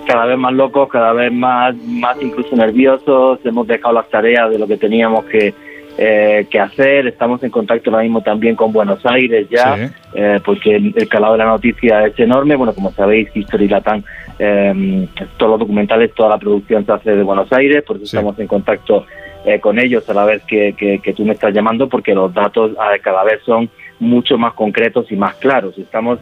cada 0.06 0.26
vez 0.26 0.38
más 0.38 0.54
locos, 0.54 0.90
cada 0.90 1.14
vez 1.14 1.32
más, 1.32 1.74
más 1.78 2.22
incluso 2.22 2.54
nerviosos. 2.54 3.40
Hemos 3.46 3.66
dejado 3.66 3.94
las 3.94 4.10
tareas 4.10 4.52
de 4.52 4.60
lo 4.60 4.68
que 4.68 4.76
teníamos 4.76 5.24
que 5.24 5.54
eh, 6.02 6.48
que 6.50 6.60
hacer. 6.60 7.08
Estamos 7.08 7.44
en 7.44 7.50
contacto 7.50 7.90
ahora 7.90 8.04
mismo 8.04 8.22
también 8.22 8.56
con 8.56 8.72
Buenos 8.72 9.06
Aires 9.06 9.50
ya, 9.50 9.92
eh, 10.14 10.40
porque 10.46 10.78
el, 10.78 11.10
calado 11.10 11.34
de 11.34 11.40
la 11.40 11.46
noticia 11.46 12.06
es 12.06 12.18
enorme. 12.18 12.56
Bueno, 12.56 12.74
como 12.74 12.94
sabéis, 12.94 13.30
History 13.36 13.68
Latam, 13.68 14.02
eh, 14.40 15.08
todos 15.36 15.52
los 15.52 15.60
documentales, 15.60 16.14
toda 16.14 16.30
la 16.30 16.38
producción 16.38 16.86
se 16.86 16.94
hace 16.94 17.16
de 17.18 17.24
Buenos 17.24 17.52
Aires, 17.52 17.84
por 17.84 17.98
eso 17.98 18.06
estamos 18.06 18.40
en 18.40 18.48
contacto 18.48 19.06
eh, 19.44 19.60
con 19.60 19.78
ellos 19.78 20.10
a 20.10 20.14
la 20.14 20.24
vez 20.24 20.42
que, 20.44 20.74
que, 20.74 21.14
tú 21.14 21.26
me 21.26 21.34
estás 21.34 21.54
llamando, 21.54 21.90
porque 21.90 22.16
los 22.16 22.34
datos 22.34 22.72
cada 23.02 23.26
vez 23.26 23.42
son 23.46 23.70
mucho 24.00 24.38
más 24.38 24.54
concretos 24.54 25.12
y 25.12 25.18
más 25.18 25.36
claros. 25.36 25.78
Estamos 25.78 26.20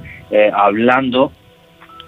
hablando 0.53 1.31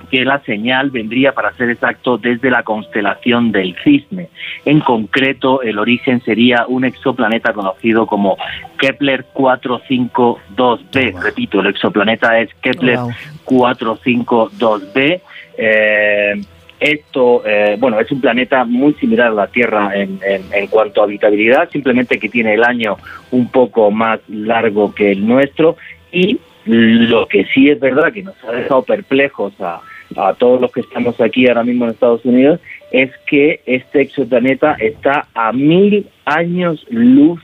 que 0.10 0.26
la 0.26 0.40
señal 0.42 0.90
vendría, 0.90 1.34
para 1.34 1.54
ser 1.54 1.70
exacto, 1.70 2.18
desde 2.18 2.50
la 2.50 2.64
constelación 2.64 3.52
del 3.52 3.76
Cisne. 3.84 4.30
En 4.66 4.80
concreto, 4.80 5.62
el 5.62 5.78
origen 5.80 6.22
sería 6.22 6.66
un 6.68 6.86
exoplaneta 6.86 7.54
conocido 7.54 8.08
como 8.08 8.38
Kepler 8.78 9.26
452b. 9.34 11.22
Repito, 11.22 11.60
el 11.60 11.68
exoplaneta 11.68 12.40
es 12.40 12.54
Kepler 12.56 13.00
452b. 13.46 15.22
Eh, 15.58 16.42
esto, 16.80 17.44
eh, 17.46 17.76
bueno, 17.78 18.00
es 18.00 18.10
un 18.12 18.22
planeta 18.22 18.64
muy 18.64 18.94
similar 18.94 19.28
a 19.28 19.32
la 19.32 19.48
Tierra 19.48 19.92
en, 19.96 20.20
en, 20.24 20.68
cuanto 20.68 21.02
a 21.02 21.04
habitabilidad, 21.04 21.70
simplemente 21.70 22.20
que 22.20 22.30
tiene 22.30 22.54
el 22.54 22.64
año 22.64 22.96
un 23.32 23.50
poco 23.50 23.92
más 23.92 24.22
largo 24.30 24.96
que 24.96 25.12
el 25.12 25.28
nuestro 25.28 25.76
y 26.12 26.40
lo 26.66 27.28
que 27.28 27.46
sí 27.54 27.70
es 27.70 27.80
verdad 27.80 28.14
que 28.14 28.24
nos 28.24 28.36
ha 28.44 28.52
dejado 28.52 28.84
perplejos 28.84 29.54
a, 29.60 29.82
a 30.16 30.34
todos 30.34 30.60
los 30.60 30.72
que 30.72 30.82
estamos 30.82 31.20
aquí 31.22 31.48
ahora 31.48 31.64
mismo 31.64 31.86
en 31.86 31.92
Estados 31.92 32.26
Unidos 32.26 32.60
es 32.92 33.12
que 33.28 33.62
este 33.66 34.02
exoplaneta 34.02 34.74
está 34.74 35.28
a 35.34 35.52
mil 35.52 36.08
años 36.26 36.86
luz 36.90 37.42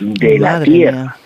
de 0.00 0.38
la 0.38 0.62
Tierra. 0.62 1.16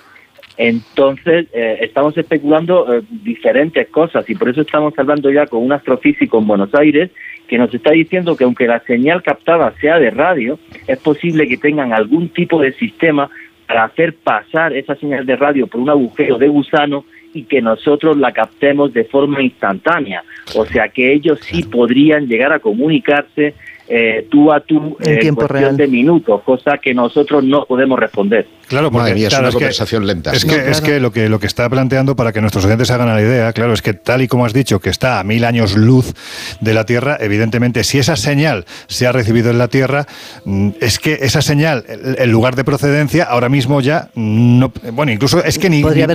Entonces, 0.59 1.49
eh, 1.53 1.79
estamos 1.83 2.17
especulando 2.17 2.95
eh, 2.95 3.03
diferentes 3.11 3.89
cosas 3.89 4.29
y 4.29 4.35
por 4.35 4.49
eso 4.49 4.63
estamos 4.63 4.95
hablando 4.99 5.31
ya 5.31 5.47
con 5.47 5.63
un 5.63 5.73
astrofísico 5.73 6.39
en 6.39 6.47
Buenos 6.47 6.75
Aires 6.75 7.11
que 7.47 7.59
nos 7.59 7.73
está 7.75 7.93
diciendo 7.93 8.37
que 8.37 8.45
aunque 8.45 8.67
la 8.67 8.81
señal 8.81 9.23
captada 9.23 9.75
sea 9.81 9.99
de 9.99 10.11
radio, 10.11 10.59
es 10.87 10.99
posible 10.99 11.47
que 11.47 11.59
tengan 11.59 11.93
algún 11.93 12.31
tipo 12.31 12.61
de 12.61 12.73
sistema 12.73 13.31
para 13.67 13.85
hacer 13.85 14.15
pasar 14.15 14.73
esa 14.75 14.95
señal 14.97 15.27
de 15.27 15.37
radio 15.37 15.67
por 15.67 15.81
un 15.81 15.91
agujero 15.91 16.39
de 16.39 16.49
gusano 16.49 17.05
y 17.37 17.45
que 17.45 17.61
nosotros 17.61 18.17
la 18.17 18.33
captemos 18.33 18.95
de 18.95 19.05
forma 19.05 19.43
instantánea. 19.43 20.25
O 20.55 20.65
sea 20.65 20.89
que 20.89 21.13
ellos 21.13 21.39
sí 21.43 21.63
podrían 21.63 22.27
llegar 22.27 22.53
a 22.53 22.61
comunicarse 22.61 23.55
eh, 23.89 24.27
tú 24.31 24.53
a 24.53 24.61
tú 24.61 24.97
en, 25.01 25.19
tiempo 25.21 25.47
real. 25.47 25.77
de 25.77 25.87
minutos, 25.87 26.43
cosa 26.43 26.79
que 26.79 26.95
nosotros 26.95 27.45
no 27.45 27.67
podemos 27.67 27.99
responder. 27.99 28.47
Claro, 28.69 28.91
porque 28.91 29.27
es 29.27 29.39
una 29.39 29.51
conversación 29.51 30.07
lenta. 30.07 30.33
Es, 30.33 30.45
que, 30.45 30.71
es 30.71 30.81
que 30.81 31.01
lo 31.01 31.13
que 31.13 31.29
lo 31.29 31.39
que 31.39 31.47
está 31.47 31.69
planteando 31.69 32.17
para 32.17 32.33
que 32.33 32.41
nuestros 32.41 32.65
oyentes 32.65 32.91
hagan 32.91 33.09
la 33.09 33.21
idea, 33.21 33.53
claro, 33.53 33.73
es 33.73 33.83
que 33.83 33.95
tal 33.95 34.23
y 34.23 34.29
como 34.29 34.45
has 34.45 34.53
dicho, 34.53 34.81
que 34.81 34.91
está 34.91 35.21
a 35.21 35.25
mil 35.25 35.45
años 35.45 35.77
luz 35.77 36.15
de 36.61 36.75
la 36.75 36.85
Tierra, 36.85 37.17
evidentemente, 37.21 37.85
si 37.85 37.99
esa 37.99 38.17
señal 38.17 38.67
se 38.89 39.07
ha 39.07 39.13
recibido 39.13 39.51
en 39.51 39.59
la 39.59 39.69
Tierra, 39.69 40.07
mm, 40.45 40.71
es 40.81 40.99
que 40.99 41.19
esa 41.23 41.43
señal, 41.43 41.85
el 42.19 42.31
lugar 42.31 42.57
de 42.57 42.65
procedencia, 42.65 43.25
ahora 43.25 43.49
mismo 43.49 43.81
ya 43.81 44.11
no, 44.15 44.73
bueno, 44.93 45.13
incluso 45.13 45.43
es 45.45 45.59
que 45.59 45.71
ni, 45.71 45.83
tendría 45.83 46.07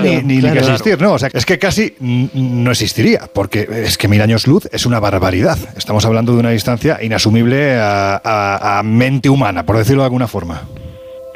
ni, 0.00 0.40
que 0.40 0.58
existir, 0.58 1.00
¿no? 1.00 1.14
O 1.14 1.18
sea, 1.18 1.30
es 1.32 1.46
que 1.46 1.58
casi 1.58 1.94
no 2.00 2.70
existiría, 2.70 3.28
porque 3.32 3.68
es 3.84 3.96
que 3.96 4.08
mil 4.08 4.20
años 4.20 4.46
luz 4.46 4.68
es 4.72 4.86
una 4.86 5.00
barbaridad. 5.00 5.58
Estamos 5.76 6.04
hablando 6.04 6.32
de 6.32 6.40
una 6.40 6.50
distancia 6.50 6.98
inasumible 7.02 7.76
a, 7.80 8.82
mente 8.84 9.28
humana, 9.28 9.64
por 9.64 9.76
decirlo 9.78 10.02
de 10.02 10.06
alguna 10.06 10.28
forma. 10.28 10.62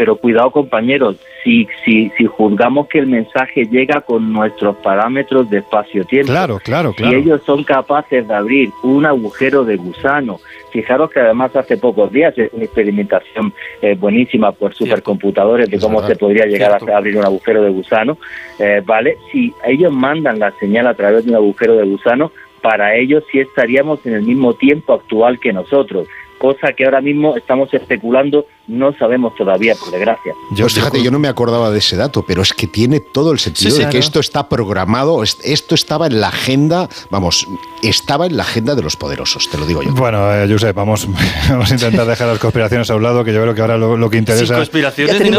Pero 0.01 0.17
cuidado 0.17 0.51
compañeros, 0.51 1.17
si, 1.45 1.69
si, 1.85 2.11
si 2.17 2.25
juzgamos 2.25 2.89
que 2.89 3.01
el 3.01 3.07
mensaje 3.07 3.67
llega 3.67 4.01
con 4.01 4.33
nuestros 4.33 4.77
parámetros 4.77 5.51
de 5.51 5.59
espacio-tiempo, 5.59 6.33
claro, 6.33 6.59
claro, 6.65 6.95
claro. 6.95 7.13
si 7.13 7.19
ellos 7.19 7.43
son 7.45 7.65
capaces 7.65 8.27
de 8.27 8.35
abrir 8.35 8.71
un 8.83 9.05
agujero 9.05 9.63
de 9.63 9.77
gusano, 9.77 10.41
fijaros 10.73 11.11
que 11.11 11.21
además 11.21 11.55
hace 11.55 11.77
pocos 11.77 12.11
días 12.11 12.33
es 12.39 12.51
una 12.55 12.65
experimentación 12.65 13.53
eh, 13.83 13.95
buenísima 13.95 14.53
por 14.53 14.75
supercomputadores 14.75 15.69
de 15.69 15.79
cómo 15.79 16.03
se 16.07 16.17
podría 16.17 16.47
llegar 16.47 16.73
a 16.73 16.97
abrir 16.97 17.19
un 17.19 17.25
agujero 17.27 17.63
de 17.63 17.69
gusano, 17.69 18.17
eh, 18.59 18.81
¿vale? 18.83 19.19
Si 19.31 19.53
ellos 19.67 19.93
mandan 19.93 20.39
la 20.39 20.51
señal 20.53 20.87
a 20.87 20.95
través 20.95 21.27
de 21.27 21.33
un 21.33 21.37
agujero 21.37 21.77
de 21.77 21.85
gusano, 21.85 22.33
para 22.63 22.97
ellos 22.97 23.23
sí 23.31 23.39
estaríamos 23.39 24.07
en 24.07 24.15
el 24.15 24.23
mismo 24.23 24.55
tiempo 24.55 24.95
actual 24.95 25.39
que 25.39 25.53
nosotros, 25.53 26.09
cosa 26.39 26.73
que 26.73 26.87
ahora 26.87 27.03
mismo 27.03 27.37
estamos 27.37 27.73
especulando 27.75 28.47
no 28.71 28.93
sabemos 28.97 29.35
todavía, 29.35 29.75
por 29.75 29.91
desgracia. 29.91 30.33
Yo, 30.53 30.65
pues 30.65 30.75
fíjate, 30.75 31.03
yo 31.03 31.11
no 31.11 31.19
me 31.19 31.29
acordaba 31.29 31.71
de 31.71 31.79
ese 31.79 31.97
dato, 31.97 32.25
pero 32.25 32.43
es 32.43 32.53
que 32.53 32.69
tiene 32.69 33.01
todo 33.01 33.33
el 33.33 33.41
sentido 33.41 33.77
de 33.77 33.89
que 33.89 33.99
esto 33.99 34.21
está 34.21 34.49
programado, 34.49 35.23
esto 35.23 35.75
estaba 35.75 36.07
en 36.07 36.21
la 36.21 36.29
agenda, 36.29 36.89
vamos, 37.11 37.49
estaba 37.83 38.27
en 38.27 38.37
la 38.37 38.45
agenda 38.45 38.77
de 38.77 38.83
los 38.83 38.97
poderosos, 38.97 39.51
te 39.51 39.59
lo 39.59 39.67
digo 39.67 39.83
yo. 39.83 39.93
Bueno, 39.93 40.33
eh, 40.33 40.47
Josep, 40.49 40.75
vamos, 40.75 41.09
vamos 41.49 41.71
a 41.71 41.75
intentar 41.75 42.07
dejar 42.07 42.29
las 42.29 42.39
conspiraciones 42.39 42.89
a 42.91 42.95
un 42.95 43.03
lado, 43.03 43.25
que 43.25 43.33
yo 43.33 43.43
creo 43.43 43.55
que 43.55 43.61
ahora 43.61 43.77
lo, 43.77 44.11
que 44.11 44.19
interesa... 44.19 44.47
Sí, 44.47 44.53
conspiraciones, 44.53 45.17
pero, 45.19 45.31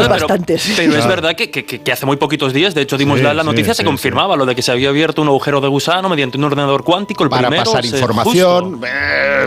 pero, 0.76 0.98
es 0.98 1.06
verdad 1.06 1.34
que, 1.34 1.80
hace 1.90 2.06
muy 2.06 2.16
poquitos 2.16 2.52
días, 2.52 2.74
de 2.74 2.82
hecho 2.82 2.98
dimos 2.98 3.20
la, 3.20 3.42
noticia, 3.42 3.72
se 3.72 3.84
confirmaba 3.84 4.36
lo 4.36 4.44
de 4.44 4.54
que 4.54 4.62
se 4.62 4.72
había 4.72 4.90
abierto 4.90 5.22
un 5.22 5.28
agujero 5.28 5.60
de 5.62 5.68
gusano 5.68 6.08
mediante 6.10 6.36
un 6.36 6.44
ordenador 6.44 6.84
cuántico, 6.84 7.24
el 7.24 7.30
Para 7.30 7.48
pasar 7.50 7.84
información... 7.84 8.80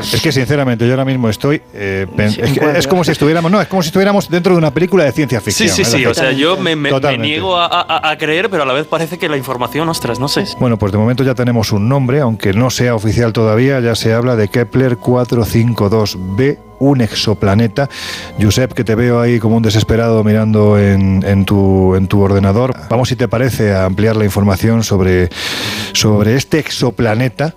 Es 0.02 0.22
que 0.22 0.32
sinceramente 0.32 0.86
yo 0.86 0.94
ahora 0.94 1.06
mismo 1.06 1.30
estoy... 1.30 1.62
Eh, 1.74 2.08
es, 2.76 2.88
como 2.88 3.04
si 3.04 3.12
estuviéramos... 3.12 3.52
No, 3.52 3.62
es 3.62 3.68
como 3.68 3.75
si 3.84 3.88
estuviéramos 3.88 4.30
dentro 4.30 4.54
de 4.54 4.58
una 4.58 4.74
película 4.74 5.04
de 5.04 5.12
ciencia 5.12 5.42
ficción. 5.42 5.70
Sí, 5.70 5.84
sí, 5.84 5.90
sí. 5.90 6.06
O 6.06 6.14
sea, 6.14 6.32
yo 6.32 6.58
me, 6.58 6.76
niego 7.18 7.58
a, 7.58 8.16
creer, 8.18 8.50
pero 8.50 8.64
a 8.64 8.66
la 8.66 8.74
vez 8.74 8.88
parece 8.88 9.18
que 9.18 9.30
la 9.30 9.38
información, 9.38 9.90
ostras, 9.90 10.20
no 10.20 10.28
sé. 10.28 10.46
Bueno, 10.60 10.78
pues 10.78 10.92
de 10.92 10.98
momento 10.98 11.24
ya 11.24 11.36
tenemos 11.36 11.72
un 11.72 11.90
nombre, 11.90 12.22
aunque 12.22 12.54
no 12.54 12.70
sea 12.70 12.96
oficial 12.96 13.34
todavía, 13.34 13.80
ya 13.80 13.96
se 13.96 14.14
habla 14.14 14.36
de 14.36 14.48
Kepler 14.48 14.98
452b 14.98 16.60
un 16.80 17.02
exoplaneta. 17.02 17.90
Josep, 18.40 18.74
que 18.74 18.84
te 18.84 18.96
veo 18.96 19.20
ahí 19.20 19.40
como 19.40 19.58
un 19.58 19.64
desesperado 19.64 20.24
mirando 20.24 20.80
en, 20.80 21.46
tu, 21.46 21.96
en 21.96 22.08
tu 22.08 22.22
ordenador. 22.22 22.76
Vamos, 22.90 23.10
si 23.10 23.16
te 23.16 23.28
parece, 23.28 23.74
a 23.74 23.86
ampliar 23.86 24.16
la 24.16 24.26
información 24.26 24.84
sobre, 24.84 25.30
sobre 25.94 26.36
este 26.36 26.60
exoplaneta. 26.60 27.56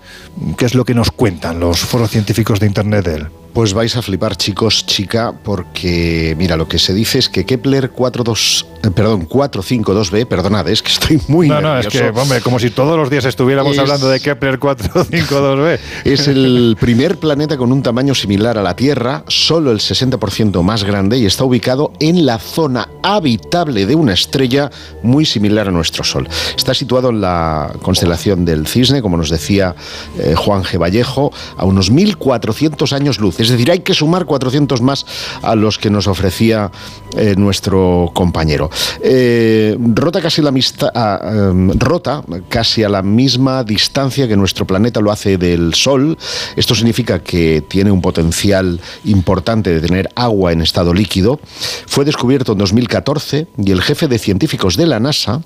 ¿Qué 0.57 0.65
es 0.65 0.75
lo 0.75 0.85
que 0.85 0.95
nos 0.95 1.11
cuentan 1.11 1.61
los 1.61 1.81
foros 1.81 2.11
científicos 2.11 2.61
de 2.61 2.67
Internet 2.67 3.05
de 3.05 3.15
él? 3.17 3.29
Pues 3.53 3.73
vais 3.73 3.97
a 3.97 4.03
flipar, 4.03 4.37
chicos, 4.37 4.87
chica, 4.87 5.33
porque 5.43 6.35
mira, 6.39 6.57
lo 6.57 6.69
que 6.69 6.79
se 6.79 6.95
dice 6.95 7.19
es 7.19 7.29
que 7.29 7.45
Kepler 7.45 7.91
42, 7.91 8.67
eh, 8.85 8.91
perdón, 8.91 9.29
452b, 9.29 10.27
perdonad, 10.27 10.69
es 10.69 10.83
que 10.83 10.93
estoy 10.93 11.21
muy 11.29 11.49
No, 11.49 11.61
no, 11.61 11.79
es 11.79 11.89
que, 11.89 12.09
hombre, 12.11 12.41
como 12.41 12.59
si 12.59 12.71
todos 12.71 12.97
los 12.97 13.11
días 13.11 13.25
estuviéramos 13.25 13.77
hablando 13.79 14.09
de 14.09 14.21
Kepler 14.21 14.61
452b. 14.61 15.79
Es 16.05 16.29
el 16.29 16.77
primer 16.79 17.17
planeta 17.17 17.57
con 17.57 17.73
un 17.73 17.83
tamaño 17.83 18.15
similar 18.15 18.59
a 18.59 18.63
la 18.63 18.77
Tierra, 18.77 19.25
solo 19.27 19.73
el 19.73 19.79
60% 19.79 20.63
más 20.63 20.85
grande 20.85 21.19
y 21.19 21.27
está 21.27 21.45
ubicado 21.45 21.93
en 22.01 22.27
la 22.27 22.39
zona 22.39 22.89
habitable 23.03 23.87
de 23.87 23.95
una 23.95 24.13
estrella 24.13 24.71
muy 25.03 25.25
similar 25.25 25.69
a 25.69 25.71
nuestro 25.71 26.05
Sol. 26.05 26.29
Está 26.57 26.75
situado 26.75 27.11
en 27.11 27.21
la 27.21 27.73
constelación 27.83 28.45
del 28.45 28.67
Cisne, 28.67 29.03
como 29.03 29.17
nos 29.17 29.31
decía 29.31 29.75
eh, 30.19 30.35
Juan 30.37 30.63
G. 30.63 30.79
Vallejo, 30.79 31.33
a 31.57 31.65
unos 31.65 31.91
1400 31.91 32.93
años 32.93 33.19
luz 33.19 33.39
es 33.41 33.48
decir, 33.51 33.71
hay 33.71 33.81
que 33.81 33.95
sumar 33.95 34.25
400 34.25 34.81
más 34.81 35.07
a 35.43 35.55
los 35.55 35.79
que 35.79 35.91
nos 35.91 36.07
ofrecía 36.07 36.71
eh, 37.17 37.35
nuestro 37.37 38.11
compañero. 38.15 38.71
Eh, 39.03 39.77
casi 40.23 40.43
la 40.43 40.51
em, 40.51 41.71
rota 41.79 42.23
casi 42.49 42.83
a 42.83 42.89
la 42.89 43.03
misma 43.03 43.65
distancia 43.65 44.29
que 44.29 44.37
nuestro 44.37 44.67
planeta 44.67 45.01
lo 45.01 45.11
hace 45.11 45.39
del 45.39 45.75
Sol. 45.75 46.19
Esto 46.57 46.75
significa 46.75 47.21
que 47.21 47.63
tiene 47.67 47.91
un 47.91 48.01
potencial 48.01 48.81
importante 49.05 49.73
de 49.73 49.81
tener 49.81 50.11
agua 50.15 50.53
en 50.53 50.61
estado 50.61 50.93
líquido. 50.93 51.41
Fue 51.87 52.05
descubierto 52.05 52.53
en 52.53 52.59
2014 52.59 53.47
y 53.57 53.71
el 53.71 53.83
jefe 53.83 54.09
de 54.09 54.19
científicos 54.19 54.77
de 54.77 54.87
la 54.87 55.01
NASA 55.01 55.43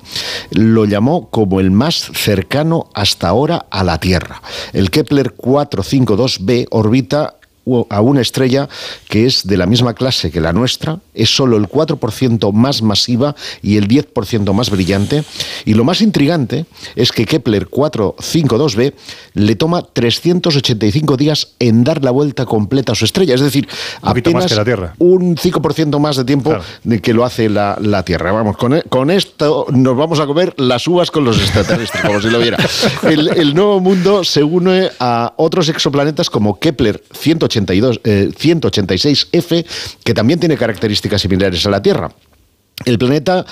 lo 0.50 0.84
llamó 0.84 1.28
como 1.28 1.60
el 1.60 1.70
más 1.70 2.10
cercano 2.14 2.88
hasta 2.94 3.28
ahora 3.28 3.66
a 3.70 3.84
la 3.84 3.98
Tierra. 3.98 4.42
El 4.72 4.90
Kepler 4.90 5.36
452b 5.36 6.68
orbita 6.70 7.36
a 7.88 8.00
una 8.00 8.20
estrella 8.20 8.68
que 9.08 9.26
es 9.26 9.46
de 9.46 9.56
la 9.56 9.66
misma 9.66 9.94
clase 9.94 10.30
que 10.30 10.40
la 10.40 10.52
nuestra, 10.52 10.98
es 11.14 11.34
solo 11.34 11.56
el 11.56 11.68
4% 11.68 12.52
más 12.52 12.82
masiva 12.82 13.36
y 13.62 13.76
el 13.76 13.88
10% 13.88 14.52
más 14.52 14.70
brillante. 14.70 15.24
Y 15.64 15.74
lo 15.74 15.84
más 15.84 16.00
intrigante 16.00 16.66
es 16.96 17.12
que 17.12 17.24
Kepler 17.24 17.68
452b 17.68 18.94
le 19.34 19.56
toma 19.56 19.82
385 19.82 21.16
días 21.16 21.48
en 21.58 21.84
dar 21.84 22.02
la 22.02 22.10
vuelta 22.10 22.46
completa 22.46 22.92
a 22.92 22.94
su 22.94 23.04
estrella, 23.04 23.34
es 23.34 23.40
decir, 23.40 23.68
apenas 24.02 24.50
la 24.52 24.64
Tierra. 24.64 24.94
un 24.98 25.36
5% 25.36 25.98
más 25.98 26.16
de 26.16 26.24
tiempo 26.24 26.56
que 27.02 27.14
lo 27.14 27.24
hace 27.24 27.48
la, 27.48 28.02
Tierra. 28.04 28.32
Vamos, 28.32 28.56
con, 28.56 28.80
con, 28.88 29.10
esto 29.10 29.66
nos 29.70 29.96
vamos 29.96 30.18
a 30.18 30.26
comer 30.26 30.54
las 30.58 30.88
uvas 30.88 31.10
con 31.10 31.24
los 31.24 31.38
extraterrestres, 31.38 32.02
como 32.02 32.20
si 32.20 32.30
lo 32.30 32.38
viera. 32.38 32.58
El, 33.02 33.28
el 33.28 33.54
nuevo 33.54 33.80
mundo 33.80 34.24
se 34.24 34.42
une 34.42 34.90
a 34.98 35.34
otros 35.36 35.68
exoplanetas 35.68 36.30
como 36.30 36.58
Kepler 36.58 37.02
180 37.12 37.51
186F, 37.60 39.58
eh, 39.58 39.66
que 40.04 40.14
también 40.14 40.40
tiene 40.40 40.56
características 40.56 41.20
similares 41.22 41.64
a 41.66 41.70
la 41.70 41.82
Tierra. 41.82 42.12
El 42.84 42.98
planeta 42.98 43.46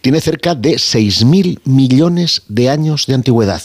tiene 0.00 0.20
cerca 0.20 0.54
de 0.54 0.74
6.000 0.74 1.60
millones 1.64 2.42
de 2.48 2.70
años 2.70 3.06
de 3.06 3.14
antigüedad. 3.14 3.62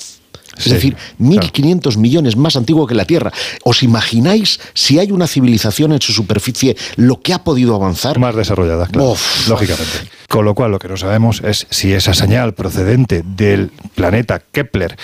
Es 0.57 0.71
decir, 0.71 0.97
1.500 1.19 1.97
millones 1.97 2.35
más 2.35 2.55
antiguo 2.55 2.85
que 2.85 2.93
la 2.93 3.05
Tierra. 3.05 3.31
¿Os 3.63 3.83
imagináis 3.83 4.59
si 4.73 4.99
hay 4.99 5.11
una 5.11 5.27
civilización 5.27 5.93
en 5.93 6.01
su 6.01 6.11
superficie 6.13 6.75
lo 6.97 7.21
que 7.21 7.33
ha 7.33 7.43
podido 7.43 7.73
avanzar? 7.75 8.19
Más 8.19 8.35
desarrollada, 8.35 8.87
claro, 8.87 9.15
lógicamente. 9.47 9.91
Con 10.27 10.45
lo 10.45 10.53
cual, 10.53 10.71
lo 10.71 10.79
que 10.79 10.87
no 10.87 10.97
sabemos 10.97 11.41
es 11.43 11.67
si 11.69 11.93
esa 11.93 12.13
señal 12.13 12.53
procedente 12.53 13.23
del 13.25 13.71
planeta 13.95 14.41
Kepler 14.51 14.97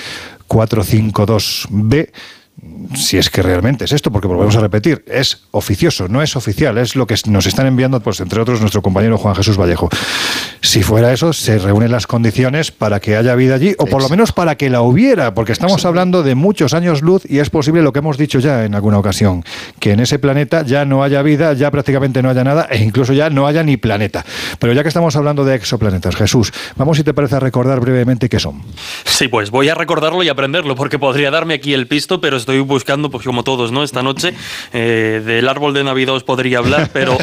452b 0.48 2.10
si 2.96 3.18
es 3.18 3.30
que 3.30 3.42
realmente 3.42 3.86
es 3.86 3.92
esto, 3.92 4.12
porque 4.12 4.28
volvemos 4.28 4.56
a 4.56 4.62
repetir, 4.62 5.04
es 5.08 5.44
oficioso, 5.52 6.08
no 6.08 6.22
es 6.22 6.36
oficial, 6.36 6.78
es 6.78 6.96
lo 6.96 7.08
que 7.08 7.16
nos 7.28 7.46
están 7.46 7.68
enviando, 7.68 8.00
pues 8.00 8.20
entre 8.20 8.42
otros, 8.42 8.62
nuestro 8.62 8.82
compañero 8.82 9.18
Juan 9.18 9.36
Jesús 9.36 9.58
Vallejo. 9.58 9.90
Si 10.62 10.84
fuera 10.84 11.14
eso, 11.14 11.34
se 11.34 11.60
reúnen 11.60 11.92
las 11.92 12.08
condiciones 12.08 12.72
para 12.72 13.00
que 13.00 13.16
haya 13.16 13.36
vida 13.36 13.56
allí, 13.56 13.76
o 13.78 13.86
por 13.86 14.02
lo 14.02 14.10
menos 14.10 14.32
para 14.32 14.56
que 14.56 14.70
la 14.70 14.82
hubiera, 14.82 15.34
porque 15.34 15.52
estamos 15.52 15.86
hablando 15.86 16.24
de 16.24 16.36
muchos 16.36 16.74
años 16.74 17.02
luz 17.02 17.24
y 17.30 17.40
es 17.40 17.50
posible 17.50 17.82
lo 17.82 17.94
que 17.94 18.00
hemos 18.00 18.18
dicho 18.18 18.40
ya 18.40 18.66
en 18.66 18.76
alguna 18.76 18.98
ocasión, 18.98 19.44
que 19.80 19.92
en 19.92 20.00
ese 20.00 20.20
planeta 20.20 20.64
ya 20.64 20.86
no 20.86 21.04
haya 21.04 21.22
vida, 21.22 21.54
ya 21.54 21.72
prácticamente 21.72 22.22
no 22.22 22.30
haya 22.30 22.44
nada, 22.44 22.68
e 22.70 22.84
incluso 22.84 23.14
ya 23.14 23.30
no 23.30 23.48
haya 23.48 23.64
ni 23.64 23.78
planeta. 23.78 24.26
Pero 24.60 24.74
ya 24.74 24.82
que 24.82 24.90
estamos 24.90 25.16
hablando 25.16 25.46
de 25.46 25.56
exoplanetas, 25.56 26.16
Jesús, 26.16 26.52
vamos 26.76 26.98
si 26.98 27.04
te 27.04 27.14
parece 27.14 27.36
a 27.36 27.40
recordar 27.40 27.80
brevemente 27.80 28.30
qué 28.30 28.40
son. 28.40 28.64
Sí, 29.06 29.28
pues 29.28 29.52
voy 29.52 29.70
a 29.70 29.76
recordarlo 29.76 30.24
y 30.24 30.30
aprenderlo, 30.30 30.76
porque 30.76 31.00
podría 31.00 31.32
darme 31.32 31.54
aquí 31.54 31.74
el 31.74 31.88
pisto, 31.88 32.20
pero 32.20 32.38
estoy 32.38 32.60
buscando, 32.78 33.10
pues 33.10 33.26
como 33.26 33.44
todos, 33.44 33.72
¿no? 33.72 33.82
Esta 33.82 34.04
noche, 34.04 34.36
eh, 34.72 35.24
del 35.26 35.50
árbol 35.50 35.74
de 35.74 35.84
Navidad 35.84 36.14
os 36.14 36.24
podría 36.24 36.60
hablar, 36.60 36.92
pero, 36.94 37.18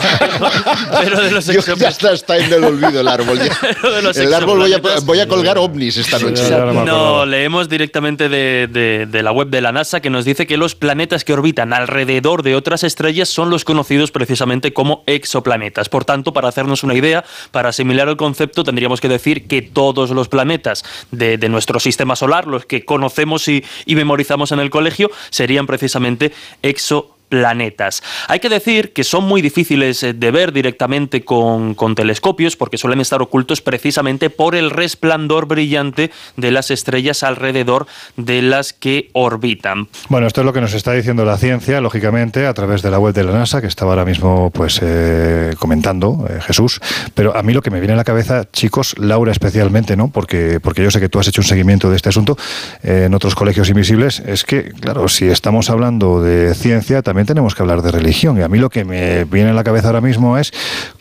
pero 1.01 1.21
de 1.21 1.31
los 1.31 1.47
Ya 1.47 1.61
está, 1.89 2.13
está 2.13 2.37
en 2.39 2.53
el 2.53 2.65
olvido 2.65 3.01
el 3.01 3.07
árbol. 3.07 3.39
el 4.17 4.35
árbol 4.35 4.59
voy 5.05 5.21
a, 5.21 5.29
colgar 5.29 5.57
ovnis 5.59 5.97
esta 5.97 6.19
noche. 6.19 6.43
No, 6.85 7.25
leemos 7.25 7.69
directamente 7.69 8.29
de, 8.29 9.07
de 9.09 9.23
la 9.23 9.31
web 9.31 9.47
de 9.47 9.61
la 9.61 9.71
NASA 9.71 10.01
que 10.01 10.11
nos 10.11 10.25
dice 10.25 10.45
que 10.49 10.57
los 10.57 10.75
planetas 10.75 11.23
que 11.23 11.33
orbitan 11.33 11.73
alrededor 11.73 12.43
de 12.43 12.57
otras 12.57 12.83
estrellas 12.83 13.29
son 13.29 13.49
los 13.49 13.65
conocidos 13.65 14.11
precisamente 14.11 14.73
como 14.73 15.05
exoplanetas. 15.07 15.89
Por 15.89 16.05
tanto, 16.05 16.33
para 16.33 16.49
hacernos 16.49 16.83
una 16.83 16.95
idea, 16.95 17.25
para 17.53 17.69
asimilar 17.69 18.09
el 18.09 18.17
concepto, 18.17 18.65
tendríamos 18.65 19.01
que 19.01 19.09
decir 19.09 19.47
que 19.47 19.63
todos 19.63 20.11
los 20.11 20.29
planetas 20.29 20.85
de, 21.13 21.39
de 21.39 21.49
nuestro 21.49 21.79
sistema 21.79 22.17
solar, 22.17 22.49
los 22.49 22.67
que 22.67 22.85
conocemos 22.85 23.47
y, 23.47 23.65
y 23.87 23.95
memorizamos 23.95 24.51
en 24.51 24.59
el 24.59 24.71
colegio, 24.71 25.11
serían 25.35 25.66
precisamente 25.66 26.32
exo 26.62 27.16
planetas. 27.35 28.01
Hay 28.28 28.39
que 28.39 28.48
decir 28.48 28.93
que 28.93 29.02
son 29.02 29.24
muy 29.24 29.43
difíciles 29.43 30.05
eh, 30.05 30.12
de 30.12 30.31
ver 30.31 30.52
directamente 30.52 31.24
con, 31.24 31.74
telescopios 31.97 32.56
porque 32.56 32.78
suelen 32.78 33.01
estar 33.01 33.20
ocultos 33.20 33.61
precisamente 33.61 34.31
por 34.31 34.55
el 34.55 34.70
resplandor 34.70 35.47
brillante 35.47 36.12
de 36.36 36.51
las 36.52 36.70
estrellas 36.70 37.24
alrededor 37.24 37.86
de 38.16 38.40
las 38.40 38.73
que 38.73 39.11
orbitan. 39.12 39.89
Bueno, 40.09 40.28
esto 40.28 40.43
es 40.43 40.44
lo 40.44 40.52
que 40.52 40.61
nos 40.61 40.74
está 40.74 40.93
diciendo 40.93 41.24
la 41.24 41.36
ciencia, 41.36 41.81
lógicamente, 41.81 42.47
a 42.47 42.55
través 42.55 42.82
de 42.82 42.90
la 42.90 43.01
web 43.01 43.15
de 43.15 43.24
la 43.24 43.32
NASA, 43.32 43.61
que 43.61 43.66
estaba 43.66 43.93
ahora 43.93 44.05
mismo 44.05 44.51
pues 44.51 44.78
eh, 44.81 45.55
comentando 45.59 46.27
eh, 46.31 46.40
Jesús. 46.40 46.81
Pero 47.15 47.36
a 47.36 47.43
mí 47.43 47.52
lo 47.52 47.62
que 47.62 47.70
me 47.70 47.81
viene 47.81 47.94
a 47.94 47.97
la 47.97 48.05
cabeza, 48.05 48.48
chicos, 48.52 48.94
Laura 48.98 49.32
especialmente, 49.32 49.97
¿no? 49.97 50.09
Porque, 50.09 50.61
porque 50.61 50.85
yo 50.85 50.90
sé 50.93 51.01
que 51.01 51.09
tú 51.09 51.19
has 51.19 51.27
hecho 51.27 51.40
un 51.40 51.47
seguimiento 51.47 51.90
de 51.90 51.97
este 51.97 52.11
asunto 52.11 52.39
en 52.85 53.12
otros 53.12 53.35
colegios 53.35 53.69
invisibles, 53.69 54.20
es 54.20 54.44
que, 54.44 54.70
claro, 54.70 55.09
si 55.09 55.27
estamos 55.27 55.69
hablando 55.69 56.23
de 56.23 56.55
ciencia, 56.55 57.02
también 57.02 57.24
tenemos 57.27 57.55
que 57.55 57.63
hablar 57.63 57.83
de 57.83 57.91
religión. 57.91 58.39
Y 58.39 58.43
a 58.43 58.49
mí 58.49 58.59
lo 58.59 58.71
que 58.71 58.85
me 58.85 59.25
viene 59.25 59.51
a 59.51 59.55
la 59.55 59.65
cabeza 59.65 59.89
ahora 59.89 60.01
mismo 60.01 60.39
es 60.39 60.53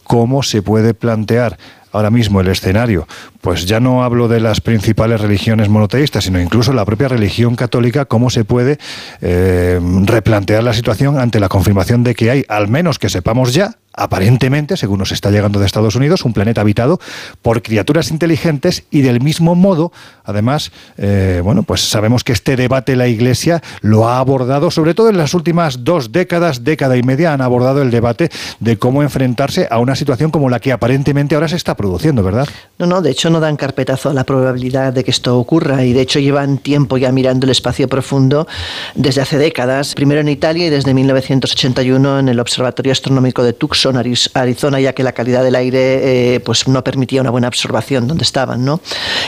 cómo 0.03 0.43
se 0.43 0.61
puede 0.61 0.93
plantear 0.93 1.57
ahora 1.93 2.09
mismo 2.09 2.41
el 2.41 2.49
escenario, 2.49 3.07
pues 3.39 3.65
ya 3.65 3.79
no 3.79 4.03
hablo 4.03 4.27
de 4.27 4.41
las 4.41 4.59
principales 4.59 5.21
religiones 5.21 5.69
monoteístas, 5.69 6.25
sino 6.25 6.41
incluso 6.41 6.73
la 6.73 6.83
propia 6.85 7.07
religión 7.07 7.55
católica, 7.55 8.05
cómo 8.05 8.29
se 8.29 8.43
puede 8.43 8.79
eh, 9.21 9.79
replantear 10.05 10.63
la 10.63 10.73
situación 10.73 11.17
ante 11.17 11.39
la 11.39 11.49
confirmación 11.49 12.03
de 12.03 12.15
que 12.15 12.31
hay, 12.31 12.45
al 12.49 12.67
menos 12.67 12.99
que 12.99 13.09
sepamos 13.09 13.53
ya, 13.53 13.77
aparentemente, 13.93 14.75
según 14.75 14.99
nos 14.99 15.11
está 15.11 15.29
llegando 15.29 15.59
de 15.59 15.65
Estados 15.65 15.95
Unidos, 15.95 16.25
un 16.25 16.33
planeta 16.33 16.61
habitado 16.61 16.99
por 17.41 17.61
criaturas 17.61 18.09
inteligentes 18.09 18.85
y 18.89 19.01
del 19.01 19.21
mismo 19.21 19.55
modo, 19.55 19.91
además, 20.23 20.71
eh, 20.97 21.41
bueno, 21.43 21.63
pues 21.63 21.81
sabemos 21.81 22.23
que 22.23 22.33
este 22.33 22.55
debate 22.55 22.95
la 22.95 23.07
Iglesia 23.07 23.61
lo 23.81 24.07
ha 24.07 24.17
abordado, 24.17 24.71
sobre 24.71 24.93
todo 24.93 25.09
en 25.09 25.17
las 25.17 25.33
últimas 25.33 25.83
dos 25.83 26.11
décadas, 26.11 26.63
década 26.63 26.97
y 26.97 27.03
media, 27.03 27.33
han 27.33 27.41
abordado 27.41 27.81
el 27.81 27.91
debate 27.91 28.31
de 28.59 28.77
cómo 28.77 29.03
enfrentarse 29.03 29.67
a 29.69 29.79
una 29.79 29.95
situación 29.95 30.31
como 30.31 30.49
la 30.49 30.59
que 30.59 30.71
aparentemente 30.71 31.35
ahora 31.35 31.47
se 31.47 31.55
está 31.55 31.75
produciendo, 31.83 32.23
¿verdad? 32.23 32.47
No, 32.79 32.85
no, 32.85 33.01
de 33.01 33.11
hecho 33.11 33.29
no 33.29 33.41
dan 33.41 33.57
carpetazo 33.57 34.09
a 34.09 34.13
la 34.13 34.23
probabilidad 34.23 34.93
de 34.93 35.03
que 35.03 35.11
esto 35.11 35.37
ocurra 35.37 35.83
y 35.83 35.91
de 35.91 35.99
hecho 35.99 36.19
llevan 36.19 36.57
tiempo 36.57 36.97
ya 36.97 37.11
mirando 37.11 37.45
el 37.45 37.51
espacio 37.51 37.89
profundo 37.89 38.47
desde 38.95 39.19
hace 39.19 39.37
décadas, 39.37 39.93
primero 39.93 40.21
en 40.21 40.29
Italia 40.29 40.67
y 40.67 40.69
desde 40.69 40.93
1981 40.93 42.19
en 42.19 42.29
el 42.29 42.39
Observatorio 42.39 42.93
Astronómico 42.93 43.43
de 43.43 43.51
Tucson 43.51 43.97
Arizona, 43.97 44.79
ya 44.79 44.93
que 44.93 45.03
la 45.03 45.11
calidad 45.11 45.43
del 45.43 45.55
aire 45.55 46.35
eh, 46.35 46.39
pues 46.39 46.65
no 46.69 46.81
permitía 46.85 47.19
una 47.19 47.31
buena 47.31 47.47
absorbación 47.47 48.07
donde 48.07 48.23
estaban, 48.23 48.63
¿no? 48.63 48.79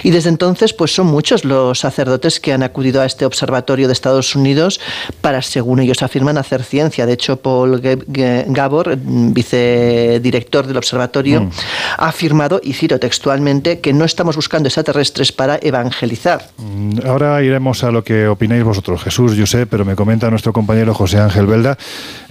Y 0.04 0.12
desde 0.12 0.30
entonces, 0.30 0.72
pues 0.72 0.96
son 0.96 1.08
muchos 1.08 1.44
los 1.44 1.80
sacerdotes 1.80 2.40
que 2.40 2.54
han 2.54 2.64
acudido 2.64 3.02
a 3.02 3.06
este 3.06 3.26
observatorio 3.26 3.88
de 3.88 3.94
Estados 3.94 4.34
Unidos 4.34 4.80
para, 5.20 5.42
según 5.42 5.82
ellos 5.82 6.02
afirman, 6.04 6.38
hacer 6.38 6.64
ciencia. 6.64 7.06
De 7.06 7.14
hecho, 7.14 7.36
Paul 7.36 7.82
Gabor, 8.08 8.98
vicedirector 8.98 10.68
del 10.68 10.78
observatorio, 10.78 11.42
mm. 11.42 11.52
ha 11.98 12.12
afirmado, 12.46 12.62
y 12.64 12.74
cito 12.74 13.00
textualmente, 13.00 13.80
que 13.80 13.94
no 13.94 14.06
estamos 14.06 14.36
buscando 14.36 14.68
extraterrestres 14.68 15.32
para 15.32 15.58
evangelizar. 15.62 16.42
Mm, 16.58 17.00
ahora 17.06 17.42
iremos 17.44 17.84
a 17.84 17.92
lo 17.92 18.04
que 18.04 18.28
opináis 18.28 18.64
vosotros, 18.64 19.04
Jesús, 19.04 19.36
yo 19.36 19.46
sé, 19.46 19.66
pero 19.66 19.86
me 19.86 19.96
comenta 19.96 20.30
nuestro 20.30 20.54
compañero 20.54 20.94
José 20.94 21.20
Ángel 21.20 21.48
Belda, 21.48 21.78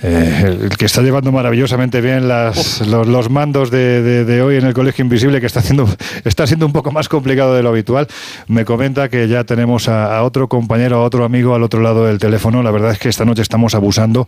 eh, 0.03 0.59
el 0.63 0.77
que 0.77 0.87
está 0.87 1.03
llevando 1.03 1.33
maravillosamente 1.33 2.01
bien 2.01 2.29
los, 2.29 3.31
mandos 3.31 3.71
de, 3.71 4.43
hoy 4.45 4.57
en 4.57 4.67
el 4.67 4.75
Colegio 4.75 5.03
Invisible, 5.03 5.41
que 5.41 5.47
está, 5.47 5.61
haciendo, 5.61 5.89
está 6.25 6.47
siendo 6.47 6.67
un 6.67 6.73
poco 6.73 6.93
más 6.93 7.09
complicado 7.09 7.55
de 7.55 7.63
lo 7.63 7.71
habitual. 7.71 8.07
Me 8.49 8.65
comenta 8.65 9.09
que 9.09 9.29
ya 9.29 9.45
tenemos 9.45 9.89
a, 9.89 10.23
otro 10.23 10.49
compañero, 10.49 10.97
a 10.97 11.03
otro 11.03 11.25
amigo 11.25 11.55
al 11.55 11.63
otro 11.63 11.81
lado 11.81 12.07
del 12.07 12.19
teléfono. 12.19 12.63
La 12.63 12.71
verdad 12.71 12.93
es 12.93 12.99
que 12.99 13.09
esta 13.09 13.25
noche 13.25 13.43
estamos 13.43 13.75
abusando 13.75 14.27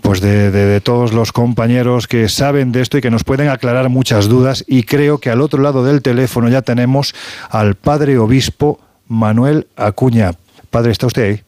pues 0.00 0.20
de, 0.20 0.80
todos 0.80 1.12
los 1.12 1.32
compañeros 1.32 2.06
que 2.06 2.28
saben 2.28 2.70
de 2.72 2.82
esto 2.82 2.98
y 2.98 3.00
que 3.00 3.10
nos 3.10 3.24
pueden 3.24 3.48
aclarar 3.48 3.88
muchas 3.88 4.28
dudas. 4.28 4.64
Y 4.66 4.84
creo 4.84 5.18
que 5.18 5.25
al 5.30 5.40
otro 5.40 5.62
lado 5.62 5.84
del 5.84 6.02
teléfono 6.02 6.48
ya 6.48 6.62
tenemos 6.62 7.14
al 7.50 7.74
padre 7.74 8.18
obispo 8.18 8.80
Manuel 9.08 9.66
Acuña. 9.76 10.32
Padre, 10.70 10.92
¿está 10.92 11.06
usted 11.06 11.22
ahí? 11.22 11.45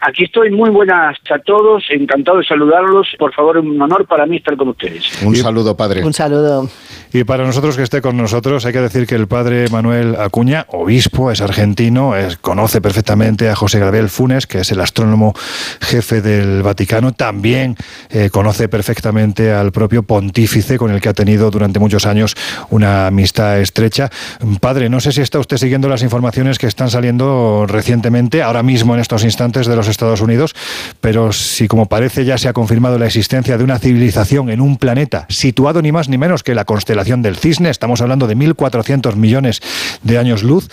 Aquí 0.00 0.24
estoy, 0.24 0.50
muy 0.50 0.70
buenas 0.70 1.16
a 1.30 1.38
todos, 1.38 1.84
encantado 1.90 2.38
de 2.38 2.44
saludarlos. 2.44 3.08
Por 3.18 3.32
favor, 3.32 3.58
un 3.58 3.80
honor 3.80 4.06
para 4.06 4.26
mí 4.26 4.36
estar 4.36 4.56
con 4.56 4.68
ustedes. 4.68 5.22
Un 5.22 5.36
saludo, 5.36 5.76
padre. 5.76 6.04
Un 6.04 6.12
saludo. 6.12 6.68
Y 7.12 7.24
para 7.24 7.44
nosotros 7.44 7.76
que 7.76 7.82
esté 7.82 8.02
con 8.02 8.16
nosotros, 8.16 8.66
hay 8.66 8.72
que 8.72 8.80
decir 8.80 9.06
que 9.06 9.14
el 9.14 9.26
padre 9.26 9.68
Manuel 9.70 10.16
Acuña, 10.16 10.66
obispo, 10.68 11.30
es 11.30 11.40
argentino, 11.40 12.12
conoce 12.40 12.80
perfectamente 12.80 13.48
a 13.48 13.56
José 13.56 13.78
Gabriel 13.78 14.08
Funes, 14.08 14.46
que 14.46 14.58
es 14.58 14.70
el 14.72 14.80
astrónomo 14.80 15.34
jefe 15.80 16.20
del 16.20 16.62
Vaticano, 16.62 17.12
también 17.12 17.76
eh, 18.10 18.30
conoce 18.30 18.68
perfectamente 18.68 19.52
al 19.52 19.72
propio 19.72 20.02
pontífice 20.02 20.78
con 20.78 20.90
el 20.90 21.00
que 21.00 21.08
ha 21.08 21.14
tenido 21.14 21.50
durante 21.50 21.78
muchos 21.78 22.06
años 22.06 22.36
una 22.70 23.06
amistad 23.06 23.60
estrecha. 23.60 24.10
Padre, 24.60 24.88
no 24.88 25.00
sé 25.00 25.12
si 25.12 25.20
está 25.20 25.38
usted 25.38 25.56
siguiendo 25.56 25.88
las 25.88 26.02
informaciones 26.02 26.58
que 26.58 26.66
están 26.66 26.90
saliendo 26.90 27.66
recientemente, 27.66 28.42
ahora 28.42 28.62
mismo 28.62 28.94
en 28.94 29.00
estos 29.00 29.24
instantes 29.24 29.66
de 29.66 29.76
los 29.76 29.85
Estados 29.88 30.20
Unidos, 30.20 30.54
pero 31.00 31.32
si 31.32 31.68
como 31.68 31.86
parece 31.86 32.24
ya 32.24 32.38
se 32.38 32.48
ha 32.48 32.52
confirmado 32.52 32.98
la 32.98 33.06
existencia 33.06 33.58
de 33.58 33.64
una 33.64 33.78
civilización 33.78 34.50
en 34.50 34.60
un 34.60 34.76
planeta 34.76 35.26
situado 35.28 35.82
ni 35.82 35.92
más 35.92 36.08
ni 36.08 36.18
menos 36.18 36.42
que 36.42 36.54
la 36.54 36.64
constelación 36.64 37.22
del 37.22 37.36
Cisne, 37.36 37.70
estamos 37.70 38.00
hablando 38.00 38.26
de 38.26 38.36
1.400 38.36 39.14
millones 39.16 39.60
de 40.02 40.18
años 40.18 40.42
luz, 40.42 40.68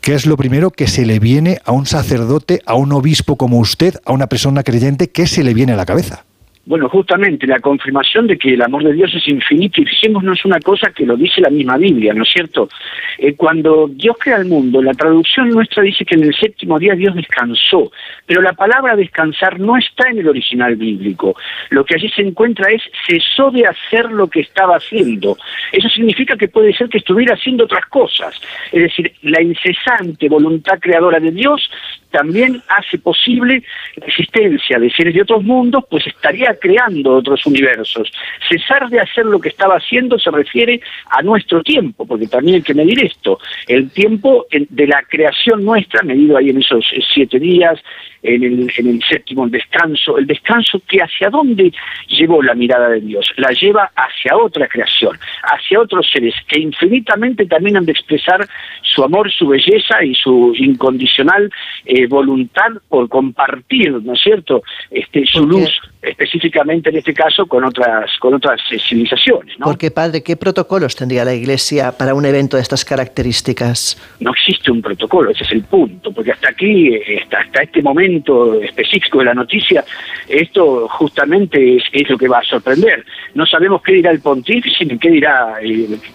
¿qué 0.00 0.14
es 0.14 0.26
lo 0.26 0.36
primero 0.36 0.70
que 0.70 0.86
se 0.86 1.06
le 1.06 1.18
viene 1.18 1.60
a 1.64 1.72
un 1.72 1.86
sacerdote, 1.86 2.60
a 2.66 2.74
un 2.74 2.92
obispo 2.92 3.36
como 3.36 3.58
usted, 3.58 3.96
a 4.04 4.12
una 4.12 4.26
persona 4.26 4.62
creyente, 4.62 5.10
qué 5.10 5.26
se 5.26 5.42
le 5.42 5.54
viene 5.54 5.72
a 5.72 5.76
la 5.76 5.86
cabeza? 5.86 6.24
Bueno, 6.66 6.88
justamente 6.88 7.46
la 7.46 7.60
confirmación 7.60 8.26
de 8.26 8.38
que 8.38 8.54
el 8.54 8.62
amor 8.62 8.84
de 8.84 8.94
Dios 8.94 9.12
es 9.14 9.28
infinito 9.28 9.82
y 9.82 9.84
fijémonos 9.84 10.46
una 10.46 10.58
cosa 10.60 10.90
que 10.92 11.04
lo 11.04 11.14
dice 11.14 11.42
la 11.42 11.50
misma 11.50 11.76
Biblia, 11.76 12.14
¿no 12.14 12.22
es 12.22 12.30
cierto? 12.30 12.70
Eh, 13.18 13.34
cuando 13.34 13.86
Dios 13.88 14.16
crea 14.18 14.36
el 14.36 14.46
mundo, 14.46 14.80
la 14.80 14.94
traducción 14.94 15.50
nuestra 15.50 15.82
dice 15.82 16.06
que 16.06 16.14
en 16.14 16.24
el 16.24 16.34
séptimo 16.34 16.78
día 16.78 16.94
Dios 16.94 17.14
descansó, 17.14 17.92
pero 18.24 18.40
la 18.40 18.54
palabra 18.54 18.96
descansar 18.96 19.60
no 19.60 19.76
está 19.76 20.08
en 20.08 20.20
el 20.20 20.28
original 20.28 20.74
bíblico. 20.76 21.36
Lo 21.68 21.84
que 21.84 21.96
allí 21.96 22.08
se 22.08 22.22
encuentra 22.22 22.72
es 22.72 22.82
cesó 23.06 23.50
de 23.50 23.66
hacer 23.66 24.10
lo 24.10 24.28
que 24.28 24.40
estaba 24.40 24.76
haciendo. 24.76 25.36
Eso 25.70 25.88
significa 25.90 26.34
que 26.34 26.48
puede 26.48 26.72
ser 26.72 26.88
que 26.88 26.98
estuviera 26.98 27.34
haciendo 27.34 27.64
otras 27.64 27.84
cosas. 27.86 28.40
Es 28.72 28.84
decir, 28.84 29.12
la 29.22 29.42
incesante 29.42 30.30
voluntad 30.30 30.78
creadora 30.80 31.20
de 31.20 31.30
Dios 31.30 31.70
también 32.14 32.62
hace 32.68 32.96
posible 32.98 33.64
la 33.96 34.06
existencia 34.06 34.78
de 34.78 34.88
seres 34.90 35.14
de 35.14 35.22
otros 35.22 35.42
mundos, 35.42 35.82
pues 35.90 36.06
estaría 36.06 36.54
creando 36.60 37.16
otros 37.16 37.44
universos. 37.44 38.08
Cesar 38.48 38.88
de 38.88 39.00
hacer 39.00 39.26
lo 39.26 39.40
que 39.40 39.48
estaba 39.48 39.74
haciendo 39.74 40.16
se 40.16 40.30
refiere 40.30 40.80
a 41.10 41.22
nuestro 41.22 41.60
tiempo, 41.64 42.06
porque 42.06 42.28
también 42.28 42.56
hay 42.56 42.62
que 42.62 42.72
medir 42.72 43.04
esto. 43.04 43.40
El 43.66 43.90
tiempo 43.90 44.46
de 44.48 44.86
la 44.86 45.02
creación 45.02 45.64
nuestra, 45.64 46.04
medido 46.04 46.36
ahí 46.36 46.50
en 46.50 46.58
esos 46.58 46.84
siete 47.12 47.40
días, 47.40 47.80
en 48.24 48.42
el, 48.42 48.72
en 48.76 48.86
el 48.88 49.02
séptimo 49.02 49.46
descanso, 49.48 50.16
el 50.16 50.26
descanso 50.26 50.80
que 50.88 50.98
hacia 50.98 51.28
dónde 51.28 51.72
llevó 52.08 52.42
la 52.42 52.54
mirada 52.54 52.88
de 52.88 53.00
Dios, 53.00 53.26
la 53.36 53.50
lleva 53.50 53.90
hacia 53.94 54.36
otra 54.36 54.66
creación, 54.66 55.18
hacia 55.42 55.80
otros 55.80 56.08
seres 56.10 56.34
que 56.48 56.58
infinitamente 56.58 57.44
también 57.46 57.76
han 57.76 57.84
de 57.84 57.92
expresar 57.92 58.46
su 58.82 59.04
amor, 59.04 59.30
su 59.30 59.48
belleza 59.48 60.02
y 60.02 60.14
su 60.14 60.54
incondicional 60.56 61.50
eh, 61.84 62.03
voluntad 62.06 62.70
por 62.88 63.08
compartir, 63.08 63.92
¿no 64.02 64.12
es 64.14 64.20
cierto?, 64.22 64.62
este, 64.90 65.24
su 65.26 65.46
luz 65.46 65.70
específicamente 66.04 66.90
en 66.90 66.96
este 66.96 67.14
caso 67.14 67.46
con 67.46 67.64
otras 67.64 68.10
con 68.18 68.34
otras 68.34 68.60
eh, 68.70 68.78
civilizaciones. 68.78 69.58
¿no? 69.58 69.66
Porque 69.66 69.90
padre, 69.90 70.22
¿qué 70.22 70.36
protocolos 70.36 70.96
tendría 70.96 71.24
la 71.24 71.34
Iglesia 71.34 71.92
para 71.96 72.14
un 72.14 72.24
evento 72.24 72.56
de 72.56 72.62
estas 72.62 72.84
características? 72.84 74.00
No 74.20 74.32
existe 74.32 74.70
un 74.70 74.82
protocolo, 74.82 75.30
ese 75.30 75.44
es 75.44 75.52
el 75.52 75.64
punto, 75.64 76.12
porque 76.12 76.32
hasta 76.32 76.50
aquí, 76.50 76.94
eh, 76.94 77.20
hasta, 77.22 77.40
hasta 77.40 77.62
este 77.62 77.82
momento 77.82 78.60
específico 78.60 79.18
de 79.18 79.24
la 79.24 79.34
noticia, 79.34 79.84
esto 80.28 80.88
justamente 80.88 81.76
es, 81.76 82.08
lo 82.08 82.18
que 82.18 82.28
va 82.28 82.38
a 82.38 82.44
sorprender. 82.44 83.04
No 83.34 83.46
sabemos 83.46 83.82
qué 83.82 83.92
dirá 83.94 84.10
el 84.10 84.20
pontífice 84.20 84.84
ni 84.84 84.98
qué 84.98 85.10
dirá 85.10 85.54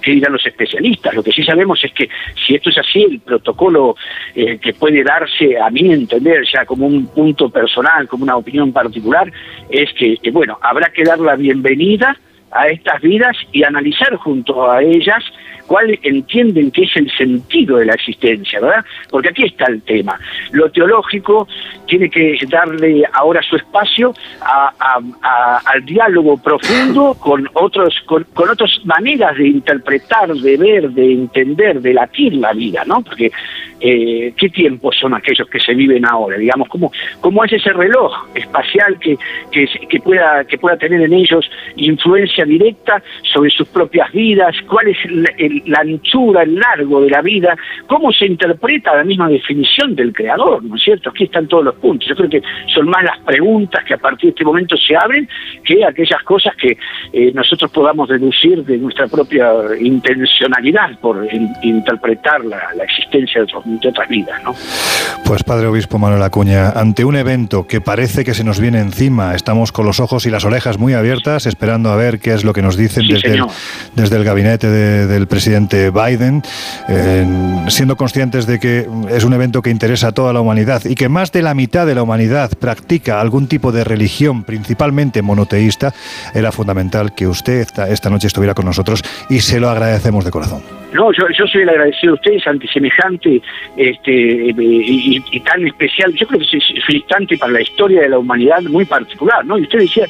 qué 0.02 0.12
dirán 0.12 0.34
los 0.34 0.46
especialistas. 0.46 1.14
Lo 1.14 1.24
que 1.24 1.32
sí 1.32 1.44
sabemos 1.44 1.84
es 1.84 1.92
que 1.94 2.08
si 2.46 2.56
esto 2.56 2.70
es 2.70 2.78
así, 2.78 3.04
el 3.04 3.20
protocolo 3.20 3.96
que 4.34 4.74
puede 4.78 5.04
darse 5.04 5.58
a 5.58 5.70
mí 5.82 5.94
entender 5.94 6.44
ya 6.52 6.66
como 6.66 6.88
un 6.88 7.08
punto 7.08 7.50
personal, 7.50 8.08
como 8.08 8.24
una 8.24 8.38
opinión 8.38 8.72
particular, 8.72 9.32
es 9.70 9.90
que, 9.94 10.18
bueno, 10.32 10.58
habrá 10.62 10.92
que 10.92 11.04
dar 11.04 11.20
la 11.20 11.36
bienvenida 11.36 12.18
a 12.52 12.68
estas 12.68 13.02
vidas 13.02 13.36
y 13.52 13.64
analizar 13.64 14.16
junto 14.16 14.70
a 14.70 14.82
ellas 14.82 15.24
cuál 15.70 15.98
entienden 16.02 16.72
que 16.72 16.82
es 16.82 16.96
el 16.96 17.12
sentido 17.16 17.78
de 17.78 17.86
la 17.86 17.94
existencia, 17.94 18.60
¿verdad? 18.60 18.84
Porque 19.12 19.30
aquí 19.30 19.44
está 19.44 19.66
el 19.66 19.84
tema. 19.84 20.20
Lo 20.52 20.72
teológico 20.72 21.48
tiene 21.86 22.10
que 22.10 22.40
darle 22.50 23.04
ahora 23.14 23.40
su 23.44 23.56
espacio 23.56 24.14
al 24.42 25.86
diálogo 25.86 26.38
profundo 26.38 27.16
con 27.20 27.48
otros 27.54 27.94
con, 28.08 28.26
otras 28.36 28.80
maneras 28.84 29.38
de 29.38 29.48
interpretar, 29.48 30.34
de 30.34 30.58
ver, 30.58 30.90
de 30.90 31.14
entender, 31.14 31.82
de 31.82 31.94
latir 31.94 32.34
la 32.34 32.52
vida, 32.54 32.84
¿no? 32.86 33.02
Porque 33.04 33.32
eh, 33.80 34.34
qué 34.36 34.50
tiempos 34.50 34.98
son 35.00 35.14
aquellos 35.14 35.48
que 35.50 35.60
se 35.60 35.74
viven 35.76 36.04
ahora, 36.06 36.38
digamos, 36.38 36.68
cómo, 36.68 36.92
cómo 37.22 37.46
es 37.46 37.54
ese 37.54 37.72
reloj 37.74 38.12
espacial 38.34 38.98
que, 39.00 39.18
que, 39.52 40.00
pueda, 40.00 40.44
que 40.46 40.58
pueda 40.58 40.78
tener 40.78 41.02
en 41.02 41.14
ellos 41.14 41.50
influencia 41.76 42.39
directa 42.46 43.02
sobre 43.34 43.50
sus 43.50 43.68
propias 43.68 44.12
vidas, 44.12 44.56
cuál 44.68 44.88
es 44.88 44.98
la 45.68 45.80
anchura, 45.80 46.44
el 46.44 46.56
largo 46.56 47.02
de 47.02 47.10
la 47.10 47.22
vida, 47.22 47.56
cómo 47.88 48.12
se 48.12 48.26
interpreta 48.26 48.96
la 48.96 49.04
misma 49.04 49.30
definición 49.30 49.96
del 49.96 50.14
creador, 50.14 50.64
¿no 50.64 50.76
es 50.76 50.84
cierto? 50.84 51.10
Aquí 51.10 51.26
están 51.26 51.48
todos 51.48 51.64
los 51.64 51.76
puntos. 51.76 52.08
Yo 52.08 52.16
creo 52.16 52.30
que 52.30 52.42
son 52.74 52.90
más 52.90 53.04
las 53.04 53.20
preguntas 53.20 53.84
que 53.86 53.94
a 53.94 53.98
partir 53.98 54.30
de 54.30 54.30
este 54.30 54.46
momento 54.46 54.76
se 54.78 54.96
abren 54.96 55.28
que 55.64 55.84
aquellas 55.86 56.22
cosas 56.24 56.56
que 56.56 56.78
eh, 57.14 57.32
nosotros 57.34 57.72
podamos 57.72 58.10
deducir 58.10 58.64
de 58.64 58.78
nuestra 58.78 59.08
propia 59.08 59.52
intencionalidad 59.80 61.00
por 61.00 61.28
interpretar 61.62 62.44
la, 62.46 62.60
existencia 62.84 63.42
de 63.42 63.50
de 63.66 63.90
otras 63.90 64.10
vidas. 64.10 64.42
¿no? 64.44 64.54
Pues 65.26 65.44
Padre 65.44 65.68
Obispo 65.68 66.00
Manuel 66.00 66.24
Acuña, 66.24 66.72
ante 66.72 67.06
un 67.06 67.16
evento 67.16 67.68
que 67.68 67.82
parece 67.82 68.24
que 68.24 68.34
se 68.34 68.44
nos 68.44 68.60
viene 68.60 68.80
encima, 68.80 69.36
estamos 69.36 69.72
con 69.72 69.86
los 69.86 70.00
ojos 70.00 70.26
y 70.26 70.30
las 70.30 70.46
orejas 70.46 70.78
muy 70.78 70.94
abiertas, 70.94 71.46
esperando 71.46 71.90
a 71.90 71.96
ver 71.96 72.20
qué 72.20 72.29
es 72.34 72.44
lo 72.44 72.54
que 72.54 72.62
nos 72.62 72.78
dicen 72.78 73.08
desde, 73.08 73.34
el, 73.34 73.44
desde, 73.96 74.16
el, 74.16 74.24
gabinete 74.24 74.68
del 74.70 75.28
presidente 75.28 75.92
Biden, 75.92 76.44
siendo 77.68 77.96
conscientes 77.96 78.46
de 78.46 78.60
que 78.60 78.88
es 79.10 79.24
un 79.24 79.34
evento 79.34 79.62
que 79.62 79.70
interesa 79.70 80.10
a 80.10 80.12
toda 80.12 80.34
la 80.34 80.42
humanidad 80.42 80.84
y 80.86 80.96
que 80.96 81.10
más 81.10 81.32
de 81.32 81.42
la 81.42 81.54
mitad 81.54 81.86
de 81.86 81.96
la 81.96 82.04
humanidad 82.04 82.52
practica 82.60 83.22
algún 83.22 83.48
tipo 83.48 83.72
de 83.72 83.84
religión, 83.84 84.44
principalmente 84.44 85.22
monoteísta, 85.22 85.94
era 86.34 86.52
fundamental 86.52 87.14
que 87.14 87.28
usted 87.28 87.62
esta, 87.62 87.90
esta 87.90 88.10
noche 88.10 88.28
estuviera 88.28 88.54
con 88.54 88.66
nosotros 88.66 89.04
y 89.30 89.40
se 89.40 89.60
lo 89.60 89.70
agradecemos 89.70 90.26
de 90.26 90.32
corazón. 90.32 90.62
No, 90.94 91.12
yo, 91.12 91.24
yo 91.38 91.46
soy 91.46 91.62
el 91.62 91.70
agradecido 91.70 92.14
a 92.14 92.16
ustedes 92.16 92.48
ante 92.48 92.68
semejante 92.68 93.42
este, 93.78 94.12
y, 94.12 95.40
tan 95.42 95.66
especial. 95.68 96.12
Yo 96.14 96.26
creo 96.28 96.40
que 96.40 96.58
es, 96.58 96.90
un 96.90 96.96
instante 96.96 97.38
para 97.38 97.54
la 97.54 97.62
historia 97.62 98.02
de 98.02 98.10
la 98.10 98.18
humanidad 98.18 98.62
muy 98.64 98.86
particular, 98.86 99.46
¿no? 99.46 99.58
Y 99.58 99.64
usted 99.64 99.80
decía 99.80 100.08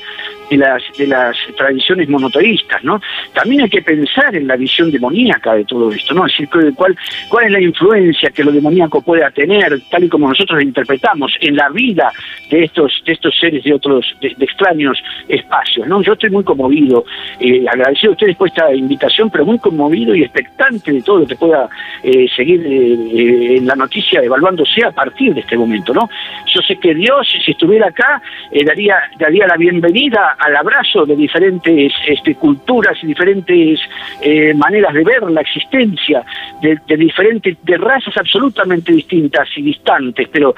de 0.49 0.57
las, 0.57 0.81
de 0.97 1.07
las 1.07 1.37
tradiciones 1.57 2.07
monoteístas, 2.10 2.84
¿no? 2.84 3.02
También 3.34 3.61
hay 3.61 3.69
que 3.69 3.81
pensar 3.81 4.36
en 4.36 4.48
la 4.48 4.56
visión 4.56 4.91
demoníaca 4.91 5.53
de 5.53 5.65
todo 5.65 5.91
esto, 5.91 6.14
¿no? 6.14 6.26
Es 6.26 6.34
decir, 6.34 6.49
cuál, 6.76 6.95
cuál 7.30 7.45
es 7.45 7.52
la 7.52 7.61
influencia 7.61 8.30
que 8.31 8.44
lo 8.44 8.52
demoníaco 8.52 9.02
pueda 9.02 9.31
tener, 9.31 9.80
tal 9.90 10.03
y 10.03 10.10
como 10.10 10.27
nosotros 10.27 10.57
lo 10.57 10.61
interpretamos, 10.61 11.31
en 11.41 11.56
la 11.56 11.69
vida 11.69 12.11
de 12.49 12.64
estos, 12.64 13.02
de 13.06 13.14
estos 13.14 13.38
seres 13.40 13.64
de 13.64 13.73
otros, 13.73 14.06
de, 14.22 14.36
extraños 14.40 15.02
espacios, 15.27 15.88
¿no? 15.88 16.02
Yo 16.02 16.14
estoy 16.14 16.30
muy 16.30 16.44
conmovido, 16.44 17.06
eh, 17.40 17.65
agradecido 17.72 18.11
a 18.11 18.14
ustedes 18.14 18.36
por 18.36 18.48
esta 18.48 18.73
invitación, 18.73 19.30
pero 19.30 19.45
muy 19.45 19.60
conmovido 19.60 20.15
y 20.15 20.23
expectante 20.23 20.91
de 20.91 21.02
todo 21.02 21.19
lo 21.19 21.27
que 21.27 21.36
pueda 21.36 21.69
eh, 22.03 22.27
seguir 22.36 22.65
eh, 22.65 23.57
en 23.57 23.68
la 23.68 23.76
noticia 23.76 24.22
evaluándose 24.22 24.84
a 24.84 24.91
partir 24.91 25.34
de 25.34 25.41
este 25.41 25.57
momento, 25.57 25.94
¿no? 25.94 26.10
Yo 26.53 26.61
sé 26.61 26.77
que 26.77 26.94
Dios, 26.95 27.27
si 27.45 27.52
estuviera 27.52 27.88
acá, 27.88 28.22
daría, 28.65 28.95
daría 29.18 29.45
la 29.48 29.57
bienvenida 29.57 30.36
al 30.40 30.56
abrazo 30.56 31.06
de 31.06 31.15
diferentes 31.15 31.94
este, 32.07 32.35
culturas 32.35 32.97
y 33.01 33.07
diferentes 33.07 33.80
eh, 34.21 34.53
maneras 34.53 34.93
de 34.93 35.03
ver 35.03 35.23
la 35.31 35.41
existencia, 35.41 36.23
de, 36.61 36.97
diferentes, 36.97 37.57
de 37.63 37.77
razas 37.77 38.15
absolutamente 38.17 38.91
distintas 38.91 39.47
y 39.55 39.61
distantes, 39.61 40.27
pero 40.31 40.55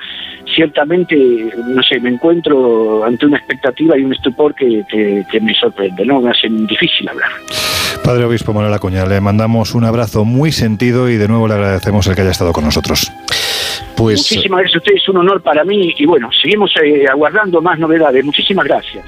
ciertamente, 0.53 1.15
no 1.67 1.81
sé, 1.83 1.99
me 1.99 2.09
encuentro 2.09 3.03
ante 3.03 3.25
una 3.25 3.37
expectativa 3.37 3.97
y 3.97 4.03
un 4.03 4.13
estupor 4.13 4.53
que, 4.55 4.83
me 5.41 5.53
sorprende, 5.55 6.05
¿no? 6.05 6.21
Me 6.21 6.31
hace 6.31 6.47
difícil 6.49 7.07
hablar. 7.09 7.29
Padre 8.03 8.25
Obispo 8.25 8.53
Manuel 8.53 8.73
Acuña, 8.73 9.05
le 9.05 9.21
mandamos 9.21 9.75
un 9.75 9.85
abrazo 9.85 10.25
muy 10.25 10.51
sentido 10.51 11.09
y 11.09 11.17
de 11.17 11.27
nuevo 11.27 11.47
le 11.47 11.53
agradecemos 11.53 12.07
el 12.07 12.15
que 12.15 12.21
haya 12.21 12.31
estado 12.31 12.51
con 12.51 12.63
nosotros. 12.63 13.11
Pues, 13.95 14.19
Muchísimas 14.19 14.61
gracias 14.61 14.75
a 14.75 14.77
ustedes, 14.79 15.01
es 15.03 15.09
un 15.09 15.17
honor 15.17 15.41
para 15.41 15.63
mí 15.63 15.93
y 15.97 16.05
bueno, 16.05 16.29
seguimos 16.41 16.73
eh, 16.83 17.05
aguardando 17.07 17.61
más 17.61 17.77
novedades. 17.77 18.25
Muchísimas 18.25 18.65
gracias. 18.65 19.05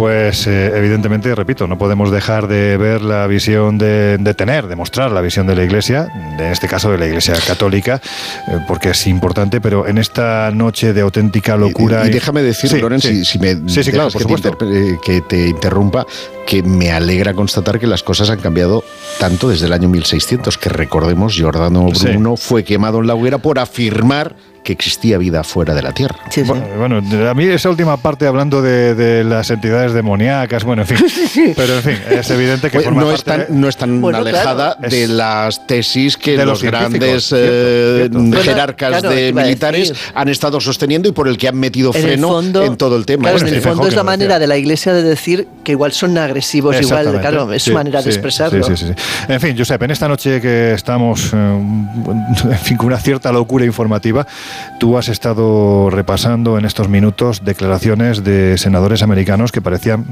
Pues 0.00 0.46
eh, 0.46 0.72
evidentemente, 0.74 1.34
repito, 1.34 1.66
no 1.66 1.76
podemos 1.76 2.10
dejar 2.10 2.48
de 2.48 2.78
ver 2.78 3.02
la 3.02 3.26
visión 3.26 3.76
de, 3.76 4.16
tener, 4.34 4.66
de 4.66 4.74
mostrar 4.74 5.10
la 5.10 5.20
visión 5.20 5.46
de 5.46 5.54
la 5.54 5.62
Iglesia, 5.62 6.08
en 6.38 6.40
este 6.40 6.68
caso 6.68 6.90
de 6.90 6.96
la 6.96 7.04
Iglesia 7.04 7.34
católica, 7.46 8.00
eh, 8.48 8.60
porque 8.66 8.88
es 8.92 9.06
importante, 9.06 9.60
pero 9.60 9.86
en 9.86 9.98
esta 9.98 10.50
noche 10.52 10.94
de 10.94 11.02
auténtica 11.02 11.58
locura... 11.58 12.06
Y, 12.06 12.10
déjame 12.12 12.40
decir, 12.40 12.80
Loren, 12.80 12.98
si, 13.02 13.38
me 13.38 13.56
claro, 13.92 14.08
que, 14.10 14.96
que 15.04 15.20
te 15.20 15.48
interrumpa, 15.48 16.06
que 16.46 16.62
me 16.62 16.90
alegra 16.92 17.34
constatar 17.34 17.78
que 17.78 17.86
las 17.86 18.02
cosas 18.02 18.30
han 18.30 18.40
cambiado 18.40 18.82
tanto 19.18 19.50
desde 19.50 19.66
el 19.66 19.74
año 19.74 19.90
1600, 19.90 20.56
que 20.56 20.70
recordemos, 20.70 21.34
Giordano 21.34 21.88
Bruno 21.88 22.38
fue 22.38 22.64
quemado 22.64 23.00
en 23.00 23.06
la 23.06 23.14
hoguera 23.14 23.36
por 23.36 23.58
afirmar 23.58 24.34
que 24.62 24.72
existía 24.72 25.18
vida 25.18 25.42
fuera 25.44 25.74
de 25.74 25.82
la 25.82 25.92
Tierra. 25.92 26.16
Bueno, 26.76 26.98
a 27.28 27.34
mí 27.34 27.44
esa 27.44 27.70
última 27.70 27.96
parte 27.96 28.26
hablando 28.26 28.62
de, 28.62 29.24
las 29.24 29.50
entidades 29.50 29.92
demoníacas, 29.92 30.64
bueno, 30.64 30.82
en 30.82 30.88
fin. 30.88 31.52
Pero 31.56 31.76
en 31.76 31.82
fin, 31.82 31.98
es 32.10 32.30
evidente 32.30 32.70
que 32.70 32.90
no, 32.90 33.12
es 33.12 33.24
tan, 33.24 33.46
no 33.50 33.68
es 33.68 33.76
tan 33.76 34.02
alejada 34.14 34.76
de 34.76 35.08
las 35.08 35.66
tesis 35.66 36.16
que 36.16 36.36
de 36.36 36.46
los, 36.46 36.62
grandes 36.62 37.32
eh, 37.36 38.08
jerarcas 38.42 39.02
de 39.02 39.32
militares 39.32 39.92
han 40.14 40.28
estado 40.28 40.60
sosteniendo 40.60 41.08
y 41.08 41.12
por 41.12 41.28
el 41.28 41.38
que 41.38 41.48
han 41.48 41.56
metido 41.56 41.92
freno 41.92 42.40
en 42.40 42.76
todo 42.76 42.96
el 42.96 43.06
tema. 43.06 43.30
en 43.30 43.46
el 43.46 43.60
fondo 43.62 43.86
es 43.86 43.94
la 43.94 44.04
manera 44.04 44.38
de 44.38 44.46
la 44.46 44.56
Iglesia 44.56 44.92
de 44.92 45.02
decir 45.02 45.48
que 45.64 45.72
igual 45.72 45.92
son 45.92 46.16
agresivos, 46.18 46.80
igual, 46.80 47.20
claro, 47.20 47.52
es 47.52 47.62
su 47.62 47.72
manera 47.72 48.02
de 48.02 48.10
expresarlo. 48.10 48.66
En 49.28 49.40
fin, 49.40 49.56
Josep, 49.56 49.82
en 49.82 49.90
esta 49.90 50.08
noche 50.08 50.40
que 50.40 50.72
estamos, 50.72 51.32
eh, 51.32 51.36
en 51.36 52.58
fin, 52.58 52.76
con 52.76 52.86
una 52.86 52.98
cierta 52.98 53.32
locura 53.32 53.64
informativa, 53.64 54.26
tú 54.78 54.96
has 54.96 55.08
estado 55.08 55.90
repasando 55.90 56.58
en 56.58 56.64
estos 56.64 56.88
minutos 56.88 57.44
declaraciones 57.44 58.24
de 58.24 58.58
senadores 58.58 59.02
americanos 59.02 59.52
que 59.52 59.60
parecían, 59.60 60.04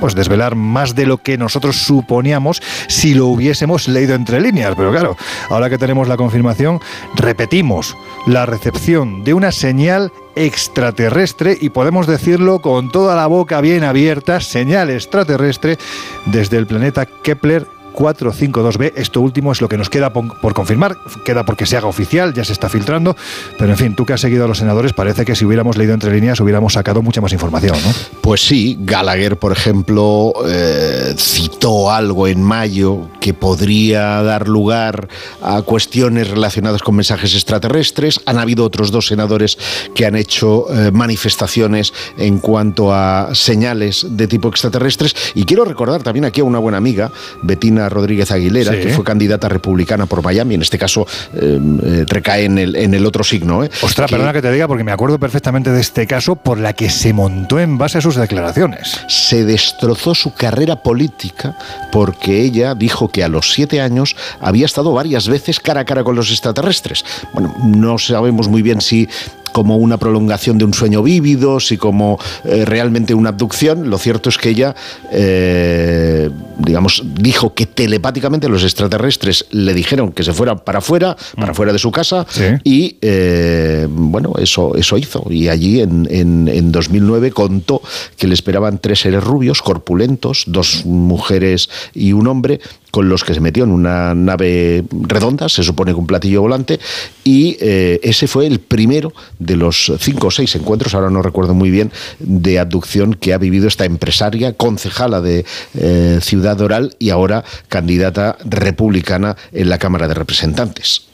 pues 0.00 0.14
desvelar 0.14 0.54
más 0.54 0.94
de 0.94 1.06
lo 1.06 1.18
que 1.18 1.38
nosotros 1.38 1.76
suponíamos 1.76 2.62
si 2.88 3.14
lo 3.14 3.26
hubiésemos 3.26 3.88
leído 3.88 4.14
entre 4.14 4.40
líneas. 4.40 4.74
Pero 4.76 4.90
claro, 4.90 5.16
ahora 5.48 5.70
que 5.70 5.78
tenemos 5.78 6.08
la 6.08 6.16
confirmación, 6.16 6.80
repetimos 7.14 7.96
la 8.26 8.46
recepción 8.46 9.24
de 9.24 9.34
una 9.34 9.52
señal 9.52 10.12
extraterrestre 10.34 11.56
y 11.60 11.70
podemos 11.70 12.06
decirlo 12.06 12.60
con 12.60 12.90
toda 12.90 13.16
la 13.16 13.26
boca 13.26 13.60
bien 13.60 13.84
abierta, 13.84 14.40
señal 14.40 14.90
extraterrestre 14.90 15.78
desde 16.26 16.56
el 16.56 16.66
planeta 16.66 17.06
Kepler 17.06 17.66
452b. 17.92 18.92
Esto 18.96 19.20
último 19.20 19.52
es 19.52 19.60
lo 19.60 19.68
que 19.68 19.76
nos 19.76 19.90
queda 19.90 20.12
por, 20.12 20.54
confirmar, 20.54 20.96
queda 21.24 21.44
porque 21.44 21.66
se 21.66 21.76
haga 21.76 21.86
oficial, 21.86 22.34
ya 22.34 22.44
se 22.44 22.52
está 22.52 22.68
filtrando, 22.68 23.16
pero 23.58 23.72
en 23.72 23.78
fin, 23.78 23.94
tú 23.94 24.04
que 24.04 24.12
has 24.12 24.20
seguido 24.20 24.44
a 24.44 24.48
los 24.48 24.58
senadores, 24.58 24.92
parece 24.92 25.24
que 25.24 25.34
si 25.34 25.44
hubiéramos 25.44 25.76
leído 25.76 25.94
entre 25.94 26.12
líneas 26.12 26.40
hubiéramos 26.40 26.74
sacado 26.74 27.02
mucha 27.02 27.20
más 27.20 27.32
información, 27.32 27.76
¿no? 27.84 27.92
Pues 28.20 28.40
sí, 28.40 28.76
Gallagher, 28.80 29.36
por 29.36 29.52
ejemplo, 29.52 30.32
eh, 30.46 31.14
citó 31.16 31.90
algo 31.90 32.26
en 32.26 32.42
mayo 32.42 33.08
que 33.20 33.34
podría 33.34 34.22
dar 34.22 34.48
lugar 34.48 35.08
a 35.42 35.62
cuestiones 35.62 36.28
relacionadas 36.30 36.82
con 36.82 36.96
mensajes 36.96 37.34
extraterrestres. 37.34 38.20
Han 38.26 38.38
habido 38.38 38.64
otros 38.64 38.90
dos 38.90 39.06
senadores 39.06 39.58
que 39.94 40.06
han 40.06 40.16
hecho 40.16 40.66
eh, 40.72 40.90
manifestaciones 40.92 41.92
en 42.16 42.38
cuanto 42.38 42.92
a 42.92 43.30
señales 43.34 44.06
de 44.10 44.26
tipo 44.26 44.48
extraterrestres. 44.48 45.14
Y 45.34 45.44
quiero 45.44 45.64
recordar 45.64 46.02
también 46.02 46.24
aquí 46.24 46.40
a 46.40 46.44
una 46.44 46.58
buena 46.58 46.78
amiga, 46.78 47.10
Betina 47.42 47.81
Rodríguez 47.88 48.30
Aguilera, 48.30 48.72
que 48.72 48.88
fue 48.90 49.04
candidata 49.04 49.48
republicana 49.48 50.06
por 50.06 50.22
Miami, 50.22 50.54
en 50.54 50.62
este 50.62 50.78
caso 50.78 51.06
eh, 51.34 51.58
eh, 51.84 52.04
recae 52.06 52.44
en 52.44 52.58
el, 52.58 52.76
en 52.76 52.94
el 52.94 53.06
otro 53.06 53.24
signo. 53.24 53.64
¿eh? 53.64 53.70
Ostras, 53.82 54.10
perdona 54.10 54.32
que 54.32 54.42
te 54.42 54.50
diga, 54.50 54.68
porque 54.68 54.84
me 54.84 54.92
acuerdo 54.92 55.18
perfectamente 55.18 55.70
de 55.70 55.80
este 55.80 56.06
caso 56.06 56.36
por 56.36 56.58
la 56.58 56.72
que 56.72 56.90
se 56.90 57.12
montó 57.12 57.58
en 57.58 57.78
base 57.78 57.98
a 57.98 58.00
sus 58.00 58.16
declaraciones. 58.16 59.00
Se 59.08 59.44
destrozó 59.44 60.14
su 60.14 60.34
carrera 60.34 60.82
política 60.82 61.56
porque 61.90 62.42
ella 62.42 62.74
dijo 62.74 63.08
que 63.08 63.24
a 63.24 63.28
los 63.28 63.52
siete 63.52 63.80
años 63.80 64.16
había 64.40 64.66
estado 64.66 64.92
varias 64.92 65.28
veces 65.28 65.60
cara 65.60 65.80
a 65.80 65.84
cara 65.84 66.04
con 66.04 66.16
los 66.16 66.30
extraterrestres. 66.30 67.04
Bueno, 67.32 67.54
no 67.64 67.98
sabemos 67.98 68.48
muy 68.48 68.62
bien 68.62 68.80
si 68.80 69.08
como 69.52 69.76
una 69.76 69.98
prolongación 69.98 70.58
de 70.58 70.64
un 70.64 70.74
sueño 70.74 71.02
vívido, 71.02 71.60
si 71.60 71.76
como 71.76 72.18
eh, 72.44 72.64
realmente 72.64 73.14
una 73.14 73.30
abducción. 73.30 73.90
Lo 73.90 73.98
cierto 73.98 74.28
es 74.28 74.38
que 74.38 74.50
ella, 74.50 74.74
eh, 75.12 76.30
digamos, 76.58 77.02
dijo 77.04 77.54
que 77.54 77.66
telepáticamente 77.66 78.48
los 78.48 78.64
extraterrestres 78.64 79.46
le 79.50 79.74
dijeron 79.74 80.12
que 80.12 80.22
se 80.22 80.32
fuera 80.32 80.56
para 80.56 80.78
afuera, 80.78 81.16
para 81.36 81.52
mm. 81.52 81.54
fuera 81.54 81.72
de 81.72 81.78
su 81.78 81.90
casa, 81.90 82.26
y 82.64 82.96
eh, 83.00 83.86
bueno, 83.88 84.32
eso, 84.38 84.74
eso 84.74 84.98
hizo. 84.98 85.26
Y 85.30 85.48
allí 85.48 85.80
en, 85.80 86.08
en 86.10 86.72
2009 86.72 87.30
contó 87.30 87.82
que 88.16 88.26
le 88.26 88.34
esperaban 88.34 88.78
tres 88.78 89.00
seres 89.00 89.22
rubios, 89.22 89.62
corpulentos, 89.62 90.44
dos 90.46 90.84
mujeres 90.84 91.68
y 91.94 92.12
un 92.12 92.26
hombre, 92.26 92.60
con 92.92 93.08
los 93.08 93.24
que 93.24 93.34
se 93.34 93.40
metió 93.40 93.64
en 93.64 93.72
una 93.72 94.14
nave 94.14 94.84
redonda, 94.92 95.48
se 95.48 95.64
supone 95.64 95.92
con 95.92 96.02
un 96.02 96.06
platillo 96.06 96.42
volante, 96.42 96.78
y 97.24 97.56
eh, 97.60 97.98
ese 98.02 98.28
fue 98.28 98.46
el 98.46 98.60
primero 98.60 99.12
de 99.38 99.56
los 99.56 99.92
cinco 99.98 100.28
o 100.28 100.30
seis 100.30 100.54
encuentros, 100.54 100.94
ahora 100.94 101.10
no 101.10 101.22
recuerdo 101.22 101.54
muy 101.54 101.70
bien, 101.70 101.90
de 102.20 102.58
abducción 102.58 103.14
que 103.14 103.32
ha 103.32 103.38
vivido 103.38 103.66
esta 103.66 103.86
empresaria, 103.86 104.52
concejala 104.52 105.20
de 105.22 105.44
eh, 105.74 106.18
Ciudad 106.20 106.60
Oral 106.60 106.94
y 106.98 107.10
ahora 107.10 107.44
candidata 107.68 108.36
republicana 108.44 109.36
en 109.52 109.70
la 109.70 109.78
Cámara 109.78 110.06
de 110.06 110.14
Representantes 110.14 111.06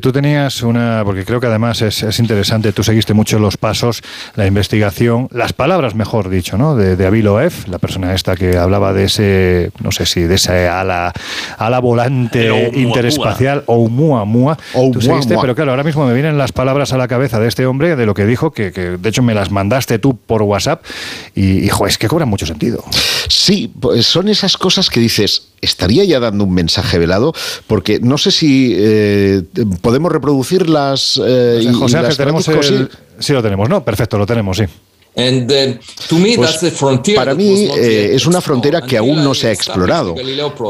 tú 0.00 0.12
tenías 0.12 0.62
una, 0.62 1.02
porque 1.04 1.24
creo 1.24 1.40
que 1.40 1.46
además 1.46 1.82
es, 1.82 2.18
interesante, 2.18 2.72
tú 2.72 2.84
seguiste 2.84 3.14
mucho 3.14 3.38
los 3.38 3.56
pasos, 3.56 4.02
la 4.36 4.46
investigación, 4.46 5.28
las 5.32 5.52
palabras, 5.52 5.94
mejor 5.94 6.28
dicho, 6.28 6.56
¿no? 6.58 6.76
De, 6.76 6.96
de 6.96 7.46
F, 7.46 7.68
la 7.70 7.78
persona 7.78 8.14
esta 8.14 8.36
que 8.36 8.56
hablaba 8.56 8.92
de 8.92 9.04
ese, 9.04 9.70
no 9.82 9.90
sé 9.90 10.06
si 10.06 10.22
de 10.22 10.34
esa 10.36 10.80
ala, 10.80 11.12
ala 11.56 11.78
volante 11.80 12.70
interespacial, 12.74 13.62
o 13.66 13.88
Mua, 13.88 14.56
tú 14.92 15.00
seguiste, 15.00 15.36
pero 15.40 15.54
claro, 15.54 15.72
ahora 15.72 15.84
mismo 15.84 16.06
me 16.06 16.14
vienen 16.14 16.38
las 16.38 16.52
palabras 16.52 16.92
a 16.92 16.98
la 16.98 17.08
cabeza 17.08 17.38
de 17.40 17.48
este 17.48 17.66
hombre, 17.66 17.96
de 17.96 18.06
lo 18.06 18.14
que 18.14 18.26
dijo, 18.26 18.50
que, 18.50 18.70
de 18.70 19.08
hecho 19.08 19.22
me 19.22 19.34
las 19.34 19.50
mandaste 19.50 19.98
tú 19.98 20.16
por 20.16 20.42
WhatsApp, 20.42 20.84
y, 21.34 21.64
hijo, 21.64 21.86
es 21.86 21.98
que 21.98 22.08
cobran 22.08 22.28
mucho 22.28 22.46
sentido. 22.46 22.84
Sí, 23.28 23.72
pues 23.80 24.06
son 24.06 24.28
esas 24.28 24.56
cosas 24.56 24.90
que 24.90 25.00
dices, 25.00 25.48
estaría 25.60 26.04
ya 26.04 26.20
dando 26.20 26.44
un 26.44 26.54
mensaje 26.54 26.98
velado, 26.98 27.32
porque 27.66 28.00
no 28.00 28.18
sé 28.18 28.30
si 28.30 28.74
eh, 28.76 29.42
podemos 29.80 30.12
reproducir 30.12 30.68
las. 30.68 31.20
Eh, 31.24 31.70
José 31.78 31.98
tenemos 32.16 32.46
el, 32.48 32.90
sí 33.18 33.32
lo 33.32 33.42
tenemos, 33.42 33.68
¿no? 33.68 33.84
Perfecto, 33.84 34.18
lo 34.18 34.26
tenemos, 34.26 34.56
sí. 34.56 34.64
Pues, 36.36 36.60
para 37.16 37.34
mí 37.34 37.68
eh, 37.76 38.12
es 38.14 38.26
una 38.26 38.40
frontera 38.40 38.82
que 38.82 38.96
aún 38.96 39.24
no 39.24 39.34
se 39.34 39.48
ha 39.48 39.52
explorado 39.52 40.14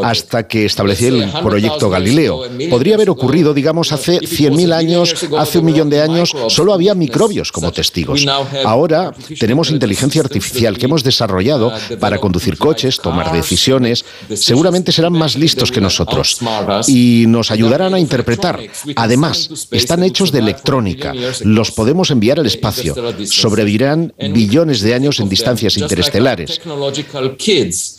hasta 0.03 0.47
que 0.49 0.65
establecí 0.65 1.07
el 1.07 1.31
proyecto 1.43 1.91
Galileo. 1.91 2.45
Podría 2.71 2.95
haber 2.95 3.11
ocurrido, 3.11 3.53
digamos, 3.53 3.93
hace 3.93 4.21
100.000 4.21 4.73
años, 4.73 5.15
hace 5.37 5.59
un 5.59 5.67
millón 5.67 5.91
de 5.91 6.01
años, 6.01 6.35
solo 6.49 6.73
había 6.73 6.95
microbios 6.95 7.53
como 7.53 7.73
testigos. 7.73 8.27
Ahora 8.65 9.13
tenemos 9.39 9.71
inteligencia 9.71 10.23
artificial 10.23 10.79
que 10.79 10.87
hemos 10.87 11.05
desarrollado 11.05 11.73
para 12.01 12.19
conducir 12.19 12.57
coches, 12.57 13.01
tomar 13.01 13.33
decisiones. 13.33 14.05
Seguramente 14.35 14.93
serán 14.93 15.13
más 15.13 15.37
listos 15.37 15.71
que 15.71 15.81
nosotros 15.81 16.39
y 16.87 17.25
nos 17.29 17.51
ayudarán 17.51 17.95
a 17.95 18.01
interpretar. 18.01 18.61
Además, 18.97 19.69
están 19.71 20.03
hechos 20.03 20.33
de 20.33 20.39
electrónica. 20.39 21.13
Los 21.43 21.71
podemos 21.71 22.11
enviar 22.11 22.41
al 22.41 22.47
espacio. 22.47 22.95
Sobrevivirán 23.27 24.15
billones 24.33 24.81
de 24.81 24.95
años 24.95 25.21
en 25.21 25.29
distancias 25.29 25.77
interestelares. 25.77 26.61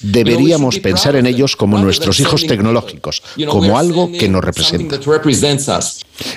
Deberíamos 0.02 0.80
pensar 0.80 1.16
en 1.16 1.26
ellos 1.26 1.56
como 1.56 1.78
nuestros 1.78 2.20
hijos 2.20 2.46
tecnológicos, 2.46 3.24
como 3.48 3.78
algo 3.78 4.12
que 4.12 4.30
nos 4.30 4.44
representa. 4.44 5.00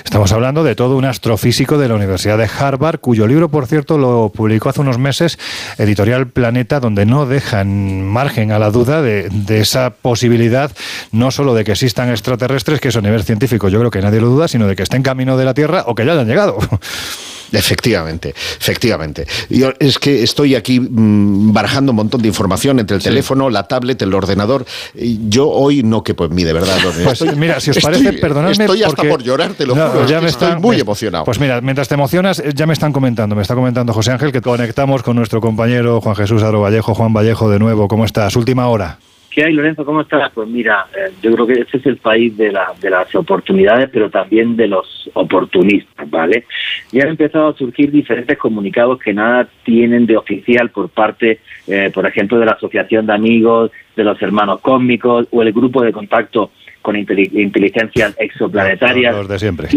Estamos 0.05 0.31
hablando 0.31 0.63
de 0.63 0.75
todo 0.75 0.95
un 0.95 1.05
astrofísico 1.05 1.77
de 1.77 1.89
la 1.89 1.95
Universidad 1.95 2.37
de 2.37 2.47
Harvard, 2.57 2.99
cuyo 2.99 3.27
libro, 3.27 3.49
por 3.49 3.67
cierto, 3.67 3.97
lo 3.97 4.31
publicó 4.33 4.69
hace 4.69 4.79
unos 4.79 4.97
meses 4.97 5.37
Editorial 5.77 6.27
Planeta, 6.27 6.79
donde 6.79 7.05
no 7.05 7.25
dejan 7.25 8.05
margen 8.05 8.51
a 8.51 8.59
la 8.59 8.71
duda 8.71 9.01
de, 9.01 9.27
de 9.29 9.59
esa 9.59 9.89
posibilidad, 9.89 10.71
no 11.11 11.31
solo 11.31 11.53
de 11.53 11.65
que 11.65 11.73
existan 11.73 12.09
extraterrestres, 12.09 12.79
que 12.79 12.89
eso 12.89 12.99
a 12.99 13.01
nivel 13.01 13.23
científico 13.23 13.67
yo 13.67 13.79
creo 13.79 13.91
que 13.91 14.01
nadie 14.01 14.21
lo 14.21 14.27
duda, 14.27 14.47
sino 14.47 14.67
de 14.67 14.75
que 14.75 14.83
estén 14.83 15.03
camino 15.03 15.37
de 15.37 15.45
la 15.45 15.53
Tierra 15.53 15.83
o 15.87 15.95
que 15.95 16.05
ya 16.05 16.13
hayan 16.13 16.27
llegado. 16.27 16.57
Efectivamente, 17.53 18.33
efectivamente. 18.59 19.27
Yo 19.49 19.71
es 19.79 19.99
que 19.99 20.23
estoy 20.23 20.55
aquí 20.55 20.79
mm, 20.79 21.53
barajando 21.53 21.91
un 21.91 21.97
montón 21.97 22.21
de 22.21 22.27
información 22.27 22.79
entre 22.79 22.97
el 22.97 23.03
teléfono, 23.03 23.49
la 23.49 23.67
tablet, 23.67 24.01
el 24.01 24.13
ordenador. 24.13 24.65
Y 24.95 25.29
yo 25.29 25.49
hoy 25.49 25.83
no 25.83 26.03
que 26.03 26.13
pues 26.13 26.31
mí, 26.31 26.43
de 26.43 26.53
verdad. 26.53 26.77
Pues 27.03 27.35
mira, 27.35 27.59
si 27.59 27.71
os 27.71 27.79
parece, 27.79 28.13
perdonadme. 28.13 28.63
Estoy 28.63 28.83
hasta 28.83 29.03
por 29.03 29.21
llorar, 29.21 29.53
te 29.53 29.65
lo 29.65 29.75
juro. 29.75 30.07
Ya 30.07 30.19
me 30.21 30.29
estoy 30.29 30.55
muy 30.55 30.79
emocionado. 30.79 31.25
Pues 31.25 31.39
mira, 31.39 31.61
mientras 31.61 31.87
te 31.87 31.93
emocionas, 31.95 32.39
eh, 32.39 32.51
ya 32.55 32.65
me 32.65 32.73
están 32.73 32.91
comentando, 32.91 33.35
me 33.35 33.41
está 33.41 33.55
comentando 33.55 33.93
José 33.93 34.11
Ángel 34.11 34.31
que 34.31 34.41
conectamos 34.41 35.03
con 35.03 35.15
nuestro 35.15 35.41
compañero 35.41 36.01
Juan 36.01 36.15
Jesús 36.15 36.43
Aro 36.43 36.61
Vallejo. 36.61 36.95
Juan 36.95 37.13
Vallejo, 37.13 37.49
de 37.49 37.59
nuevo, 37.59 37.87
¿cómo 37.87 38.05
estás? 38.05 38.35
Última 38.35 38.67
hora. 38.67 38.97
¿Qué 39.33 39.43
hay, 39.43 39.53
Lorenzo? 39.53 39.83
¿Cómo 39.83 40.01
estás? 40.01 40.31
Pues 40.31 40.47
mira, 40.47 40.85
eh, 40.95 41.11
yo 41.23 41.33
creo 41.33 41.47
que 41.47 41.53
este 41.53 41.77
es 41.77 41.85
el 41.87 41.97
país 41.97 42.37
de, 42.37 42.51
la, 42.51 42.71
de 42.79 42.89
las 42.91 43.13
oportunidades, 43.15 43.89
pero 43.91 44.11
también 44.11 44.55
de 44.55 44.67
los 44.67 45.09
oportunistas, 45.13 46.07
¿vale? 46.07 46.45
Ya 46.91 47.03
han 47.03 47.09
empezado 47.09 47.47
a 47.47 47.57
surgir 47.57 47.91
diferentes 47.91 48.37
comunicados 48.37 48.99
que 48.99 49.11
nada 49.11 49.47
tienen 49.63 50.05
de 50.05 50.17
oficial 50.17 50.69
por 50.69 50.89
parte, 50.89 51.39
eh, 51.65 51.89
por 51.91 52.05
ejemplo, 52.05 52.37
de 52.37 52.45
la 52.45 52.51
Asociación 52.51 53.07
de 53.07 53.13
Amigos, 53.13 53.71
de 53.95 54.03
los 54.03 54.21
Hermanos 54.21 54.61
Cósmicos 54.61 55.27
o 55.31 55.41
el 55.41 55.51
Grupo 55.51 55.81
de 55.81 55.91
Contacto 55.91 56.51
con 56.83 56.95
Inteligencias 56.95 58.15
Exoplanetarias. 58.19 59.15
Los 59.15 59.27
de 59.27 59.39
siempre. 59.39 59.67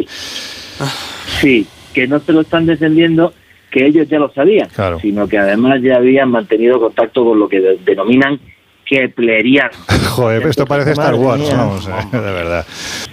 Sí, 1.41 1.67
que 1.95 2.07
no 2.07 2.19
se 2.19 2.33
lo 2.35 2.43
están 2.43 2.67
defendiendo 2.67 3.33
que 3.71 3.87
ellos 3.87 4.07
ya 4.09 4.19
lo 4.19 4.31
sabían, 4.33 4.69
sino 5.01 5.27
que 5.27 5.39
además 5.39 5.81
ya 5.81 5.97
habían 5.97 6.31
mantenido 6.31 6.79
contacto 6.79 7.25
con 7.25 7.39
lo 7.39 7.49
que 7.49 7.79
denominan 7.85 8.39
kepleriano. 8.87 9.71
Joder, 10.11 10.47
esto 10.47 10.65
parece 10.65 10.93
Star 10.93 11.15
Wars, 11.15 11.53
vamos, 11.55 11.89
eh, 11.89 11.93
de 12.13 12.21
verdad. 12.21 12.67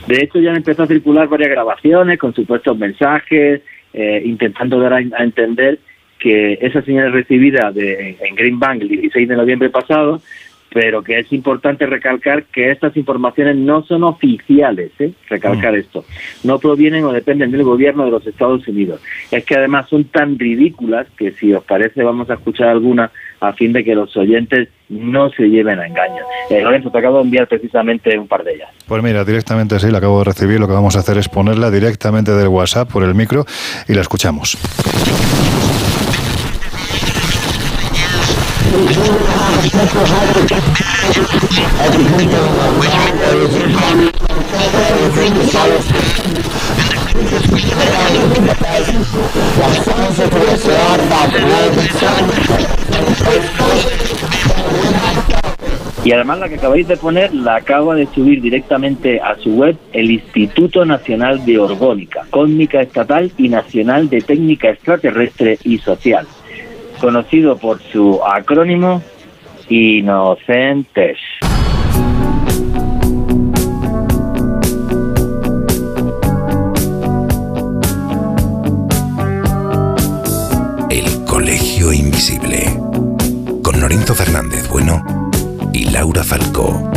De 0.08 0.24
hecho, 0.24 0.40
ya 0.40 0.52
han 0.52 0.58
empezado 0.58 0.84
a 0.84 0.88
circular 0.88 1.28
varias 1.28 1.50
grabaciones 1.50 2.20
con 2.20 2.34
supuestos 2.34 2.78
mensajes 2.78 3.62
eh, 3.94 4.22
intentando 4.24 4.80
dar 4.80 4.94
a, 4.94 4.98
a 4.98 5.24
entender 5.24 5.80
que 6.20 6.54
esa 6.62 6.82
señal 6.84 7.12
recibida 7.12 7.72
de, 7.72 8.18
en 8.22 8.36
Greenbank 8.36 8.82
el 8.84 8.88
16 8.88 9.28
de 9.28 9.36
noviembre 9.36 9.70
pasado 9.70 10.22
pero 10.74 11.04
que 11.04 11.20
es 11.20 11.32
importante 11.32 11.86
recalcar 11.86 12.46
que 12.46 12.72
estas 12.72 12.98
informaciones 12.98 13.56
no 13.56 13.84
son 13.84 14.04
oficiales, 14.04 14.92
¿eh? 14.98 15.14
recalcar 15.30 15.76
esto, 15.76 16.04
no 16.44 16.58
provienen 16.58 17.04
o 17.06 17.14
dependen 17.14 17.52
del 17.52 17.64
gobierno 17.64 18.06
de 18.06 18.12
los 18.12 18.26
Estados 18.26 18.68
Unidos. 18.68 19.00
Es 19.30 19.46
que 19.46 19.56
además 19.56 19.88
son 19.88 20.06
tan 20.06 20.40
ridículas 20.40 21.08
que 21.16 21.32
si 21.32 21.54
os 21.54 21.64
parece 21.64 22.02
vamos 22.02 22.30
a 22.32 22.34
escuchar 22.34 22.70
alguna 22.70 23.12
a 23.44 23.54
fin 23.54 23.74
de 23.74 23.84
que 23.84 23.94
los 23.94 24.16
oyentes 24.16 24.70
no 24.90 25.30
se 25.30 25.44
lleven 25.44 25.80
a 25.80 25.88
engaño. 25.88 26.24
Eh, 26.50 26.62
Lorenzo, 26.62 26.90
te 26.90 26.98
acabo 26.98 27.18
de 27.18 27.24
enviar 27.24 27.48
precisamente 27.48 28.18
un 28.18 28.28
par 28.28 28.44
de 28.44 28.54
ellas. 28.54 28.70
Pues 28.88 29.04
mira, 29.04 29.26
directamente 29.26 29.80
sí, 29.80 29.92
la 29.92 29.98
acabo 29.98 30.20
de 30.20 30.26
recibir. 30.26 30.60
Lo 30.60 30.68
que 30.68 30.74
vamos 30.74 30.96
a 30.96 31.00
hacer 31.00 31.18
es 31.18 31.28
ponerla 31.28 31.70
directamente 31.70 32.32
del 32.32 32.48
WhatsApp 32.48 32.90
por 32.92 33.04
el 33.04 33.16
micro 33.16 33.46
y 33.88 33.94
la 33.94 34.02
escuchamos. 34.02 34.58
Y 56.06 56.12
además 56.12 56.40
la 56.40 56.50
que 56.50 56.56
acabáis 56.56 56.88
de 56.88 56.98
poner 56.98 57.34
la 57.34 57.56
acaba 57.56 57.96
de 57.96 58.08
subir 58.08 58.42
directamente 58.42 59.22
a 59.22 59.36
su 59.38 59.52
web 59.52 59.78
el 59.94 60.12
Instituto 60.12 60.84
Nacional 60.84 61.46
de 61.46 61.60
Orgónica, 61.60 62.26
Cósmica 62.30 62.82
Estatal 62.82 63.32
y 63.38 63.48
Nacional 63.48 64.10
de 64.10 64.22
Técnica 64.22 64.70
Extraterrestre 64.70 65.58
y 65.64 65.78
Social, 65.78 66.28
conocido 67.00 67.58
por 67.58 67.82
su 67.82 68.20
acrónimo 68.24 69.02
Inocentes. 69.70 71.18
Invisible. 82.14 82.80
Con 83.64 83.82
Lorenzo 83.82 84.14
Fernández 84.14 84.70
Bueno 84.70 85.04
y 85.74 85.86
Laura 85.86 86.24
Falcó. 86.24 86.92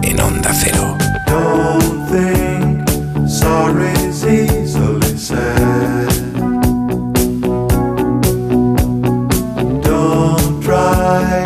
En 0.00 0.18
Onda 0.18 0.50
Cero. 0.54 0.96
Don't 1.26 2.08
think 2.10 3.28
sorry's 3.28 4.24
easily 4.24 5.18
said. 5.18 6.08
Don't 9.82 10.62
try 10.64 11.44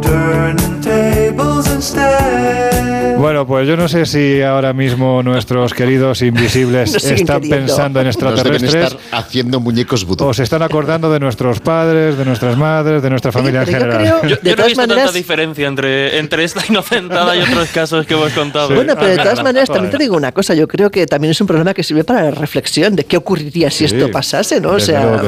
turning 0.00 0.80
tables 0.80 1.66
instead. 1.74 3.18
Bueno, 3.18 3.47
pues 3.58 3.68
yo 3.68 3.76
no 3.76 3.88
sé 3.88 4.06
si 4.06 4.40
ahora 4.40 4.72
mismo 4.72 5.20
nuestros 5.22 5.74
queridos 5.74 6.22
invisibles 6.22 6.94
están 7.04 7.40
queriendo. 7.40 7.56
pensando 7.66 8.00
en 8.00 8.06
Nos 8.06 8.16
deben 8.16 8.34
extraterrestres. 8.36 8.84
estar 8.92 8.98
haciendo 9.10 9.58
muñecos 9.58 10.04
vudú. 10.04 10.26
O 10.26 10.34
se 10.34 10.44
están 10.44 10.62
acordando 10.62 11.10
de 11.10 11.18
nuestros 11.18 11.58
padres, 11.58 12.16
de 12.16 12.24
nuestras 12.24 12.56
madres, 12.56 13.02
de 13.02 13.10
nuestra 13.10 13.32
familia 13.32 13.62
en 13.62 13.66
general. 13.66 14.04
Yo, 14.28 14.36
yo 14.42 14.54
no 14.56 14.62
he 14.62 14.66
visto 14.68 14.86
tanta 14.86 15.10
diferencia 15.10 15.66
entre, 15.66 16.18
entre 16.20 16.44
esta 16.44 16.62
inocentada 16.68 17.34
y 17.36 17.40
otros 17.42 17.68
casos 17.70 18.06
que 18.06 18.14
hemos 18.14 18.32
contado. 18.32 18.74
Bueno, 18.74 18.94
pero 18.96 19.08
de 19.08 19.18
Ah, 19.20 19.22
todas 19.24 19.42
maneras, 19.42 19.68
también 19.68 19.90
te 19.90 19.98
digo 19.98 20.16
una 20.16 20.30
cosa, 20.30 20.54
yo 20.54 20.68
creo 20.68 20.90
que 20.90 21.06
también 21.06 21.32
es 21.32 21.40
un 21.40 21.48
programa 21.48 21.74
que 21.74 21.82
sirve 21.82 22.04
para 22.04 22.22
la 22.22 22.30
reflexión 22.30 22.94
de 22.94 23.04
qué 23.06 23.16
ocurriría 23.16 23.70
si 23.72 23.88
Sí, 23.88 23.96
esto 23.96 24.08
pasase, 24.12 24.60
¿no? 24.60 24.70
O 24.70 24.80
sea, 24.80 25.20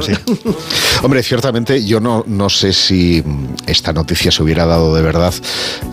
Hombre, 1.02 1.22
ciertamente 1.22 1.84
yo 1.84 1.98
no, 2.00 2.22
no 2.26 2.48
sé 2.48 2.72
si 2.72 3.22
esta 3.66 3.92
noticia 3.92 4.30
se 4.30 4.42
hubiera 4.42 4.66
dado 4.66 4.94
de 4.94 5.02
verdad, 5.02 5.34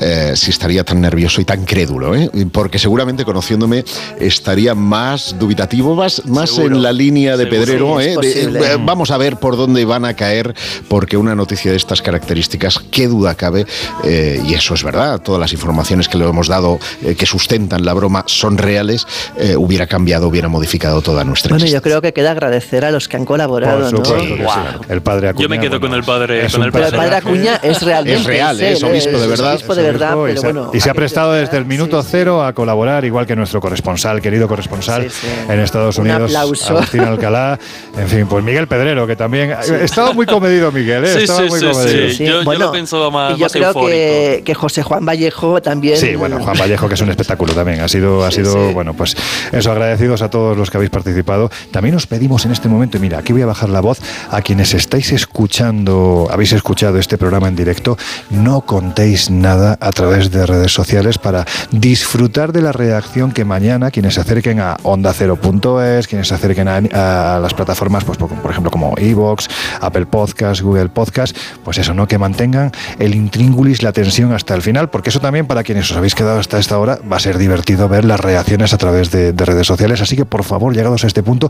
eh, 0.02 0.34
si 0.36 0.52
estaría 0.52 0.84
tan 0.84 1.02
nervioso 1.02 1.42
y 1.42 1.46
tan 1.46 1.66
crédulo, 1.66 2.16
¿eh? 2.16 2.27
Porque 2.52 2.80
seguramente 2.80 3.26
conociéndome 3.26 3.84
estaría 4.20 4.76
más 4.76 5.36
dubitativo, 5.40 5.96
más, 5.96 6.26
más 6.26 6.50
Seguro. 6.52 6.76
en 6.76 6.84
la 6.84 6.92
línea 6.92 7.38
de 7.38 7.44
Seguro. 7.46 7.66
Pedrero. 7.66 8.00
Sí, 8.00 8.06
¿eh? 8.06 8.10
De- 8.10 8.16
posible. 8.16 8.74
eh, 8.74 8.78
vamos 8.80 9.12
a 9.12 9.18
ver 9.18 9.38
por 9.38 9.58
dónde 9.58 9.86
van 9.86 10.06
a 10.06 10.14
caer, 10.16 10.54
porque 10.88 11.18
una 11.18 11.36
noticia 11.36 11.72
de 11.72 11.78
estas 11.78 12.02
características, 12.02 12.80
qué 12.92 13.08
duda 13.08 13.36
cabe, 13.36 13.66
eh, 14.04 14.42
y 14.46 14.54
eso 14.54 14.74
es 14.74 14.84
verdad, 14.84 15.22
todas 15.22 15.40
las 15.40 15.54
informaciones 15.54 16.08
que 16.08 16.18
le 16.18 16.26
hemos 16.28 16.48
dado 16.48 16.80
eh, 17.04 17.16
que 17.16 17.26
sustentan 17.26 17.86
la 17.86 17.94
broma 17.94 18.24
son 18.28 18.58
reales, 18.58 19.06
eh, 19.38 19.56
hubiera 19.56 19.88
cambiado, 19.88 20.28
hubiera 20.28 20.48
modificado 20.48 21.02
toda 21.02 21.24
nuestra 21.24 21.50
bueno, 21.56 21.66
yo 21.66 21.82
creo 21.82 22.02
que 22.02 22.14
queda 22.14 22.32
agradecer 22.32 22.86
a 22.86 22.92
los 22.92 23.08
que 23.08 23.18
han 23.18 23.26
colaborado, 23.26 23.90
Por 23.90 23.94
¿no? 24.00 24.06
supuesto 24.06 24.36
que 24.36 24.44
sí. 24.44 24.86
El 24.90 25.02
padre 25.02 25.30
Acuña. 25.30 25.44
Yo 25.44 25.50
me 25.50 25.60
quedo 25.60 25.80
con 25.80 25.94
el 25.94 26.04
padre. 26.04 26.46
es 26.46 26.54
Con 26.54 26.64
el 26.64 26.72
Pero 26.72 26.88
el 26.88 26.94
padre 26.94 27.16
Acuña 27.16 27.60
es 27.64 27.82
realmente 27.82 28.20
Es 28.22 28.26
real, 28.26 28.60
es 28.62 28.84
obispo 28.84 29.18
de 29.18 29.24
es 29.24 29.28
verdad. 29.30 29.54
obispo 29.54 29.76
de 29.76 29.84
verdad, 29.84 30.16
pero 30.26 30.42
bueno. 30.42 30.72
y 30.74 30.80
se 30.80 30.90
ha 30.90 30.94
prestado 30.94 31.34
desde 31.34 31.58
el 31.58 31.66
minuto 31.66 32.02
cero 32.04 32.17
a 32.18 32.54
colaborar, 32.54 33.06
igual 33.06 33.26
que 33.28 33.36
nuestro 33.36 33.62
corresponsal, 33.62 34.22
querido 34.22 34.48
corresponsal 34.48 35.08
en 35.50 35.60
Estados 35.60 35.98
Un 36.00 36.10
Unidos. 36.10 36.34
Agustín 36.36 37.02
Alcalá. 37.02 37.60
En 37.98 38.08
fin, 38.08 38.28
pues 38.28 38.44
Miguel 38.44 38.68
Pedrero, 38.68 39.08
que 39.08 39.16
también. 39.16 39.52
Estaba 39.82 40.14
muy 40.14 40.26
comedido, 40.26 40.72
Miguel, 40.72 41.04
¿eh? 41.06 41.14
Sí, 41.14 41.20
Estaba 41.24 41.40
sí, 41.44 41.50
muy 41.50 41.60
sí, 41.60 41.66
comedido. 41.66 42.10
sí. 42.12 42.26
Yo- 42.26 42.44
yo 42.44 42.54
lo 42.54 42.72
pensaba 42.72 43.10
más- 43.10 43.34
y 43.36 43.38
yo 43.40 43.46
más 43.46 43.52
creo 43.54 43.68
eufórico. 43.70 43.88
que, 43.92 44.42
que 44.46 44.54
José 44.54 44.84
Juan 44.84 45.06
Vallejo 45.06 45.62
también. 45.62 45.98
Sí, 45.98 46.16
bueno, 46.16 46.40
Juan 46.40 46.58
Vallejo, 46.58 46.88
que 46.88 46.94
es 46.96 47.02
un 47.02 47.10
espectáculo 47.10 47.54
también. 47.54 47.82
Ha 47.82 47.88
sido, 47.88 48.24
ha 48.26 48.32
sido 48.32 48.72
bueno, 48.74 48.94
pues 48.94 49.16
eso, 49.52 49.72
agradecidos 49.72 50.22
a 50.22 50.30
todos 50.30 50.56
los 50.58 50.70
que 50.70 50.78
habéis 50.78 50.92
participado. 50.92 51.50
También 51.72 51.96
os 51.96 52.06
pedimos 52.08 52.46
en 52.46 52.52
este 52.52 52.68
momento, 52.70 52.98
y 52.98 53.00
mira, 53.00 53.18
aquí 53.20 53.34
voy 53.34 53.42
a 53.42 53.46
bajar 53.48 53.70
la 53.70 53.82
voz, 53.82 54.00
a 54.32 54.42
quienes 54.42 54.74
estáis 54.74 55.12
escuchando, 55.12 56.28
habéis 56.32 56.54
escuchado 56.54 56.98
este 57.00 57.18
programa 57.18 57.48
en 57.48 57.56
directo, 57.56 57.98
no 58.30 58.62
contéis 58.62 59.30
nada 59.32 59.78
a 59.82 59.92
través 59.92 60.30
de 60.32 60.46
redes 60.46 60.72
sociales 60.72 61.18
para 61.18 61.46
disfrutar 61.72 62.07
de 62.08 62.62
la 62.62 62.72
reacción 62.72 63.32
que 63.32 63.44
mañana 63.44 63.92
quienes 63.92 64.16
se 64.16 64.22
acerquen 64.22 64.60
a 64.60 64.78
onda 64.84 65.12
ondacero.es, 65.12 66.08
quienes 66.08 66.30
se 66.30 66.36
acerquen 66.36 66.68
a, 66.68 67.40
las 67.40 67.54
plataformas, 67.54 68.06
pues 68.06 68.18
por, 68.18 68.32
ejemplo 68.50 68.72
como 68.72 68.94
Evox, 68.98 69.48
Apple 69.82 70.06
Podcast, 70.06 70.62
Google 70.62 70.90
Podcast, 70.90 71.38
pues 71.64 71.78
eso, 71.78 71.94
¿no? 71.94 72.08
Que 72.08 72.18
mantengan 72.18 72.72
el 72.98 73.14
intríngulis, 73.14 73.84
la 73.84 73.92
tensión 73.92 74.32
hasta 74.32 74.56
el 74.56 74.62
final, 74.62 74.90
porque 74.90 75.10
eso 75.10 75.20
también 75.20 75.48
para 75.48 75.64
quienes 75.64 75.92
os 75.92 75.98
habéis 75.98 76.16
quedado 76.16 76.40
hasta 76.40 76.58
esta 76.58 76.80
hora 76.80 76.98
va 77.12 77.18
a 77.18 77.20
ser 77.20 77.38
divertido 77.38 77.90
ver 77.90 78.06
las 78.06 78.20
reacciones 78.20 78.74
a 78.74 78.78
través 78.78 79.12
de, 79.12 79.34
de 79.34 79.46
redes 79.46 79.68
sociales. 79.68 80.02
Así 80.02 80.16
que 80.16 80.26
por 80.26 80.44
favor, 80.44 80.74
llegados 80.74 81.04
a 81.04 81.08
este 81.08 81.24
punto, 81.24 81.50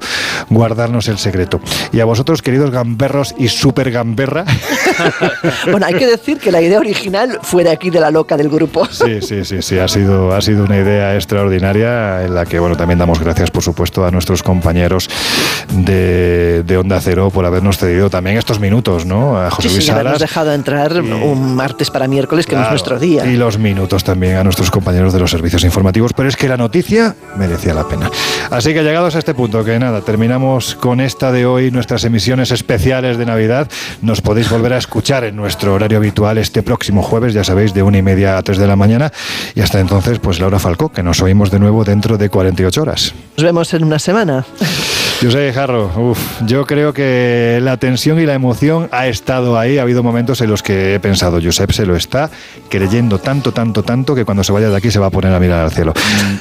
guardarnos 0.50 1.08
el 1.08 1.20
secreto. 1.20 1.62
Y 1.92 2.00
a 2.00 2.06
vosotros, 2.06 2.42
queridos 2.42 2.72
gamberros 2.72 3.36
y 3.38 3.48
super 3.48 3.92
gamberra, 3.92 4.44
Bueno, 5.72 5.86
hay 5.86 5.96
que 5.96 6.08
decir 6.08 6.38
que 6.40 6.52
la 6.52 6.62
idea 6.62 6.80
original 6.80 7.40
fue 7.42 7.64
de 7.64 7.72
aquí, 7.72 7.90
de 7.90 8.00
la 8.00 8.12
loca 8.12 8.38
del 8.38 8.50
grupo. 8.50 8.86
Sí, 8.86 9.22
sí, 9.22 9.44
sí, 9.46 9.62
sí, 9.62 9.80
ha 9.80 9.88
sido, 9.88 10.34
ha 10.34 10.42
sido 10.42 10.64
una 10.66 10.78
idea 10.78 11.16
extraordinaria 11.16 12.24
en 12.24 12.34
la 12.36 12.46
que, 12.46 12.60
bueno, 12.60 12.76
también 12.76 13.00
damos 13.00 13.20
gracias, 13.20 13.52
por 13.52 13.64
supuesto, 13.64 14.06
a 14.06 14.12
nuestros 14.12 14.44
compañeros 14.44 15.10
de, 15.74 16.64
de 16.64 16.78
Onda 16.78 17.00
Cero 17.02 17.30
por 17.34 17.46
habernos 17.46 17.78
cedido 17.78 18.10
también 18.10 18.38
estos 18.38 18.60
minutos, 18.60 19.06
¿no? 19.06 19.38
A 19.40 19.50
José 19.52 19.70
Sí, 19.70 19.76
Luis 19.76 19.86
sí, 19.86 19.92
Salas. 19.92 20.20
dejado 20.20 20.54
entrar 20.54 21.02
un 21.02 21.56
martes 21.56 21.90
para 21.92 22.08
miércoles, 22.08 22.46
que 22.46 22.56
no 22.56 22.62
es 22.62 22.68
Claro, 22.68 22.74
nuestro 22.74 23.00
día. 23.00 23.26
Y 23.26 23.36
los 23.36 23.58
minutos 23.58 24.04
también 24.04 24.38
a 24.38 24.44
nuestros 24.44 24.72
compañeros 24.72 25.14
de 25.14 25.20
los 25.20 25.32
servicios 25.32 25.64
informativos, 25.64 26.14
pero 26.14 26.30
es 26.30 26.36
que 26.36 26.48
la 26.48 26.58
noticia 26.58 27.16
merecía 27.36 27.74
la 27.74 27.88
pena. 27.88 28.10
Así 28.50 28.74
que 28.74 28.84
llegados 28.84 29.16
a 29.16 29.20
este 29.20 29.34
punto, 29.34 29.64
que 29.64 29.78
nada, 29.80 30.02
terminamos 30.02 30.76
con 30.76 31.00
esta 31.02 31.32
de 31.32 31.46
hoy, 31.46 31.72
nuestras 31.72 32.04
emisiones 32.04 32.52
especiales 32.52 33.18
de 33.18 33.26
Navidad. 33.26 33.68
Nos 34.02 34.22
podéis 34.22 34.50
volver 34.50 34.74
a 34.74 34.77
escuchar 34.78 35.24
en 35.24 35.36
nuestro 35.36 35.74
horario 35.74 35.98
habitual 35.98 36.38
este 36.38 36.64
próximo 36.64 37.02
jueves, 37.02 37.34
ya 37.34 37.44
sabéis, 37.44 37.74
de 37.74 37.84
una 37.84 37.98
y 37.98 38.02
media 38.02 38.38
a 38.38 38.44
tres 38.44 38.58
de 38.58 38.68
la 38.68 38.76
mañana. 38.76 39.12
Y 39.56 39.62
hasta 39.62 39.80
entonces, 39.80 40.20
pues 40.20 40.40
Laura 40.40 40.60
Falcó, 40.60 40.90
que 40.90 41.04
nos 41.04 41.22
oímos 41.22 41.52
de 41.52 41.60
nuevo 41.60 41.84
dentro 41.84 42.18
de 42.18 42.30
48 42.30 42.82
horas. 42.82 43.14
Nos 43.38 43.44
vemos 43.44 43.74
en 43.74 43.84
una 43.84 44.00
semana. 44.00 44.46
Yo 45.20 45.32
sé, 45.32 45.52
Jarro, 45.52 45.90
uf, 45.98 46.20
yo 46.46 46.68
creo 46.68 46.94
que 46.94 47.58
la 47.64 47.78
tensión 47.78 48.20
y 48.20 48.28
la 48.28 48.36
emoción 48.36 48.88
ha 48.92 49.08
estado 49.08 49.58
ahí. 49.58 49.80
Ha 49.80 49.82
habido 49.82 50.04
momentos 50.04 50.42
en 50.42 50.50
los 50.52 50.62
que 50.62 50.94
he 50.94 51.00
pensado, 51.00 51.40
Josep 51.44 51.72
se 51.72 51.88
lo 51.88 51.96
está 51.96 52.30
creyendo 52.70 53.18
tanto, 53.18 53.52
tanto, 53.52 53.82
tanto 53.82 54.14
que 54.14 54.26
cuando 54.26 54.44
se 54.44 54.52
vaya 54.52 54.70
de 54.70 54.76
aquí 54.76 54.92
se 54.92 55.00
va 55.00 55.08
a 55.08 55.10
poner 55.10 55.34
a 55.34 55.40
mirar 55.40 55.62
al 55.66 55.72
cielo. 55.72 55.94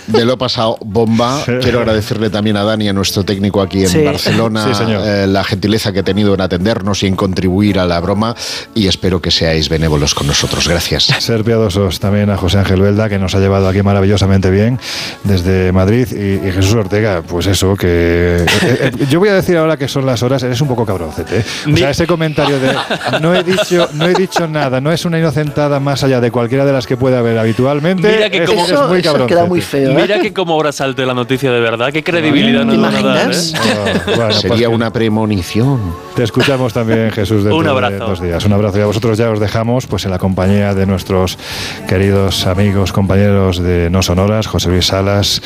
Me 0.09 0.27
lo 0.27 0.35
he 0.35 0.37
pasado 0.37 0.77
bomba. 0.85 1.43
Quiero 1.63 1.79
agradecerle 1.81 2.29
también 2.29 2.59
a 2.59 2.65
Dani, 2.65 2.89
a 2.91 2.93
nuestro 2.93 3.25
técnico 3.25 3.63
aquí 3.63 3.83
en 3.85 3.89
Sí. 3.89 4.05
Barcelona, 4.05 4.67
Sí, 4.69 4.75
señor. 4.75 5.01
eh, 5.07 5.27
la 5.27 5.43
gentileza 5.43 5.91
que 5.95 6.01
ha 6.01 6.05
tenido 6.05 6.35
en 6.35 6.43
atendernos 6.43 7.03
y 7.03 7.07
en 7.07 7.17
contribuir 7.17 7.79
a 7.79 7.87
la 7.87 7.99
broma. 8.01 8.35
Y 8.75 8.89
espero 8.89 9.23
que 9.23 9.31
seáis 9.31 9.71
benévolos 9.71 10.15
con 10.15 10.27
nosotros. 10.27 10.69
Gracias. 10.69 11.05
Ser 11.21 11.45
piadosos 11.45 11.99
también 11.99 12.29
a 12.29 12.37
José 12.37 12.59
Ángel 12.59 12.83
Velda, 12.83 13.09
que 13.09 13.19
nos 13.19 13.35
ha 13.35 13.39
llevado 13.41 13.69
aquí 13.69 13.83
maravillosamente 13.83 14.51
bien 14.51 14.79
desde 15.25 15.73
Madrid. 15.73 16.09
Y, 16.13 16.47
y 16.47 16.53
Jesús 16.53 16.75
Ortega, 16.75 17.23
pues 17.27 17.47
eso, 17.47 17.75
que 17.75 18.45
Eh, 18.67 18.91
eh, 18.99 19.07
yo 19.09 19.19
voy 19.21 19.29
a 19.29 19.35
decir 19.35 19.57
ahora 19.57 19.77
que 19.77 19.87
son 19.89 20.05
las 20.07 20.23
horas, 20.23 20.43
eres 20.43 20.61
un 20.61 20.69
poco 20.69 20.85
cabroncete. 20.85 21.39
¿eh? 21.39 21.45
O 21.73 21.77
sea, 21.77 21.91
ese 21.91 22.07
comentario 22.07 22.59
de 22.59 22.73
no 23.21 23.35
he 23.35 23.43
dicho, 23.43 23.89
no 23.95 24.07
he 24.07 24.15
dicho 24.15 24.47
nada, 24.49 24.81
no 24.81 24.91
es 24.93 25.05
una 25.05 25.19
inocentada 25.19 25.79
más 25.81 26.03
allá 26.05 26.21
de 26.21 26.31
cualquiera 26.31 26.65
de 26.65 26.73
las 26.73 26.87
que 26.87 26.97
puede 26.97 27.17
haber 27.17 27.39
habitualmente. 27.39 28.09
Mira 28.13 28.31
que 28.31 28.43
es, 28.43 28.51
como- 28.51 28.65
es 28.65 28.71
Eso- 28.71 28.89
muy 28.89 28.99
eso 29.01 29.13
cabroncete. 29.13 29.35
queda 29.39 29.47
muy 29.47 29.61
feo. 29.61 29.91
¿eh? 29.91 29.95
Mira 29.95 30.21
que 30.21 30.33
como 30.33 30.55
ahora 30.55 30.73
salte 30.73 31.07
la 31.07 31.15
noticia 31.15 31.51
de 31.53 31.61
verdad, 31.61 31.93
qué 31.93 32.03
credibilidad 32.03 32.61
¿Te 32.61 32.67
nos 32.67 32.81
van 32.81 32.97
a 32.97 33.03
dar? 33.03 33.31
¿eh? 33.31 33.35
Oh, 33.37 33.85
bueno, 34.07 34.25
pues 34.27 34.37
Sería 34.37 34.69
una 34.69 34.93
premonición. 34.93 35.81
Te 36.17 36.23
escuchamos 36.23 36.73
también, 36.73 37.11
Jesús, 37.13 37.45
dentro 37.45 37.59
Un 37.59 37.65
de 37.65 37.71
abrazo. 37.71 38.07
dos 38.07 38.23
días. 38.23 38.43
Un 38.47 38.55
abrazo 38.55 38.79
y 38.79 38.81
a 38.81 38.87
vosotros 38.87 39.19
ya 39.19 39.31
os 39.31 39.39
dejamos 39.39 39.87
pues 39.87 40.07
en 40.07 40.11
la 40.11 40.19
compañía 40.19 40.75
de 40.75 40.87
nuestros 40.87 41.39
queridos 41.87 42.47
amigos, 42.47 42.91
compañeros 42.91 43.63
de 43.63 43.91
No 43.91 44.03
Sonoras, 44.03 44.47
José 44.47 44.71
Luis 44.71 44.87
Salas, 44.87 45.43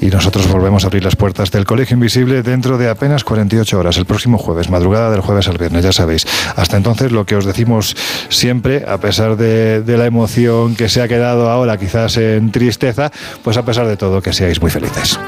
y 0.00 0.06
nosotros 0.06 0.48
volvemos 0.48 0.82
a 0.82 0.88
abrir 0.88 1.04
las 1.04 1.14
puertas 1.14 1.52
del 1.52 1.64
Colegio 1.64 1.94
Invisible 1.94 2.42
dentro 2.42 2.76
de 2.76 2.88
apenas 2.88 3.22
48 3.22 3.78
horas, 3.78 3.98
el 3.98 4.04
próximo 4.04 4.36
jueves, 4.36 4.68
madrugada 4.68 5.12
del 5.12 5.20
jueves 5.20 5.46
al 5.46 5.58
viernes, 5.58 5.84
ya 5.84 5.92
sabéis. 5.92 6.26
Hasta 6.56 6.76
entonces 6.76 7.12
lo 7.12 7.24
que 7.24 7.36
os 7.36 7.44
decimos 7.44 7.96
siempre, 8.30 8.84
a 8.88 8.98
pesar 8.98 9.36
de, 9.36 9.80
de 9.80 9.96
la 9.96 10.06
emoción 10.06 10.74
que 10.74 10.88
se 10.88 11.02
ha 11.02 11.06
quedado 11.08 11.48
ahora 11.48 11.78
quizás 11.78 12.16
en 12.16 12.50
tristeza, 12.50 13.12
pues 13.44 13.56
a 13.56 13.64
pesar 13.64 13.86
de 13.86 13.96
todo, 13.96 14.20
que 14.20 14.32
seáis 14.32 14.60
muy 14.60 14.72
felices. 14.72 15.20